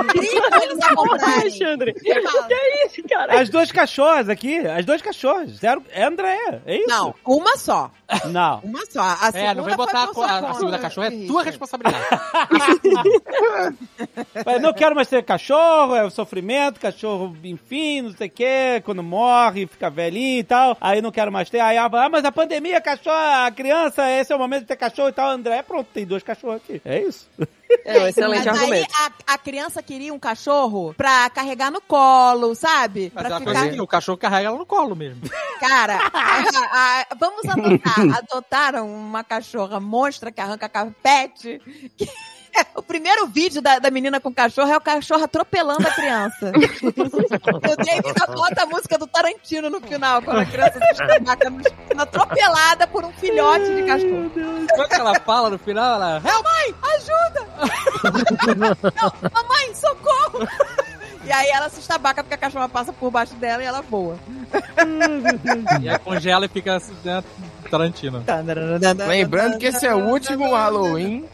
obrigo 0.00 0.62
eles 0.62 0.82
a 0.82 0.94
comprarem. 0.94 1.40
Alexandre. 1.40 1.94
Que 1.94 2.12
é 2.12 2.86
isso, 2.86 3.02
cara? 3.08 3.40
As 3.40 3.48
duas 3.48 3.70
cachorras 3.72 4.28
aqui, 4.28 4.58
as 4.58 4.84
duas 4.84 5.00
cachorras. 5.02 5.50
Zero, 5.52 5.82
é 5.90 6.04
Andréia, 6.04 6.62
é 6.66 6.78
isso? 6.78 6.88
Não, 6.88 7.14
uma 7.26 7.56
só. 7.56 7.90
Não. 8.26 8.60
Uma 8.60 8.84
só. 8.86 9.00
A 9.00 9.30
É, 9.34 9.54
não 9.54 9.64
vem 9.64 9.74
segunda 9.74 9.76
botar 9.76 10.04
a, 10.04 10.48
a, 10.48 10.50
a 10.50 10.54
segunda 10.54 10.78
cachorra, 10.78 11.08
é 11.08 11.26
tua 11.26 11.42
responsabilidade. 11.42 12.04
Mas 14.44 14.60
não 14.60 14.72
quero 14.72 14.94
mais 14.94 15.08
ter 15.08 15.22
cachorro, 15.22 15.94
é 15.94 16.04
o 16.04 16.10
sofrimento, 16.10 16.80
cachorro, 16.80 17.36
enfim, 17.44 18.02
não 18.02 18.12
sei 18.16 18.28
o 18.28 18.30
que, 18.30 18.82
quando 18.84 19.02
morre, 19.02 19.66
fica 19.66 19.90
velhinho 19.90 20.40
e 20.40 20.44
tal. 20.44 20.76
Aí 20.80 21.00
não 21.00 21.12
quero 21.12 21.32
mais 21.32 21.48
ter. 21.50 21.60
Aí, 21.60 21.76
ah, 21.76 21.88
mas 22.10 22.24
a 22.24 22.32
pandemia, 22.32 22.80
cachorro, 22.80 23.16
a 23.16 23.50
criança, 23.50 24.08
esse 24.10 24.32
é 24.32 24.36
o 24.36 24.38
momento 24.38 24.62
de 24.62 24.68
ter 24.68 24.76
cachorro 24.76 25.08
e 25.08 25.12
tal. 25.12 25.30
André, 25.30 25.62
pronto, 25.62 25.88
tem 25.92 26.06
dois 26.06 26.22
cachorros 26.22 26.56
aqui. 26.56 26.80
É 26.84 27.00
isso. 27.02 27.28
É 27.84 27.98
um 28.00 28.06
excelente 28.06 28.46
Mas 28.46 28.56
aí 28.58 28.62
argumento. 28.62 28.94
a, 29.26 29.34
a 29.34 29.38
criança 29.38 29.82
queria 29.82 30.12
um 30.14 30.18
cachorro 30.18 30.94
pra 30.96 31.28
carregar 31.30 31.70
no 31.70 31.80
colo, 31.80 32.54
sabe? 32.54 33.10
Mas 33.14 33.22
pra 33.26 33.36
ela 33.36 33.40
ficar. 33.40 33.52
conseguiu, 33.54 33.82
o 33.82 33.86
cachorro 33.86 34.18
carrega 34.18 34.48
ela 34.48 34.58
no 34.58 34.66
colo 34.66 34.94
mesmo. 34.94 35.22
Cara, 35.58 35.98
a- 36.12 37.00
a- 37.00 37.06
vamos 37.18 37.44
adotar. 37.48 38.03
Adotaram 38.12 38.88
uma 38.88 39.22
cachorra 39.24 39.78
monstra 39.80 40.30
que 40.32 40.40
arranca 40.40 40.68
carpete. 40.68 41.60
Que- 41.96 42.08
O 42.76 42.82
primeiro 42.82 43.26
vídeo 43.26 43.60
da, 43.60 43.80
da 43.80 43.90
menina 43.90 44.20
com 44.20 44.28
o 44.28 44.34
cachorro 44.34 44.70
é 44.70 44.76
o 44.76 44.80
cachorro 44.80 45.24
atropelando 45.24 45.84
a 45.88 45.90
criança. 45.90 46.52
o 46.54 47.84
David 47.84 48.14
bota 48.32 48.62
a 48.62 48.66
música 48.66 48.96
do 48.96 49.08
Tarantino 49.08 49.68
no 49.68 49.80
final, 49.80 50.22
quando 50.22 50.38
a 50.38 50.46
criança 50.46 50.74
se 50.74 50.78
no 50.78 50.86
esquina, 50.86 51.36
atropelada 51.98 52.86
por 52.86 53.04
um 53.04 53.12
filhote 53.14 53.74
de 53.74 53.82
cachorro. 53.82 54.30
Quando 54.72 54.92
ela 54.92 55.18
fala 55.20 55.50
no 55.50 55.58
final, 55.58 55.94
ela. 55.96 56.22
"Help!" 56.24 56.44
Mãe, 56.44 56.74
ajuda! 56.94 57.48
Não, 59.02 59.30
mamãe, 59.32 59.74
socorro! 59.74 60.48
E 61.24 61.32
aí 61.32 61.48
ela 61.48 61.68
se 61.68 61.80
estabaca 61.80 62.22
porque 62.22 62.34
a 62.34 62.38
cachorra 62.38 62.68
passa 62.68 62.92
por 62.92 63.10
baixo 63.10 63.34
dela 63.34 63.62
e 63.62 63.66
ela 63.66 63.80
voa. 63.82 64.16
E 65.82 65.88
aí 65.88 65.98
congela 65.98 66.44
e 66.44 66.48
fica 66.48 66.78
né, 67.02 67.24
Tarantino. 67.70 68.22
Lembrando 69.08 69.58
que 69.58 69.66
esse 69.66 69.86
é 69.86 69.94
o 69.94 70.06
último 70.08 70.50
Halloween 70.52 71.24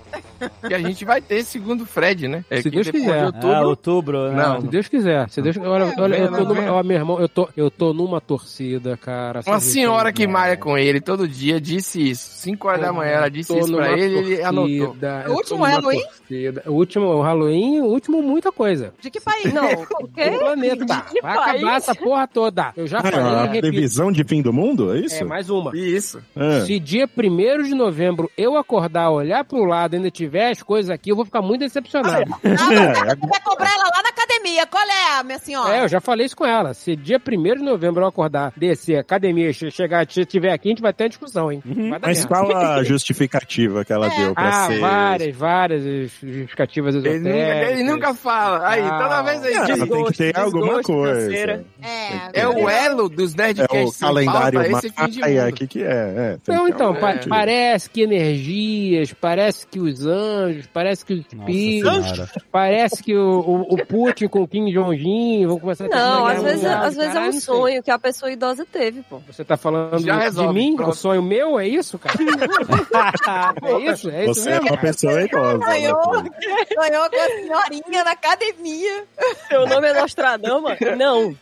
que 0.67 0.75
a 0.75 0.79
gente 0.79 1.05
vai 1.05 1.21
ter, 1.21 1.45
segundo 1.45 1.83
o 1.83 1.87
Fred, 1.87 2.27
né? 2.27 2.45
É 2.51 2.61
Se 2.63 2.69
Deus 2.71 2.91
quiser. 2.91 3.19
de 3.21 3.25
outubro, 3.27 3.53
Ah, 3.55 3.61
outubro, 3.67 4.31
né? 4.33 4.43
Não. 4.43 4.61
Se 4.63 4.67
Deus 4.69 4.89
quiser. 4.89 5.29
Se 5.29 5.41
Deus, 5.43 5.57
olha, 5.59 5.95
olha, 5.99 6.17
eu 6.17 6.33
tô 6.33 6.45
numa, 6.55 6.73
ó, 6.73 6.83
meu 6.83 6.97
irmão, 6.97 7.21
eu 7.21 7.29
tô, 7.29 7.49
eu 7.57 7.71
tô 7.71 7.93
numa 7.93 8.21
torcida, 8.21 8.97
cara. 8.97 9.41
Uma 9.47 9.61
senhora 9.61 10.13
que 10.13 10.27
malha 10.27 10.57
com 10.57 10.77
ele 10.77 11.01
todo 11.01 11.29
dia 11.29 11.61
disse 11.61 12.11
isso. 12.11 12.29
5 12.41 12.67
horas 12.67 12.81
da 12.81 12.93
manhã 12.93 13.11
ela 13.13 13.29
disse 13.31 13.57
isso 13.57 13.73
pra 13.73 13.93
ele 13.93 14.19
ele 14.19 14.43
anotou. 14.43 14.97
O 14.99 15.07
eu 15.27 15.33
último 15.35 15.65
Halloween? 15.65 16.03
torcida. 16.03 16.63
O 16.67 16.73
último 16.73 17.05
o 17.07 17.23
Halloween, 17.23 17.81
o 17.83 17.87
último 17.87 18.23
muita 18.23 18.51
coisa. 18.51 18.93
De 19.01 19.11
que 19.11 19.21
país? 19.21 19.53
Não, 19.53 19.69
O 20.01 20.09
planeta. 20.09 20.87
Vai 20.87 21.37
país? 21.37 21.55
acabar 21.61 21.77
essa 21.77 21.95
porra 21.95 22.27
toda. 22.27 22.73
Eu 22.77 22.87
já 22.87 22.99
Ah, 22.99 23.03
falei, 23.03 23.21
a 23.21 23.43
repito. 23.43 23.61
previsão 23.61 24.11
de 24.11 24.25
fim 24.25 24.43
do 24.43 24.53
mundo, 24.53 24.93
é 24.93 25.01
isso? 25.01 25.17
É, 25.17 25.25
mais 25.25 25.51
uma. 25.51 25.77
Isso. 25.77 26.20
Ah. 26.37 26.61
Se 26.67 26.79
dia 26.79 27.09
1 27.09 27.63
de 27.63 27.75
novembro 27.75 28.31
eu 28.37 28.57
acordar, 28.57 29.11
olhar 29.11 29.45
pro 29.45 29.65
lado 29.65 29.95
e 29.95 29.97
ainda 29.97 30.11
tiver 30.11 30.51
as 30.51 30.63
coisas 30.63 30.91
aqui, 30.91 31.11
eu 31.11 31.17
vou 31.17 31.25
ficar 31.25 31.43
muito 31.43 31.61
decepcionado. 31.61 32.31
Não, 32.31 32.39
você 32.57 33.27
vai 33.27 33.41
cobrar 33.43 33.73
ela 33.73 33.85
lá 33.85 34.03
na 34.03 34.10
academia. 34.41 34.67
Qual 34.67 34.83
é, 34.85 35.23
minha 35.23 35.39
senhora? 35.39 35.77
É, 35.77 35.85
eu 35.85 35.89
já 35.89 36.01
falei 36.01 36.27
isso 36.27 36.37
com 36.37 36.47
ela. 36.47 36.75
Se 36.75 36.97
dia 36.97 37.21
1 37.21 37.43
de 37.57 37.63
novembro 37.63 38.03
eu 38.03 38.09
acordar, 38.09 38.53
descer, 38.57 38.97
academia, 38.99 39.53
che- 39.53 39.71
chegar, 39.71 40.07
se 40.11 40.25
tiver 40.25 40.53
aqui, 40.53 40.69
a 40.69 40.71
gente 40.71 40.83
vai 40.83 40.93
ter 40.93 41.05
uma 41.05 41.09
discussão, 41.11 41.53
hein? 41.53 41.63
Dar 41.65 42.01
Mas 42.03 42.25
qual 42.25 42.51
a 42.57 42.83
justificativa 42.85 43.85
que 43.85 43.93
ela 43.93 44.07
É. 44.07 44.17
deu 44.17 44.35
pra 44.35 44.49
Ah, 44.49 44.67
ser... 44.67 44.79
várias, 44.81 45.37
várias 45.37 45.83
justificativas 46.23 46.95
Ele 46.95 47.19
nunca, 47.19 47.71
ele 47.71 47.83
nunca 47.85 48.15
fala. 48.15 48.69
Aí, 48.69 48.81
Ah, 48.83 48.99
toda 48.99 49.23
vez 49.23 49.43
aí 49.45 49.67
diz 49.67 49.89
tem 49.89 50.05
que 50.05 50.13
ter 50.17 50.33
Desgosto, 50.33 50.39
alguma 50.41 50.79
desgosto, 50.79 50.93
coisa. 50.93 51.65
É, 51.83 52.41
É 52.41 52.49
o 52.49 52.69
elo 52.69 53.09
dos 53.09 53.35
É 53.35 53.37
Nerdcasts 53.37 53.89
o 53.89 53.93
sem 53.93 54.09
calendário 54.09 54.61
pauta, 54.61 54.87
esse 54.87 54.95
fim 54.95 55.11
de 55.11 55.21
Maia, 55.21 55.43
mundo. 55.45 55.53
o 55.53 55.57
que 55.57 55.67
que 55.67 55.83
é? 55.83 55.87
é 55.87 56.53
Não, 56.53 56.69
então, 56.69 56.95
pa- 56.95 57.21
parece 57.29 57.89
que 57.91 58.03
energias, 58.03 59.13
parece 59.13 59.67
que 59.67 59.79
os 59.81 60.07
anjos, 60.07 60.67
parece 60.73 61.05
que 61.05 61.13
os 61.15 61.21
espíritos, 61.21 62.33
parece 62.51 63.03
que 63.03 63.15
o, 63.17 63.41
o, 63.41 63.75
o 63.75 63.87
Putin 63.87 64.27
com 64.31 64.43
o 64.43 64.49
Kim 64.49 64.73
Jong-un 64.73 65.47
vão 65.49 65.59
começar 65.59 65.87
a 65.87 65.89
ter 65.89 65.95
Não, 65.97 66.27
às 66.27 66.43
vezes, 66.43 66.63
mundial, 66.63 66.83
às 66.85 66.97
vezes 66.97 67.15
é 67.17 67.21
um 67.21 67.33
sonho 67.33 67.83
que 67.83 67.91
a 67.91 67.99
pessoa 67.99 68.31
idosa 68.33 68.65
teve, 68.71 69.03
pô. 69.03 69.21
Você 69.27 69.45
tá 69.45 69.57
falando 69.57 69.99
Já 69.99 70.29
de 70.31 70.49
mim? 70.49 70.77
pronto. 70.77 70.91
Um 70.91 70.95
sonho 70.95 71.23
meu? 71.23 71.59
É 71.59 71.67
isso, 71.69 71.99
cara? 71.99 72.17
é 73.65 73.79
isso? 73.93 74.11
É 74.11 74.25
isso 74.25 74.35
Você 74.41 74.49
é 74.51 74.53
mesmo? 74.55 74.69
uma 74.69 74.77
pessoa 74.79 75.23
idosa. 75.23 75.59
né, 75.59 75.67
Sonhou, 75.67 76.23
Pedro? 76.23 76.35
sonhou 76.75 77.11
com 77.11 77.17
a 77.17 77.27
senhorinha 77.27 78.05
na 78.05 78.11
academia. 78.13 79.05
Seu 79.49 79.67
nome 79.67 79.89
é 79.89 80.01
Nostradama? 80.01 80.77
Não. 80.97 81.37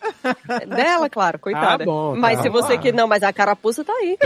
É 0.60 0.66
dela, 0.66 1.09
claro, 1.10 1.39
coitada. 1.39 1.78
Tá 1.78 1.85
bom, 1.85 2.15
tá 2.15 2.19
mas 2.20 2.40
se 2.40 2.48
você 2.48 2.77
bom. 2.77 2.82
que. 2.82 2.93
Não, 2.93 3.06
mas 3.06 3.23
a 3.23 3.32
carapuça 3.32 3.85
tá 3.85 3.93
aí. 3.93 4.16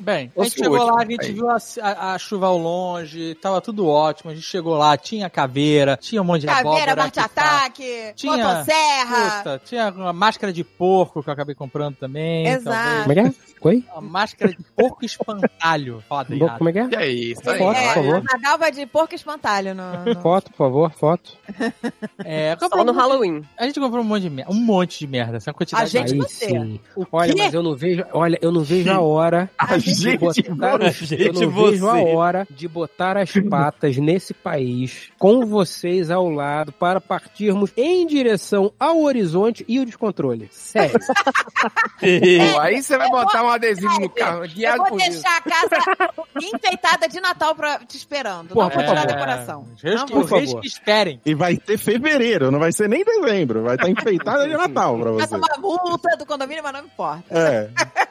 Bem, 0.00 0.32
a 0.36 0.44
gente 0.44 0.58
chegou 0.58 0.82
lá, 0.84 1.02
a 1.02 1.04
gente 1.04 1.32
viu 1.32 1.48
a, 1.50 1.56
a- 1.82 2.14
a 2.14 2.18
chuva 2.18 2.41
ao 2.46 2.58
longe, 2.58 3.34
tava 3.36 3.60
tudo 3.60 3.86
ótimo. 3.88 4.30
A 4.30 4.34
gente 4.34 4.46
chegou 4.46 4.76
lá, 4.76 4.96
tinha 4.96 5.28
caveira, 5.30 5.96
tinha 6.00 6.20
um 6.20 6.24
monte 6.24 6.42
de 6.42 6.46
Caveira, 6.46 6.68
abóbora. 6.70 6.96
Marte 6.96 7.20
que 7.22 7.28
tá- 7.28 7.42
Ataque, 7.56 8.12
Tinha- 8.16 8.36
motosserra. 8.48 9.30
Puta, 9.38 9.62
tinha 9.64 9.88
uma 9.90 10.12
máscara 10.12 10.52
de 10.52 10.62
porco 10.64 11.22
que 11.22 11.28
eu 11.28 11.32
acabei 11.32 11.54
comprando 11.54 11.96
também. 11.96 12.46
Exato. 12.46 13.00
Como 13.02 13.12
é 13.12 13.14
que 13.14 13.20
é? 13.28 13.51
Oi? 13.64 13.84
Uma 13.92 14.00
máscara 14.00 14.50
de 14.52 14.58
porco 14.76 15.04
espantalho. 15.04 16.02
Foda, 16.08 16.34
irado. 16.34 16.58
Como 16.58 16.68
é 16.70 16.72
que 16.72 16.78
é? 16.80 16.88
Que 16.88 16.96
é 16.96 17.08
isso? 17.10 17.48
Aí, 17.48 17.58
Foto, 17.58 17.76
É, 17.78 17.86
por 17.88 17.94
favor. 17.94 18.16
a 18.16 18.20
Nagal 18.36 18.58
vai 18.58 18.72
de 18.72 18.86
porco 18.86 19.14
espantalho 19.14 19.74
no... 19.74 20.04
no- 20.04 20.20
Foto, 20.20 20.50
por 20.50 20.56
favor, 20.56 20.90
foto. 20.92 21.36
É, 22.24 22.56
Só 22.58 22.84
no 22.84 22.92
um 22.92 22.94
Halloween. 22.94 23.42
A 23.58 23.64
gente 23.64 23.78
comprou 23.80 24.02
um 24.02 24.06
monte 24.06 24.22
de 24.22 24.30
merda. 24.30 24.52
Um 24.52 24.56
monte 24.56 24.98
de 25.00 25.06
merda. 25.06 25.36
Essa 25.36 25.52
quantidade 25.52 25.84
A 25.98 26.06
gente 26.06 26.16
você. 26.16 26.46
sim. 26.48 26.80
Olha, 27.10 27.34
mas 27.36 27.54
eu 27.54 27.62
não 27.62 27.74
vejo, 27.76 28.04
olha, 28.12 28.38
eu 28.40 28.50
não 28.52 28.62
vejo 28.62 28.90
a 28.90 29.00
hora 29.00 29.50
A 29.58 29.76
de 29.76 29.92
gente, 29.94 30.18
botar, 30.48 30.80
a 30.82 30.86
eu 30.86 30.90
gente, 30.92 31.32
não 31.32 31.50
vejo 31.50 31.88
a 31.88 31.92
você. 31.94 32.14
hora 32.14 32.46
de 32.50 32.68
botar 32.68 33.16
as 33.16 33.32
patas 33.48 33.96
nesse 33.96 34.32
país 34.34 35.10
com 35.18 35.44
vocês 35.46 36.10
ao 36.10 36.28
lado 36.28 36.72
para 36.72 37.00
partirmos 37.00 37.72
em 37.76 38.06
direção 38.06 38.72
ao 38.78 39.00
horizonte 39.02 39.64
e 39.68 39.78
o 39.80 39.84
descontrole. 39.86 40.48
Sério. 40.50 40.98
Aí 42.60 42.82
você 42.82 42.96
vai 42.98 43.10
botar 43.10 43.42
um 43.52 43.54
adesivo 43.54 44.00
no 44.00 44.08
carro, 44.10 44.44
Eu 44.44 44.76
vou 44.78 44.98
isso. 44.98 45.10
deixar 45.10 45.36
a 45.36 45.40
casa 45.40 45.76
enfeitada 46.40 47.08
de 47.08 47.20
Natal 47.20 47.54
pra, 47.54 47.78
te 47.80 47.96
esperando. 47.96 48.48
Porra, 48.54 48.68
não 48.68 48.74
vou 48.74 48.84
tirar 48.84 49.06
decoração. 49.06 49.66
Não. 49.82 50.06
Por 50.06 50.28
favor. 50.28 50.60
que 50.60 50.66
esperem. 50.66 51.20
E 51.24 51.34
vai 51.34 51.56
ter 51.56 51.78
fevereiro, 51.78 52.50
não 52.50 52.58
vai 52.58 52.72
ser 52.72 52.88
nem 52.88 53.04
dezembro. 53.04 53.62
Vai 53.62 53.74
estar 53.76 53.88
enfeitada 53.88 54.46
de 54.46 54.54
Natal 54.56 54.98
pra 54.98 55.10
Vai 55.12 55.26
você. 55.26 55.34
tomar 55.34 55.58
multa 55.58 56.16
do 56.16 56.26
condomínio, 56.26 56.62
mas 56.62 56.72
não 56.72 56.80
importa. 56.84 57.24
É. 57.30 57.68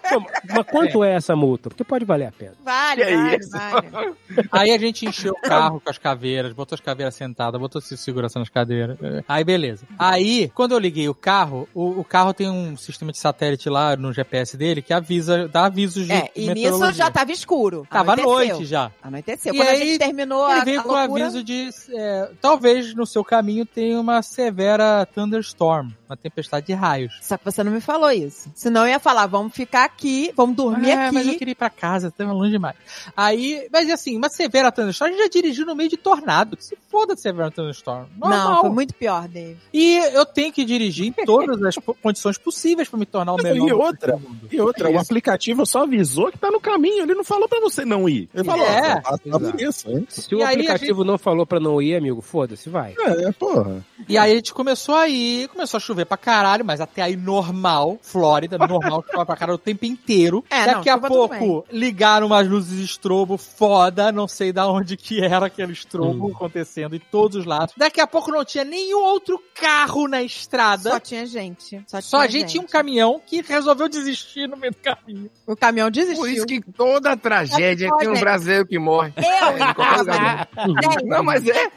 Pô, 0.10 0.24
mas 0.50 0.66
quanto 0.68 1.04
é. 1.04 1.16
essa 1.16 1.36
multa? 1.36 1.70
Porque 1.70 1.84
pode 1.84 2.06
valer 2.06 2.28
a 2.28 2.32
pena. 2.32 2.54
Vale, 2.64 3.04
Que 3.06 3.10
é 3.12 3.16
vale, 3.50 3.90
vale. 3.90 4.14
Aí 4.52 4.72
a 4.72 4.78
gente 4.78 5.06
encheu 5.06 5.34
o 5.34 5.42
carro 5.42 5.80
com 5.80 5.90
as 5.90 5.98
caveiras, 5.98 6.54
botou 6.54 6.76
as 6.76 6.82
caveiras 6.82 7.16
sentadas, 7.16 7.60
botou 7.60 7.82
se- 7.82 7.98
segurança 7.98 8.40
nas 8.40 8.50
cadeiras. 8.50 8.98
Aí 9.28 9.44
beleza. 9.44 9.86
Aí, 9.98 10.50
quando 10.54 10.74
eu 10.74 10.80
liguei 10.80 11.08
o 11.08 11.14
carro, 11.16 11.68
o, 11.74 12.00
o 12.00 12.04
carro 12.04 12.34
tem 12.34 12.50
um 12.50 12.76
sistema 12.78 13.12
de 13.12 13.18
satélite 13.18 13.70
lá 13.70 13.96
no 13.96 14.12
GPS 14.14 14.58
dele 14.58 14.82
que 14.82 14.94
avisa, 14.94 15.31
dá 15.48 15.66
avisos 15.66 16.06
de 16.06 16.12
É, 16.12 16.30
e 16.36 16.54
nisso 16.54 16.92
já 16.94 17.10
tava 17.12 17.32
escuro. 17.32 17.86
Tava 17.90 18.14
à 18.14 18.16
noite 18.16 18.66
já. 18.66 18.92
Anoiteceu. 19.02 19.54
E 19.54 19.58
Quando 19.58 19.68
a 19.68 19.72
aí, 19.72 19.80
gente 19.80 20.00
terminou 20.00 20.50
Ele 20.50 20.60
a, 20.60 20.64
veio 20.64 20.80
a 20.80 20.84
com 20.84 20.90
um 20.90 20.96
loucura... 20.98 21.26
aviso 21.26 21.44
de 21.44 21.70
é, 21.94 22.30
talvez 22.42 22.94
no 22.94 23.06
seu 23.06 23.24
caminho 23.24 23.66
tenha 23.66 24.00
uma 24.00 24.22
severa 24.22 25.06
thunderstorm, 25.06 25.90
uma 26.10 26.18
tempestade 26.18 26.66
de 26.68 26.74
raios. 26.74 27.18
Só 27.22 27.38
que 27.38 27.46
você 27.46 27.64
não 27.64 27.72
me 27.72 27.82
falou 27.82 28.12
isso. 28.12 28.52
Senão 28.56 28.82
eu 28.82 28.90
ia 28.90 29.00
falar, 29.00 29.28
vamos 29.28 29.54
ficar 29.54 29.84
aqui, 29.86 30.32
vamos 30.36 30.56
dormir 30.56 30.90
É, 30.92 31.12
mas 31.12 31.24
eu 31.26 31.30
aqui. 31.32 31.40
queria 31.40 31.52
ir 31.54 31.56
pra 31.56 31.70
casa, 31.70 32.12
tava 32.12 32.32
longe 32.34 32.52
demais. 32.52 32.76
Aí, 33.16 33.68
mas 33.72 33.90
assim, 33.90 34.18
uma 34.18 34.30
Severa 34.30 34.72
Thunderstorm 34.72 35.10
a 35.10 35.14
gente 35.14 35.24
já 35.24 35.30
dirigiu 35.30 35.66
no 35.66 35.76
meio 35.76 35.90
de 35.90 35.98
tornado. 35.98 36.58
Que 36.58 36.64
se 36.66 36.78
foda 36.90 37.16
de 37.16 37.22
Severa 37.22 37.52
Thunderstorm. 37.52 38.06
Normal. 38.18 38.50
Não, 38.54 38.62
foi 38.62 38.70
muito 38.70 38.94
pior, 38.94 39.28
Dave. 39.28 39.58
E 39.74 39.96
eu 40.14 40.26
tenho 40.26 40.52
que 40.52 40.64
dirigir 40.66 41.08
em 41.08 41.26
todas 41.26 41.62
as 41.64 41.76
condições 42.02 42.38
possíveis 42.38 42.88
pra 42.90 43.00
me 43.00 43.06
tornar 43.06 43.34
o 43.34 43.38
melhor. 43.42 43.68
e 43.68 43.74
outra, 43.74 44.14
do 44.14 44.20
mundo. 44.20 44.48
E 44.52 44.60
outra, 44.62 44.88
o 44.90 44.92
Isso. 44.92 44.98
Aplicativo 45.22 45.66
só 45.66 45.84
avisou 45.84 46.32
que 46.32 46.38
tá 46.38 46.50
no 46.50 46.60
caminho, 46.60 47.04
ele 47.04 47.14
não 47.14 47.24
falou 47.24 47.48
pra 47.48 47.60
você 47.60 47.86
não 47.86 48.10
ir. 48.10 48.28
Ele 48.34 48.44
falou, 48.44 48.66
É, 48.66 49.02
ó, 49.06 49.18
tá, 49.18 49.40
tá 49.40 49.64
isso, 49.64 49.90
hein? 49.90 50.06
Se 50.10 50.34
o 50.34 50.40
E 50.40 50.44
a 50.44 50.50
aplicativo 50.50 51.04
não 51.04 51.18
falou 51.18 51.46
pra 51.46 51.60
não 51.60 51.80
ir, 51.82 51.96
amigo, 51.96 52.22
foda-se, 52.22 52.70
vai. 52.70 52.96
É, 53.00 53.32
porra. 53.32 53.86
E 54.10 54.18
aí 54.18 54.32
a 54.32 54.36
gente 54.36 54.54
começou 54.54 54.96
a 54.96 55.08
ir, 55.08 55.48
começou 55.50 55.78
a 55.78 55.82
chover 55.82 56.06
pra 56.06 56.18
caralho, 56.18 56.66
mas 56.66 56.82
até 56.82 57.02
aí 57.04 57.16
normal, 57.16 57.98
Flórida, 58.02 58.58
normal, 58.58 59.04
chove 59.12 59.26
pra 59.26 59.36
caralho 59.36 59.56
o 59.56 59.60
tempo 59.60 59.86
inteiro. 59.86 60.44
É, 60.50 60.66
Daqui 60.66 60.90
não, 60.90 60.96
a 60.98 61.00
pouco 61.00 61.66
ligaram 61.72 62.28
umas 62.28 62.48
luzes 62.48 62.78
de 62.80 62.84
estrobo 62.86 63.38
foda, 63.38 64.12
não 64.12 64.28
sei 64.28 64.52
da 64.52 64.68
onde 64.68 64.98
que 64.98 65.24
era 65.24 65.46
aquele 65.46 65.74
estrobo 65.74 66.28
Hum. 66.28 66.32
acontecendo 66.36 66.96
em 66.96 67.00
todos 67.00 67.38
os 67.38 67.46
lados. 67.46 67.74
Daqui 67.78 68.02
a 68.02 68.08
pouco 68.08 68.32
não 68.32 68.44
tinha 68.44 68.64
nenhum 68.64 69.00
outro 69.04 69.42
carro 69.54 70.08
na 70.08 70.22
estrada. 70.24 70.90
Só 70.92 71.00
tinha 71.00 71.26
gente. 71.26 71.82
Só, 71.88 72.02
Só 72.02 72.18
a 72.22 72.28
tinha 72.28 72.42
gente 72.42 72.56
e 72.58 72.60
um 72.60 72.66
caminhão 72.66 73.22
que 73.26 73.42
resolveu 73.42 73.88
desistir 73.88 74.48
no 74.48 74.58
meio 74.58 74.72
do 74.74 74.78
caminho. 74.80 75.11
O 75.46 75.56
caminhão 75.56 75.90
desistiu. 75.92 76.22
Por 76.22 76.30
isso 76.30 76.46
que 76.46 76.62
toda 76.62 77.18
tragédia 77.18 77.90
tem 77.98 78.08
um 78.08 78.12
Olha. 78.12 78.20
brasileiro 78.20 78.66
que 78.66 78.80
morre. 78.80 79.14
Eu 79.18 81.06
Não, 81.06 81.24
mas 81.24 81.46
é. 81.48 81.68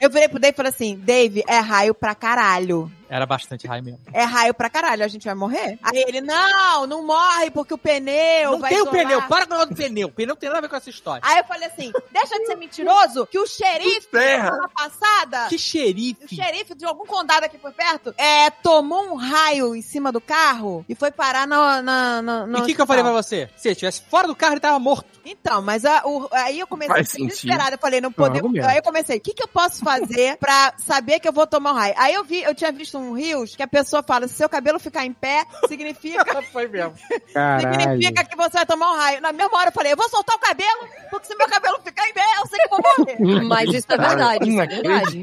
Eu 0.00 0.10
virei 0.10 0.28
pro 0.28 0.38
Dave 0.38 0.52
e 0.52 0.56
falei 0.56 0.70
assim, 0.70 0.96
Dave, 0.96 1.42
é 1.46 1.58
raio 1.58 1.94
pra 1.94 2.14
caralho. 2.14 2.90
Era 3.08 3.24
bastante 3.26 3.66
raio 3.66 3.82
mesmo. 3.84 4.00
É 4.12 4.22
raio 4.22 4.52
pra 4.54 4.68
caralho, 4.68 5.04
a 5.04 5.08
gente 5.08 5.24
vai 5.24 5.34
morrer? 5.34 5.78
Aí 5.82 6.04
ele, 6.06 6.20
não, 6.20 6.86
não 6.86 7.06
morre 7.06 7.50
porque 7.50 7.72
o 7.74 7.78
pneu 7.78 8.52
Não 8.52 8.58
vai 8.60 8.70
tem 8.70 8.80
o 8.82 8.86
pneu, 8.86 9.22
para 9.22 9.46
com 9.46 9.54
o 9.54 9.56
negócio 9.58 9.74
do 9.74 9.76
pneu. 9.76 10.08
O 10.08 10.12
pneu 10.12 10.28
não 10.28 10.36
tem 10.36 10.48
nada 10.48 10.58
a 10.58 10.62
ver 10.62 10.68
com 10.68 10.76
essa 10.76 10.90
história. 10.90 11.22
Aí 11.24 11.38
eu 11.38 11.44
falei 11.44 11.68
assim, 11.68 11.92
deixa 12.12 12.38
de 12.38 12.46
ser 12.46 12.56
mentiroso, 12.56 13.26
que 13.26 13.38
o 13.38 13.46
xerife, 13.46 14.08
Terra. 14.08 14.44
semana 14.50 14.68
passada, 14.68 15.46
Que 15.48 15.56
o 15.56 15.58
xerife. 15.58 16.34
xerife 16.34 16.74
de 16.74 16.84
algum 16.84 17.06
condado 17.06 17.44
aqui 17.44 17.56
por 17.58 17.72
perto, 17.72 18.14
é, 18.18 18.50
tomou 18.50 19.04
um 19.12 19.14
raio 19.16 19.74
em 19.74 19.82
cima 19.82 20.12
do 20.12 20.20
carro 20.20 20.84
e 20.88 20.94
foi 20.94 21.10
parar 21.10 21.46
no, 21.46 21.56
na, 21.82 22.22
na, 22.22 22.46
no 22.46 22.58
E 22.58 22.60
o 22.60 22.64
que, 22.66 22.74
que 22.74 22.80
eu 22.80 22.86
falei 22.86 23.02
pra 23.02 23.12
você? 23.12 23.48
Se 23.56 23.68
ele 23.68 23.72
estivesse 23.72 24.02
fora 24.10 24.26
do 24.26 24.36
carro, 24.36 24.54
ele 24.54 24.60
tava 24.60 24.78
morto. 24.78 25.06
Então, 25.24 25.60
mas 25.62 25.84
a- 25.84 26.02
o- 26.06 26.28
aí 26.32 26.58
eu 26.60 26.66
comecei 26.66 26.94
Faz 26.94 27.08
a 27.08 27.10
ficar 27.10 27.24
desesperada. 27.26 27.74
Eu 27.74 27.78
falei, 27.78 28.00
não 28.00 28.12
podemos. 28.12 28.58
aí 28.64 28.76
eu 28.78 28.82
comecei, 28.82 29.18
o 29.18 29.20
que, 29.20 29.32
que 29.34 29.42
eu 29.42 29.48
posso 29.48 29.82
fazer 29.84 30.36
pra 30.38 30.72
saber 30.78 31.20
que 31.20 31.28
eu 31.28 31.32
vou 31.32 31.46
tomar 31.46 31.72
um 31.72 31.74
raio? 31.74 31.94
Aí 31.98 32.14
eu 32.14 32.24
vi, 32.24 32.42
eu 32.42 32.54
tinha 32.54 32.72
visto 32.72 32.97
um 32.98 33.12
Rios 33.12 33.56
que 33.56 33.62
a 33.62 33.68
pessoa 33.68 34.02
fala: 34.02 34.28
se 34.28 34.34
seu 34.34 34.48
cabelo 34.48 34.78
ficar 34.78 35.04
em 35.04 35.12
pé, 35.12 35.44
significa. 35.66 36.42
Foi 36.52 36.68
mesmo. 36.68 36.94
Caralho. 37.32 37.80
Significa 37.80 38.24
que 38.24 38.36
você 38.36 38.58
vai 38.58 38.66
tomar 38.66 38.92
um 38.92 38.96
raio. 38.96 39.20
Na 39.20 39.32
mesma 39.32 39.56
hora 39.56 39.68
eu 39.68 39.72
falei, 39.72 39.92
eu 39.92 39.96
vou 39.96 40.08
soltar 40.08 40.36
o 40.36 40.40
cabelo, 40.40 40.88
porque 41.10 41.26
se 41.26 41.36
meu 41.36 41.48
cabelo 41.48 41.78
ficar 41.82 42.08
em 42.08 42.12
pé, 42.12 42.24
eu 42.40 42.46
sei 42.46 42.58
que 42.58 42.74
eu 42.74 42.78
vou 42.78 43.32
morrer. 43.32 43.42
Mas 43.44 43.72
isso 43.72 43.86
é 43.90 43.96
verdade, 43.96 44.48
isso 44.48 44.60
é 44.60 44.66
verdade. 44.66 45.22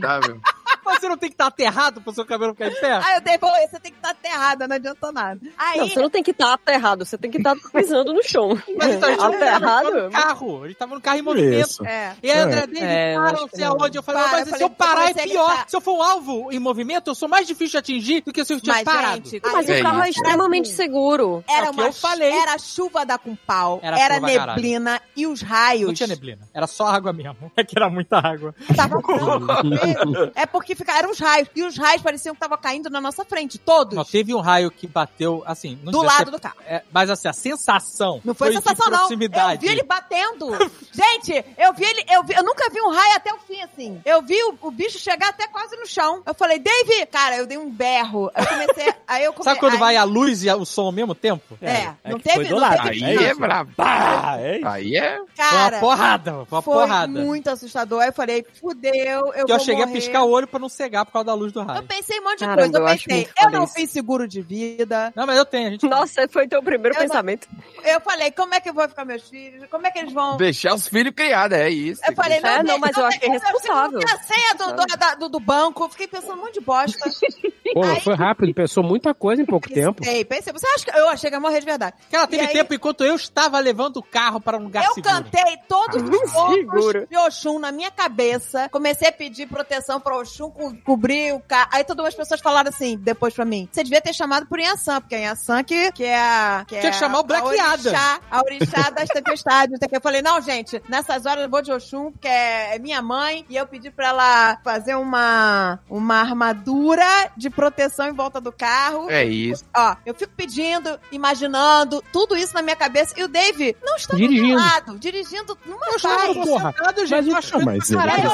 Você 0.85 1.09
não 1.09 1.17
tem 1.17 1.29
que 1.29 1.33
estar 1.35 1.47
aterrado 1.47 1.99
pro 2.01 2.13
seu 2.13 2.25
cabelo 2.25 2.53
ficar 2.53 2.67
em 2.67 2.75
pé? 2.79 2.91
Aí 3.03 3.15
eu 3.15 3.21
dei, 3.21 3.37
falou, 3.37 3.55
você 3.67 3.79
tem 3.79 3.91
que 3.91 3.97
estar 3.97 4.11
aterrada, 4.11 4.67
não 4.67 4.75
adianta 4.75 5.11
nada. 5.11 5.39
Aí, 5.57 5.79
Não, 5.79 5.87
você 5.89 5.99
não 6.01 6.09
tem 6.09 6.23
que 6.23 6.31
estar 6.31 6.53
aterrado, 6.53 7.05
você 7.05 7.17
tem 7.17 7.29
que 7.31 7.37
estar 7.37 7.55
pisando 7.73 8.13
no 8.13 8.23
chão. 8.23 8.49
Mas 8.77 8.95
então, 8.95 9.09
a 9.09 9.11
gente 9.11 9.21
não 9.21 9.31
tava 9.31 9.35
aterrado? 9.35 10.03
no 10.05 10.11
carro. 10.11 10.65
Ele 10.65 10.75
tava 10.75 10.95
no 10.95 11.01
carro 11.01 11.17
em 11.17 11.21
movimento. 11.21 11.67
Isso. 11.69 11.85
é. 11.85 12.15
E 12.23 12.31
aí, 12.31 12.39
André, 12.39 12.61
David, 12.67 12.83
É, 12.83 13.15
eu 13.15 13.19
para, 13.21 13.31
acho 13.31 13.41
não 13.41 13.49
sei 13.49 13.63
aonde. 13.65 13.97
Eu 13.97 14.03
falei, 14.03 14.23
Para, 14.23 14.31
mas 14.31 14.47
eu 14.51 14.57
se 14.57 14.63
eu 14.63 14.69
parar 14.69 15.07
é 15.07 15.11
a 15.11 15.13
pior. 15.15 15.47
gritar. 15.49 15.69
Se 15.69 15.75
eu 15.75 15.81
for 15.81 15.97
um 15.97 16.01
alvo 16.03 16.51
em 16.51 16.59
movimento, 16.59 17.09
eu 17.09 17.15
sou 17.15 17.27
mais 17.27 17.45
difícil 17.47 17.71
de 17.71 17.77
atingir 17.77 18.21
do 18.21 18.31
que 18.31 18.43
se 18.45 18.53
eu 18.53 18.59
tivesse 18.61 18.85
Mas, 18.85 18.95
parado. 18.95 19.15
gente, 19.29 19.41
Mas 19.43 19.69
aí- 19.69 19.79
o 19.81 19.83
carro 19.83 20.01
é 20.03 20.09
isso. 20.09 20.19
extremamente 20.19 20.67
seguro. 20.69 21.43
Era 21.47 21.67
É 21.67 21.69
o 21.69 21.73
que 21.73 21.79
uma 21.81 21.87
eu 21.89 21.93
falei. 21.93 22.31
Era 22.31 22.57
chuva 22.57 23.05
da 23.05 23.17
com 23.17 23.35
pau, 23.35 23.79
Era 23.83 23.99
era, 23.99 24.19
caralho. 24.21 24.47
neblina 24.55 25.01
e 25.15 25.27
os 25.27 25.41
raios. 25.41 25.87
Não 25.87 25.93
tinha 25.93 26.07
neblina. 26.07 26.41
Era 26.53 26.67
só 26.67 26.87
água 26.87 27.11
mesmo. 27.11 27.51
É 27.57 27.63
que 27.63 27.77
era 27.77 27.89
muita 27.89 28.17
água. 28.19 28.53
Tava 28.75 28.97
é 30.35 30.45
porque 30.59 30.75
fica, 30.75 30.97
eram 30.97 31.11
os 31.11 31.19
raios. 31.19 31.47
E 31.55 31.63
os 31.63 31.77
raios 31.77 32.01
pareciam 32.01 32.33
que 32.33 32.37
estavam 32.37 32.57
caindo 32.57 32.89
na 32.89 33.01
nossa 33.01 33.23
frente, 33.25 33.57
todos. 33.57 33.95
Não, 33.95 34.03
teve 34.05 34.33
um 34.33 34.39
raio 34.39 34.71
que 34.71 34.87
bateu, 34.87 35.43
assim... 35.45 35.77
Não 35.83 35.91
do 35.91 36.01
lado 36.01 36.25
ser- 36.25 36.31
do 36.31 36.39
carro. 36.39 36.55
é, 36.65 36.81
mas 36.91 37.09
assim, 37.09 37.27
a 37.27 37.33
sensação 37.33 38.21
Não 38.23 38.33
foi, 38.33 38.49
de 38.49 38.55
sensação, 38.57 38.89
não. 38.89 39.09
Eu 39.11 39.17
vi 39.59 39.67
ele 39.67 39.83
batendo. 39.83 40.51
Gente, 40.91 41.45
eu 41.57 41.73
vi 41.73 41.83
ele, 41.85 42.05
eu, 42.09 42.23
vi, 42.23 42.33
eu 42.35 42.43
nunca 42.43 42.69
vi 42.69 42.81
um 42.81 42.89
raio 42.91 43.15
até 43.15 43.33
o 43.33 43.37
fim, 43.39 43.61
assim. 43.61 44.01
Eu 44.05 44.21
vi 44.21 44.41
o, 44.43 44.57
o 44.61 44.71
bicho 44.71 44.97
chegar 44.99 45.29
até 45.29 45.47
quase 45.47 45.75
no 45.77 45.85
chão. 45.85 46.21
Eu 46.25 46.33
falei, 46.33 46.59
Dave! 46.59 47.05
Cara, 47.07 47.37
eu 47.37 47.45
dei 47.45 47.57
um 47.57 47.69
berro. 47.69 48.31
Eu 48.35 48.45
comecei. 48.47 48.93
aí 49.07 49.23
eu 49.23 49.33
comecei. 49.33 49.51
Sabe 49.51 49.59
quando 49.59 49.73
aí, 49.73 49.79
vai 49.79 49.97
a 49.97 50.03
luz 50.03 50.43
e 50.43 50.49
o 50.51 50.65
som 50.65 50.83
ao 50.85 50.91
mesmo 50.91 51.13
tempo? 51.13 51.57
É, 51.61 51.93
não 52.05 52.17
que 52.17 52.23
teve, 52.23 52.35
foi 52.35 52.45
do 52.45 52.51
não 52.55 52.61
lado. 52.61 52.83
teve 52.83 53.05
Aí 53.05 53.17
é 53.25 53.33
brabo. 53.33 53.71
Pá, 53.75 54.37
é 54.39 54.57
isso. 54.57 54.67
Aí 54.67 54.95
é. 54.95 55.17
Foi 55.17 55.25
Cara, 55.35 55.75
uma 55.75 55.79
porrada, 55.81 56.31
foi 56.45 56.57
uma 56.57 56.61
foi 56.61 56.73
porrada. 56.73 57.07
muito 57.07 57.49
assustador. 57.49 58.01
Aí 58.01 58.09
eu 58.09 58.13
falei, 58.13 58.45
fudeu, 58.59 58.93
eu 59.33 59.45
Que 59.45 59.51
eu 59.51 59.57
vou 59.57 59.59
cheguei 59.59 59.85
morrer. 59.85 59.91
a 59.91 60.01
piscar 60.01 60.23
o 60.23 60.29
olho 60.29 60.44
pra 60.47 60.59
não 60.59 60.69
cegar 60.69 61.05
por 61.05 61.11
causa 61.13 61.25
da 61.25 61.33
luz 61.33 61.51
do 61.51 61.59
Eu 61.61 61.65
raio. 61.65 61.83
pensei 61.83 62.19
um 62.19 62.23
monte 62.23 62.39
de 62.39 62.45
Caramba, 62.45 62.61
coisa. 62.61 62.77
Eu 62.77 62.81
eu 62.87 62.87
pensei, 62.97 63.29
eu 63.43 63.49
não 63.51 63.63
isso. 63.65 63.73
fiz 63.73 63.91
seguro 63.91 64.27
de 64.27 64.41
vida. 64.41 65.11
Não, 65.15 65.25
mas 65.25 65.37
eu 65.37 65.45
tenho, 65.45 65.67
a 65.67 65.71
gente 65.71 65.87
Nossa, 65.87 66.27
foi 66.27 66.47
teu 66.47 66.61
primeiro 66.61 66.95
Eu 66.95 67.01
não- 67.01 67.07
pensamento. 67.07 67.47
Eu 67.83 67.99
falei, 68.01 68.31
como 68.31 68.53
é 68.53 68.59
que 68.59 68.69
eu 68.69 68.73
vou 68.73 68.87
ficar 68.87 69.05
meus 69.05 69.27
filhos? 69.29 69.67
Como 69.69 69.85
é 69.87 69.91
que 69.91 69.99
eles 69.99 70.13
vão. 70.13 70.37
Deixar 70.37 70.73
os 70.73 70.87
filhos 70.87 71.13
criados, 71.15 71.57
é 71.57 71.69
isso. 71.69 72.01
Eu 72.07 72.13
falei, 72.15 72.39
não, 72.41 72.49
É, 72.49 72.63
não, 72.63 72.77
mas 72.79 72.95
eu 72.97 73.05
acho 73.05 73.19
que 73.19 73.25
é 73.25 73.29
responsável. 73.29 73.99
Não 73.99 74.13
a 74.15 74.17
senha 74.23 74.53
do, 74.55 74.75
do, 74.75 74.97
da- 74.97 75.15
do, 75.15 75.29
do 75.29 75.39
banco. 75.39 75.83
Eu 75.83 75.89
fiquei 75.89 76.07
pensando 76.07 76.33
um 76.39 76.43
monte 76.45 76.55
de 76.55 76.61
bosta. 76.61 76.97
Pô, 77.73 77.81
mas 77.81 78.03
foi 78.03 78.13
rápido, 78.15 78.53
pensou 78.53 78.83
muita 78.83 79.13
coisa 79.13 79.41
em 79.41 79.45
pouco 79.45 79.67
tempo. 79.67 80.01
Pensei, 80.01 80.23
pensei. 80.23 80.53
Você 80.53 80.67
acha 80.67 80.85
que 80.85 80.97
eu 80.97 81.09
achei 81.09 81.29
que 81.29 81.35
ia 81.35 81.39
morrer 81.39 81.59
de 81.59 81.65
verdade? 81.65 81.95
Porque 81.99 82.15
ela 82.15 82.27
teve 82.27 82.43
E 82.43 82.47
aí- 82.47 82.53
tempo 82.53 82.73
enquanto 82.73 83.03
eu 83.03 83.15
estava 83.15 83.59
levando 83.59 83.97
o 83.97 84.03
carro 84.03 84.39
para 84.39 84.57
um 84.57 84.63
lugar 84.63 84.85
Eu 84.85 84.93
seguro. 84.93 85.13
cantei 85.15 85.57
todos 85.67 86.01
os 86.01 86.09
Seguro. 86.31 86.31
fogos 86.31 87.09
de 87.09 87.17
Oxum 87.17 87.59
na 87.59 87.71
minha 87.71 87.91
cabeça. 87.91 88.69
Comecei 88.69 89.07
a 89.09 89.11
pedir 89.11 89.47
proteção 89.47 89.99
pra 89.99 90.15
Oxum 90.17 90.34
co 90.43 90.73
cobrir 90.83 91.33
o 91.33 91.39
carro. 91.39 91.69
Aí 91.71 91.83
todas 91.83 92.05
as 92.05 92.15
pessoas 92.15 92.39
falaram 92.41 92.69
assim, 92.69 92.97
depois 92.97 93.33
pra 93.33 93.45
mim, 93.45 93.67
você 93.71 93.83
devia 93.83 94.01
ter 94.01 94.13
chamado 94.13 94.45
por 94.45 94.59
Inhaçã, 94.59 94.99
porque 95.01 95.15
é 95.15 95.21
Inhaçã 95.21 95.63
que, 95.63 95.91
que 95.91 96.03
é 96.03 96.17
a... 96.17 96.63
Que 96.67 96.75
Tinha 96.79 96.89
é 96.89 96.91
que 96.91 96.97
chamar 96.97 97.19
o 97.19 97.23
Black 97.23 97.43
a 97.43 97.45
orixá, 97.47 98.13
Ada. 98.13 98.21
A 98.31 98.39
orixá 98.41 98.89
das 98.89 99.09
tempestades. 99.09 99.79
Eu 99.91 100.01
falei, 100.01 100.21
não, 100.21 100.39
gente, 100.41 100.81
nessas 100.89 101.25
horas 101.25 101.43
eu 101.43 101.49
vou 101.49 101.61
de 101.61 101.71
Oxum, 101.71 102.11
porque 102.11 102.27
é 102.27 102.77
minha 102.79 103.01
mãe, 103.01 103.45
e 103.49 103.55
eu 103.55 103.65
pedi 103.65 103.89
pra 103.91 104.07
ela 104.09 104.57
fazer 104.63 104.95
uma, 104.95 105.79
uma 105.89 106.15
armadura 106.19 107.05
de 107.37 107.49
proteção 107.49 108.07
em 108.07 108.13
volta 108.13 108.39
do 108.41 108.51
carro. 108.51 109.09
É 109.09 109.23
isso. 109.23 109.63
Ó, 109.75 109.95
eu 110.05 110.13
fico 110.13 110.33
pedindo, 110.35 110.99
imaginando, 111.11 112.03
tudo 112.11 112.35
isso 112.35 112.53
na 112.53 112.61
minha 112.61 112.75
cabeça. 112.75 113.13
E 113.17 113.23
o 113.23 113.27
Dave 113.27 113.75
não 113.83 113.95
está 113.95 114.15
Dirigindo. 114.15 114.47
do 114.49 114.55
lado, 114.55 114.99
dirigindo 114.99 115.57
numa 115.65 115.85
Eu 115.87 115.91
paz. 115.91 116.03
estava 116.03 116.33
porra. 116.33 116.71
sentado, 116.71 117.05
gente, 117.05 117.29
Mas 117.29 117.51
eu 117.51 117.59
o- 117.59 117.65
mas 117.65 117.89
é. 117.89 118.27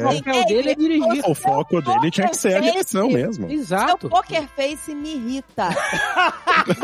O 0.00 0.08
assim, 0.08 0.22
papel 0.22 0.44
dele 0.46 0.70
é 0.70 0.74
dirigir. 1.08 1.30
O 1.30 1.34
foco 1.34 1.80
dele 1.82 2.10
tinha 2.10 2.28
que 2.28 2.36
ser 2.36 2.56
a 2.56 2.60
direção 2.60 3.08
mesmo. 3.08 3.50
Exato. 3.50 4.00
Seu 4.02 4.10
poker 4.10 4.46
face 4.56 4.94
me 4.94 5.14
irrita. 5.14 5.68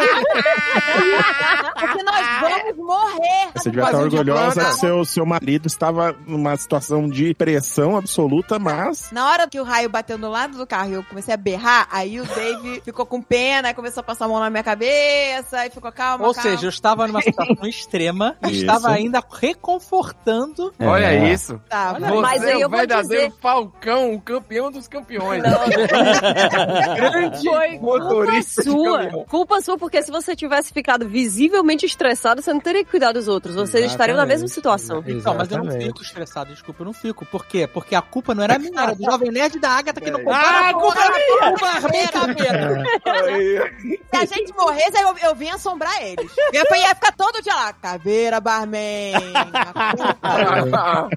Porque 1.78 2.02
nós 2.02 2.26
vamos 2.40 2.76
morrer. 2.76 3.48
Você 3.54 3.70
devia 3.70 3.84
estar 3.84 3.98
orgulhosa 3.98 4.64
que 4.66 4.72
seu, 4.74 5.04
seu 5.04 5.26
marido 5.26 5.66
estava 5.66 6.14
numa 6.26 6.56
situação 6.56 7.08
de 7.08 7.34
pressão 7.34 7.96
absoluta, 7.96 8.58
mas 8.58 9.10
Na 9.12 9.28
hora 9.30 9.48
que 9.48 9.60
o 9.60 9.64
raio 9.64 9.88
bateu 9.88 10.18
no 10.18 10.28
lado 10.30 10.56
do 10.56 10.66
carro 10.66 10.90
e 10.90 10.94
eu 10.94 11.04
comecei 11.04 11.34
a 11.34 11.36
berrar, 11.36 11.86
aí 11.90 12.20
o 12.20 12.24
Dave 12.26 12.80
ficou 12.84 13.04
com 13.06 13.20
pena, 13.22 13.68
aí 13.68 13.74
começou 13.74 14.00
a 14.00 14.04
passar 14.04 14.24
a 14.24 14.28
mão 14.28 14.40
na 14.40 14.50
minha 14.50 14.62
cabeça, 14.62 15.58
aí 15.58 15.70
ficou 15.70 15.92
calma, 15.92 16.26
Ou 16.26 16.34
calma. 16.34 16.50
seja, 16.50 16.66
eu 16.66 16.70
estava 16.70 17.06
numa 17.06 17.20
situação 17.22 17.66
extrema 17.66 18.36
e 18.48 18.60
estava 18.60 18.90
ainda 18.90 19.22
reconfortando. 19.40 20.72
Olha 20.80 21.06
É. 21.12 21.32
isso. 21.32 21.60
Tá, 21.68 21.92
Olha 21.94 22.20
Mas 22.20 22.42
aí 22.42 22.60
eu 22.60 22.68
o 22.68 22.70
vou 22.70 22.86
dizer- 22.86 23.32
falcão, 23.40 24.05
o 24.14 24.20
campeão 24.20 24.70
dos 24.70 24.86
campeões. 24.88 25.42
Grande 26.96 27.42
Foi 27.48 27.78
motorista 27.78 28.62
de 28.62 28.70
Sua. 28.70 28.98
caminhão. 28.98 29.24
Culpa 29.24 29.60
sua, 29.60 29.76
porque 29.78 30.02
se 30.02 30.10
você 30.10 30.34
tivesse 30.36 30.72
ficado 30.72 31.08
visivelmente 31.08 31.84
estressado, 31.86 32.42
você 32.42 32.52
não 32.52 32.60
teria 32.60 32.84
que 32.84 32.90
cuidar 32.90 33.12
dos 33.12 33.28
outros. 33.28 33.54
Vocês 33.54 33.86
estariam 33.90 34.16
na 34.16 34.26
mesma 34.26 34.48
situação. 34.48 35.02
Então, 35.06 35.34
mas 35.34 35.50
eu 35.50 35.58
não 35.58 35.64
Exatamente. 35.64 35.86
fico 35.92 36.02
estressado, 36.02 36.52
desculpa, 36.52 36.82
eu 36.82 36.86
não 36.86 36.92
fico. 36.92 37.24
Por 37.26 37.44
quê? 37.46 37.66
Porque 37.66 37.94
a 37.94 38.02
culpa 38.02 38.34
não 38.34 38.42
era 38.42 38.58
minha, 38.58 38.80
era 38.80 38.94
do 38.94 39.04
Jovem 39.04 39.30
Nerd 39.30 39.56
e 39.56 39.60
da 39.60 39.70
Agatha 39.70 40.00
que 40.00 40.10
não 40.10 40.20
Peraí. 40.24 40.34
comprava 40.34 40.58
Ah, 40.66 40.70
a 40.70 40.74
culpa 40.74 41.00
é 41.00 41.08
minha! 41.10 41.54
uma 41.56 41.68
armeira. 41.70 42.16
Se 44.16 44.16
a 44.16 44.24
gente 44.24 44.52
morresse, 44.54 44.96
aí 44.96 45.02
eu, 45.02 45.14
eu 45.28 45.34
vinha 45.34 45.54
assombrar 45.54 46.02
eles. 46.02 46.30
Eu 46.52 46.64
ia- 46.74 46.86
ia 46.88 46.94
ficar 46.94 47.12
todo 47.12 47.42
dia 47.42 47.54
lá, 47.54 47.72
caveira, 47.72 48.40
barman. 48.40 49.12
culpa. 50.62 51.08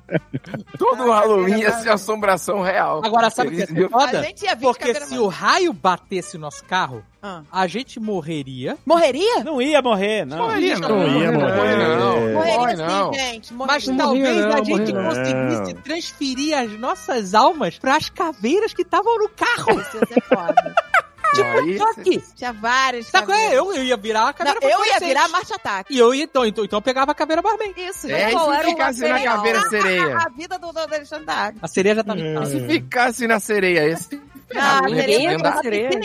Todo 0.77 1.11
Halloween 1.11 1.59
ia 1.59 1.71
ser 1.73 1.89
assombração 1.89 2.61
real. 2.61 2.78
Agora, 2.79 3.29
sabe 3.29 3.49
o 3.49 3.65
que 3.65 3.79
é 3.83 3.89
foda? 3.89 4.19
A 4.19 4.23
gente 4.23 4.43
ia 4.45 4.55
Porque 4.55 4.93
se 4.95 5.17
o 5.17 5.27
raio 5.27 5.71
batesse 5.73 6.35
no 6.35 6.41
nosso 6.41 6.63
carro, 6.65 7.03
Ah. 7.21 7.41
a 7.51 7.67
gente 7.67 7.99
morreria. 7.99 8.77
Morreria? 8.85 9.43
Não 9.43 9.61
ia 9.61 9.81
morrer, 9.81 10.25
não. 10.25 10.37
Morreria, 10.37 10.79
Não 10.79 10.89
não. 10.89 11.21
ia 11.21 11.31
morrer. 11.31 11.75
Não, 11.77 12.33
Morreria 12.33 12.57
morre 12.57 12.75
sim, 12.75 12.81
não. 12.81 13.13
gente. 13.13 13.53
Mas 13.53 13.87
Morreria. 13.87 14.03
talvez 14.03 14.35
morria 14.35 14.47
não, 14.47 14.53
a 14.55 14.63
gente 14.63 14.93
não. 14.93 15.03
conseguisse 15.05 15.73
transferir 15.83 16.57
as 16.57 16.71
nossas 16.79 17.33
almas 17.33 17.77
para 17.77 17.95
as 17.97 18.09
caveiras 18.09 18.73
que 18.73 18.81
estavam 18.83 19.17
no 19.17 19.29
carro. 19.29 19.79
Isso 19.81 19.97
ia 19.97 20.05
ser 20.07 20.21
foda. 20.23 20.75
Não, 21.35 21.51
aí 21.51 21.77
Tô 21.77 21.85
aqui. 21.85 22.23
Tinha 22.35 22.53
várias. 22.53 23.07
Sabe 23.07 23.27
qual 23.27 23.37
é? 23.37 23.53
Eu, 23.53 23.73
eu 23.73 23.83
ia 23.83 23.97
virar 23.97 24.21
a 24.21 24.25
Não, 24.25 24.33
caveira 24.33 24.75
eu 24.75 24.85
ia 24.85 24.99
virar 24.99 25.27
marcha 25.29 25.55
ataque. 25.55 25.93
E 25.93 25.99
eu 25.99 26.13
ia, 26.13 26.23
então, 26.23 26.45
então, 26.45 26.63
então 26.63 26.77
eu 26.77 26.81
pegava 26.81 27.11
a 27.11 27.15
caveira 27.15 27.41
barman. 27.41 27.73
Isso, 27.77 28.07
É, 28.09 28.19
gente. 28.19 28.29
e 28.29 28.33
qual 28.33 28.49
se 28.49 28.57
era 28.57 28.67
o 28.67 28.71
ficasse 28.71 29.01
na 29.07 29.23
caveira 29.23 29.61
sereia? 29.69 30.17
A 30.19 30.29
vida 30.29 30.59
do, 30.59 30.71
do 30.71 30.79
Alexandre. 30.79 31.25
A 31.61 31.67
sereia 31.67 31.95
já 31.95 32.03
tá 32.03 32.15
É. 32.15 32.43
E 32.43 32.45
se 32.45 32.67
ficasse 32.67 33.27
na 33.27 33.39
sereia? 33.39 33.85
Esse... 33.87 34.21
Ah, 34.55 34.81
Ninguém 34.81 35.27
andar 35.27 35.55
na 35.55 35.61
sereia, 35.61 35.89
é 35.89 35.95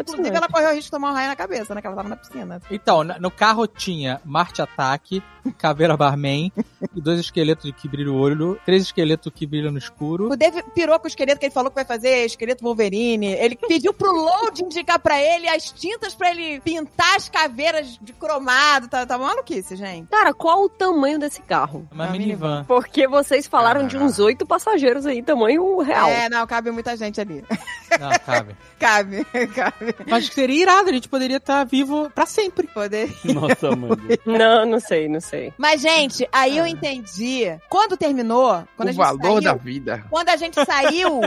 inclusive 0.00 0.36
ela 0.36 0.48
correu 0.48 0.70
o 0.70 0.72
risco 0.72 0.84
de 0.84 0.90
tomar 0.90 1.10
um 1.10 1.14
raio 1.14 1.28
na 1.28 1.36
cabeça, 1.36 1.74
né? 1.74 1.80
Que 1.80 1.86
ela 1.86 1.96
tava 1.96 2.08
na 2.08 2.16
piscina. 2.16 2.60
Então, 2.70 3.04
no 3.04 3.30
carro 3.30 3.66
tinha 3.66 4.20
Marte 4.24 4.60
Ataque, 4.62 5.22
Caveira 5.58 5.96
Barman, 5.96 6.52
dois 6.94 7.20
esqueletos 7.20 7.70
que 7.76 7.88
brilham 7.88 8.14
o 8.14 8.18
olho, 8.18 8.58
três 8.64 8.82
esqueletos 8.82 9.32
que 9.34 9.46
brilham 9.46 9.72
no 9.72 9.78
escuro. 9.78 10.30
O 10.30 10.36
Dave 10.36 10.62
pirou 10.74 10.98
com 10.98 11.06
o 11.06 11.08
esqueleto 11.08 11.38
que 11.38 11.46
ele 11.46 11.54
falou 11.54 11.70
que 11.70 11.74
vai 11.76 11.84
fazer, 11.84 12.24
esqueleto 12.24 12.64
Wolverine. 12.64 13.26
Ele 13.26 13.56
pediu 13.56 13.92
pro 13.92 14.12
Load 14.12 14.62
indicar 14.62 14.98
pra 14.98 15.20
ele 15.20 15.48
as 15.48 15.70
tintas 15.70 16.14
pra 16.14 16.30
ele 16.30 16.60
pintar 16.60 17.16
as 17.16 17.28
caveiras 17.28 17.98
de 18.00 18.12
cromado. 18.12 18.88
Tá, 18.88 19.06
tá 19.06 19.18
maluquice, 19.18 19.76
gente. 19.76 20.08
Cara, 20.08 20.32
qual 20.32 20.64
o 20.64 20.68
tamanho 20.68 21.18
desse 21.18 21.42
carro? 21.42 21.86
Uma 21.92 22.04
Uma 22.04 22.12
minivan. 22.12 22.64
Porque 22.64 23.06
vocês 23.06 23.46
falaram 23.46 23.86
de 23.86 23.96
uns 23.96 24.18
oito 24.18 24.46
passageiros 24.46 25.06
aí, 25.06 25.22
tamanho 25.22 25.78
real. 25.80 26.08
É, 26.08 26.28
não, 26.28 26.46
cabe 26.46 26.70
muita 26.70 26.96
gente 26.96 27.20
ali. 27.20 27.44
Não, 28.00 28.10
cabe. 28.24 28.56
cabe, 28.78 29.24
cabe. 29.54 29.94
Mas 30.08 30.26
seria 30.28 30.62
irado, 30.62 30.90
a 30.90 30.92
gente 30.92 31.08
poderia 31.08 31.36
estar 31.38 31.64
vivo 31.64 32.10
pra 32.14 32.26
sempre. 32.26 32.66
Poder. 32.68 33.14
Nossa, 33.24 33.74
mano. 33.76 33.96
Não, 34.26 34.66
não 34.66 34.80
sei, 34.80 35.08
não 35.08 35.20
sei. 35.20 35.52
Mas, 35.58 35.80
gente, 35.80 36.28
aí 36.32 36.56
eu 36.58 36.66
entendi. 36.66 37.44
Quando 37.68 37.96
terminou, 37.96 38.64
quando 38.76 38.88
a 38.88 38.90
o 38.90 38.94
gente 38.94 38.96
valor 39.04 39.22
saiu, 39.22 39.40
da 39.42 39.54
vida. 39.54 40.04
Quando 40.10 40.28
a 40.28 40.36
gente 40.36 40.64
saiu, 40.64 41.20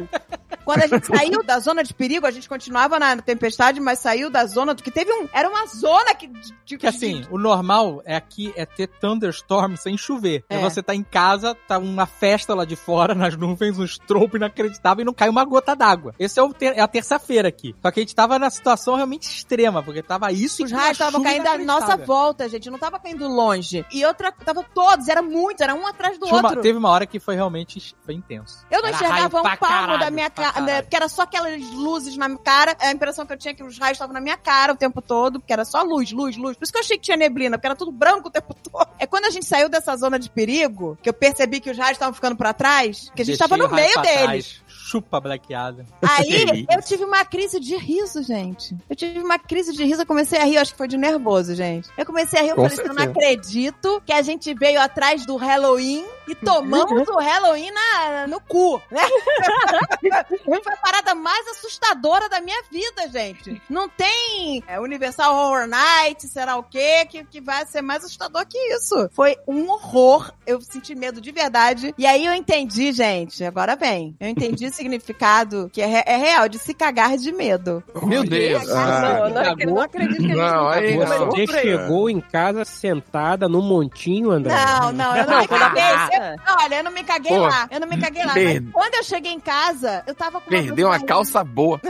quando 0.64 0.84
a 0.84 0.88
gente 0.88 1.06
saiu 1.08 1.44
da 1.44 1.60
zona 1.60 1.84
de 1.84 1.94
perigo, 1.94 2.26
a 2.26 2.32
gente 2.32 2.48
continuava 2.50 2.98
na 3.00 3.18
tempestade, 3.18 3.80
mas 3.80 4.00
saiu 4.00 4.30
da 4.30 4.46
zona 4.46 4.74
do 4.74 4.82
que 4.84 4.92
teve 4.92 5.12
um, 5.12 5.28
era 5.34 5.50
uma 5.50 5.66
zona 5.68 6.14
que 6.16 6.28
de, 6.28 6.54
de- 6.66 6.78
Que 6.78 6.88
assim, 6.88 7.26
o 7.30 7.38
normal 7.38 8.02
é 8.06 8.16
aqui 8.16 8.54
é 8.56 8.66
ter 8.66 8.88
thunderstorm 8.88 9.76
sem 9.76 9.98
chover. 9.98 10.44
É. 10.50 10.56
É. 10.56 10.60
você 10.60 10.82
tá 10.82 10.96
em 10.96 11.04
casa, 11.04 11.56
tá 11.68 11.78
uma 11.78 12.06
festa 12.06 12.54
lá 12.56 12.66
de 12.66 12.76
fora, 12.76 13.14
nas 13.14 13.36
nuvens, 13.36 13.78
um 13.78 13.84
estropo 13.84 14.38
inacreditável 14.38 15.02
e 15.04 15.06
não 15.06 15.14
cai 15.14 15.30
uma 15.30 15.44
gota 15.46 15.76
d'água. 15.76 16.14
Esse 16.20 16.40
é, 16.40 16.44
o 16.44 16.54
ter- 16.58 16.78
é 16.78 16.82
a 16.82 16.88
terça-feira 16.88 17.48
aqui. 17.48 17.76
Só 17.82 17.92
que 17.92 18.00
a 18.00 18.04
gente 18.04 18.16
tava 18.16 18.40
na 18.40 18.50
situação 18.50 18.96
realmente 18.96 19.24
extrema, 19.30 19.84
porque 19.84 20.02
tava 20.02 20.32
isso 20.32 20.64
os 20.64 20.72
e 20.72 20.74
uma 20.74 20.82
raios 20.82 20.94
estavam 20.98 21.22
caindo 21.22 21.48
à 21.48 21.58
nossa 21.58 21.96
volta, 21.98 22.48
gente. 22.50 22.70
Não 22.70 22.80
tava 22.80 23.00
caindo 23.00 23.28
longe. 23.28 23.86
E 23.92 24.06
outra, 24.06 24.32
tava 24.32 24.64
todos, 24.74 25.08
era 25.08 25.22
muitos, 25.22 25.62
era 25.62 25.74
um 25.76 25.86
atrás 25.86 26.18
do 26.18 26.26
Tinha 26.26 26.40
uma- 26.40 26.50
outro. 26.50 26.62
teve 26.62 26.78
uma 26.78 26.90
hora 26.90 27.06
que 27.06 27.20
foi 27.20 27.36
realmente 27.36 27.96
foi 28.04 28.14
intenso. 28.16 28.66
Eu 28.72 28.82
não 28.82 28.88
Era 28.90 28.96
enxergava 28.98 29.40
um 29.40 29.44
palmo 29.44 29.58
caralho, 29.58 30.00
da 30.00 30.10
minha 30.12 30.30
cara, 30.30 30.82
porque 30.82 30.96
era 30.96 31.10
só 31.10 31.24
aquelas 31.24 31.62
luzes 31.72 32.16
na 32.18 32.28
minha 32.28 32.40
cara. 32.40 32.76
A 32.80 32.92
impressão 32.92 33.26
que 33.26 33.34
eu 33.34 33.38
tinha 33.38 33.52
é 33.52 33.56
que 33.56 33.64
os 33.64 33.78
raios 33.78 33.96
estavam 33.96 34.14
na 34.14 34.22
minha 34.22 34.38
cara 34.38 34.74
o 34.74 34.76
tempo 34.76 35.02
todo, 35.02 35.40
porque 35.40 35.54
era 35.54 35.66
só 35.66 35.82
luz, 35.82 36.12
luz, 36.12 36.38
luz. 36.38 36.58
Por 36.58 36.64
isso 36.64 36.72
que 36.72 36.78
eu 36.78 36.82
achei 36.82 36.98
que 36.98 37.04
tinha 37.04 37.18
neblina, 37.18 37.58
porque 37.58 37.68
era 37.68 37.76
tudo 37.76 37.92
branco 37.92 38.28
o 38.30 38.32
tempo 38.32 38.54
todo. 38.64 38.88
É 39.00 39.06
quando 39.06 39.26
a 39.26 39.30
gente 39.30 39.46
saiu 39.46 39.68
dessa 39.70 39.96
zona 39.98 40.18
de 40.18 40.30
perigo, 40.30 40.98
que 41.02 41.10
eu 41.10 41.14
percebi 41.14 41.60
que 41.60 41.70
os 41.70 41.78
raios 41.78 41.96
estavam 41.96 42.14
ficando 42.14 42.36
pra 42.36 42.54
trás, 42.54 43.12
que 43.16 43.22
a 43.22 43.26
gente 43.26 43.38
Deixei 43.38 43.48
tava 43.48 43.58
no 43.58 43.74
meio 43.74 44.02
deles. 44.02 44.24
trás. 44.24 44.65
Chupa 44.86 45.20
blaqueada. 45.20 45.84
Aí 46.02 46.66
eu 46.70 46.82
tive 46.82 47.04
uma 47.04 47.26
crise 47.26 47.60
de 47.60 47.76
riso, 47.76 48.22
gente. 48.22 48.76
Eu 48.88 48.96
tive 48.96 49.20
uma 49.20 49.40
crise 49.40 49.74
de 49.74 49.84
riso, 49.84 50.04
eu 50.04 50.06
comecei 50.06 50.38
a 50.38 50.44
rir, 50.44 50.58
acho 50.58 50.74
que 50.74 50.78
foi 50.78 50.88
de 50.88 50.96
nervoso, 50.96 51.56
gente. 51.56 51.90
Eu 51.98 52.06
comecei 52.06 52.40
a 52.40 52.44
rir, 52.44 52.50
eu 52.50 52.56
Com 52.56 52.70
falei 52.70 52.78
assim, 52.78 52.88
eu 52.88 52.94
não 52.94 53.04
certeza. 53.04 53.26
acredito 53.28 54.02
que 54.06 54.14
a 54.14 54.22
gente 54.22 54.54
veio 54.54 54.80
atrás 54.80 55.26
do 55.26 55.36
Halloween 55.38 56.06
e 56.28 56.36
tomamos 56.36 57.08
o 57.08 57.20
Halloween 57.20 57.72
na, 57.72 58.28
no 58.28 58.40
cu, 58.42 58.82
né? 58.92 59.02
foi 60.46 60.74
a 60.74 60.78
parada 60.78 61.16
mais 61.16 61.48
assustadora 61.50 62.28
da 62.30 62.42
minha 62.42 62.62
vida, 62.72 63.08
gente. 63.10 63.62
Não 63.70 63.88
tem 63.90 64.64
é, 64.68 64.80
Universal 64.80 65.36
Horror 65.36 65.68
Night, 65.68 66.28
será 66.28 66.58
o 66.58 66.64
quê, 66.64 67.06
que, 67.06 67.24
que 67.26 67.42
vai 67.42 67.66
ser 67.66 67.82
mais 67.82 68.04
assustador 68.04 68.46
que 68.48 68.58
isso. 68.74 69.10
Foi 69.12 69.38
um 69.48 69.70
horror, 69.70 70.32
eu 70.46 70.62
senti 70.62 70.96
medo 70.96 71.22
de 71.22 71.32
verdade. 71.32 71.94
E 71.98 72.06
aí 72.06 72.26
eu 72.26 72.34
entendi, 72.34 72.92
gente, 72.92 73.44
agora 73.44 73.76
vem. 73.76 74.16
Eu 74.20 74.30
entendi 74.30 74.66
o 74.68 74.74
significado 74.74 75.70
que 75.72 75.82
é, 75.82 76.04
é 76.06 76.18
real, 76.18 76.48
de 76.50 76.60
se 76.60 76.74
cagar 76.74 77.18
de 77.18 77.32
medo. 77.32 77.84
Meu 78.04 78.24
Deus. 78.24 78.68
não, 78.68 79.30
não, 79.30 79.56
não 79.56 79.82
acredito 79.82 80.18
que 80.18 80.24
a 80.24 80.28
gente 80.28 80.36
Não, 80.36 80.94
não. 80.94 81.26
Você 81.28 81.48
chegou 81.48 82.10
em 82.10 82.20
casa 82.20 82.66
sentada 82.66 83.48
no 83.48 83.62
montinho, 83.62 84.32
André? 84.32 84.54
Não, 84.54 84.92
não, 84.92 85.16
eu 85.16 85.26
não, 85.26 85.34
Não, 85.34 85.42
me 85.42 85.48
caguei. 85.48 86.15
Olha, 86.62 86.76
eu 86.76 86.84
não 86.84 86.92
me 86.92 87.04
caguei 87.04 87.32
Pô, 87.32 87.40
lá. 87.48 87.68
Eu 87.72 87.80
não 87.80 87.88
me 87.88 87.98
caguei 87.98 88.26
lá. 88.26 88.34
per- 88.34 88.64
quando 88.72 88.94
eu 88.96 89.04
cheguei 89.04 89.32
em 89.32 89.40
casa, 89.40 90.04
eu 90.08 90.16
tava 90.16 90.40
com 90.42 90.50
Perdeu 90.50 90.76
de 90.76 90.84
uma 90.84 91.00
calça 91.00 91.44
boa. 91.44 91.80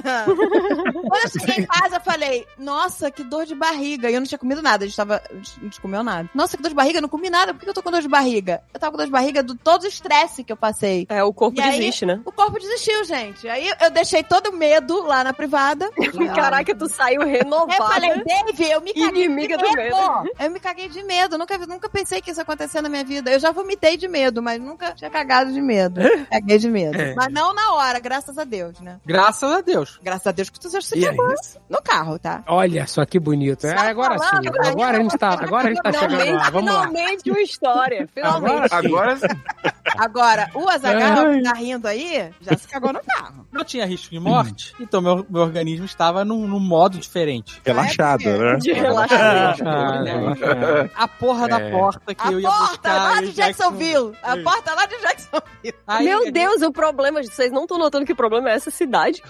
Quando 1.21 1.35
eu 1.35 1.41
cheguei 1.41 1.63
em 1.63 1.67
casa, 1.67 1.95
eu 1.97 2.01
falei, 2.01 2.45
nossa, 2.57 3.09
que 3.11 3.23
dor 3.23 3.45
de 3.45 3.55
barriga. 3.55 4.09
E 4.09 4.13
eu 4.13 4.19
não 4.19 4.27
tinha 4.27 4.37
comido 4.37 4.61
nada, 4.61 4.83
a 4.85 4.87
gente, 4.87 4.95
tava, 4.95 5.21
a 5.29 5.33
gente 5.63 5.79
comeu 5.81 6.03
nada. 6.03 6.29
Nossa, 6.33 6.55
que 6.57 6.63
dor 6.63 6.69
de 6.69 6.75
barriga, 6.75 6.97
eu 6.97 7.01
não 7.01 7.09
comi 7.09 7.29
nada. 7.29 7.53
Por 7.53 7.61
que 7.63 7.69
eu 7.69 7.73
tô 7.73 7.81
com 7.81 7.91
dor 7.91 8.01
de 8.01 8.07
barriga? 8.07 8.61
Eu 8.73 8.79
tava 8.79 8.91
com 8.91 8.97
dor 8.97 9.05
de 9.05 9.11
barriga 9.11 9.41
do 9.41 9.55
todo 9.55 9.83
o 9.83 9.87
estresse 9.87 10.43
que 10.43 10.51
eu 10.51 10.57
passei. 10.57 11.05
É, 11.09 11.23
o 11.23 11.33
corpo 11.33 11.59
E 11.59 11.63
aí- 11.63 11.79
desiste, 11.79 12.05
né? 12.05 12.21
O 12.25 12.31
corpo 12.31 12.59
desistiu, 12.59 13.03
gente. 13.05 13.47
Aí 13.47 13.71
eu 13.81 13.89
deixei 13.91 14.23
todo 14.23 14.47
o 14.49 14.53
medo 14.55 15.03
lá 15.03 15.23
na 15.23 15.33
privada. 15.33 15.89
Caraca, 16.35 16.75
tu 16.75 16.87
saiu 16.87 17.21
Aí 17.21 17.35
eu 17.35 17.39
falei, 17.39 18.09
renovada. 18.09 18.23
Dave, 18.25 18.71
eu 18.71 18.81
me 18.81 18.93
caguei 18.93 19.25
Inimiga 19.25 19.57
de 19.57 19.63
do 19.63 19.71
medo. 19.73 19.95
Eu 20.39 20.51
me 20.51 20.59
caguei 20.59 20.89
de 20.89 21.03
medo. 21.03 21.37
Nunca, 21.37 21.57
nunca 21.59 21.89
pensei 21.89 22.21
que 22.21 22.31
isso 22.31 22.39
ia 22.39 22.43
acontecer 22.43 22.81
na 22.81 22.89
minha 22.89 23.03
vida. 23.03 23.31
Eu 23.31 23.39
já 23.39 23.51
vomitei 23.51 23.97
de 23.97 24.07
medo, 24.07 24.41
mas 24.41 24.59
nunca 24.61 24.93
tinha 24.93 25.09
cagado 25.09 25.51
de 25.51 25.61
medo. 25.61 26.01
Caguei 26.29 26.57
de 26.57 26.69
medo. 26.69 26.99
É. 26.99 27.13
Mas 27.15 27.31
não 27.31 27.53
na 27.53 27.73
hora, 27.73 27.99
graças 27.99 28.37
a 28.37 28.43
Deus, 28.43 28.79
né? 28.79 28.99
Graças 29.05 29.49
a 29.51 29.61
Deus. 29.61 29.99
Graças 30.01 30.27
a 30.27 30.31
Deus 30.31 30.49
que 30.49 30.59
tu 30.59 30.69
já 30.69 30.79
cagou 31.05 31.35
no 31.69 31.81
carro, 31.81 32.19
tá? 32.19 32.43
Olha 32.47 32.87
só 32.87 33.05
que 33.05 33.19
bonito. 33.19 33.65
É, 33.67 33.77
agora 33.77 34.17
sim. 34.17 34.25
falando? 34.25 34.67
Agora 34.67 34.97
a 34.97 35.01
gente 35.01 35.17
tá, 35.17 35.29
agora 35.29 35.67
a 35.67 35.69
gente 35.73 35.81
tá 35.81 35.91
chegando 35.93 36.11
lá. 36.13 36.19
Finalmente, 36.25 36.51
Vamos 36.51 36.73
lá. 36.73 36.87
finalmente 36.87 37.29
uma 37.31 37.41
história. 37.41 38.09
Finalmente. 38.13 38.73
Agora 38.73 39.17
Agora, 39.97 40.49
o 40.55 40.67
Azaghal 40.67 41.31
que 41.31 41.41
tá 41.43 41.53
rindo 41.53 41.87
aí, 41.87 42.29
já 42.41 42.57
se 42.57 42.67
cagou 42.67 42.91
no 42.91 42.99
carro. 43.01 43.47
Não 43.51 43.63
tinha 43.63 43.85
risco 43.85 44.09
de 44.09 44.19
morte, 44.19 44.73
então 44.79 45.01
meu, 45.01 45.25
meu 45.29 45.41
organismo 45.43 45.85
estava 45.85 46.25
num, 46.25 46.47
num 46.47 46.59
modo 46.59 46.97
diferente. 46.97 47.61
Relaxado, 47.63 48.23
né? 48.25 48.55
De 48.57 48.73
relaxamento. 48.73 49.63
Ah, 49.65 50.03
relaxa. 50.03 50.91
A 50.95 51.07
porra 51.07 51.47
da 51.47 51.59
É. 51.61 51.71
porta 51.71 52.13
que 52.15 52.27
A 52.27 52.31
eu 52.31 52.39
ia 52.39 52.49
porta 52.49 52.67
buscar. 52.71 52.93
lá 53.03 53.21
e 53.21 53.25
de 53.25 53.29
o 53.29 53.33
Jackson- 53.33 53.63
Jacksonville. 53.63 54.17
A 54.21 54.37
porta 54.37 54.73
lá 54.75 54.85
de 54.85 54.99
Jacksonville. 54.99 55.75
Aí, 55.87 56.05
Meu 56.05 56.31
Deus, 56.31 56.61
o 56.61 56.71
problema, 56.71 57.23
vocês 57.23 57.51
não 57.51 57.61
estão 57.63 57.77
notando 57.77 58.05
que 58.05 58.11
o 58.13 58.15
problema 58.15 58.49
é 58.49 58.53
essa 58.55 58.71
cidade? 58.71 59.21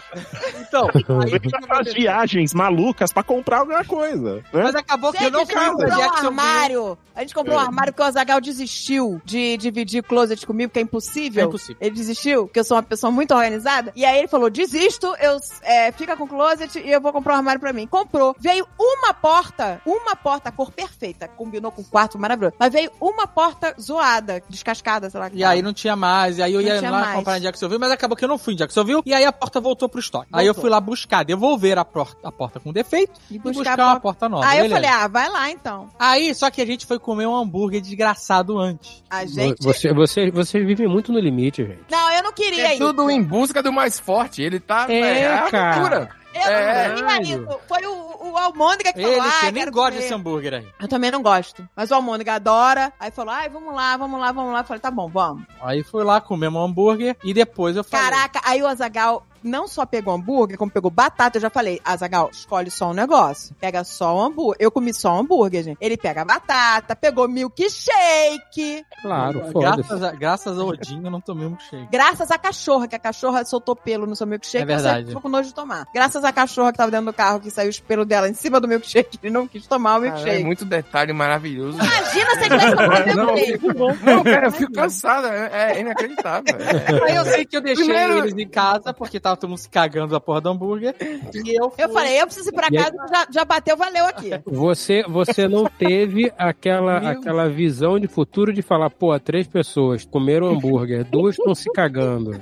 Então, 0.61 0.88
aí, 1.22 1.39
faz 1.65 1.93
viagens 1.93 2.53
malucas 2.53 3.11
pra 3.11 3.23
comprar 3.23 3.59
alguma 3.59 3.83
coisa, 3.83 4.35
né? 4.35 4.43
mas 4.53 4.75
acabou 4.75 5.11
que 5.11 5.23
eu 5.23 5.31
não 5.31 5.41
a 5.41 5.43
gente 5.43 5.53
fui 5.53 5.65
comprou 5.65 5.99
um 5.99 6.13
armário. 6.13 6.97
A 7.15 7.21
gente 7.21 7.33
comprou 7.33 7.55
um 7.55 7.59
armário 7.59 7.93
porque 7.93 8.03
o 8.03 8.05
Azagal 8.05 8.41
desistiu 8.41 9.21
de 9.23 9.55
dividir 9.57 10.03
closet 10.03 10.45
comigo, 10.45 10.71
que 10.71 10.79
é 10.79 10.81
impossível. 10.81 11.43
É 11.43 11.47
impossível. 11.47 11.77
Ele 11.79 11.95
desistiu, 11.95 12.45
porque 12.45 12.59
eu 12.59 12.63
sou 12.63 12.75
uma 12.75 12.83
pessoa 12.83 13.09
muito 13.09 13.33
organizada. 13.33 13.93
E 13.95 14.03
aí 14.03 14.19
ele 14.19 14.27
falou: 14.27 14.49
desisto, 14.49 15.07
eu 15.19 15.37
é, 15.61 15.91
fica 15.93 16.17
com 16.17 16.25
o 16.25 16.27
closet 16.27 16.77
e 16.77 16.91
eu 16.91 16.99
vou 16.99 17.13
comprar 17.13 17.35
um 17.35 17.37
armário 17.37 17.61
pra 17.61 17.71
mim. 17.71 17.87
Comprou. 17.87 18.35
Veio 18.37 18.67
uma 18.77 19.13
porta, 19.13 19.81
uma 19.85 20.15
porta, 20.15 20.49
a 20.49 20.51
cor 20.51 20.71
perfeita. 20.71 21.27
Combinou 21.27 21.71
com 21.71 21.81
o 21.81 21.85
quarto 21.85 22.19
maravilhoso. 22.19 22.55
Mas 22.59 22.73
veio 22.73 22.91
uma 22.99 23.25
porta 23.27 23.73
zoada, 23.79 24.43
descascada, 24.49 25.09
sei 25.09 25.19
lá. 25.19 25.29
que 25.29 25.37
E 25.37 25.43
aí 25.43 25.61
não 25.61 25.73
tinha 25.73 25.95
mais, 25.95 26.37
e 26.37 26.43
aí 26.43 26.53
eu 26.53 26.61
Não 26.61 26.67
ia 26.67 26.81
lá 26.81 26.99
mais. 26.99 27.15
comprar 27.15 27.37
em 27.37 27.41
Jacksonville, 27.41 27.79
mas 27.79 27.91
acabou 27.91 28.17
que 28.17 28.25
eu 28.25 28.29
não 28.29 28.37
fui 28.37 28.53
em 28.53 28.57
Jacksonville, 28.57 29.01
e 29.05 29.13
aí 29.13 29.23
a 29.23 29.31
porta 29.31 29.61
voltou 29.61 29.87
pro 29.87 29.99
estoque. 29.99 30.27
Aí 30.33 30.45
eu 30.45 30.53
Voltou. 30.53 30.61
fui 30.63 30.69
lá 30.69 30.81
buscar, 30.81 31.23
devolver 31.56 31.77
a 31.77 31.86
porta, 31.86 32.27
a 32.27 32.32
porta 32.32 32.60
com 32.60 32.72
defeito 32.72 33.19
E 33.30 33.36
e 33.36 33.40
buscar 33.40 33.53
buscar, 33.72 33.80
a 33.80 33.88
uma 33.94 33.99
porta. 33.99 34.30
nova. 34.30 34.45
Aí 34.45 34.60
eu 34.60 34.64
beleza. 34.69 34.76
falei: 34.76 34.90
ah, 34.90 35.07
vai 35.07 35.30
lá 35.30 35.49
então. 35.49 35.90
Aí, 35.98 36.34
só 36.36 36.49
que 36.52 36.61
a 36.61 36.65
gente 36.65 36.86
foi 36.86 36.99
comer 36.99 37.26
um 37.27 37.36
hambúrguer 37.36 37.82
desgraçado 37.82 38.60
antes. 38.60 39.03
A 39.10 39.26
gente. 39.26 39.64
Você, 39.64 39.94
você, 39.94 40.30
você 40.32 40.64
vive 40.64 40.88
muito 40.88 41.11
no 41.11 41.19
limite, 41.19 41.65
gente. 41.65 41.84
Não, 41.90 42.11
eu 42.11 42.23
não 42.23 42.34
queria 42.34 42.68
é 42.68 42.76
ir. 42.76 42.80
tudo 42.80 43.10
em 43.10 43.22
busca 43.23 43.64
do 43.64 43.72
mais 43.72 43.99
forte. 43.99 44.41
Ele 44.41 44.60
tá. 44.60 44.86
É, 44.91 45.27
a 45.27 45.49
cara. 45.49 46.10
Eu 46.34 46.41
É, 46.41 46.90
não 46.90 46.95
queria 46.95 47.22
isso. 47.22 47.60
Foi 47.65 47.86
o, 47.86 48.32
o 48.32 48.38
Almôndega 48.38 48.91
que 48.91 48.99
Ele, 48.99 49.15
falou: 49.15 49.22
ah, 49.22 49.40
que 49.40 49.45
eu 49.48 49.52
nem 49.53 49.72
comer. 49.72 49.91
desse 49.91 50.14
hambúrguer 50.14 50.53
aí. 50.56 50.68
Eu 50.82 50.88
também 50.90 51.10
não 51.10 51.22
gosto. 51.22 51.68
Mas 51.73 51.91
o 51.91 51.95
Almôndega 51.95 52.34
adora. 52.34 52.91
Aí 52.99 53.10
falou, 53.10 53.34
ai, 53.34 53.48
vamos 53.48 53.73
lá, 53.73 53.95
vamos 53.95 54.19
lá, 54.19 54.32
vamos 54.34 54.52
lá. 54.52 54.60
Eu 54.60 54.64
falei, 54.65 54.82
tá 54.82 54.91
bom, 54.91 55.07
vamos. 55.07 55.45
Aí 55.61 55.82
fui 55.84 56.03
lá, 56.03 56.19
comemos 56.19 56.61
um 56.61 56.65
hambúrguer, 56.65 57.15
e 57.23 57.34
depois 57.34 57.77
eu 57.77 57.84
falei... 57.86 58.06
Caraca, 58.10 58.41
aí 58.44 58.61
o 58.61 58.68
Azagal 58.68 59.26
não 59.45 59.67
só 59.67 59.85
pegou 59.85 60.13
hambúrguer, 60.13 60.57
como 60.57 60.72
pegou 60.72 60.89
batata. 60.91 61.38
Eu 61.38 61.41
já 61.41 61.49
falei, 61.49 61.80
Azagal, 61.85 62.30
escolhe 62.31 62.69
só 62.72 62.89
um 62.89 62.93
negócio. 62.93 63.55
Pega 63.59 63.84
só 63.84 64.15
o 64.15 64.19
hambúrguer. 64.22 64.57
Eu 64.59 64.72
comi 64.72 64.93
só 64.93 65.13
o 65.15 65.19
hambúrguer, 65.19 65.63
gente. 65.63 65.77
Ele 65.80 65.95
pega 65.97 66.26
batata, 66.26 66.95
pegou 66.95 67.27
milkshake. 67.30 68.85
Claro. 69.01 69.41
Graças 69.53 70.03
a, 70.03 70.11
graças 70.11 70.59
a 70.59 70.63
Odin, 70.63 71.01
eu 71.03 71.11
não 71.11 71.22
tomei 71.22 71.47
um 71.47 71.57
shake. 71.59 71.88
Graças 71.91 72.31
à 72.31 72.38
cachorra, 72.38 72.88
que 72.88 72.95
a 72.95 72.99
cachorra 72.99 73.45
soltou 73.45 73.76
pelo 73.76 74.05
no 74.05 74.15
seu 74.15 74.26
milkshake. 74.27 74.63
É 74.63 74.65
verdade. 74.65 75.01
Você 75.03 75.07
ficou 75.07 75.22
com 75.22 75.30
nojo 75.30 75.49
de 75.49 75.53
tomar. 75.55 75.88
Graças 75.93 76.23
à 76.23 76.31
cachorra 76.31 76.72
que 76.72 76.77
tava 76.77 76.91
dentro 76.91 77.05
do 77.07 77.13
carro, 77.13 77.39
que 77.39 77.49
saiu 77.51 77.69
os 77.69 77.80
pelos 77.80 78.05
dela 78.05 78.27
em 78.30 78.34
cima 78.34 78.59
do 78.59 78.67
milkshake. 78.67 79.19
Ele 79.22 79.34
não 79.34 79.47
quis 79.47 79.65
tomar 79.67 79.99
o 79.99 80.01
Cara, 80.03 80.07
é 80.07 80.15
milkshake. 80.15 80.43
muito 80.43 80.65
detalhe 80.65 81.13
maravilhoso. 81.13 81.77
Imagina 81.77 82.31
se 82.31 82.39
ele 82.39 82.49
tivesse 82.49 82.76
tomado 82.76 83.09
o 83.11 83.15
Não, 83.15 83.34
milkshake. 83.34 83.67
Não, 84.05 84.23
cara, 84.23 84.47
eu 84.47 84.51
fico 84.51 84.72
cansado. 84.73 85.27
É, 85.27 85.73
é 85.77 85.80
inacreditável. 85.81 86.55
É. 86.55 87.09
Aí 87.09 87.15
eu 87.15 87.26
sei 87.26 87.45
que 87.45 87.57
eu 87.57 87.61
deixei 87.61 87.85
Primeiro- 87.85 88.19
eles 88.19 88.34
em 88.38 88.47
casa, 88.47 88.93
porque 88.93 89.19
tava 89.19 89.34
tava 89.35 89.37
todo 89.37 89.49
mundo 89.49 89.59
se 89.59 89.69
cagando 89.69 90.11
da 90.13 90.19
porra 90.19 90.41
do 90.41 90.49
hambúrguer. 90.49 90.95
E 91.33 91.49
eu, 91.59 91.65
Eu 91.65 91.69
fui- 91.71 91.87
falei, 91.93 92.21
eu 92.21 92.25
preciso 92.25 92.49
ir 92.49 92.53
pra 92.53 92.67
E 92.71 92.77
aí- 92.77 92.83
casa, 92.83 92.95
já, 93.11 93.27
já 93.31 93.45
bateu, 93.45 93.77
valeu 93.77 94.05
aqui. 94.05 94.29
Você, 94.45 95.03
você 95.07 95.47
não 95.47 95.65
teve 95.77 96.31
aquela, 96.37 96.99
Meu. 96.99 97.09
aquela 97.11 97.49
visão 97.49 97.99
de 97.99 98.07
futuro 98.07 98.53
de 98.53 98.61
falar, 98.61 98.89
pô, 98.89 99.17
três 99.19 99.47
pessoas 99.47 100.05
comeram 100.05 100.47
hambúrguer, 100.47 101.03
duas 101.05 101.37
estão 101.37 101.53
se 101.55 101.71
cagando. 101.71 102.39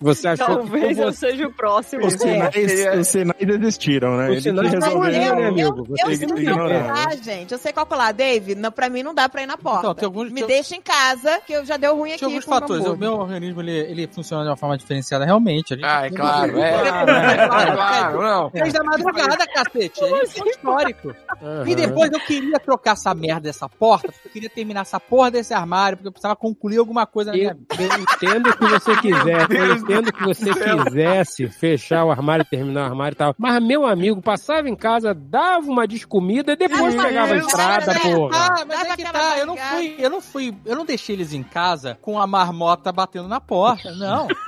Você 0.00 0.28
achou 0.28 0.46
Talvez 0.46 0.96
que 0.96 1.02
eu 1.02 1.12
você. 1.12 1.30
seja 1.30 1.46
o 1.46 1.52
próximo. 1.52 2.06
Os 2.06 2.14
sinais, 2.14 2.54
seria- 2.54 2.98
os 3.00 3.06
sinais 3.08 3.40
existiram, 3.40 4.16
né? 4.16 4.30
Os 4.30 4.42
sinais 4.42 4.72
resolveu. 4.72 4.98
olhando, 5.00 5.36
né, 5.36 5.42
eu, 5.44 5.48
amigo? 5.48 5.86
eu, 5.88 5.96
eu 5.96 6.06
tem 6.06 6.16
sei 6.16 6.44
calcular, 6.44 7.16
gente. 7.16 7.52
Eu 7.52 7.58
sei 7.58 7.72
calcular, 7.72 8.12
Dave. 8.12 8.54
Não, 8.54 8.70
pra 8.72 8.88
mim 8.88 9.02
não 9.02 9.14
dá 9.14 9.28
pra 9.28 9.42
ir 9.42 9.46
na 9.46 9.56
porta. 9.56 9.80
Então, 9.80 9.94
tem 9.94 10.06
alguns- 10.06 10.30
Me 10.30 10.40
tem- 10.40 10.46
deixa 10.46 10.74
em 10.76 10.80
casa, 10.82 11.40
que 11.46 11.52
eu 11.52 11.64
já 11.64 11.76
deu 11.76 11.96
ruim 11.96 12.10
aqui. 12.10 12.18
Tinha 12.18 12.28
alguns 12.28 12.44
fatores. 12.44 12.84
O 12.86 12.96
meu 12.96 13.14
organismo, 13.14 13.60
ele, 13.60 13.70
ele 13.72 14.06
funciona 14.06 14.42
de 14.44 14.50
uma 14.50 14.56
forma 14.56 14.76
diferenciada, 14.76 15.24
realmente. 15.24 15.74
A 15.74 15.76
gente 15.76 15.86
Ah, 15.86 16.09
é 16.14 16.16
claro, 16.16 16.58
é. 16.60 16.72
Claro, 16.80 17.10
É 17.10 17.46
claro, 17.48 17.72
claro, 17.74 18.22
não. 18.22 18.50
Três 18.50 18.72
da 18.72 18.82
madrugada, 18.84 19.46
cacete. 19.46 20.00
Isso 20.24 20.44
é 20.44 20.48
histórico. 20.50 21.14
Aham. 21.42 21.68
E 21.68 21.74
depois 21.74 22.10
eu 22.12 22.20
queria 22.20 22.58
trocar 22.58 22.92
essa 22.92 23.14
merda 23.14 23.40
dessa 23.42 23.68
porta, 23.68 24.08
porque 24.12 24.28
eu 24.28 24.32
queria 24.32 24.50
terminar 24.50 24.82
essa 24.82 24.98
porra 25.00 25.30
desse 25.30 25.52
armário, 25.54 25.96
porque 25.98 26.08
eu 26.08 26.12
precisava 26.12 26.36
concluir 26.36 26.78
alguma 26.78 27.06
coisa 27.06 27.30
na 27.32 27.36
minha 27.36 27.50
Eu, 27.50 27.76
vida. 27.78 27.94
eu 27.94 28.00
entendo 28.02 28.56
que 28.56 28.66
você 28.66 28.96
quisesse, 28.96 29.56
eu 29.56 29.74
entendo 29.76 30.12
que 30.12 30.22
você 30.24 30.50
quisesse 30.52 31.48
fechar 31.48 32.04
o 32.04 32.10
armário, 32.10 32.44
terminar 32.44 32.82
o 32.82 32.84
armário 32.90 33.14
e 33.14 33.18
tal. 33.18 33.34
Mas 33.38 33.62
meu 33.62 33.86
amigo 33.86 34.20
passava 34.22 34.68
em 34.68 34.76
casa, 34.76 35.14
dava 35.14 35.66
uma 35.70 35.86
descomida 35.86 36.52
e 36.52 36.56
depois 36.56 36.94
Ah, 36.98 37.02
pegava 37.02 37.32
a 37.34 37.36
estrada, 37.36 38.00
porra. 38.00 38.36
Ah, 38.36 38.64
mas 38.66 38.78
Dava 38.80 38.92
é 38.92 38.96
que 38.96 39.04
tá, 39.04 39.38
eu 39.38 39.46
não 39.46 39.56
fui, 39.56 39.94
eu 39.98 40.10
não 40.10 40.20
fui, 40.20 40.54
eu 40.64 40.76
não 40.76 40.84
deixei 40.84 41.14
eles 41.16 41.32
em 41.32 41.42
casa 41.42 41.98
com 42.00 42.18
a 42.20 42.26
marmota 42.26 42.92
batendo 42.92 43.28
na 43.28 43.40
porta, 43.40 43.92
não. 43.92 44.28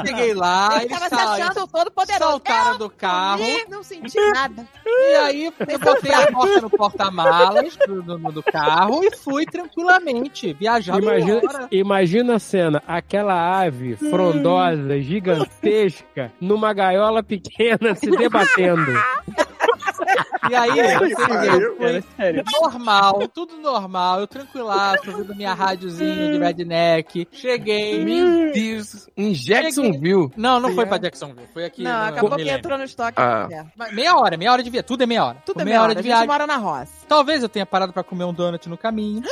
eu 0.00 0.06
cheguei 0.06 0.34
lá, 0.34 0.51
Ele 0.76 0.84
eles 0.84 0.98
tava 1.08 1.08
se 1.08 1.42
achando 1.42 1.66
todo 1.68 1.90
poderoso. 1.90 2.30
saltaram 2.30 2.72
Eu 2.72 2.78
do 2.78 2.90
carro, 2.90 3.42
não 3.68 3.82
senti 3.82 4.18
nada. 4.32 4.66
e 4.86 5.14
aí 5.16 5.44
eu 5.46 5.52
botei 5.78 6.12
a 6.14 6.32
porta 6.32 6.60
no 6.60 6.70
porta-malas 6.70 7.76
do, 7.86 8.02
do- 8.02 8.32
do 8.32 8.42
carro 8.42 9.02
e 9.04 9.16
fui 9.16 9.44
tranquilamente 9.46 10.52
viajar 10.54 10.98
Imagina, 11.00 11.68
imagina 11.70 12.36
a 12.36 12.38
cena, 12.38 12.82
aquela 12.86 13.60
ave 13.62 13.96
frondosa, 13.96 15.00
gigantesca, 15.00 16.32
numa 16.40 16.72
gaiola 16.72 17.22
pequena 17.22 17.94
se 17.94 18.10
debatendo. 18.10 18.92
E 20.50 20.54
aí, 20.54 20.78
eu 20.78 20.98
fui 20.98 22.42
normal, 22.60 23.28
tudo 23.28 23.56
normal, 23.58 24.20
eu 24.20 24.26
tranquilaço, 24.26 25.10
ouvindo 25.10 25.34
minha 25.36 25.54
rádiozinha 25.54 26.32
de 26.32 26.38
redneck, 26.38 27.28
cheguei, 27.32 28.04
Meu 28.04 28.52
Deus. 28.52 29.08
Em 29.16 29.32
Jacksonville. 29.32 30.30
Não, 30.36 30.58
não 30.58 30.74
foi 30.74 30.84
pra 30.86 30.98
Jacksonville, 30.98 31.46
foi 31.52 31.64
aqui 31.64 31.82
Não, 31.84 31.92
no, 31.92 32.08
acabou 32.08 32.30
no 32.30 32.36
que 32.36 32.48
entrou 32.50 32.76
no 32.78 32.84
estoque. 32.84 33.14
Ah. 33.20 33.46
É. 33.50 33.92
Meia 33.94 34.16
hora, 34.16 34.36
meia 34.36 34.52
hora 34.52 34.62
de 34.62 34.70
viagem, 34.70 34.86
tudo 34.86 35.02
é 35.02 35.06
meia 35.06 35.24
hora. 35.24 35.36
Tudo 35.44 35.54
Foi 35.54 35.62
é 35.62 35.64
meia 35.64 35.82
hora 35.82 35.94
de 35.94 36.00
A 36.00 36.02
gente 36.02 36.10
viagem. 36.10 36.26
mora 36.28 36.46
na 36.46 36.56
roça. 36.56 36.92
Talvez 37.08 37.42
eu 37.42 37.48
tenha 37.48 37.66
parado 37.66 37.92
pra 37.92 38.02
comer 38.02 38.24
um 38.24 38.32
donut 38.32 38.68
no 38.68 38.76
caminho. 38.78 39.22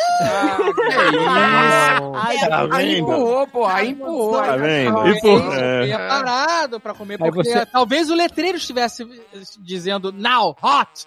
Ai, 2.15 2.39
Tá 2.49 2.66
Aí 2.73 2.95
vendo? 2.95 2.99
empurrou, 3.12 3.47
pô. 3.47 3.66
Aí 3.66 3.91
empurrou. 3.91 4.32
Tá 4.43 4.57
vendo? 4.57 4.93
Talvez 4.95 5.16
E 5.16 5.20
por- 5.20 5.28
eu 5.31 5.53
é. 5.53 5.82
tenha 5.82 5.99
parado 5.99 6.81
pra 6.81 6.95
comer, 6.95 7.19
porque 7.19 7.43
você- 7.43 7.66
talvez 7.66 8.11
o 8.11 8.15
letreiro 8.15 8.57
estivesse 8.59 9.07
dizendo 9.59 10.12
now, 10.12 10.57
hot. 10.62 10.99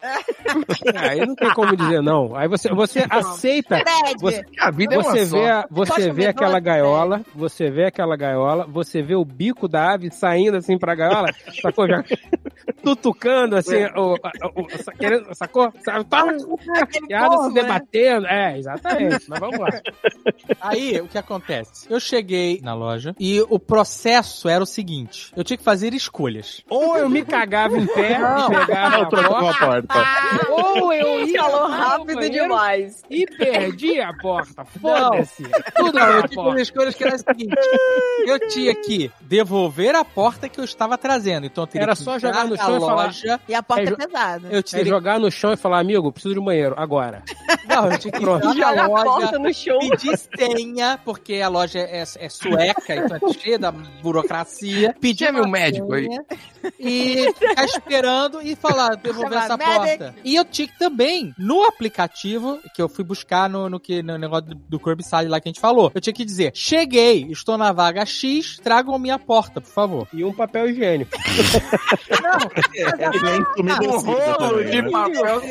Aí 0.95 1.19
não 1.25 1.35
tem 1.35 1.53
como 1.53 1.75
dizer 1.75 2.01
não. 2.01 2.35
Aí 2.35 2.47
você, 2.47 2.69
você 2.69 3.05
aceita. 3.09 3.77
Fred, 3.77 4.15
Você- 4.21 4.45
A 4.59 4.71
vida 4.71 4.95
é 4.95 4.97
uma 4.97 5.11
Você 5.11 5.25
só. 5.25 5.37
vê, 5.37 5.49
a- 5.49 5.67
você 5.69 6.11
vê 6.11 6.27
aquela 6.27 6.51
doce, 6.53 6.61
gaiola, 6.61 7.21
você 7.35 7.69
vê 7.69 7.85
aquela 7.85 8.15
gaiola, 8.15 8.65
você 8.67 9.01
vê 9.01 9.15
o 9.15 9.25
bico 9.25 9.67
da 9.67 9.93
ave 9.93 10.11
saindo 10.11 10.57
assim 10.57 10.77
pra 10.77 10.95
gaiola, 10.95 11.27
sacou? 11.61 11.87
Já 11.87 12.03
tutucando 12.83 13.55
assim, 13.55 13.83
o, 13.95 14.13
o, 14.13 14.61
o, 14.61 14.67
querendo- 14.97 15.33
sacou? 15.33 15.71
E 17.09 17.13
a 17.13 17.29
se 17.29 17.47
né? 17.53 17.61
debatendo. 17.61 18.27
É, 18.27 18.57
exatamente. 18.57 19.25
Mas 19.27 19.39
vamos 19.39 19.59
lá. 19.59 19.69
Aí, 20.61 20.99
o 21.01 21.07
que 21.07 21.17
acontece? 21.17 21.87
Eu 21.89 21.99
cheguei 21.99 22.59
na 22.61 22.73
loja 22.73 23.15
e 23.19 23.41
o 23.49 23.59
processo 23.59 24.47
era 24.49 24.63
o 24.63 24.67
seguinte: 24.67 25.31
eu 25.35 25.43
tinha 25.43 25.57
que 25.57 25.63
fazer 25.63 25.93
escolhas. 25.93 26.61
Ou 26.69 26.97
eu 26.97 27.09
me 27.09 27.23
cagava 27.23 27.77
em 27.77 27.85
pé 27.85 28.17
Não. 28.19 28.51
e 28.51 28.55
pegava 28.55 28.97
Não, 28.97 29.01
a 29.03 29.05
trocou 29.07 29.47
a 29.89 29.93
porta, 29.93 30.45
porta. 30.45 30.73
ou 30.75 30.93
eu 30.93 31.25
ia 31.27 31.41
Falou 31.43 31.67
rápido 31.67 32.29
demais. 32.29 33.01
e 33.09 33.25
perdi 33.25 33.99
a 34.01 34.13
porta. 34.13 34.63
Foda-se. 34.79 35.43
Tudo 35.75 35.99
Não, 35.99 36.07
eu 36.09 36.23
tive 36.23 36.35
porta. 36.35 36.55
as 36.55 36.61
escolhas 36.61 36.95
que 36.95 37.03
era 37.03 37.15
o 37.15 37.17
seguinte: 37.17 37.55
eu 38.25 38.39
tinha 38.47 38.73
que 38.75 39.11
devolver 39.21 39.95
a 39.95 40.03
porta 40.05 40.47
que 40.47 40.59
eu 40.59 40.63
estava 40.63 40.97
trazendo. 40.97 41.45
Então 41.45 41.63
eu 41.63 41.67
teria 41.67 41.83
Era 41.85 41.95
que 41.95 42.03
só 42.03 42.17
jogar 42.19 42.45
no 42.47 42.55
chão 42.57 42.77
e 42.77 42.79
falar- 42.79 43.05
loja. 43.05 43.39
E 43.47 43.53
a 43.55 43.63
porta 43.63 43.83
É, 43.83 43.93
é, 43.93 43.95
pesada. 43.95 44.47
Eu 44.49 44.59
É 44.59 44.61
teria 44.61 44.85
jogar 44.85 45.19
no 45.19 45.31
chão 45.31 45.53
e 45.53 45.57
falar, 45.57 45.79
amigo, 45.79 46.11
preciso 46.11 46.33
de 46.35 46.39
um 46.39 46.45
banheiro, 46.45 46.75
agora. 46.77 47.23
Não, 47.67 47.91
eu 47.91 47.97
tinha 47.97 48.11
que 48.11 48.23
na 48.23 48.83
a 48.83 48.87
loja, 48.87 49.03
porta 49.03 49.39
no 49.39 49.53
chão. 49.53 49.79
pedir 49.79 50.17
senha, 50.17 50.99
porque 51.03 51.35
a 51.41 51.47
loja 51.49 51.79
é, 51.79 52.01
é 52.19 52.29
sueca, 52.29 52.95
então 52.95 53.17
é 53.29 53.33
cheia 53.33 53.57
da 53.59 53.71
burocracia. 53.71 54.95
Pedir 54.99 55.29
uma 55.31 55.41
o 55.43 55.47
médico 55.49 55.93
aí. 55.93 56.07
E 56.79 57.33
ficar 57.33 57.65
esperando 57.65 58.41
e 58.41 58.55
falar, 58.55 58.95
devolver 58.95 59.37
essa 59.39 59.57
medic. 59.57 59.72
Porta. 59.77 60.15
E 60.23 60.35
eu 60.35 60.45
tinha 60.45 60.67
que 60.67 60.77
também, 60.77 61.33
no 61.37 61.63
aplicativo, 61.63 62.59
que 62.73 62.81
eu 62.81 62.89
fui 62.89 63.03
buscar 63.03 63.49
no, 63.49 63.69
no, 63.69 63.79
que, 63.79 64.01
no 64.01 64.17
negócio 64.17 64.45
do, 64.47 64.55
do 64.55 64.79
curbside 64.79 65.27
lá 65.27 65.39
que 65.39 65.49
a 65.49 65.51
gente 65.51 65.59
falou, 65.59 65.91
eu 65.93 66.01
tinha 66.01 66.13
que 66.13 66.25
dizer, 66.25 66.51
cheguei, 66.55 67.27
estou 67.29 67.57
na 67.57 67.71
vaga 67.71 68.05
X, 68.05 68.59
tragam 68.63 68.97
minha 68.99 69.19
porta, 69.19 69.59
por 69.61 69.71
favor. 69.71 70.07
E 70.13 70.23
um 70.23 70.33
papel 70.33 70.69
higiênico. 70.69 71.11
E 72.73 72.83
lenço 72.83 73.47
Um 73.57 73.61
umedecido 73.61 74.11
rolo 74.11 74.63
de 74.63 74.91
papel. 74.91 75.41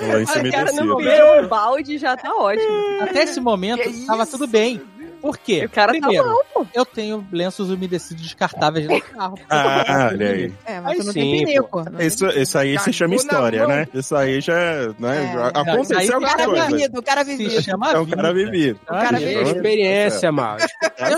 Lenço 0.00 0.38
O 0.38 0.50
cara 0.50 0.72
não 0.72 0.98
um 0.98 1.48
balde 1.48 1.98
já 1.98 2.16
tá 2.16 2.34
ótimo. 2.34 3.02
Até 3.02 3.22
esse 3.22 3.40
momento, 3.40 3.82
Que 3.82 4.06
tava 4.06 4.22
isso? 4.22 4.32
tudo 4.32 4.46
bem. 4.46 4.80
Por 5.20 5.36
quê? 5.38 5.64
O 5.64 5.68
cara 5.70 5.92
tá 5.92 5.98
Primeiro, 6.00 6.26
mal, 6.26 6.44
pô. 6.54 6.66
eu 6.74 6.84
tenho 6.86 7.26
lenços 7.32 7.70
umedecidos 7.70 8.22
descartáveis 8.22 8.86
no 8.88 9.00
carro. 9.00 9.38
Ah, 9.50 10.10
olha 10.12 10.30
aí. 10.30 10.52
É, 10.64 10.80
mas 10.80 10.92
Aí 10.92 10.98
tu 10.98 11.04
não 11.06 11.12
sim, 11.12 11.20
tem 11.20 11.44
pinico. 11.46 11.84
Não 11.90 12.00
Isso, 12.00 12.26
isso 12.28 12.58
aí 12.58 12.78
se 12.78 12.92
chama 12.92 13.14
história, 13.14 13.60
mão. 13.66 13.68
né? 13.76 13.88
Isso 13.94 14.14
aí 14.14 14.40
já, 14.40 14.54
né? 14.98 15.24
É. 15.30 15.32
já 15.32 15.46
aconteceu 15.48 16.14
alguma 16.14 16.30
cara 16.36 16.44
coisa. 16.46 16.66
vivido, 16.66 16.98
o 16.98 17.02
cara 17.02 17.24
Se 17.24 17.36
vivido. 17.36 17.62
chama 17.62 17.92
É 17.92 17.98
um 17.98 18.06
cara 18.06 18.32
vivido. 18.34 18.80
O 18.84 18.86
cara 18.86 19.16
Ah, 19.16 19.20
vivido. 19.20 19.38
É 19.40 19.42
experiência. 19.42 20.32
Tá 20.32 20.58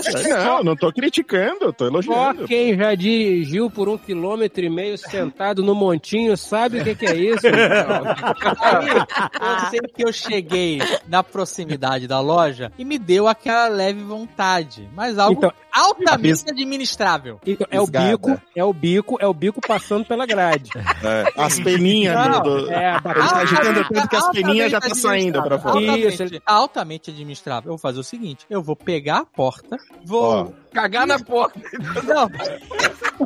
certo. 0.03 0.29
Não, 0.29 0.63
não 0.63 0.75
tô 0.75 0.91
criticando, 0.91 1.71
tô 1.73 1.85
Só 1.85 1.89
elogiando. 1.89 2.47
quem 2.47 2.75
já 2.77 2.95
dirigiu 2.95 3.69
por 3.69 3.89
um 3.89 3.97
quilômetro 3.97 4.63
e 4.63 4.69
meio 4.69 4.97
sentado 4.97 5.63
no 5.63 5.75
montinho 5.75 6.35
sabe 6.37 6.79
o 6.79 6.83
que, 6.83 6.95
que 6.95 7.05
é 7.05 7.15
isso. 7.15 7.47
Aí, 8.61 8.87
eu 8.89 9.69
sei 9.69 9.79
que 9.93 10.03
eu 10.05 10.13
cheguei 10.13 10.79
na 11.07 11.23
proximidade 11.23 12.07
da 12.07 12.19
loja 12.19 12.71
e 12.77 12.85
me 12.85 12.97
deu 12.97 13.27
aquela 13.27 13.67
leve 13.67 13.90
vontade, 13.93 14.89
mas 14.95 15.17
algo 15.17 15.37
Então- 15.39 15.53
altamente 15.71 16.43
administrável. 16.49 17.39
Então, 17.45 17.67
é 17.71 17.79
o 17.79 17.85
Fisgada. 17.85 18.09
bico, 18.11 18.41
é 18.55 18.63
o 18.63 18.73
bico, 18.73 19.17
é 19.19 19.27
o 19.27 19.33
bico 19.33 19.61
passando 19.61 20.05
pela 20.05 20.25
grade. 20.25 20.69
É, 21.03 21.25
as 21.35 21.59
peninhas 21.59 22.13
Não, 22.15 22.43
do. 22.43 22.71
É, 22.71 22.91
a 22.91 22.95
Ele 22.95 23.01
tá 23.01 23.37
agitando 23.39 23.89
tanto 23.89 24.07
que 24.07 24.15
as 24.15 24.29
peninhas 24.29 24.71
já 24.71 24.79
tá 24.79 24.93
saindo 24.93 25.41
pra 25.41 25.57
fora. 25.57 25.79
Altamente, 25.79 26.07
Isso, 26.07 26.23
ele- 26.23 26.41
altamente 26.45 27.09
administrável. 27.11 27.69
Eu 27.69 27.71
vou 27.71 27.79
fazer 27.79 27.99
o 27.99 28.03
seguinte: 28.03 28.45
eu 28.49 28.61
vou 28.61 28.75
pegar 28.75 29.17
a 29.19 29.25
porta, 29.25 29.77
Ó, 29.77 30.05
vou. 30.05 30.55
Cagar 30.73 31.05
na 31.05 31.19
porta. 31.19 31.59
Não, 32.03 32.29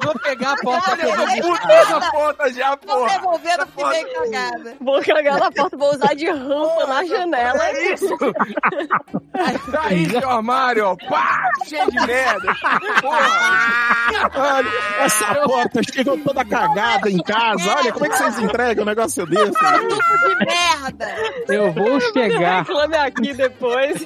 vou 0.02 0.20
pegar 0.20 0.54
a 0.54 0.58
porta 0.58 0.98
que 0.98 1.06
eu 1.06 1.16
vou. 1.16 1.26
Puta 1.28 2.00
da 2.00 2.12
porta 2.12 2.54
já, 2.54 2.70
Vou 2.70 2.78
porra. 2.78 3.10
devolvendo 3.10 3.68
porque 3.68 3.90
veio 3.90 4.14
cagada. 4.14 4.76
Vou 4.82 5.02
cagar 5.04 5.40
na 5.40 5.52
porta, 5.52 5.78
vou 5.78 5.94
usar 5.94 6.14
de 6.16 6.26
rampa 6.30 6.88
na 6.88 7.04
janela. 7.06 7.68
É 7.68 7.94
isso. 7.94 8.18
Tá 9.70 9.82
aí 9.88 10.10
seu 10.10 10.30
armário, 10.30 10.86
ó. 10.88 10.96
Pá, 11.10 11.50
cheio 11.66 11.92
de 11.92 12.08
merda. 12.08 12.56
Porra. 13.02 14.32
olha, 14.34 14.70
essa 15.00 15.36
porta 15.36 15.82
chegou 15.92 16.18
toda 16.20 16.46
cagada 16.46 17.10
em 17.10 17.18
casa. 17.18 17.76
Olha, 17.76 17.92
como 17.92 18.06
é 18.06 18.10
que 18.10 18.18
vocês 18.18 18.40
entregam 18.40 18.84
um 18.84 18.88
negócio 18.88 19.26
desse? 19.26 19.52
Tudo 19.52 20.00
de 20.40 20.46
merda. 20.46 21.16
Eu 21.50 21.74
vou 21.74 22.00
chegar, 22.00 22.60
Reclame 22.64 22.96
aqui 22.96 23.34
depois. 23.34 24.06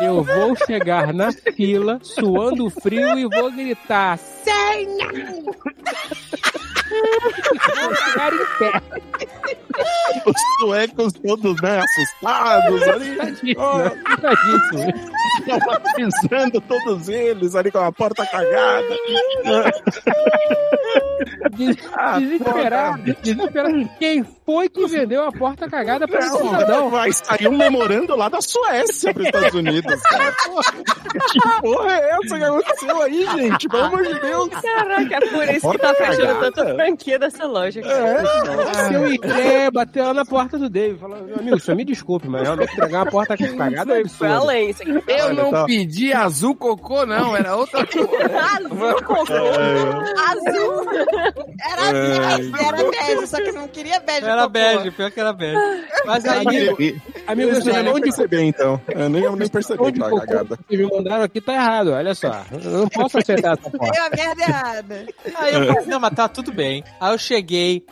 eu 0.00 0.22
vou 0.22 0.54
chegar 0.64 1.12
na 1.12 1.32
fila, 1.32 1.98
suando 2.00 2.53
frio 2.70 3.18
e 3.18 3.24
vou 3.26 3.50
gritar: 3.50 4.18
Senha! 4.18 5.08
Os 10.24 10.34
suecos 10.60 11.12
todos, 11.14 11.60
né, 11.60 11.80
assustados 11.80 12.82
ali. 12.82 13.56
Ó, 13.56 13.90
Tadíssimo. 14.20 14.92
Traumatizando 15.44 16.60
todos 16.60 17.08
eles 17.08 17.54
ali 17.54 17.70
com 17.72 17.78
a 17.78 17.90
porta 17.92 18.24
cagada. 18.26 18.86
Ah, 21.96 22.18
Desesperado, 22.18 23.16
desesperado. 23.22 23.90
Quem 23.98 24.24
foi 24.44 24.68
que 24.68 24.86
vendeu 24.86 25.24
a 25.26 25.32
porta 25.32 25.68
cagada 25.68 26.06
pra 26.06 26.18
esse 26.20 26.36
cidadão. 26.36 26.90
Vai 26.90 27.12
sair 27.12 27.48
um 27.48 27.56
memorando 27.56 28.14
lá 28.16 28.28
da 28.28 28.40
Suécia 28.40 29.12
pros 29.14 29.26
Estados 29.26 29.54
Unidos, 29.54 30.02
cara. 30.02 30.32
Porra, 30.44 30.72
que 31.30 31.60
porra 31.62 31.92
é 31.94 32.10
essa 32.10 32.36
que 32.38 32.44
aconteceu 32.44 33.02
aí, 33.02 33.26
gente? 33.36 33.68
Pelo 33.68 33.84
amor 33.84 34.02
de 34.02 34.20
Deus. 34.20 34.48
Caraca, 34.48 35.14
é 35.16 35.20
por 35.20 35.48
isso 35.48 35.70
que 35.70 35.78
tá 35.78 35.94
fechando 35.94 36.40
tanta 36.40 36.74
franquia 36.74 37.18
dessa 37.18 37.46
loja. 37.46 37.80
cara. 37.82 38.24
Seu 38.88 39.12
Igré 39.12 39.70
bateu 39.70 40.04
lá 40.04 40.14
na 40.14 40.24
porta 40.24 40.58
do 40.58 40.68
David. 40.68 40.98
Falou, 41.00 41.22
meu 41.22 41.36
amigo, 41.36 41.58
só 41.60 41.74
me 41.74 41.84
desculpe, 41.84 42.28
mas 42.28 42.42
realmente 42.42 42.72
entregar 42.72 43.04
uma 43.04 43.10
porta 43.10 43.36
cagada 43.36 43.98
é 44.00 44.08
Foi 44.08 44.28
absurdo. 44.28 45.02
Eu 45.08 45.24
Olha, 45.24 45.32
não 45.42 45.50
tá. 45.50 45.64
pedi 45.64 46.12
azul 46.12 46.54
cocô, 46.54 47.06
não, 47.06 47.36
era 47.36 47.56
outra 47.56 47.84
cor. 47.86 48.08
Azul, 48.34 49.02
cocô. 49.04 49.32
Azul. 49.32 50.84
Era 51.70 51.92
bege, 51.92 52.52
era 52.66 52.90
bege, 52.90 53.26
só 53.26 53.36
que 53.38 53.52
não 53.52 53.68
queria 53.68 54.00
bege. 54.00 54.26
Era 54.34 54.48
bege, 54.48 54.90
pior 54.90 55.10
que 55.10 55.20
era 55.20 55.32
bege. 55.32 55.58
Mas 56.04 56.24
aí, 56.24 56.46
Amigo, 56.46 56.76
amigo, 57.26 57.50
Eu 57.50 57.54
você 57.54 57.72
nem 57.72 57.88
onde 57.88 58.02
perceber, 58.02 58.42
então. 58.42 58.80
Eu 58.88 59.08
nem, 59.08 59.22
eu 59.22 59.36
nem 59.36 59.48
percebi 59.48 59.92
que 59.92 59.98
tá 59.98 60.10
cocô 60.10 60.26
cagada. 60.26 60.58
que 60.68 60.76
me 60.76 60.84
mandaram 60.84 61.22
aqui 61.24 61.40
tá 61.40 61.54
errado, 61.54 61.92
olha 61.92 62.14
só. 62.14 62.44
Eu 62.52 62.70
não 62.80 62.88
posso 62.88 63.18
aceitar 63.18 63.56
essa 63.58 63.70
porta. 63.70 63.92
Deu 63.92 64.04
a 64.04 64.10
merda 64.10 64.42
errada. 64.42 65.06
aí 65.36 65.54
eu 65.54 65.66
falei, 65.66 65.86
não, 65.86 66.00
mas 66.00 66.14
tá 66.14 66.28
tudo 66.28 66.52
bem. 66.52 66.84
Aí 67.00 67.12
eu 67.12 67.18
cheguei, 67.18 67.84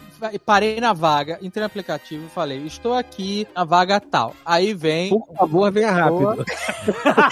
parei 0.44 0.81
na 0.81 0.93
vaga, 0.93 1.39
entrei 1.43 1.61
no 1.62 1.66
aplicativo 1.66 2.27
e 2.27 2.28
falei, 2.31 2.59
estou 2.66 2.94
aqui 2.94 3.47
na 3.55 3.65
vaga 3.65 4.01
tal. 4.01 4.35
Aí 4.44 4.74
vem. 4.74 5.11
Por 5.11 5.27
favor, 5.36 5.70
venha 5.73 5.90
rápido. 5.90 6.44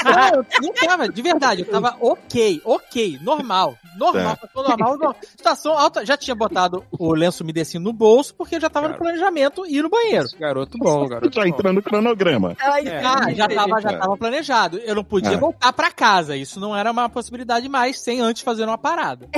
Não, 0.04 0.34
eu 0.34 0.46
não 0.62 0.72
tava, 0.72 1.08
de 1.08 1.22
verdade, 1.22 1.62
eu 1.62 1.66
tava 1.68 1.96
ok, 2.00 2.60
ok, 2.64 3.18
normal, 3.22 3.74
normal, 3.96 4.36
Tá. 4.36 4.48
normal, 4.54 4.90
normal. 4.90 5.16
Situação 5.22 5.76
alta, 5.76 6.04
já 6.06 6.16
tinha 6.16 6.34
botado 6.34 6.84
o 6.90 7.12
lenço 7.14 7.42
umedecido 7.42 7.82
no 7.84 7.92
bolso, 7.92 8.34
porque 8.34 8.56
eu 8.56 8.60
já 8.60 8.70
tava 8.70 8.88
no 8.88 8.94
planejamento 8.96 9.66
e 9.66 9.78
ir 9.78 9.82
no 9.82 9.88
banheiro. 9.90 10.26
Garoto 10.38 10.78
bom, 10.78 11.06
garoto 11.08 11.34
Já 11.34 11.42
bom. 11.42 11.48
entrando 11.48 11.76
no 11.76 11.82
cronograma. 11.82 12.56
Ai, 12.60 12.84
Ah, 12.88 13.32
já 13.32 13.48
tava, 13.48 13.80
já 13.80 13.90
É. 13.90 13.96
tava 13.96 14.16
planejado. 14.16 14.78
Eu 14.78 14.94
não 14.94 15.04
podia 15.04 15.32
É. 15.32 15.36
voltar 15.36 15.72
pra 15.72 15.90
casa, 15.90 16.36
isso 16.36 16.60
não 16.60 16.76
era 16.76 16.90
uma 16.90 17.08
possibilidade 17.08 17.68
mais, 17.68 17.98
sem 18.00 18.20
antes 18.20 18.42
fazer 18.42 18.64
uma 18.64 18.78
parada. 18.78 19.28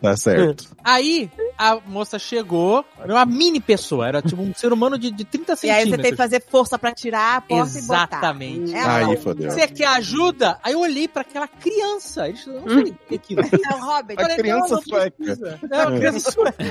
Tá 0.00 0.16
certo. 0.16 0.70
Aí, 0.82 1.30
a 1.58 1.76
moça 1.86 2.18
chegou, 2.18 2.73
era 2.98 3.12
uma 3.12 3.26
mini 3.26 3.60
pessoa, 3.60 4.06
era 4.08 4.22
tipo 4.22 4.40
um 4.42 4.54
ser 4.54 4.72
humano 4.72 4.98
de, 4.98 5.10
de 5.10 5.24
30 5.24 5.52
E 5.64 5.70
aí 5.70 5.84
centímetros. 5.84 5.90
você 5.96 6.02
tem 6.02 6.10
que 6.12 6.16
fazer 6.16 6.42
força 6.48 6.78
pra 6.78 6.92
tirar 6.92 7.36
a 7.36 7.40
porta 7.40 7.78
Exatamente. 7.78 8.70
e 8.70 8.74
botar. 8.74 9.00
É, 9.00 9.04
Aí, 9.04 9.16
fodeu. 9.16 9.50
Você 9.50 9.68
quer 9.68 9.86
ajuda? 9.86 10.58
Aí 10.62 10.72
eu 10.72 10.80
olhei 10.80 11.06
pra 11.08 11.22
aquela 11.22 11.46
criança. 11.48 12.28
Eles 12.28 12.46
não 12.46 12.68
sei 12.68 12.78
o 12.82 12.84
que 12.84 12.94
é 13.10 13.14
aquilo. 13.16 13.42
É 13.64 13.74
o 13.74 13.78
Hobbit. 13.80 14.18
A 14.18 14.22
Falei, 14.22 14.36
criança 14.36 14.80
sueca. 14.86 15.14
É 15.70 15.86
uma 15.86 15.96
criança 15.98 16.30
sueca. 16.30 16.64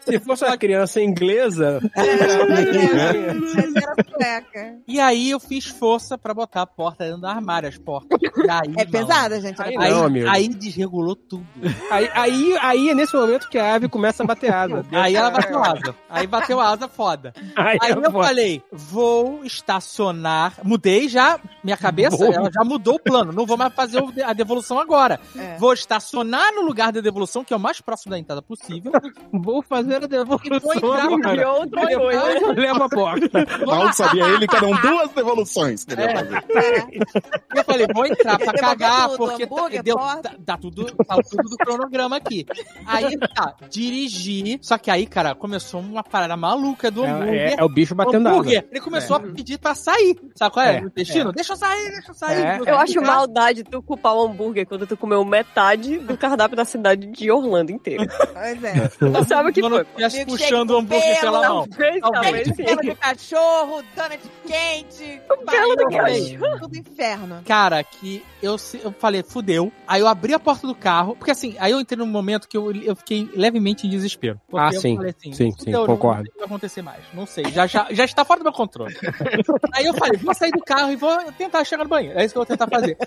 Se 0.00 0.18
fosse 0.20 0.44
uma 0.44 0.56
criança 0.58 1.00
inglesa, 1.00 1.80
É, 1.96 3.34
sueca. 4.10 4.76
E 4.86 5.00
aí 5.00 5.30
eu 5.30 5.40
fiz 5.40 5.66
força 5.66 6.16
pra 6.18 6.34
botar 6.34 6.62
a 6.62 6.66
porta 6.66 7.04
dentro 7.04 7.20
do 7.20 7.26
armário, 7.26 7.68
as 7.68 7.78
portas. 7.78 8.18
Aí, 8.48 8.74
É 8.76 8.84
pesada, 8.84 9.40
gente. 9.40 9.60
Aí 9.62 9.74
Aí, 9.78 9.90
Não, 9.90 10.04
amigo. 10.06 10.28
aí 10.28 10.48
desregulou 10.48 11.14
tudo. 11.16 11.46
aí, 11.90 12.10
aí, 12.14 12.56
aí 12.60 12.79
é 12.88 12.94
nesse 12.94 13.14
momento 13.14 13.48
que 13.48 13.58
a 13.58 13.74
ave 13.74 13.88
começa 13.88 14.22
a 14.22 14.26
bater 14.26 14.52
asa. 14.52 14.84
Aí 14.92 15.14
ela 15.14 15.30
bateu 15.30 15.62
asa. 15.62 15.94
Aí 16.08 16.26
bateu 16.26 16.60
asa 16.60 16.88
foda. 16.88 17.32
Aí, 17.56 17.78
Aí 17.82 17.90
eu 17.90 18.00
eu 18.02 18.10
falei, 18.10 18.62
vou 18.72 19.44
estacionar. 19.44 20.54
Mudei 20.64 21.08
já, 21.08 21.38
minha 21.62 21.76
cabeça, 21.76 22.16
Vou. 22.16 22.32
ela 22.32 22.50
já 22.52 22.64
mudou 22.64 22.94
o 22.94 22.98
plano. 22.98 23.32
Não 23.32 23.44
vou 23.46 23.56
mais 23.56 23.74
fazer 23.74 24.02
a 24.24 24.32
devolução 24.32 24.78
agora. 24.80 25.20
É. 25.36 25.56
Vou 25.58 25.72
estacionar 25.72 26.52
no 26.54 26.62
lugar 26.62 26.92
da 26.92 27.00
devolução, 27.00 27.44
que 27.44 27.52
é 27.52 27.56
o 27.56 27.60
mais 27.60 27.80
próximo 27.80 28.10
da 28.12 28.18
entrada 28.18 28.40
possível. 28.42 28.92
Vou 29.32 29.62
fazer 29.62 29.94
a 29.94 29.98
E 29.98 30.24
vou 30.24 30.38
devolução 30.38 30.72
entrar 31.18 31.32
agora. 31.32 31.50
outra 31.52 31.98
coisa. 31.98 32.52
Levo 32.52 32.82
a 32.84 32.88
porta. 32.88 33.46
Mal 33.66 33.92
sabia 33.94 34.24
ele 34.28 34.46
que 34.46 34.56
eram 34.56 34.70
duas 34.80 35.10
devoluções 35.10 35.84
que 35.84 35.92
ele 35.92 36.02
ia 36.02 36.10
fazer. 36.14 36.36
É. 36.36 37.58
Eu 37.58 37.64
falei, 37.64 37.86
vou 37.92 38.06
entrar 38.06 38.38
pra 38.38 38.52
cagar, 38.52 39.08
tudo, 39.10 39.18
porque 39.18 39.46
tá, 39.46 39.82
deu, 39.82 39.96
porta. 39.96 40.30
tá, 40.30 40.34
tá 40.44 40.56
tudo, 40.56 40.86
tá 40.86 41.16
tudo 41.28 41.48
do 41.48 41.56
cronograma 41.56 42.16
aqui. 42.16 42.46
Aí 42.86 43.16
tá, 43.18 43.54
dirigi. 43.68 44.58
Só 44.62 44.78
que 44.78 44.90
aí, 44.90 45.06
cara, 45.06 45.34
começou 45.34 45.80
uma 45.80 46.02
parada 46.02 46.36
maluca 46.36 46.90
do 46.90 47.04
É, 47.04 47.10
hambúrguer. 47.10 47.34
é, 47.52 47.54
é 47.58 47.64
o 47.64 47.68
bicho 47.68 47.94
batendo 47.94 48.28
hambúrguer. 48.28 48.66
Ele 48.70 48.80
começou 48.80 49.16
a 49.16 49.20
pedir 49.20 49.58
pra 49.58 49.74
sair. 49.74 50.16
Sabe 50.34 50.52
qual 50.52 50.66
é? 50.66 50.78
É, 50.78 50.82
o 50.82 50.86
intestino? 50.86 51.32
Deixa 51.32 51.52
eu 51.52 51.56
sair, 51.56 51.90
deixa 51.90 52.10
eu 52.10 52.14
sair. 52.14 52.42
É, 52.44 52.60
Eu 52.66 52.78
acho 52.78 53.00
mal 53.00 53.20
maldade 53.20 53.62
tu 53.64 53.82
culpar 53.82 54.14
o 54.14 54.24
hambúrguer 54.26 54.66
quando 54.66 54.86
tu 54.86 54.96
comeu 54.96 55.24
metade 55.24 55.98
do 55.98 56.16
cardápio 56.16 56.56
da 56.56 56.64
cidade 56.64 57.06
de 57.06 57.30
Orlando 57.30 57.70
inteiro. 57.70 58.06
Pois 58.32 58.64
é. 58.64 58.88
Tu 58.88 59.24
sabe 59.28 59.50
o 59.50 59.52
que 59.52 59.60
Quando 59.60 59.74
foi. 59.84 60.24
puxando 60.24 60.70
o 60.70 60.78
hambúrguer 60.78 61.20
pelo, 61.20 61.32
pela 61.32 61.48
mão. 61.48 61.66
Talvez, 61.68 62.00
Talvez. 62.00 62.22
talvez 62.22 62.32
Leite 62.46 62.56
sim. 62.56 62.64
pelo 62.64 62.80
de 62.80 62.94
cachorro, 62.94 63.82
donut 63.94 64.20
quente, 64.46 65.20
pelo 65.28 65.76
do 65.76 65.90
barriga, 65.90 66.58
tudo 66.60 66.76
inferno. 66.78 67.42
Cara, 67.44 67.84
que 67.84 68.22
eu, 68.42 68.56
eu 68.82 68.92
falei, 68.98 69.22
fudeu. 69.22 69.70
Aí 69.86 70.00
eu 70.00 70.08
abri 70.08 70.32
a 70.34 70.38
porta 70.38 70.66
do 70.66 70.74
carro, 70.74 71.14
porque 71.16 71.30
assim, 71.30 71.54
aí 71.58 71.72
eu 71.72 71.80
entrei 71.80 71.98
num 71.98 72.06
momento 72.06 72.48
que 72.50 72.56
eu, 72.56 72.72
eu 72.74 72.96
fiquei 72.96 73.30
levemente 73.34 73.86
em 73.86 73.90
desespero. 73.90 74.40
Ah, 74.52 74.70
eu 74.74 74.80
sim. 74.80 74.96
falei 74.96 75.14
assim, 75.16 75.32
Sim, 75.32 75.52
sim, 75.52 75.70
não- 75.70 75.86
concordo. 75.86 76.24
Não 76.24 76.24
sei 76.24 76.30
o 76.30 76.32
que 76.32 76.38
vai 76.38 76.46
acontecer 76.46 76.82
mais. 76.82 76.98
Não 77.14 77.24
sei. 77.26 77.44
Já, 77.52 77.66
já, 77.66 77.86
já 77.90 78.04
está 78.04 78.24
fora 78.24 78.40
do 78.40 78.44
meu 78.44 78.52
controle. 78.52 78.94
aí 79.72 79.86
eu 79.86 79.94
falei, 79.94 80.18
vou 80.18 80.34
sair 80.34 80.50
do 80.50 80.60
carro 80.60 80.90
e 80.90 80.96
vou 80.96 81.16
tentar 81.38 81.62
chegar 81.64 81.84
no 81.84 81.88
banheiro. 81.90 82.18
É 82.18 82.24
isso 82.24 82.34
que 82.34 82.38
eu 82.38 82.44
vou 82.44 82.46
tentar 82.46 82.66
fazer. 82.68 82.98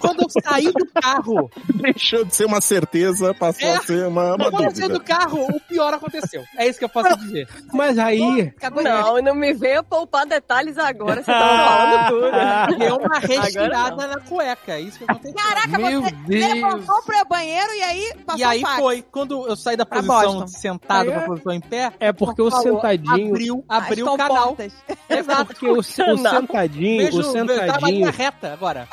Quando 0.00 0.22
eu 0.22 0.28
saí 0.42 0.70
do 0.70 0.86
carro, 1.00 1.50
Deixou 1.74 2.24
de 2.24 2.36
ser 2.36 2.44
uma 2.44 2.60
certeza, 2.60 3.32
passou 3.34 3.66
É. 3.68 3.76
a 3.76 3.80
ser 3.80 4.06
uma, 4.06 4.34
uma 4.34 4.50
quando 4.50 4.64
eu 4.64 4.70
saí 4.70 4.88
do 4.88 4.98
dúvida. 4.98 5.04
carro, 5.04 5.46
o 5.46 5.60
pior 5.60 5.94
aconteceu. 5.94 6.44
É 6.58 6.68
isso 6.68 6.78
que 6.78 6.84
eu 6.84 6.88
posso 6.90 7.16
dizer. 7.20 7.48
Mas 7.72 7.98
aí, 7.98 8.52
Não, 8.84 9.22
não 9.22 9.34
me 9.34 9.52
venha 9.54 9.82
poupar 9.82 10.26
detalhes 10.26 10.76
agora, 10.76 11.22
você 11.22 11.32
tá 11.32 11.40
falando 12.10 12.68
tudo. 12.68 12.78
Deu 12.78 12.96
uma 12.96 13.18
respirada 13.18 14.06
na 14.06 14.20
cueca. 14.20 14.72
É 14.74 14.80
isso 14.82 14.98
que 14.98 15.04
aconteceu. 15.04 15.34
Caraca, 15.34 15.78
Meu 15.78 16.02
você 16.02 16.10
Deus. 16.26 16.54
levantou 16.54 17.02
pro 17.02 17.24
banheiro 17.28 17.72
e 17.74 17.82
aí 17.82 18.12
passou 18.26 18.40
E 18.40 18.44
aí 18.44 18.60
fax. 18.60 18.76
Foi, 18.90 19.02
quando 19.02 19.46
eu 19.46 19.56
saí 19.56 19.76
da 19.76 19.86
posição 19.86 20.46
sentado 20.48 21.10
pra 21.10 21.22
é- 21.22 21.26
posição 21.26 21.52
em 21.52 21.60
pé, 21.60 21.92
é 22.00 22.12
porque 22.12 22.42
o 22.42 22.50
falou, 22.50 22.74
sentadinho. 22.74 23.28
abriu, 23.28 23.64
abriu 23.68 24.06
o 24.06 24.16
canal. 24.16 24.48
comportas. 24.48 24.72
É 25.08 25.22
porque 25.44 25.68
o, 25.68 25.78
o 25.78 25.82
sentadinho, 25.82 27.04
Vejo, 27.04 27.20
o 27.20 27.22
sentadinho, 27.22 27.86
linha 27.86 28.10
reta 28.10 28.52
agora. 28.52 28.88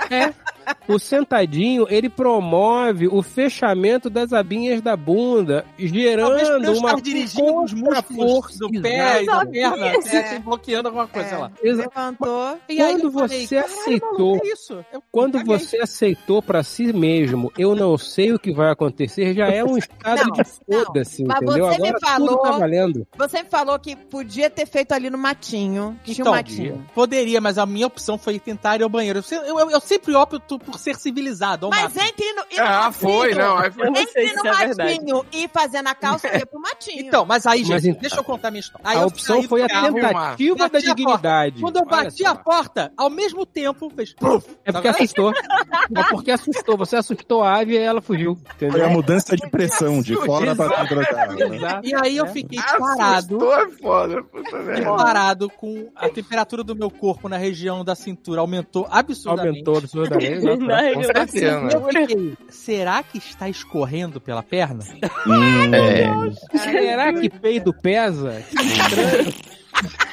O 0.87 0.97
sentadinho, 0.99 1.85
ele 1.89 2.09
promove 2.09 3.07
o 3.07 3.21
fechamento 3.21 4.09
das 4.09 4.33
abinhas 4.33 4.81
da 4.81 4.95
bunda, 4.95 5.65
gerando 5.77 6.73
uma 6.77 6.99
dirigindo 7.01 7.61
os 7.63 7.73
músculos 7.73 8.57
do 8.57 8.69
pé 8.81 9.23
e 9.23 9.25
da 9.25 9.45
perna, 9.45 9.87
É. 9.87 10.35
é. 10.35 10.39
bloqueando 10.39 10.87
alguma 10.87 11.07
coisa, 11.07 11.29
sei 11.29 11.37
lá. 11.37 11.51
Levantou. 11.63 12.57
E 12.69 12.77
Quando 12.77 13.11
falei, 13.11 13.47
você 13.47 13.55
"Caralho, 13.55 13.73
aceitou- 13.81 14.35
é? 14.37 14.85
Eu 14.93 15.03
Quando 15.11 15.43
você 15.45 15.77
aceitou 15.77 16.41
pra 16.41 16.63
si 16.63 16.91
mesmo, 16.93 17.51
eu 17.57 17.75
não 17.75 17.97
sei 17.97 18.33
o 18.33 18.39
que 18.39 18.51
vai 18.53 18.71
acontecer, 18.71 19.33
já 19.33 19.47
é 19.47 19.63
um 19.63 19.77
estado 19.77 20.23
Não, 20.27 20.31
de 20.31 20.43
foda-se, 20.43 21.23
Mas 21.23 21.37
entendeu? 21.41 21.65
você 21.67 21.81
me 21.81 21.87
Agora 21.89 21.99
falou- 21.99 22.27
tudo 22.29 22.41
tá 22.43 22.51
valendo. 22.57 23.07
Você 23.17 23.43
me 23.43 23.49
falou 23.49 23.79
que 23.79 23.95
podia 23.95 24.49
ter 24.49 24.65
feito 24.65 24.91
ali 24.93 25.09
no 25.09 25.17
matinho. 25.17 25.99
Tinha 26.03 26.17
Então, 26.19 26.31
um 26.31 26.35
matinho. 26.35 26.85
Poderia, 26.93 27.39
mas 27.41 27.57
a 27.57 27.65
minha 27.65 27.87
opção 27.87 28.17
foi 28.17 28.39
tentar 28.39 28.77
ir 28.79 28.83
ao 28.83 28.89
banheiro. 28.89 29.21
Eu, 29.31 29.59
eu- 29.59 29.71
eu 29.71 29.79
sempre 29.81 30.13
opto 30.15 30.56
por 30.59 30.77
ser 30.79 30.95
civilizado. 30.95 31.69
Mas 31.69 31.93
máximo. 31.93 32.03
entre 32.03 32.33
no, 32.33 32.43
Ah, 32.59 32.91
foi, 32.91 33.33
não. 33.33 33.57
Aí 33.57 33.71
foi 33.71 33.87
Entre 33.87 34.33
no 34.33 34.47
é 34.47 34.67
matinho 34.67 35.25
e 35.31 35.47
fazer 35.47 35.81
na 35.81 35.95
calça, 35.95 36.27
ia 36.35 36.45
pro 36.45 36.59
matinho. 36.59 37.05
Então, 37.07 37.25
mas 37.25 37.45
aí, 37.45 37.59
gente, 37.59 37.69
Mas 37.71 37.85
então, 37.85 38.01
deixa 38.01 38.15
eu 38.17 38.23
contar 38.23 38.47
a 38.49 38.51
minha 38.51 38.61
história. 38.61 38.87
Aí 38.87 38.97
a 38.97 39.05
opção 39.05 39.41
foi 39.43 39.61
a 39.63 39.67
tentativa 39.67 40.55
da 40.69 40.77
a 40.77 40.81
dignidade. 40.81 41.61
Quando 41.61 41.77
eu 41.77 41.81
Olha 41.83 42.03
bati 42.03 42.23
só. 42.23 42.29
a 42.29 42.35
porta, 42.35 42.91
ao 42.97 43.09
mesmo 43.09 43.45
tempo, 43.45 43.89
fez... 43.89 44.13
Puf, 44.13 44.45
É 44.65 44.71
porque 44.71 44.87
assustou. 44.87 45.31
É 45.31 46.03
porque 46.09 46.31
assustou. 46.31 46.77
Você 46.77 46.95
assustou 46.95 47.43
a 47.43 47.57
ave 47.59 47.73
e 47.73 47.77
ela 47.77 48.01
fugiu. 48.01 48.35
Foi 48.57 48.67
a 48.67 48.69
Entendeu? 48.69 48.89
mudança 48.89 49.35
de 49.35 49.49
pressão, 49.49 50.01
de 50.01 50.15
fora 50.15 50.55
pra 50.55 50.67
dentro 50.83 50.95
da 50.95 51.05
casa. 51.05 51.35
né? 51.49 51.81
E 51.83 51.95
aí 51.95 52.17
eu 52.17 52.25
É. 52.25 52.29
fiquei 52.29 52.59
parado, 52.59 53.37
Assustou, 53.37 53.55
é 53.55 53.69
foda. 53.69 54.23
Puta 54.23 54.43
fiquei 54.49 54.63
merda. 54.65 54.95
parado 54.95 55.49
com 55.49 55.89
a 55.95 56.09
temperatura 56.09 56.63
do 56.63 56.75
meu 56.75 56.89
corpo 56.89 57.27
na 57.29 57.37
região 57.37 57.83
da 57.83 57.95
cintura 57.95 58.41
aumentou 58.41 58.87
absurdamente. 58.89 59.49
Aumentou 59.49 59.77
absurdamente. 59.77 60.46
Na 60.55 60.81
região 60.81 61.01
da 61.13 61.27
certeza, 61.27 61.61
né? 61.61 61.69
Eu 61.73 61.85
fiquei, 61.87 62.33
será 62.49 63.03
que 63.03 63.17
está 63.17 63.49
escorrendo 63.49 64.21
pela 64.21 64.41
perna? 64.43 64.83
Hum, 65.25 65.73
É. 65.73 66.57
Será 66.57 67.13
que 67.13 67.29
peido 67.29 67.73
pesa? 67.73 68.41
Que 68.49 68.55
estranho. 68.55 69.33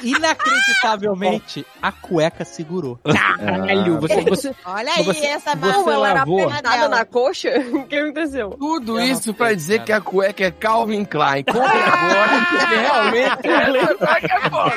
Inacreditavelmente, 0.03 1.65
a 1.81 1.91
cueca 1.91 2.45
segurou. 2.45 2.99
Caralho, 3.03 3.99
você, 3.99 4.21
você, 4.21 4.55
Olha 4.65 4.91
aí, 4.93 5.03
Você- 5.03 5.25
essa 5.25 5.55
você 5.55 5.95
lavou? 5.95 6.49
Nada 6.49 6.69
dela. 6.69 6.87
na 6.89 7.05
coxa? 7.05 7.49
O 7.75 7.85
que 7.87 7.95
aconteceu? 7.97 8.51
Tudo 8.51 8.99
isso 8.99 9.33
pra 9.33 9.53
dizer 9.53 9.83
que 9.83 9.91
a 9.91 9.99
cueca 10.01 10.45
é 10.45 10.51
Calvin 10.51 11.03
Klein. 11.05 11.43
Compre 11.43 11.61
agora, 11.61 12.45
porque 12.49 12.75
realmente 12.75 13.47
essa 13.47 13.95
cueca 13.95 14.35
é 14.35 14.49
foda. 14.49 14.75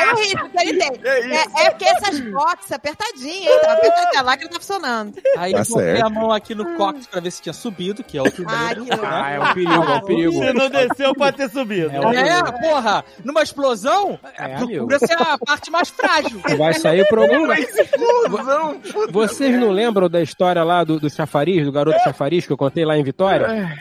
Olha 0.00 0.14
o 0.14 0.18
risco 0.18 0.48
que 0.50 0.58
ele 0.68 0.78
tem. 0.78 0.90
É, 1.04 1.66
é 1.66 1.70
porque 1.70 1.84
essas 1.84 2.20
boxes 2.20 2.72
apertadinhas, 2.72 3.52
hein? 3.52 3.58
Tava 3.62 3.72
apertadinha 3.74 4.22
lá 4.22 4.36
que 4.36 4.44
não 4.44 4.50
tá 4.50 4.58
funcionando. 4.60 5.14
Aí 5.36 5.52
Tá 5.52 5.58
eu 5.60 5.64
certo. 5.64 6.04
a 6.06 6.10
mão 6.10 6.32
aqui 6.32 6.54
no 6.54 6.76
cóccix 6.76 7.06
pra 7.06 7.20
ver 7.20 7.30
se 7.30 7.42
tinha 7.42 7.52
subido, 7.52 8.04
que 8.04 8.18
é 8.18 8.22
o 8.22 8.30
primeiro. 8.30 8.56
Ai, 8.60 8.74
que 8.74 8.80
louco. 8.90 9.06
Ah, 9.06 9.30
é 9.30 9.40
um 9.40 9.52
perigo, 9.54 9.72
é 9.72 9.78
um 9.96 10.00
perigo. 10.00 10.32
Se 10.32 10.52
não 10.52 10.68
desceu, 10.70 11.14
pode 11.14 11.36
ter 11.36 11.50
subido. 11.50 11.90
É, 11.90 12.52
porra, 12.68 13.04
numa 13.24 13.42
explosão, 13.42 14.15
É, 14.38 14.56
procura 14.56 14.98
ser 14.98 15.20
a 15.20 15.38
parte 15.38 15.70
mais 15.70 15.88
frágil. 15.88 16.40
Vai 16.56 16.74
sair 16.74 17.06
por 17.08 17.18
algum 17.18 17.40
lugar. 17.40 17.58
Explosão. 17.58 18.80
Vocês 19.10 19.58
não 19.58 19.70
lembram 19.70 20.08
da 20.08 20.20
história 20.20 20.62
lá 20.62 20.84
do, 20.84 20.98
do 20.98 21.10
chafariz, 21.10 21.64
do 21.64 21.72
garoto 21.72 21.98
chafariz 22.02 22.46
que 22.46 22.52
eu 22.52 22.56
contei 22.56 22.84
lá 22.84 22.96
em 22.96 23.02
Vitória? 23.02 23.76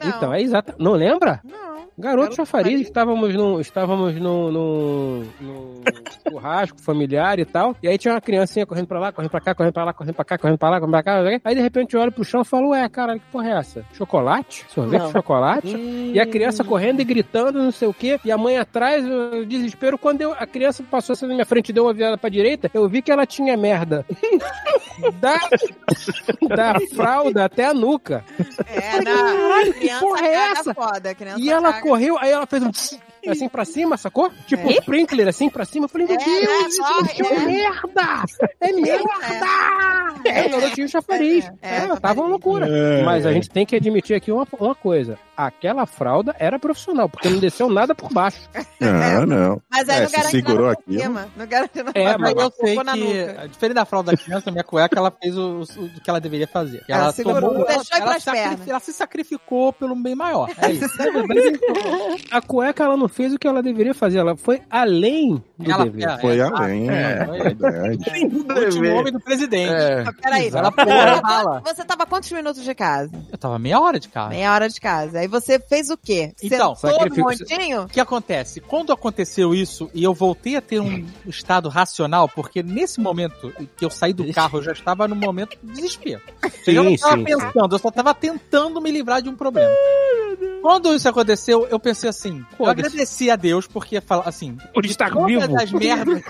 Não. 0.00 0.08
Então, 0.08 0.34
é 0.34 0.40
exato. 0.42 0.74
Não 0.78 0.92
lembra? 0.92 1.40
Não. 1.44 1.70
Garoto 1.98 2.34
chafariz, 2.34 2.80
estávamos 2.80 3.34
num, 3.34 3.60
estávamos 3.60 4.14
num, 4.14 4.50
num, 4.50 5.26
num 5.38 5.80
churrasco 6.26 6.80
familiar 6.80 7.38
e 7.38 7.44
tal. 7.44 7.76
E 7.82 7.88
aí 7.88 7.98
tinha 7.98 8.14
uma 8.14 8.20
criancinha 8.22 8.64
correndo 8.64 8.86
pra 8.86 8.98
lá, 8.98 9.12
correndo 9.12 9.30
pra 9.30 9.40
cá, 9.40 9.54
correndo 9.54 9.72
pra 9.74 9.84
lá, 9.84 9.92
correndo 9.92 10.14
pra 10.14 10.24
cá, 10.24 10.38
correndo 10.38 10.56
pra 10.56 10.70
lá, 10.70 10.80
correndo 10.80 10.92
pra 10.92 11.02
cá. 11.02 11.12
correndo 11.12 11.26
pra 11.30 11.40
cá. 11.40 11.48
Aí 11.50 11.54
de 11.54 11.60
repente 11.60 11.94
eu 11.94 12.00
olho 12.00 12.10
pro 12.10 12.24
chão 12.24 12.40
e 12.40 12.44
falo, 12.44 12.70
ué, 12.70 12.88
cara, 12.88 13.18
que 13.18 13.24
porra 13.30 13.50
é 13.50 13.52
essa? 13.58 13.84
Chocolate? 13.92 14.64
Sorvete 14.70 15.02
de 15.04 15.12
chocolate? 15.12 15.76
E 16.14 16.18
a 16.18 16.24
criança 16.26 16.64
correndo 16.64 17.00
e 17.00 17.04
gritando, 17.04 17.62
não 17.62 17.70
sei 17.72 17.88
o 17.88 17.92
quê. 17.92 18.18
E 18.24 18.32
a 18.32 18.38
mãe 18.38 18.56
atrás, 18.56 19.04
o 19.06 19.44
desespero. 19.44 19.98
Quando 19.98 20.22
eu- 20.22 20.32
a 20.32 20.46
criança 20.46 20.82
passou 20.90 21.12
assim 21.12 21.26
na 21.26 21.34
minha 21.34 21.44
frente 21.46 21.68
e 21.68 21.72
deu 21.74 21.84
uma 21.84 21.92
virada 21.92 22.16
pra 22.16 22.30
direita, 22.30 22.70
eu 22.72 22.88
vi 22.88 23.02
que 23.02 23.12
ela 23.12 23.26
tinha 23.26 23.54
merda. 23.58 24.06
da, 25.20 25.38
da 26.48 26.80
fralda 26.94 27.44
até 27.44 27.66
a 27.66 27.74
nuca. 27.74 28.24
É, 28.66 29.02
da 29.02 29.12
Caralho, 29.14 29.74
que 29.74 29.89
porra 29.98 30.26
é 30.26 30.34
essa? 30.34 30.74
foda. 30.74 31.16
E 31.38 31.50
ela 31.50 31.72
caga. 31.72 31.82
correu, 31.82 32.16
aí 32.18 32.30
ela 32.30 32.46
fez 32.46 32.62
um 32.62 32.70
tss, 32.70 32.98
assim 33.28 33.48
pra 33.48 33.64
cima, 33.64 33.96
sacou? 33.96 34.30
Tipo 34.46 34.66
um 34.68 34.70
sprinkler 34.70 35.28
assim 35.28 35.48
pra 35.50 35.64
cima. 35.64 35.84
Eu 35.86 35.88
falei, 35.88 36.06
meu 36.06 36.16
É, 36.16 36.24
Deus, 36.24 36.48
é, 36.48 36.68
isso 36.68 36.82
é, 37.24 37.34
é. 37.34 37.38
merda! 37.46 38.24
É 38.60 38.72
merda! 38.72 39.10
É, 40.24 40.46
o 40.46 40.50
garotinho 40.50 40.88
chafariz. 40.88 41.44
É, 41.62 41.76
é, 41.76 41.76
É, 41.84 41.96
tava 41.96 42.20
uma 42.20 42.28
loucura. 42.30 42.66
É. 42.68 43.02
Mas 43.02 43.24
a 43.26 43.32
gente 43.32 43.48
tem 43.48 43.64
que 43.66 43.76
admitir 43.76 44.14
aqui 44.14 44.30
uma, 44.30 44.46
uma 44.58 44.74
coisa. 44.74 45.18
Aquela 45.36 45.86
fralda 45.86 46.34
era 46.38 46.58
profissional, 46.58 47.08
porque 47.08 47.28
não 47.30 47.38
desceu 47.38 47.68
nada 47.70 47.94
por 47.94 48.12
baixo. 48.12 48.38
Não, 48.78 49.24
não. 49.26 49.62
Mas 49.70 49.88
aí 49.88 49.96
É, 49.98 50.02
não 50.04 50.10
garante 50.10 50.30
segurou 50.30 50.66
nada 50.66 50.78
aqui, 50.78 50.98
cima. 51.00 51.28
Não 51.36 51.46
garante 51.46 51.82
nada. 51.82 51.92
É, 51.98 52.18
Mas 52.18 52.34
eu 52.36 52.50
sei 52.50 52.76
que, 52.76 52.84
nuca. 52.84 53.48
diferente 53.48 53.74
da 53.74 53.84
fralda 53.86 54.12
da 54.12 54.18
criança, 54.18 54.50
minha 54.50 54.64
cueca, 54.64 54.98
ela 54.98 55.10
fez 55.10 55.36
o, 55.38 55.62
o- 55.62 56.00
que 56.02 56.10
ela 56.10 56.20
deveria 56.20 56.46
fazer. 56.46 56.82
Ela 56.86 57.04
Ela, 57.04 57.12
segurou, 57.12 57.40
tomou, 57.40 57.66
ela, 57.68 57.82
ela, 57.94 58.16
ela 58.66 58.80
se 58.80 58.92
sacrificou 58.92 59.72
pelo 59.72 59.94
bem 59.96 60.14
maior. 60.14 60.50
É 60.58 60.70
isso. 60.72 60.90
A 62.30 62.40
cueca, 62.42 62.84
ela 62.84 62.96
não 62.96 63.08
fez 63.10 63.34
o 63.34 63.38
que 63.38 63.46
ela 63.46 63.62
deveria 63.62 63.92
fazer. 63.92 64.18
Ela 64.18 64.36
foi 64.36 64.60
além 64.70 65.42
do 65.58 65.70
Ela- 65.70 65.84
dever. 65.84 66.08
é, 66.08 66.18
Foi 66.18 66.38
é, 66.38 66.42
além, 66.42 66.88
é, 66.90 66.92
é, 66.92 67.22
é. 67.22 67.42
verdade. 67.42 67.98
O 68.32 68.64
último 68.64 68.94
homem 68.96 69.12
do 69.12 69.20
presidente. 69.20 69.72
É. 69.72 70.04
Peraí, 70.22 70.48
Ela 70.48 70.72
pulou 70.72 70.92
a 70.94 71.20
bala. 71.20 71.62
você 71.64 71.84
tava 71.84 72.06
quantos 72.06 72.30
minutos 72.32 72.62
de 72.64 72.74
casa? 72.74 73.10
Eu 73.30 73.36
tava 73.38 73.58
meia 73.58 73.78
hora 73.80 73.98
de 74.00 74.08
carro. 74.08 74.30
Meia 74.30 74.52
hora 74.52 74.68
de 74.68 74.80
casa. 74.80 75.18
Aí 75.18 75.26
você 75.28 75.58
fez 75.58 75.90
o 75.90 75.96
quê? 75.96 76.32
Então, 76.42 76.74
Sentou 76.74 76.98
no 77.08 77.14
sacrifício- 77.16 77.46
montinho? 77.58 77.82
O 77.82 77.88
que 77.88 78.00
acontece? 78.00 78.60
Quando 78.60 78.92
aconteceu 78.92 79.54
isso 79.54 79.90
e 79.94 80.02
eu 80.04 80.14
voltei 80.14 80.56
a 80.56 80.60
ter 80.60 80.80
um 80.80 81.04
estado 81.26 81.68
racional, 81.68 82.28
porque 82.28 82.62
nesse 82.62 83.00
momento 83.00 83.52
que 83.76 83.84
eu 83.84 83.90
saí 83.90 84.12
do 84.12 84.32
carro, 84.32 84.58
eu 84.58 84.62
já 84.62 84.72
estava 84.72 85.06
no 85.08 85.16
momento 85.16 85.56
de 85.62 85.72
desespero. 85.72 86.20
Sim, 86.64 86.72
eu 86.72 86.84
não 86.84 86.92
estava 86.92 87.16
sim, 87.16 87.24
pensando, 87.24 87.74
eu 87.74 87.78
só 87.78 87.88
estava 87.88 88.14
tentando 88.14 88.80
me 88.80 88.90
livrar 88.90 89.20
de 89.22 89.28
um 89.28 89.34
problema. 89.36 89.70
Quando 90.62 90.94
isso 90.94 91.08
aconteceu, 91.08 91.66
eu 91.68 91.78
pensei 91.80 92.08
assim, 92.10 92.38
eu 92.50 92.56
Foda-se. 92.56 92.82
Agradeci 93.00 93.30
a 93.30 93.36
Deus 93.36 93.66
porque 93.66 94.00
fala 94.00 94.24
assim, 94.26 94.56
Por 94.74 94.84
estar 94.84 95.10
todas 95.10 95.26
vivo. 95.26 95.56
as 95.56 95.72
merdas, 95.72 96.22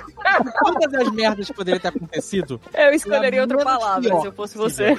todas 0.62 0.94
as 0.94 1.12
merdas 1.12 1.46
que 1.46 1.54
poderiam 1.54 1.80
ter 1.80 1.88
acontecido, 1.88 2.60
Eu 2.72 2.92
escolheria 2.92 3.42
outra 3.42 3.58
palavra 3.58 4.00
pior 4.08 4.20
se 4.20 4.26
eu 4.28 4.32
fosse 4.32 4.56
você. 4.56 4.96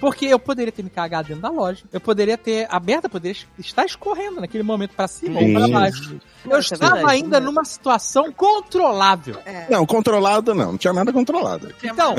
porque 0.00 0.26
eu 0.26 0.38
poderia 0.38 0.72
ter 0.72 0.82
me 0.82 0.90
cagado 0.90 1.28
dentro 1.28 1.42
da 1.42 1.50
loja, 1.50 1.84
eu 1.92 2.00
poderia 2.00 2.38
ter 2.38 2.66
a 2.70 2.78
merda 2.80 3.08
poderia 3.08 3.36
estar 3.58 3.84
escorrendo 3.84 4.40
naquele 4.40 4.62
momento 4.62 4.94
pra 4.94 5.08
cima 5.08 5.40
ou 5.40 5.52
pra 5.52 5.64
Sim. 5.66 5.72
baixo. 5.72 6.20
Eu 6.44 6.50
Nossa, 6.56 6.74
é 6.74 6.76
estava 6.76 6.94
verdade. 6.94 7.14
ainda 7.16 7.40
numa 7.40 7.64
situação 7.64 8.32
controlável. 8.32 9.36
Não, 9.68 9.84
controlado 9.84 10.54
não. 10.54 10.68
Não 10.72 10.78
tinha 10.78 10.92
nada 10.92 11.12
controlado. 11.12 11.74
Então, 11.82 12.14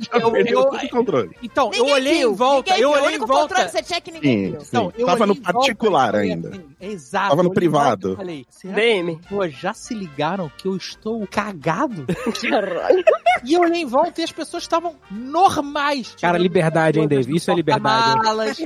Já 0.00 0.18
Eu- 0.20 0.30
perdeu 0.30 0.60
eu- 0.60 0.88
controle. 0.90 1.30
então 1.42 1.70
eu 1.74 1.86
olhei 1.86 2.18
viu, 2.20 2.32
em 2.32 2.34
volta, 2.34 2.70
ninguém 2.70 2.82
eu 2.82 2.90
olhei 2.90 3.16
em 3.16 3.18
volta. 3.18 3.68
você 3.68 3.82
tinha 3.82 3.96
é 3.96 4.00
que 4.00 4.10
ninguém 4.12 4.46
Sim, 4.46 4.50
viu. 4.52 4.60
sim. 4.60 4.66
Então, 4.68 4.92
eu 4.96 5.06
Tava 5.06 5.26
no 5.26 5.34
volta 5.34 5.52
particular 5.52 6.12
falei 6.12 6.32
ainda. 6.32 6.48
assim, 6.50 6.64
exato. 6.80 7.28
Tava 7.30 7.42
no 7.42 7.48
eu 7.50 7.54
olhei 7.96 8.12
em 8.12 8.12
volta 8.12 8.12
privado. 8.12 8.12
e 8.12 8.16
Falei, 8.16 8.46
será 8.50 8.74
DM. 8.74 9.16
que 9.16 9.28
pô, 9.28 9.48
já 9.48 9.72
se 9.72 9.94
ligaram 9.94 10.50
que 10.58 10.66
eu 10.68 10.76
estou 10.76 11.26
cagado? 11.26 12.06
Caralho. 12.48 13.04
E 13.44 13.54
eu 13.54 13.60
olhei 13.60 13.82
em 13.82 13.86
volta 13.86 14.20
e 14.20 14.24
as 14.24 14.32
pessoas 14.32 14.62
estavam 14.62 14.94
normais. 15.10 16.14
Cara, 16.20 16.38
liberdade, 16.38 17.00
hein, 17.00 17.08
do 17.08 17.14
Isso 17.36 17.50
é 17.50 17.54
liberdade. 17.54 18.64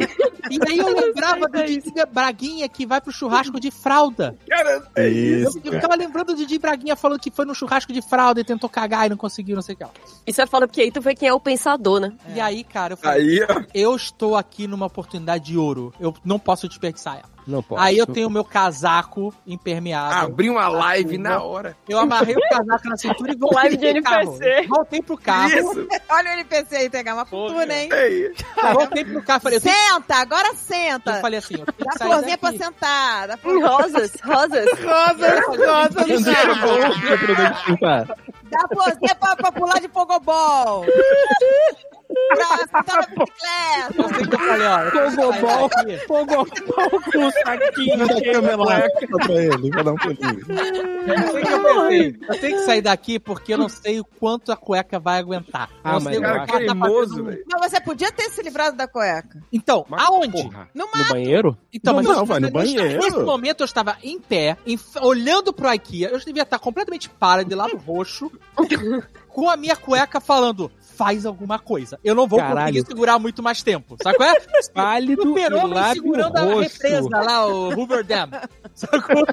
E 0.50 0.58
aí 0.68 0.78
eu 0.78 0.94
lembrava 0.94 1.46
do 1.48 1.64
Didi 1.64 1.92
Braguinha 2.12 2.68
que 2.68 2.86
vai 2.86 3.00
pro 3.00 3.12
churrasco 3.12 3.60
de 3.60 3.70
fralda. 3.70 4.36
É 4.96 5.06
Eu, 5.06 5.08
isso, 5.48 5.58
eu 5.58 5.62
cara. 5.64 5.76
ficava 5.76 5.94
lembrando 5.96 6.28
do 6.28 6.36
Didi 6.36 6.58
Braguinha 6.58 6.96
falando 6.96 7.20
que 7.20 7.30
foi 7.30 7.44
no 7.44 7.54
churrasco 7.54 7.92
de 7.92 8.02
fralda 8.02 8.40
e 8.40 8.44
tentou 8.44 8.68
cagar 8.68 9.06
e 9.06 9.10
não 9.10 9.16
conseguiu, 9.16 9.54
não 9.54 9.62
sei 9.62 9.74
o 9.74 9.78
que. 9.78 9.84
lá. 9.84 9.90
Isso 10.26 10.40
é 10.40 10.46
foda 10.46 10.66
porque 10.66 10.80
aí 10.80 10.90
tu 10.90 11.00
vê 11.00 11.14
quem 11.14 11.28
é 11.28 11.32
o 11.32 11.40
pensador, 11.40 12.00
né? 12.00 12.12
E 12.34 12.40
aí, 12.40 12.64
cara, 12.64 12.94
eu 12.94 12.96
falei, 12.96 13.40
Aí, 13.40 13.46
ó. 13.48 13.62
eu 13.74 13.94
estou 13.96 14.36
aqui 14.36 14.66
numa 14.66 14.86
oportunidade 14.86 15.44
de 15.44 15.56
ouro. 15.56 15.92
Eu 16.00 16.14
não 16.24 16.38
posso 16.38 16.68
desperdiçar 16.68 17.14
ela. 17.18 17.40
Não 17.46 17.62
pode. 17.62 17.82
Aí 17.82 17.96
eu 17.98 18.06
tenho 18.06 18.28
o 18.28 18.30
meu 18.30 18.44
casaco 18.44 19.34
impermeável. 19.46 20.18
Abri 20.18 20.50
uma 20.50 20.68
live 20.68 21.18
na 21.18 21.42
hora. 21.42 21.76
Eu 21.88 21.98
amarrei 21.98 22.36
o 22.36 22.40
casaco 22.48 22.88
na 22.88 22.96
cintura 22.96 23.32
e 23.32 23.36
voltei 23.36 23.58
Live 23.60 23.76
de 23.76 24.02
pro 24.02 24.02
Voltei 24.68 25.02
pro 25.02 25.16
carro. 25.18 25.48
Isso. 25.50 25.88
Olha 26.10 26.30
o 26.30 26.32
NPC 26.34 26.76
aí 26.76 26.90
pegar 26.90 27.14
uma 27.14 27.24
fortuna, 27.26 27.72
hein? 27.74 27.88
É 27.92 28.08
isso. 28.08 28.44
Voltei 28.72 29.04
pro 29.04 29.22
carro. 29.22 29.40
Falei, 29.40 29.58
eu, 29.58 29.62
tenho- 29.62 29.74
Senta, 29.74 30.14
agora 30.16 30.48
eu 30.48 30.54
senta. 30.54 31.20
falei 31.20 31.38
assim, 31.38 31.54
eu 31.54 31.66
tenho 31.66 31.76
que 31.78 31.84
Dá 31.98 32.04
florzinha 32.04 32.38
pra 32.38 32.52
sentar. 32.52 33.28
Dá 33.28 33.36
florzinha, 33.36 33.66
Rosas, 33.68 34.12
rosas. 34.22 34.66
rosa, 34.80 35.40
rosa 35.48 36.06
no 36.06 36.24
chão. 36.24 37.76
Tá. 37.80 38.04
Dá 38.50 38.68
florzinha 38.72 39.14
pra, 39.14 39.36
pra 39.36 39.52
pular 39.52 39.80
de 39.80 39.88
pogobol. 39.88 40.84
pra 42.28 42.56
sentar 42.58 42.96
na 42.96 43.06
bicicleta. 43.06 44.90
Pogobol. 44.90 45.68
daqui. 45.68 46.06
Pogobol 46.06 46.46
com 47.12 47.18
um 47.18 47.30
saquinho 47.30 48.06
de 48.06 49.06
pra 49.18 49.34
ele, 49.34 49.70
vou 49.70 49.84
dar 49.84 49.92
um 49.92 49.96
pulinho. 49.96 50.40
Eu 51.06 51.32
sei 51.32 51.42
que 51.42 51.52
eu 51.52 51.62
pensei, 51.62 52.16
eu 52.28 52.40
tenho 52.40 52.56
que 52.58 52.64
sair 52.64 52.82
daqui 52.82 53.18
porque 53.18 53.54
eu 53.54 53.58
não 53.58 53.68
sei 53.68 54.00
o 54.00 54.04
quanto 54.04 54.52
a 54.52 54.56
cueca 54.56 54.98
vai 54.98 55.18
aguentar. 55.18 55.70
Ah, 55.82 55.92
não 55.94 56.00
mas 56.00 56.14
sei 56.14 56.22
tá 56.22 56.46
cremoso, 56.46 57.24
velho. 57.24 57.44
Mas 57.50 57.70
você 57.70 57.80
podia 57.80 58.12
ter 58.12 58.30
se 58.30 58.42
livrado 58.42 58.76
da 58.76 58.86
cueca. 58.86 59.40
Então, 59.52 59.84
Mas, 59.88 60.02
aonde? 60.08 60.42
porra, 60.42 60.68
No 60.74 60.84
No 60.86 60.90
mato. 60.92 61.12
banheiro? 61.12 61.56
Então, 61.72 61.94
Não, 61.94 62.02
mas 62.02 62.16
não, 62.16 62.24
vai 62.26 62.40
no 62.40 62.50
banheiro. 62.50 62.98
Nesse 63.00 63.18
momento 63.18 63.60
eu 63.60 63.64
estava 63.66 63.96
em 64.02 64.18
pé, 64.18 64.56
em- 64.66 64.78
olhando 65.02 65.52
pro 65.52 65.72
IKEA, 65.72 66.08
eu 66.10 66.18
devia 66.18 66.42
estar 66.42 66.58
completamente 66.58 67.08
pálido, 67.08 67.48
de 67.50 67.54
lado 67.54 67.76
roxo, 67.76 68.30
com 69.28 69.48
a 69.48 69.56
minha 69.56 69.76
cueca 69.76 70.20
falando, 70.20 70.70
faz 71.00 71.24
alguma 71.24 71.58
coisa. 71.58 71.98
Eu 72.04 72.14
não 72.14 72.26
vou 72.28 72.38
Caralho. 72.38 72.74
conseguir 72.74 72.86
segurar 72.86 73.18
muito 73.18 73.42
mais 73.42 73.62
tempo. 73.62 73.96
Sabe 74.02 74.18
qual 74.18 74.28
é? 74.28 74.34
Pálido 74.74 75.22
Super-Homem 75.22 75.72
lábio 75.72 76.02
segurando 76.02 76.36
a 76.36 76.60
represa 76.60 77.08
lá, 77.08 77.46
o 77.46 77.70
Hoover 77.70 78.04
Dam. 78.04 78.28
Sacou? 78.74 79.26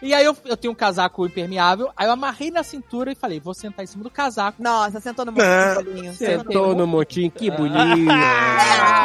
E 0.00 0.14
aí 0.14 0.24
eu, 0.24 0.34
eu 0.46 0.56
tenho 0.56 0.72
um 0.72 0.74
casaco 0.74 1.26
impermeável, 1.26 1.90
aí 1.94 2.06
eu 2.06 2.12
amarrei 2.12 2.50
na 2.50 2.62
cintura 2.62 3.12
e 3.12 3.14
falei, 3.14 3.40
vou 3.40 3.52
sentar 3.52 3.84
em 3.84 3.86
cima 3.86 4.02
do 4.04 4.10
casaco. 4.10 4.62
Nossa, 4.62 5.00
sentou 5.00 5.26
no 5.26 5.32
Não. 5.32 5.74
bolinho. 5.82 6.14
Sentou 6.14 6.74
no 6.74 6.86
montinho, 6.86 7.30
que 7.30 7.50
bonito. 7.50 7.74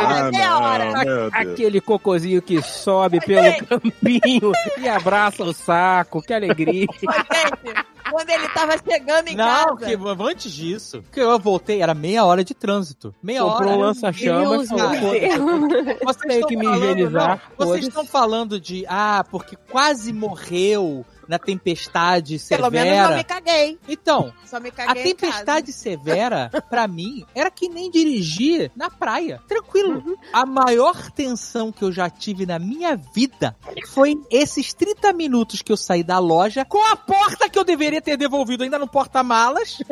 Ah, 0.01 0.29
meia 0.31 0.57
hora. 0.59 0.91
não. 1.03 1.29
Aquele 1.31 1.81
cocozinho 1.81 2.41
que 2.41 2.61
sobe 2.61 3.19
pelo 3.19 3.65
campinho 3.65 4.51
e 4.77 4.87
abraça 4.87 5.43
o 5.43 5.53
saco, 5.53 6.21
que 6.21 6.33
alegria. 6.33 6.85
Quando 8.11 8.29
ele 8.29 8.47
tava 8.49 8.73
chegando 8.77 9.27
em 9.27 9.35
Não, 9.35 9.75
casa. 9.77 9.85
que, 9.85 9.97
antes 10.23 10.51
disso, 10.51 11.03
que 11.11 11.19
eu 11.19 11.37
voltei, 11.39 11.81
era 11.81 11.93
meia 11.93 12.25
hora 12.25 12.43
de 12.43 12.53
trânsito. 12.53 13.13
Meia 13.21 13.41
Comprou 13.43 13.69
hora. 13.69 13.77
um 13.77 13.81
lança-chamas, 13.81 14.49
Deus, 14.49 14.69
falou, 14.69 14.89
meu 14.89 14.99
"Foda-se, 15.01 15.19
Deus. 15.19 15.97
Vocês 16.03 16.33
Tenho 16.33 16.47
que 16.47 16.55
me 16.57 16.65
falando- 16.65 16.83
higienizar, 16.83 17.41
não, 17.57 17.65
vocês 17.65 17.87
estão 17.87 18.05
falando 18.05 18.59
de, 18.59 18.85
ah, 18.87 19.23
porque 19.29 19.55
quase 19.69 20.11
morreu 20.13 21.05
na 21.29 21.37
tempestade 21.37 22.39
Pelo 22.49 22.71
menos 22.71 22.89
não 22.89 22.95
severa. 22.97 23.15
me 23.17 23.23
caguei. 23.23 23.79
Então, 23.87 24.33
Só 24.45 24.59
me 24.59 24.69
a 24.69 24.71
caguei 24.71 24.95
casa. 24.95 25.15
tempestade 25.15 25.71
severa, 25.71 26.49
pra 26.69 26.87
mim, 26.87 27.23
era 27.35 27.51
que 27.51 27.69
nem 27.69 27.91
dirigir 27.91 28.71
na 28.75 28.89
praia. 28.89 29.39
Tranquilo. 29.47 30.03
Uhum. 30.05 30.15
A 30.33 30.43
maior 30.45 31.11
tensão 31.11 31.71
que 31.71 31.83
eu 31.83 31.91
já 31.91 32.09
tive 32.09 32.47
na 32.47 32.57
minha 32.57 32.95
vida 32.95 33.55
foi 33.89 34.19
esses 34.31 34.73
30 34.73 35.13
minutos 35.13 35.61
que 35.61 35.71
eu 35.71 35.77
saí 35.77 36.03
da 36.03 36.17
loja 36.17 36.65
com 36.65 36.83
a 36.83 36.95
porta 36.95 37.47
que 37.47 37.59
eu 37.59 37.63
deveria 37.63 38.01
ter 38.01 38.17
devolvido 38.17 38.63
ainda 38.63 38.79
no 38.79 38.87
porta-malas. 38.87 39.77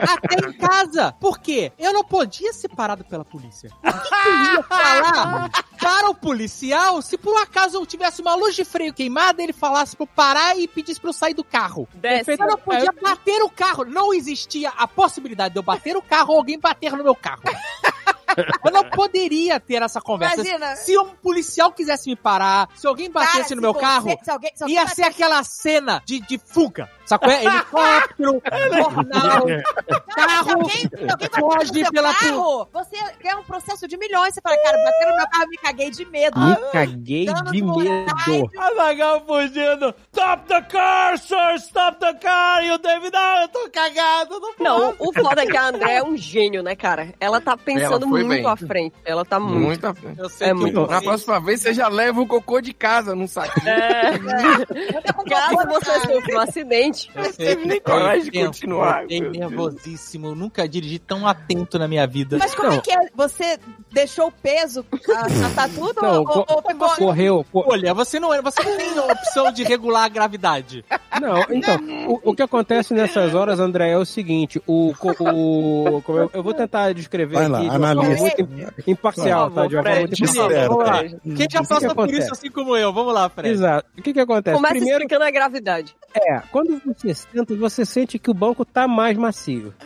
até 0.00 0.48
em 0.48 0.52
casa. 0.54 1.12
Por 1.20 1.38
quê? 1.38 1.72
Eu 1.78 1.92
não 1.92 2.04
podia 2.04 2.52
ser 2.54 2.68
parado 2.68 3.04
pela 3.04 3.24
polícia. 3.24 3.70
O 3.82 3.92
que, 3.92 4.08
que 4.08 4.28
eu 4.28 4.54
ia 4.54 4.62
falar 4.62 5.50
para 5.78 6.08
o 6.10 6.14
policial 6.14 7.02
se 7.02 7.18
por 7.18 7.34
um 7.34 7.38
acaso 7.38 7.76
eu 7.76 7.84
tivesse 7.84 8.22
uma 8.22 8.34
luz 8.34 8.54
de 8.54 8.64
freio 8.64 8.94
queimada 8.94 9.41
ele 9.42 9.52
falasse 9.52 9.96
pra 9.96 10.04
eu 10.04 10.06
parar 10.08 10.58
e 10.58 10.66
pedisse 10.68 11.00
pra 11.00 11.10
eu 11.10 11.14
sair 11.14 11.34
do 11.34 11.44
carro? 11.44 11.88
Desce. 11.94 12.32
Eu 12.32 12.38
não 12.38 12.58
podia 12.58 12.92
bater 13.00 13.42
o 13.42 13.50
carro. 13.50 13.84
Não 13.84 14.12
existia 14.14 14.70
a 14.70 14.86
possibilidade 14.86 15.52
de 15.54 15.58
eu 15.58 15.62
bater 15.62 15.96
o 15.96 16.02
carro 16.02 16.32
ou 16.32 16.38
alguém 16.38 16.58
bater 16.58 16.92
no 16.92 17.02
meu 17.04 17.14
carro. 17.14 17.42
Eu 18.64 18.70
não 18.72 18.88
poderia 18.88 19.60
ter 19.60 19.82
essa 19.82 20.00
conversa. 20.00 20.36
Imagina. 20.40 20.74
Se 20.76 20.96
um 20.96 21.10
policial 21.16 21.70
quisesse 21.70 22.08
me 22.08 22.16
parar, 22.16 22.66
se 22.74 22.86
alguém 22.86 23.10
batesse 23.10 23.42
Cara, 23.50 23.54
no 23.56 23.60
meu 23.60 23.74
você- 23.74 23.80
carro, 23.80 24.18
se 24.22 24.30
alguém- 24.30 24.52
se 24.54 24.62
alguém 24.62 24.76
ia 24.78 24.86
ser 24.88 25.02
aquela 25.02 25.44
cena 25.44 26.02
de, 26.06 26.18
de 26.20 26.38
fuga. 26.38 26.88
Sacou? 27.04 27.30
É? 27.30 27.44
Helicóptero, 27.44 28.42
jornal, 28.72 29.46
carro, 30.14 30.50
Alguém, 30.52 30.90
alguém 30.92 31.06
bateu 31.06 31.40
foge 31.40 31.90
pela 31.90 32.14
carro, 32.14 32.68
você 32.72 32.96
ganha 33.22 33.38
um 33.38 33.44
processo 33.44 33.88
de 33.88 33.96
milhões. 33.96 34.34
Você 34.34 34.40
fala, 34.40 34.56
cara, 34.62 34.78
bateu 34.78 35.10
no 35.10 35.16
meu 35.16 35.28
carro, 35.28 35.48
me 35.48 35.56
caguei 35.58 35.90
de 35.90 36.04
medo. 36.06 36.38
Me 36.38 36.56
caguei 36.72 37.26
de 37.26 37.62
medo. 37.62 38.50
Azagal 38.58 39.24
fugindo. 39.26 39.94
Stop 40.12 40.46
the 40.48 40.62
car, 40.62 41.18
sir! 41.18 41.54
Stop 41.56 41.98
the 41.98 42.14
car! 42.14 42.64
E 42.64 42.70
o 42.70 42.78
David, 42.78 43.12
não, 43.12 43.42
eu 43.42 43.48
tô 43.48 43.70
cagado. 43.70 44.40
Não, 44.60 44.78
Não, 44.78 44.94
o 44.98 45.12
foda 45.12 45.42
é 45.42 45.46
que 45.46 45.56
a 45.56 45.68
André 45.68 45.94
é 45.96 46.02
um 46.02 46.16
gênio, 46.16 46.62
né, 46.62 46.76
cara? 46.76 47.12
Ela 47.18 47.40
tá 47.40 47.56
pensando 47.56 48.04
Ela 48.04 48.06
muito 48.06 48.28
bem. 48.28 48.46
à 48.46 48.56
frente. 48.56 48.94
Ela 49.04 49.24
tá 49.24 49.40
muito. 49.40 49.60
Muito 49.60 49.86
à 49.86 49.94
frente. 49.94 50.18
Eu 50.18 50.28
sei 50.28 50.48
É 50.48 50.50
que 50.50 50.56
muito. 50.60 50.86
Na 50.86 51.00
próxima 51.02 51.40
vez 51.40 51.60
você 51.60 51.74
já 51.74 51.88
leva 51.88 52.20
o 52.20 52.26
cocô 52.26 52.60
de 52.60 52.72
casa 52.72 53.14
num 53.14 53.26
saquinho. 53.26 53.68
É. 53.68 54.18
com 55.12 55.24
Caso 55.32 55.56
você 55.68 56.00
sofra 56.00 56.36
um 56.36 56.40
acidente. 56.40 56.91
Eu 57.14 57.24
sei 57.24 57.32
tive 57.32 57.56
que 57.62 57.68
nem 57.68 57.80
foi 57.80 57.92
coragem 57.92 58.30
de 58.30 58.44
continuar, 58.44 59.02
eu 59.02 59.08
fiquei 59.08 59.20
nervosíssimo. 59.30 60.26
Eu 60.28 60.34
nunca 60.34 60.68
dirigi 60.68 60.98
tão 60.98 61.26
atento 61.26 61.78
na 61.78 61.86
minha 61.88 62.06
vida. 62.06 62.36
Mas 62.38 62.54
como 62.54 62.72
é 62.72 62.80
que 62.80 62.92
é? 62.92 62.98
Você 63.14 63.58
deixou 63.90 64.28
o 64.28 64.32
peso 64.32 64.84
a, 65.14 65.46
a 65.46 65.50
tatu 65.54 65.92
Não, 66.00 66.18
ou, 66.20 66.24
co- 66.24 66.46
ou 66.48 66.62
ficou... 66.62 66.88
Correu. 66.96 67.46
co- 67.52 67.64
Olha, 67.68 67.92
você 67.94 68.18
não, 68.20 68.32
é- 68.32 68.40
você 68.42 68.62
não 68.62 68.76
tem 68.76 68.98
a 68.98 69.04
opção 69.12 69.52
de 69.52 69.62
regular 69.64 70.04
a 70.04 70.08
gravidade. 70.08 70.84
Não, 71.20 71.36
então, 71.50 71.78
o, 72.08 72.30
o 72.30 72.34
que 72.34 72.42
acontece 72.42 72.94
nessas 72.94 73.34
horas, 73.34 73.60
André, 73.60 73.90
é 73.90 73.98
o 73.98 74.04
seguinte: 74.04 74.60
o. 74.66 74.92
o 75.20 76.02
eu, 76.08 76.30
eu 76.34 76.42
vou 76.42 76.54
tentar 76.54 76.92
descrever 76.94 77.34
Vai 77.34 77.48
lá, 77.48 77.58
aqui 77.58 77.68
forma 77.68 77.88
analisa. 77.90 78.20
muito 78.22 78.48
imparcial, 78.86 79.50
tá? 79.50 79.66
De 79.66 79.76
uma 79.76 79.82
forma 79.82 79.96
Fred, 79.96 80.00
muito 80.00 80.14
Te 80.16 80.22
imparcial. 80.22 80.76
lá. 80.78 81.02
Quem 81.36 81.46
já 81.50 81.62
passou 81.62 81.88
que 81.90 81.94
por 81.94 82.10
isso 82.14 82.32
assim 82.32 82.50
como 82.50 82.76
eu? 82.76 82.92
Vamos 82.92 83.12
lá, 83.14 83.28
Fred. 83.28 83.50
Exato. 83.50 83.86
O 83.98 84.02
que 84.02 84.12
que 84.12 84.20
acontece? 84.20 84.56
Começa 84.56 84.74
Primeiro, 84.74 84.98
explicando 84.98 85.24
a 85.24 85.30
gravidade. 85.30 85.94
é, 86.14 86.40
quando 86.50 86.80
você 86.84 87.14
senta, 87.14 87.54
você 87.56 87.84
sente 87.84 88.18
que 88.18 88.30
o 88.30 88.34
banco 88.34 88.64
tá 88.64 88.88
mais 88.88 89.16
macio. 89.16 89.72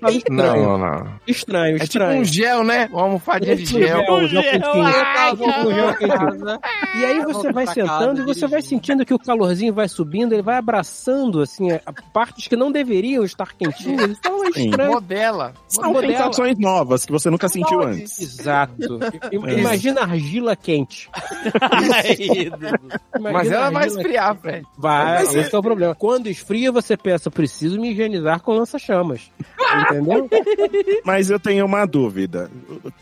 Tá 0.00 0.10
estranho. 0.10 0.62
Não, 0.62 0.78
não, 0.78 0.78
não. 0.78 1.12
Estranho, 1.26 1.76
É 1.76 1.78
tipo 1.78 1.84
estranho. 1.84 2.20
um 2.20 2.24
gel, 2.24 2.64
né? 2.64 2.88
Uma 2.90 3.02
almofadinha 3.02 3.54
de 3.56 3.64
Tipo 3.64 3.78
gel. 3.78 4.00
um 4.00 4.04
gel 4.04 4.16
um 4.18 4.28
gel 4.28 4.42
quentinho. 4.42 6.08
casa. 6.08 6.60
E 6.98 7.04
aí 7.04 7.20
você 7.24 7.52
vai 7.52 7.66
sentando 7.66 8.16
casa, 8.16 8.20
e 8.20 8.24
você 8.24 8.46
vai 8.46 8.60
sentindo 8.62 9.04
que 9.06 9.14
o 9.14 9.18
calorzinho 9.18 9.72
vai 9.72 9.88
subindo, 9.88 10.32
ele 10.32 10.42
vai 10.42 10.56
abraçando, 10.56 11.40
assim, 11.40 11.68
partes 12.12 12.48
que 12.48 12.56
não 12.56 12.70
deveriam 12.72 13.24
estar 13.24 13.52
quentinhas. 13.54 14.18
Então 14.18 14.44
é 14.44 14.48
estranho. 14.48 14.92
Modela. 14.92 15.54
São 15.68 15.92
modelo. 15.92 16.12
sensações 16.12 16.58
novas 16.58 17.06
que 17.06 17.12
você 17.12 17.30
nunca 17.30 17.48
sentiu 17.48 17.80
antes. 17.82 18.20
Exato. 18.20 18.98
Imagina 19.32 20.02
argila 20.02 20.56
quente. 20.56 21.08
Mas 23.20 23.50
ela 23.50 23.70
vai 23.70 23.86
esfriar, 23.86 24.36
Fred. 24.36 24.66
Vai, 24.76 25.22
esse 25.22 25.54
é 25.54 25.58
o 25.58 25.62
problema. 25.62 25.94
Quando 26.04 26.28
esfria, 26.28 26.70
você 26.70 26.98
pensa, 26.98 27.30
preciso 27.30 27.80
me 27.80 27.90
higienizar 27.90 28.38
com 28.38 28.52
lança-chamas. 28.52 29.30
Entendeu? 29.74 30.28
Mas 31.02 31.30
eu 31.30 31.40
tenho 31.40 31.64
uma 31.64 31.86
dúvida. 31.86 32.50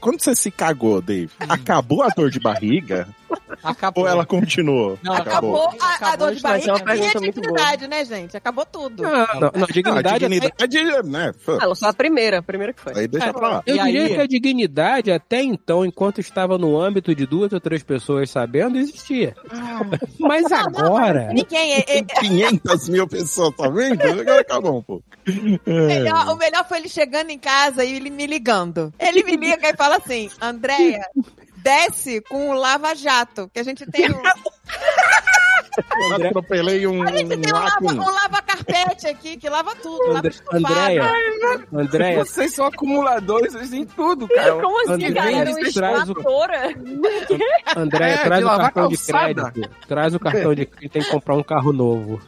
Quando 0.01 0.21
você 0.21 0.37
se 0.37 0.53
cagou, 0.53 1.03
Dave, 1.03 1.33
acabou 1.49 2.05
a 2.05 2.11
dor 2.11 2.31
de 2.31 2.39
barriga? 2.39 3.09
Acabou. 3.63 4.05
Ou 4.05 4.09
ela 4.11 4.25
continuou? 4.27 4.99
Não, 5.03 5.13
Acabou, 5.15 5.69
a, 5.81 5.85
a 5.85 5.95
Acabou 5.95 6.19
dor 6.29 6.35
de 6.35 6.43
barriga 6.43 6.73
uma 6.75 6.97
e 6.97 7.01
a 7.01 7.21
muito 7.21 7.41
boa. 7.41 7.53
dignidade, 7.57 7.89
né, 7.89 8.05
gente? 8.05 8.37
Acabou 8.37 8.67
tudo. 8.67 9.03
Não, 9.03 9.11
não, 9.11 9.41
não, 9.41 9.51
Ah, 9.55 9.67
dignidade, 9.73 10.19
dignidade, 10.69 11.09
né? 11.09 11.33
Pô, 11.45 11.53
Ela 11.61 11.75
só 11.75 11.89
a 11.89 11.93
primeira, 11.93 12.39
a 12.39 12.43
primeira 12.43 12.73
que 12.73 12.81
foi. 12.81 12.93
Aí 12.99 13.07
deixa 13.09 13.33
pra 13.33 13.49
lá. 13.49 13.63
Eu 13.67 13.77
E 13.77 13.83
diria 13.83 14.03
aí? 14.07 14.15
que 14.15 14.21
a 14.21 14.27
dignidade, 14.27 15.11
até 15.13 15.43
então, 15.43 15.85
enquanto 15.85 16.21
estava 16.21 16.59
no 16.59 16.79
âmbito 16.81 17.15
de 17.15 17.27
duas 17.27 17.53
ou 17.53 17.61
três 17.61 17.83
pessoas 17.83 18.31
sabendo, 18.31 18.79
existia. 18.79 19.35
Mas 20.19 20.51
agora. 20.51 21.29
Ninguém. 21.33 21.75
é- 21.75 21.99
é- 21.99 22.03
500 22.03 22.89
mil 22.89 23.07
pessoas, 23.07 23.55
tá 23.57 23.69
vendo? 23.69 24.03
Agora 24.03 24.41
acabou 24.41 24.79
um 24.79 24.83
pouco. 24.83 25.05
melhor- 25.67 26.29
o 26.31 26.37
melhor 26.37 26.67
foi 26.69 26.79
ele 26.79 26.89
chegando 26.89 27.31
em 27.31 27.39
casa 27.39 27.85
e 27.85 27.95
ele 27.97 28.11
me 28.11 28.27
ligando. 28.27 28.93
Ele 28.99 29.23
me 29.23 29.37
liga 29.37 29.69
e 29.71 29.77
fala 29.77 29.97
assim: 29.97 30.29
Andréia, 30.41 31.07
desce 31.63 32.21
com 32.23 32.51
o 32.51 32.55
lava-jato, 32.55 33.51
que 33.53 33.61
a 33.61 33.63
gente 33.63 33.85
tem 33.91 34.11
um, 34.11 34.23
Eu 35.75 36.27
atropelei 36.27 36.87
um, 36.87 37.03
a 37.03 37.11
gente 37.13 37.29
tem 37.29 37.39
um 37.53 37.57
um 37.57 37.59
lava, 37.59 37.79
um 38.11 38.15
lava-carpete 38.15 39.07
aqui, 39.07 39.39
que 39.39 39.49
lava 39.49 39.75
tudo, 39.77 40.07
lava 40.09 40.19
André, 40.19 40.29
estufado. 40.31 40.67
Andréia, 40.67 41.67
Andréia, 41.73 42.19
Vocês 42.25 42.55
são 42.55 42.67
acumuladores 42.67 43.55
em 43.73 43.87
tudo, 43.87 44.29
cara. 44.29 44.61
Como 44.61 44.79
assim, 44.83 45.07
André, 45.07 45.13
cara? 45.15 45.31
Era 45.33 45.51
uma 45.51 45.73
traz 45.73 46.09
o-. 46.11 46.15
Andréia, 47.75 48.15
É, 48.15 48.25
traz 48.25 48.45
o 48.45 48.49
cartão 48.49 48.89
de 48.89 48.97
calçada. 48.97 49.51
crédito. 49.51 49.71
Traz 49.89 50.15
o 50.15 50.21
cartão 50.21 50.55
de 50.55 50.67
crédito. 50.67 50.93
Tem 50.93 51.03
que 51.03 51.09
comprar 51.11 51.37
um 51.37 51.43
carro 51.43 51.73
novo. 51.73 52.21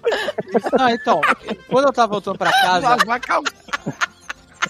Ah, 0.78 0.93
então, 0.93 1.20
quando 1.69 1.86
eu 1.86 1.93
tava 1.93 2.12
voltando 2.12 2.39
pra 2.39 2.51
casa, 2.51 2.89
Lavar 2.89 3.20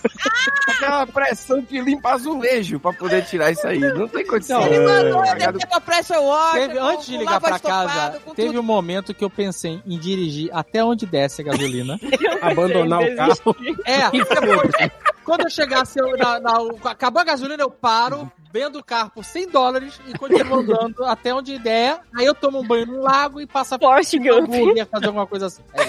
calça. 0.08 0.54
Aquela 0.68 1.06
pressão 1.06 1.62
que 1.62 1.80
limpa 1.80 2.10
azulejo 2.12 2.78
pra 2.80 2.92
poder 2.92 3.24
tirar 3.24 3.50
isso 3.50 3.66
aí. 3.66 3.78
Não 3.78 4.08
tem 4.08 4.26
condição. 4.26 4.62
Ele 4.66 4.80
mandou 4.80 5.08
eu 5.08 5.22
Pagado- 5.24 5.52
descer 5.58 5.68
com 5.68 5.76
a 5.76 5.80
pressure 5.80 6.18
washer, 6.18 6.68
teve, 6.68 6.78
antes 6.78 7.06
de 7.06 7.16
ligar 7.16 7.40
pra 7.40 7.58
casa, 7.58 8.20
teve 8.34 8.48
tudo. 8.48 8.60
um 8.60 8.62
momento 8.62 9.14
que 9.14 9.24
eu 9.24 9.30
pensei 9.30 9.80
em 9.86 9.98
dirigir 9.98 10.50
até 10.52 10.82
onde 10.84 11.06
desce 11.06 11.42
a 11.42 11.44
gasolina. 11.44 11.98
Abandonar 12.42 13.00
o 13.02 13.16
carro. 13.16 13.56
É, 13.84 14.10
depois, 14.12 14.90
quando 15.24 15.42
eu 15.42 15.50
chegasse, 15.50 15.98
eu, 15.98 16.16
na, 16.16 16.38
na, 16.40 16.52
acabou 16.90 17.20
a 17.20 17.24
gasolina, 17.24 17.62
eu 17.62 17.70
paro, 17.70 18.30
vendo 18.52 18.78
o 18.78 18.84
carro 18.84 19.10
por 19.10 19.24
100 19.24 19.48
dólares 19.48 19.98
e 20.06 20.16
continuo 20.18 20.60
andando 20.60 21.04
até 21.04 21.32
onde 21.34 21.58
der. 21.58 21.98
Aí 22.14 22.24
eu 22.26 22.34
tomo 22.34 22.60
um 22.60 22.66
banho 22.66 22.86
no 22.86 23.00
lago 23.00 23.40
e 23.40 23.46
passo 23.46 23.74
a 23.74 23.78
hambúrguer, 23.78 24.86
fazer 24.86 25.06
alguma 25.06 25.26
coisa 25.26 25.46
assim. 25.46 25.62
É. 25.72 25.84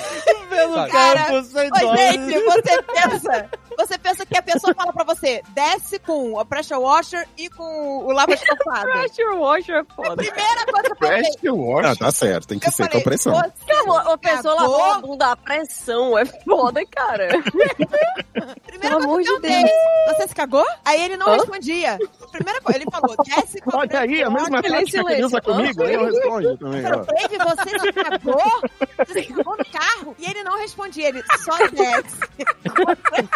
Vendo 0.49 0.71
o 0.73 0.75
carro 0.75 0.91
Cara, 0.91 1.25
por 1.25 1.43
100 1.43 1.67
Ô, 1.67 1.69
dólares. 1.79 2.11
gente, 2.13 2.43
você 2.45 2.81
pensa, 2.83 3.49
você 3.77 3.97
pensa 3.97 4.25
que 4.25 4.37
a 4.37 4.41
pessoa 4.41 4.73
fala 4.73 4.91
pra 4.93 5.03
você, 5.03 5.41
desce 5.49 5.99
com 5.99 6.33
o 6.39 6.45
pressure 6.45 6.79
washer 6.79 7.27
e 7.37 7.49
com 7.49 7.63
o 8.05 8.11
lava 8.11 8.33
estufado. 8.33 8.85
Pressure 8.91 9.35
washer 9.37 9.75
é 9.75 9.83
foda. 9.95 10.15
Primeira 10.15 10.65
coisa 10.65 10.83
que 10.83 10.91
eu 10.91 10.95
pensei, 10.97 11.21
Preste 11.23 11.49
o 11.49 11.55
wash. 11.57 11.85
Ah, 11.85 11.95
tá 11.95 12.11
certo, 12.11 12.47
tem 12.47 12.59
que 12.59 12.67
eu 12.67 12.71
ser 12.71 12.83
falei, 12.85 12.99
com 12.99 13.03
pressão. 13.09 13.33
você- 13.33 13.81
Uma, 13.83 14.03
uma 14.03 14.17
pessoa 14.17 14.55
lavou 14.55 14.83
a 14.83 15.01
bunda 15.01 15.31
à 15.31 15.35
pressão. 15.35 16.17
É 16.17 16.25
foda, 16.25 16.81
cara. 16.85 17.27
Primeira 18.65 18.97
Pelo 18.97 19.07
coisa 19.07 19.29
que 19.29 19.35
eu 19.35 19.41
de 19.41 19.71
você 20.15 20.27
se 20.27 20.35
cagou? 20.35 20.65
Aí 20.83 21.01
ele 21.03 21.17
não 21.17 21.27
Hã? 21.27 21.33
respondia. 21.35 21.97
Primeira 22.31 22.61
coisa, 22.61 22.79
ele 22.79 22.91
falou, 22.91 23.15
desce 23.25 23.61
com 23.61 23.77
Olha 23.77 23.99
aí, 23.99 24.23
a 24.23 24.29
mesma 24.29 24.59
Ele 24.59 24.67
é 24.67 24.79
tática 24.79 25.03
que 25.03 25.13
ele 25.13 25.23
usa 25.25 25.41
comigo, 25.41 25.83
aí 25.83 25.93
eu 25.93 26.05
respondo 26.05 26.57
também. 26.57 26.81
Falei, 26.83 27.05
Dave, 27.05 27.37
você 27.37 27.79
se 27.79 27.93
cagou? 27.93 28.61
Você 29.07 29.23
se 29.23 29.33
cagou 29.33 29.57
no 29.57 29.65
carro? 29.65 30.15
E 30.19 30.25
ele 30.29 30.43
não 30.43 30.57
respondia, 30.57 31.07
ele 31.09 31.23
só 31.43 31.57
desce. 31.69 32.17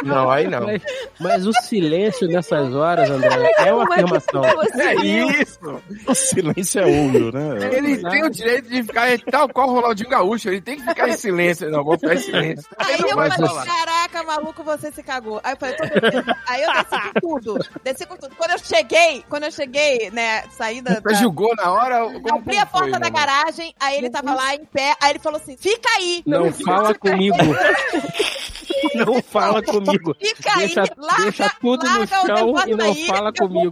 Não, 0.04 0.29
aí 0.30 0.48
não. 0.48 0.66
Mas, 0.66 0.82
mas 1.20 1.48
o 1.48 1.54
silêncio 1.54 2.28
nessas 2.28 2.74
horas, 2.74 3.10
André, 3.10 3.52
é 3.60 3.74
uma 3.74 3.84
é 3.84 3.88
que 3.88 3.94
afirmação. 3.94 4.44
É 4.80 4.96
isso. 4.96 5.82
O 6.08 6.16
silêncio 6.16 6.82
é 6.82 6.86
ouro, 6.86 7.32
né? 7.32 7.70
Ele 7.72 7.98
tem 7.98 8.24
o 8.24 8.30
direito 8.30 8.70
de 8.70 8.84
ficar 8.84 9.08
tal 9.32 9.50
qual 9.50 9.70
o 9.70 9.74
Ronaldinho 9.74 10.10
Gaúcho. 10.10 10.50
Ele 10.50 10.62
tem 10.62 10.78
que 10.78 10.84
ficar 10.84 11.10
em 11.10 11.18
silêncio. 11.18 11.70
Não, 11.70 11.84
vou 11.84 11.98
ficar 11.98 12.16
em 12.16 12.20
silêncio. 12.20 12.70
Aí 12.78 13.00
não 13.00 13.10
eu 13.10 13.16
falei, 13.16 13.48
falar. 13.48 13.66
caraca, 13.66 14.24
maluco, 14.24 14.64
você 14.64 14.92
se 14.92 15.04
cagou. 15.04 15.40
Aí 15.44 15.54
eu 15.54 15.58
falei. 15.58 15.76
Aí 16.48 16.64
eu 16.64 16.72
desci 16.74 17.14
com 17.14 17.20
tudo. 17.20 17.66
Desci 17.84 18.06
com 18.06 18.16
tudo. 18.16 18.36
Quando 18.36 18.52
eu 18.52 18.60
cheguei, 18.60 19.24
quando 19.30 19.44
eu 19.44 19.52
cheguei, 19.52 20.10
né, 20.12 20.44
saída 20.52 21.02
da... 21.02 21.10
Você 21.10 21.16
julgou 21.16 21.56
na 21.56 21.72
hora? 21.72 22.00
Como, 22.02 22.36
Abri 22.36 22.58
a 22.58 22.66
como 22.66 22.84
foi, 22.84 22.92
porta 22.92 23.00
da 23.00 23.10
garagem, 23.10 23.74
aí 23.80 23.98
ele 23.98 24.10
tava 24.10 24.34
lá 24.34 24.56
em 24.56 24.66
pé, 24.66 24.96
aí 25.02 25.12
ele 25.12 25.20
falou 25.20 25.40
assim, 25.40 25.58
fica 25.58 25.90
aí. 25.98 26.24
Não 26.26 26.52
fala 26.52 26.94
comigo. 26.94 27.38
não 28.96 29.22
fala 29.22 29.62
comigo. 29.62 30.16
Fica 30.20 30.52
aí, 30.58 30.60
Deixa, 30.68 30.84
larga, 30.98 31.24
deixa 31.24 31.50
tudo 31.62 31.84
no 31.86 32.00
larga 32.00 32.04
o 32.24 32.28
chão 32.28 32.54
e 32.68 32.76
não 32.76 32.86
aí, 32.86 33.08
fala 33.08 33.32
comigo. 33.34 33.72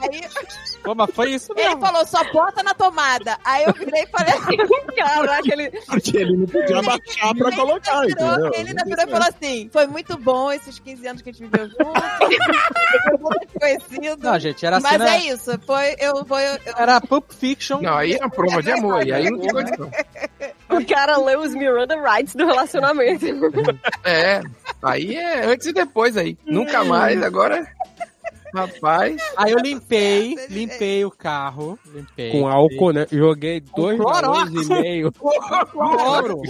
Aí 0.00 0.20
Pô, 0.82 0.94
mas 0.94 1.10
foi 1.14 1.30
isso 1.32 1.52
ele 1.56 1.68
mesmo. 1.68 1.80
falou, 1.80 2.06
só 2.06 2.24
bota 2.32 2.62
na 2.62 2.74
tomada. 2.74 3.38
Aí 3.44 3.64
eu 3.64 3.72
virei 3.72 4.02
e 4.02 4.06
falei 4.06 4.34
assim, 4.34 4.56
Caraca, 4.96 5.42
ele. 5.52 5.70
Porque 5.86 6.16
ele 6.16 6.36
não 6.36 6.46
podia 6.46 6.78
abaixar 6.78 7.34
pra 7.34 7.48
ele 7.48 7.56
colocar, 7.56 8.00
virou- 8.02 8.30
entendeu? 8.32 8.50
Ele 8.54 8.68
ainda 8.70 8.84
virou 8.84 9.04
e 9.04 9.10
falou 9.10 9.28
assim, 9.28 9.70
foi 9.72 9.86
muito 9.86 10.16
bom 10.18 10.52
esses 10.52 10.78
15 10.78 11.06
anos 11.06 11.22
que 11.22 11.30
a 11.30 11.32
gente 11.32 11.42
viveu 11.48 11.68
junto. 11.68 11.82
foi 13.08 13.18
muito 13.18 13.60
conhecido. 13.60 14.22
Não, 14.22 14.38
gente, 14.38 14.64
era 14.66 14.80
Mas 14.80 14.92
cena... 14.92 15.14
é 15.14 15.18
isso, 15.18 15.58
foi, 15.66 15.96
eu, 15.98 16.24
foi, 16.24 16.42
eu, 16.46 16.58
Era 16.76 17.00
Pulp 17.00 17.30
Fiction. 17.32 17.80
Não, 17.80 17.96
aí 17.96 18.14
é 18.14 18.18
uma 18.18 18.30
prova 18.30 18.62
de 18.62 18.70
amor. 18.72 19.06
E 19.06 19.12
aí 19.12 19.30
não 19.30 19.38
tem 19.38 19.50
condição. 19.50 19.90
O 20.68 20.84
cara 20.86 21.16
leu 21.18 21.40
os 21.40 21.54
Miranda 21.54 22.00
Rights 22.00 22.34
do 22.34 22.46
relacionamento. 22.46 23.26
É, 24.04 24.40
aí 24.82 25.16
é 25.16 25.44
antes 25.44 25.66
e 25.66 25.72
depois 25.72 26.16
aí. 26.16 26.36
Nunca 26.46 26.84
mais, 26.84 27.22
agora. 27.22 27.66
Rapaz. 28.54 29.16
Aí 29.36 29.52
eu 29.52 29.58
limpei, 29.58 30.36
limpei 30.50 31.04
o 31.04 31.10
carro. 31.10 31.78
Limpei. 31.94 32.30
Com 32.30 32.46
álcool, 32.46 32.92
né? 32.92 33.06
Joguei 33.10 33.60
dois 33.60 33.98
galões 33.98 34.50
e 34.52 34.68
meio. 34.68 35.12
Cloro. 35.72 36.42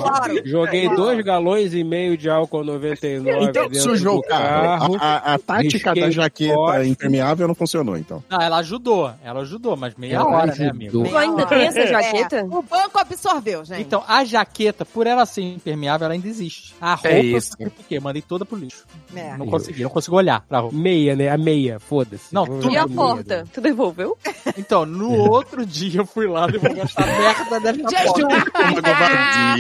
Joguei 0.45 0.89
dois 0.95 1.25
galões 1.25 1.75
e 1.75 1.85
meio 1.85 2.17
de 2.17 2.29
álcool 2.29 2.65
99 2.65 3.45
Então 3.45 3.73
sujou 3.75 4.19
o 4.19 4.23
carro. 4.23 4.97
A, 5.01 5.07
a- 5.19 5.35
a 5.35 5.39
tática 5.39 5.95
da 5.95 6.11
jaqueta 6.11 6.55
poste. 6.55 6.89
impermeável 6.89 7.47
não 7.49 7.55
funcionou, 7.55 7.97
então. 7.97 8.23
Não, 8.29 8.41
ela 8.41 8.59
ajudou. 8.59 9.13
Ela 9.25 9.41
ajudou, 9.41 9.77
mas 9.77 9.95
meia 9.95 10.17
Ela 10.17 10.27
hora, 10.27 10.47
né, 10.47 10.53
ajudou. 10.53 10.71
amigo? 10.71 11.05
Tu 11.09 11.17
ainda 11.17 11.47
tem 11.47 11.63
essa 11.63 11.87
jaqueta? 11.87 12.37
É, 12.37 12.43
o 12.45 12.63
banco 12.63 12.99
absorveu, 12.99 13.65
gente. 13.65 13.81
Então, 13.83 14.03
a 14.07 14.25
jaqueta, 14.25 14.85
por 14.85 15.07
ela 15.07 15.25
ser 15.27 15.43
impermeável, 15.43 16.05
ela 16.07 16.15
ainda 16.15 16.29
existe. 16.29 16.75
A 16.81 16.95
roupa, 16.95 17.09
É 17.09 17.21
isso. 17.23 17.53
eu 17.59 17.71
fiquei, 17.71 18.01
mandei 18.01 18.23
toda 18.23 18.45
pro 18.45 18.57
lixo. 18.57 18.85
É. 19.15 19.37
Não 19.37 19.47
consegui, 19.47 19.83
não 19.83 19.91
consigo 19.91 20.17
olhar 20.17 20.41
pra 20.49 20.61
roupa. 20.61 20.77
Meia, 20.77 21.15
né? 21.17 21.29
A 21.29 21.39
meia, 21.39 21.79
foda-se. 21.93 22.35
Não, 22.35 22.47
tudo 22.47 22.71
E 22.71 22.77
a 22.79 22.89
porta? 22.89 23.45
Tu 23.53 23.61
devolveu? 23.61 24.17
Então, 24.57 24.87
no 24.87 25.13
outro 25.31 25.67
dia 25.67 26.01
eu 26.01 26.07
fui 26.07 26.27
lá 26.27 26.47
devolver 26.47 26.85
essa 26.85 27.01
merda 27.05 27.61
dessa 27.61 28.07
porta. 28.15 29.59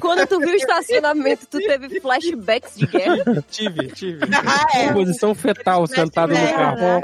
Quando 0.00 0.26
tu 0.26 0.40
viu 0.40 0.50
o 0.50 0.56
estacionamento, 0.56 1.46
tu 1.46 1.58
teve 1.58 2.00
flashbacks 2.00 2.76
de 2.76 2.86
guerra? 2.86 3.44
Tive, 3.48 3.86
tive. 3.88 4.18
Ah, 4.34 4.78
é. 4.78 4.92
Posição 4.92 5.32
fetal, 5.32 5.86
sentado 5.86 6.34
no 6.34 6.48
carro. 6.54 7.00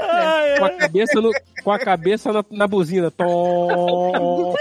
Com 0.59 0.65
a 0.65 0.69
cabeça, 0.71 1.21
no, 1.21 1.31
com 1.63 1.71
a 1.71 1.79
cabeça 1.79 2.33
na, 2.33 2.43
na 2.51 2.67
buzina. 2.67 3.09
Tom. 3.09 4.53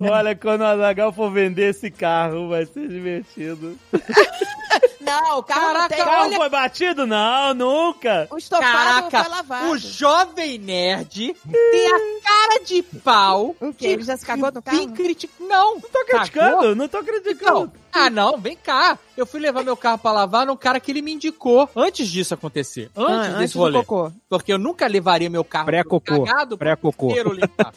Olha, 0.00 0.34
quando 0.34 0.62
o 0.62 0.64
Azagal 0.64 1.12
for 1.12 1.30
vender 1.30 1.70
esse 1.70 1.92
carro, 1.92 2.48
vai 2.48 2.66
ser 2.66 2.88
divertido. 2.88 3.76
Não, 5.06 5.38
o 5.38 5.42
carro 5.42 5.60
Caraca, 5.66 5.80
não 5.80 5.88
tem... 5.88 6.02
O 6.02 6.04
carro 6.04 6.24
olha- 6.26 6.36
foi 6.36 6.48
batido? 6.48 7.06
Não, 7.06 7.54
nunca. 7.54 8.26
O 8.30 8.36
estofado 8.38 8.72
Caraca, 8.72 9.24
foi 9.24 9.30
lavado. 9.32 9.70
o 9.70 9.78
jovem 9.78 10.58
nerd 10.58 11.34
tem 11.50 11.86
a 11.88 12.22
cara 12.22 12.64
de 12.64 12.82
pau. 12.82 13.54
O 13.60 13.72
quê? 13.72 13.86
Ele 13.86 14.02
já 14.02 14.16
se 14.16 14.26
cagou 14.26 14.50
no 14.52 14.60
carro? 14.62 14.92
criticar. 14.92 15.36
Não, 15.40 15.80
Tô 15.80 16.04
criticando? 16.06 16.74
Não 16.74 16.88
tô 16.88 17.02
criticando. 17.04 17.70
Então, 17.70 17.72
ah, 17.92 18.10
não, 18.10 18.36
vem 18.38 18.56
cá. 18.56 18.98
Eu 19.16 19.24
fui 19.24 19.40
levar 19.40 19.62
meu 19.64 19.76
carro 19.76 19.96
pra 19.98 20.12
lavar 20.12 20.44
num 20.46 20.56
cara 20.56 20.78
que 20.78 20.90
ele 20.90 21.00
me 21.00 21.12
indicou 21.14 21.68
antes 21.74 22.08
disso 22.08 22.34
acontecer. 22.34 22.90
Antes 22.94 23.14
Ah, 23.14 23.22
desse 23.22 23.34
antes 23.42 23.52
do 23.54 23.58
rolê. 23.58 23.78
cocô. 23.84 24.12
Porque 24.28 24.52
eu 24.52 24.58
nunca 24.58 24.86
levaria 24.86 25.30
meu 25.30 25.42
carro 25.44 25.64
Pré-cocô. 25.66 26.24
cagado 26.24 26.58
Pré-cocô. 26.58 27.08
limpar. 27.32 27.72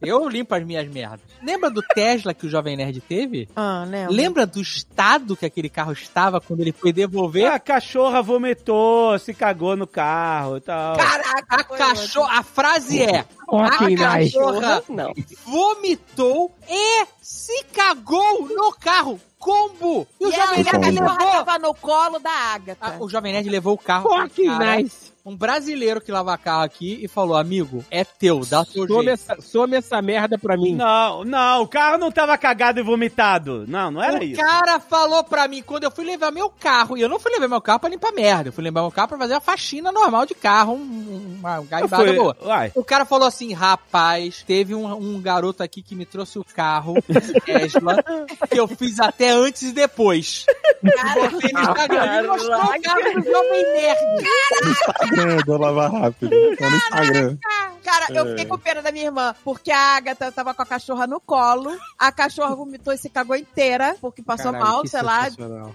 Eu 0.00 0.28
limpo 0.28 0.54
as 0.54 0.64
minhas 0.64 0.88
merdas. 0.88 1.20
Lembra 1.42 1.70
do 1.70 1.82
Tesla 1.82 2.32
que 2.32 2.46
o 2.46 2.48
Jovem 2.48 2.76
Nerd 2.76 3.00
teve? 3.00 3.48
Ah, 3.56 3.84
lembra? 3.86 4.12
Lembra 4.14 4.46
do 4.46 4.60
estado 4.60 5.36
que 5.36 5.44
aquele 5.46 5.68
carro 5.68 5.92
estava 5.92 6.40
quando 6.40 6.60
ele 6.60 6.70
foi 6.72 6.92
devolver? 6.92 7.46
A 7.50 7.58
cachorra 7.58 8.22
vomitou, 8.22 9.18
se 9.18 9.34
cagou 9.34 9.76
no 9.76 9.86
carro 9.86 10.58
e 10.58 10.60
tal. 10.60 10.96
Caraca, 10.96 11.44
A 11.48 11.64
cachorra, 11.64 12.38
a 12.38 12.42
frase 12.44 13.02
é: 13.02 13.24
Ok, 13.48 13.96
a 13.96 14.16
nice. 14.18 14.32
cachorra 14.34 14.82
Não. 14.88 15.12
vomitou 15.46 16.54
e 16.68 17.06
se 17.20 17.64
cagou 17.72 18.48
no 18.48 18.72
carro. 18.72 19.20
Combo! 19.38 20.04
E 20.20 20.26
o 20.26 20.30
E 20.30 20.32
Jovem 20.34 20.64
Nerd 20.64 20.98
levou. 21.00 21.16
tava 21.16 21.58
no 21.60 21.72
colo 21.72 22.18
da 22.18 22.30
Agatha. 22.30 22.76
Ah, 22.80 22.96
o 22.98 23.08
Jovem 23.08 23.32
Nerd 23.32 23.48
levou 23.48 23.74
o 23.74 23.78
carro. 23.78 24.08
Fucking 24.10 24.46
cara. 24.48 24.76
nice. 24.76 25.12
Um 25.28 25.36
brasileiro 25.36 26.00
que 26.00 26.10
lava 26.10 26.36
carro 26.38 26.64
aqui 26.64 26.98
e 27.02 27.08
falou: 27.08 27.36
Amigo, 27.36 27.84
é 27.90 28.04
teu, 28.04 28.40
dá 28.46 28.62
o 28.62 28.64
teu 28.64 28.86
Some 28.86 29.04
jeito. 29.04 29.10
essa, 29.10 29.40
some 29.40 29.76
essa 29.76 30.00
merda 30.02 30.38
pra 30.38 30.56
mim. 30.56 30.74
Não, 30.74 31.24
não, 31.24 31.62
o 31.62 31.68
carro 31.68 31.98
não 31.98 32.10
tava 32.10 32.36
cagado 32.38 32.80
e 32.80 32.82
vomitado. 32.82 33.64
Não, 33.68 33.90
não 33.90 34.02
era 34.02 34.18
o 34.18 34.22
isso. 34.24 34.40
cara 34.40 34.80
falou 34.80 35.22
pra 35.24 35.46
mim, 35.46 35.62
quando 35.62 35.84
eu 35.84 35.90
fui 35.90 36.04
levar 36.04 36.30
meu 36.30 36.48
carro, 36.50 36.96
e 36.96 37.00
eu 37.02 37.08
não 37.08 37.20
fui 37.20 37.30
levar 37.32 37.48
meu 37.48 37.60
carro 37.60 37.80
pra 37.80 37.90
limpar 37.90 38.12
merda, 38.12 38.48
eu 38.48 38.52
fui 38.52 38.64
levar 38.64 38.80
meu 38.82 38.90
carro 38.90 39.08
pra 39.08 39.18
fazer 39.18 39.34
a 39.34 39.40
faxina 39.40 39.92
normal 39.92 40.24
de 40.26 40.34
carro, 40.34 40.74
um- 40.74 41.36
uma 41.38 41.60
garibada 41.62 42.04
Foi- 42.04 42.16
boa. 42.16 42.36
Uai. 42.42 42.72
O 42.74 42.82
cara 42.84 43.04
falou 43.04 43.28
assim, 43.28 43.52
rapaz, 43.52 44.42
teve 44.46 44.74
um, 44.74 44.86
um 44.92 45.20
garoto 45.20 45.62
aqui 45.62 45.82
que 45.82 45.94
me 45.94 46.06
trouxe 46.06 46.38
o 46.38 46.44
carro, 46.44 46.94
Tesla, 47.44 48.02
que 48.50 48.58
eu 48.58 48.66
fiz 48.66 48.98
até 48.98 49.30
antes 49.30 49.62
e 49.62 49.72
depois. 49.72 50.46
Cara, 50.78 51.28
Botei 51.30 51.52
no 51.52 51.60
Instagram, 51.60 52.18
ele 52.18 52.28
mostrou 52.28 52.56
o 52.56 52.82
carro 52.82 53.02
do 53.14 53.24
Jovem 53.24 53.62
Nerd. 53.74 54.28
Instagram, 54.70 55.17
do 55.44 55.56
lavar 55.58 55.90
rápido. 55.92 56.30
Tá 56.56 56.70
no 56.70 56.76
Instagram. 56.76 57.38
cara, 57.84 58.06
eu 58.10 58.26
fiquei 58.28 58.44
com 58.46 58.58
pena 58.58 58.82
da 58.82 58.92
minha 58.92 59.06
irmã, 59.06 59.34
porque 59.44 59.70
a 59.70 59.96
Agatha 59.96 60.30
tava 60.32 60.52
com 60.54 60.62
a 60.62 60.66
cachorra 60.66 61.06
no 61.06 61.20
colo, 61.20 61.76
a 61.98 62.10
cachorra 62.12 62.54
vomitou 62.54 62.92
e 62.92 62.98
se 62.98 63.08
cagou 63.08 63.36
inteira, 63.36 63.96
porque 64.00 64.22
passou 64.22 64.52
Caralho, 64.52 64.64
mal, 64.72 64.86
sei 64.86 65.02
lá. 65.02 65.28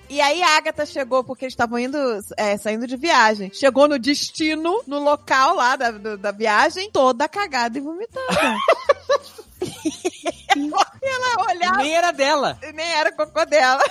E 0.09 0.21
aí 0.21 0.41
a 0.43 0.57
Agatha 0.57 0.85
chegou, 0.85 1.23
porque 1.23 1.45
eles 1.45 1.53
estavam 1.53 1.79
indo, 1.79 1.97
é, 2.37 2.57
saindo 2.57 2.85
de 2.87 2.95
viagem. 2.97 3.51
Chegou 3.53 3.87
no 3.87 3.97
destino, 3.99 4.81
no 4.87 4.99
local 4.99 5.55
lá 5.55 5.75
da, 5.75 5.91
do- 5.91 6.17
da 6.17 6.31
viagem, 6.31 6.89
toda 6.91 7.27
cagada 7.27 7.77
e 7.77 7.81
vomitada. 7.81 8.57
ela 11.13 11.51
olhava 11.53 11.77
Nem 11.77 11.95
era 11.95 12.11
dela. 12.11 12.57
nem 12.73 12.91
era 12.93 13.11
cocô 13.11 13.45
dela. 13.45 13.81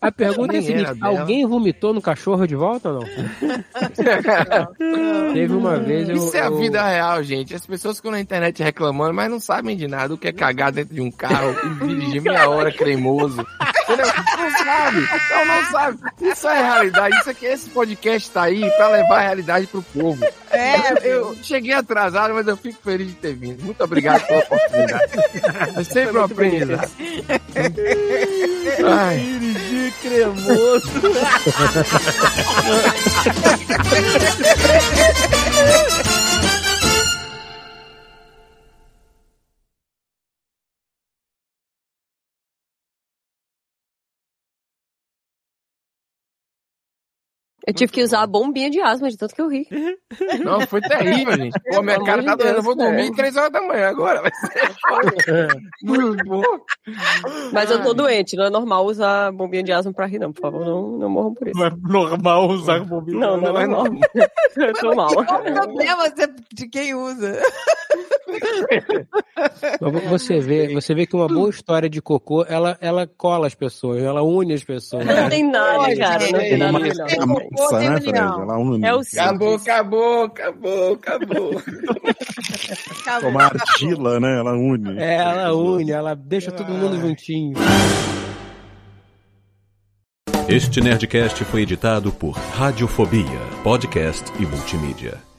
A 0.00 0.10
pergunta 0.10 0.54
é 0.54 0.58
a 0.58 0.60
Nem 0.60 0.66
seguinte: 0.66 0.94
dela. 0.98 1.20
alguém 1.20 1.46
vomitou 1.46 1.94
no 1.94 2.02
cachorro 2.02 2.46
de 2.46 2.56
volta 2.56 2.90
ou 2.90 3.00
não? 3.00 3.06
Teve 5.32 5.54
uma 5.54 5.78
vez 5.78 6.08
eu. 6.08 6.16
Isso 6.16 6.36
é 6.36 6.40
a 6.40 6.46
eu- 6.46 6.58
vida 6.58 6.82
real, 6.82 7.22
gente. 7.22 7.54
As 7.54 7.64
pessoas 7.64 7.96
ficam 7.98 8.10
na 8.10 8.20
internet 8.20 8.62
reclamando, 8.62 9.14
mas 9.14 9.30
não 9.30 9.38
sabem 9.40 9.76
de 9.76 9.86
nada. 9.86 10.14
O 10.14 10.18
que 10.18 10.28
é 10.28 10.32
cagar 10.32 10.72
dentro 10.72 10.94
de 10.94 11.00
um 11.00 11.10
carro 11.10 11.54
e 11.80 11.86
dirigir 11.86 12.20
meia 12.22 12.48
hora 12.48 12.72
cremoso. 12.72 13.46
Entendeu? 13.84 14.06
Não 14.06 14.50
sabe. 14.64 15.08
Não, 15.30 15.46
não 15.46 15.70
sabe. 15.70 15.98
Isso 16.20 16.48
é 16.48 16.62
realidade. 16.62 17.16
Isso 17.18 17.30
aqui, 17.30 17.46
esse 17.46 17.70
podcast 17.70 18.30
tá 18.30 18.42
aí 18.42 18.68
pra 18.76 18.88
levar 18.88 19.18
a 19.18 19.22
realidade 19.22 19.66
pro 19.68 19.82
povo. 19.82 20.24
É, 20.50 21.08
Eu 21.08 21.34
cheguei 21.42 21.72
atrasado, 21.72 22.34
mas 22.34 22.46
eu 22.46 22.56
fico 22.56 22.78
feliz 22.82 23.08
de 23.08 23.14
ter 23.14 23.34
vindo. 23.34 23.62
Muito 23.64 23.82
obrigado 23.82 24.26
pela 24.32 24.38
oportunidade. 24.38 25.12
É 25.76 25.84
sempre 25.84 26.18
um 26.18 26.24
aprendizado. 26.24 26.90
Ai. 28.84 29.18
Dirigir 29.18 29.92
cremoso. 30.02 30.90
Eu 47.66 47.72
tive 47.74 47.92
que 47.92 48.02
usar 48.02 48.22
a 48.22 48.26
bombinha 48.26 48.68
de 48.70 48.80
asma 48.80 49.08
de 49.08 49.16
tanto 49.16 49.34
que 49.34 49.40
eu 49.40 49.48
ri. 49.48 49.66
Não, 50.44 50.60
foi 50.66 50.80
terrível, 50.80 51.36
gente. 51.36 51.58
Pô, 51.70 51.80
minha 51.82 51.94
Pelo 51.94 52.06
cara 52.06 52.22
tá 52.24 52.34
doendo. 52.34 52.56
Eu 52.58 52.62
vou 52.62 52.74
dormir 52.74 53.02
cara. 53.04 53.14
três 53.16 53.36
horas 53.36 53.52
da 53.52 53.60
manhã 53.62 53.88
agora. 53.88 54.20
Vai 54.22 54.30
ser 54.34 55.48
muito 55.84 56.24
bom. 56.24 56.42
Mas 57.52 57.70
eu 57.70 57.82
tô 57.82 57.94
doente, 57.94 58.36
não 58.36 58.44
é 58.46 58.50
normal 58.50 58.84
usar 58.86 59.28
a 59.28 59.32
bombinha 59.32 59.62
de 59.62 59.70
asma 59.72 59.92
pra 59.92 60.06
rir, 60.06 60.18
não. 60.18 60.32
Por 60.32 60.40
favor, 60.40 60.64
não, 60.64 60.98
não 60.98 61.08
morram 61.08 61.34
por 61.34 61.46
isso. 61.48 61.58
Não 61.58 61.66
é 61.66 61.70
normal 61.82 62.48
usar 62.48 62.80
bombinha. 62.84 63.18
Não, 63.20 63.36
não 63.36 63.56
é 63.58 63.66
normal. 63.66 63.84
Eu 64.56 64.72
tô 64.74 64.94
mal. 64.94 65.14
qual 65.14 65.40
o 65.40 65.52
problema 65.52 66.10
de- 66.10 66.34
de 66.52 66.68
quem 66.68 66.94
usa? 66.94 67.40
Você 70.10 70.40
vê, 70.40 70.72
você 70.72 70.94
vê 70.94 71.06
que 71.06 71.14
uma 71.16 71.26
boa 71.28 71.50
história 71.50 71.88
de 71.88 72.00
cocô, 72.00 72.44
ela, 72.48 72.76
ela 72.80 73.06
cola 73.06 73.46
as 73.46 73.54
pessoas, 73.54 74.02
ela 74.02 74.22
une 74.22 74.54
as 74.54 74.64
pessoas. 74.64 75.04
Não 75.04 75.28
tem 75.28 75.44
nada, 75.48 75.96
cara. 75.96 76.24
Não 76.30 76.38
tem 76.38 76.58
nada 76.58 76.78
é 76.78 76.82
melhor. 76.82 77.08
Tem 77.52 77.64
A 77.64 77.68
cocô, 77.68 77.72
massa, 77.72 77.78
tem 77.78 77.90
né. 77.90 78.00
Fred? 78.00 78.40
Ela 78.42 78.58
une. 78.58 78.84
É 78.84 78.94
o 78.94 79.00
Acabou, 79.00 79.54
acabou, 79.54 80.24
acabou, 80.24 80.92
acabou. 80.94 81.62
Como 83.20 83.38
a 83.38 83.44
argila, 83.44 84.20
né? 84.20 84.38
Ela 84.38 84.52
une. 84.52 84.98
É, 84.98 85.14
ela 85.16 85.54
une, 85.54 85.90
ela 85.90 86.14
deixa 86.14 86.50
todo 86.50 86.72
mundo 86.72 87.00
juntinho. 87.00 87.54
Este 90.48 90.80
Nerdcast 90.80 91.44
foi 91.44 91.62
editado 91.62 92.12
por 92.12 92.32
Radiofobia, 92.32 93.40
podcast 93.62 94.24
e 94.38 94.44
multimídia. 94.44 95.31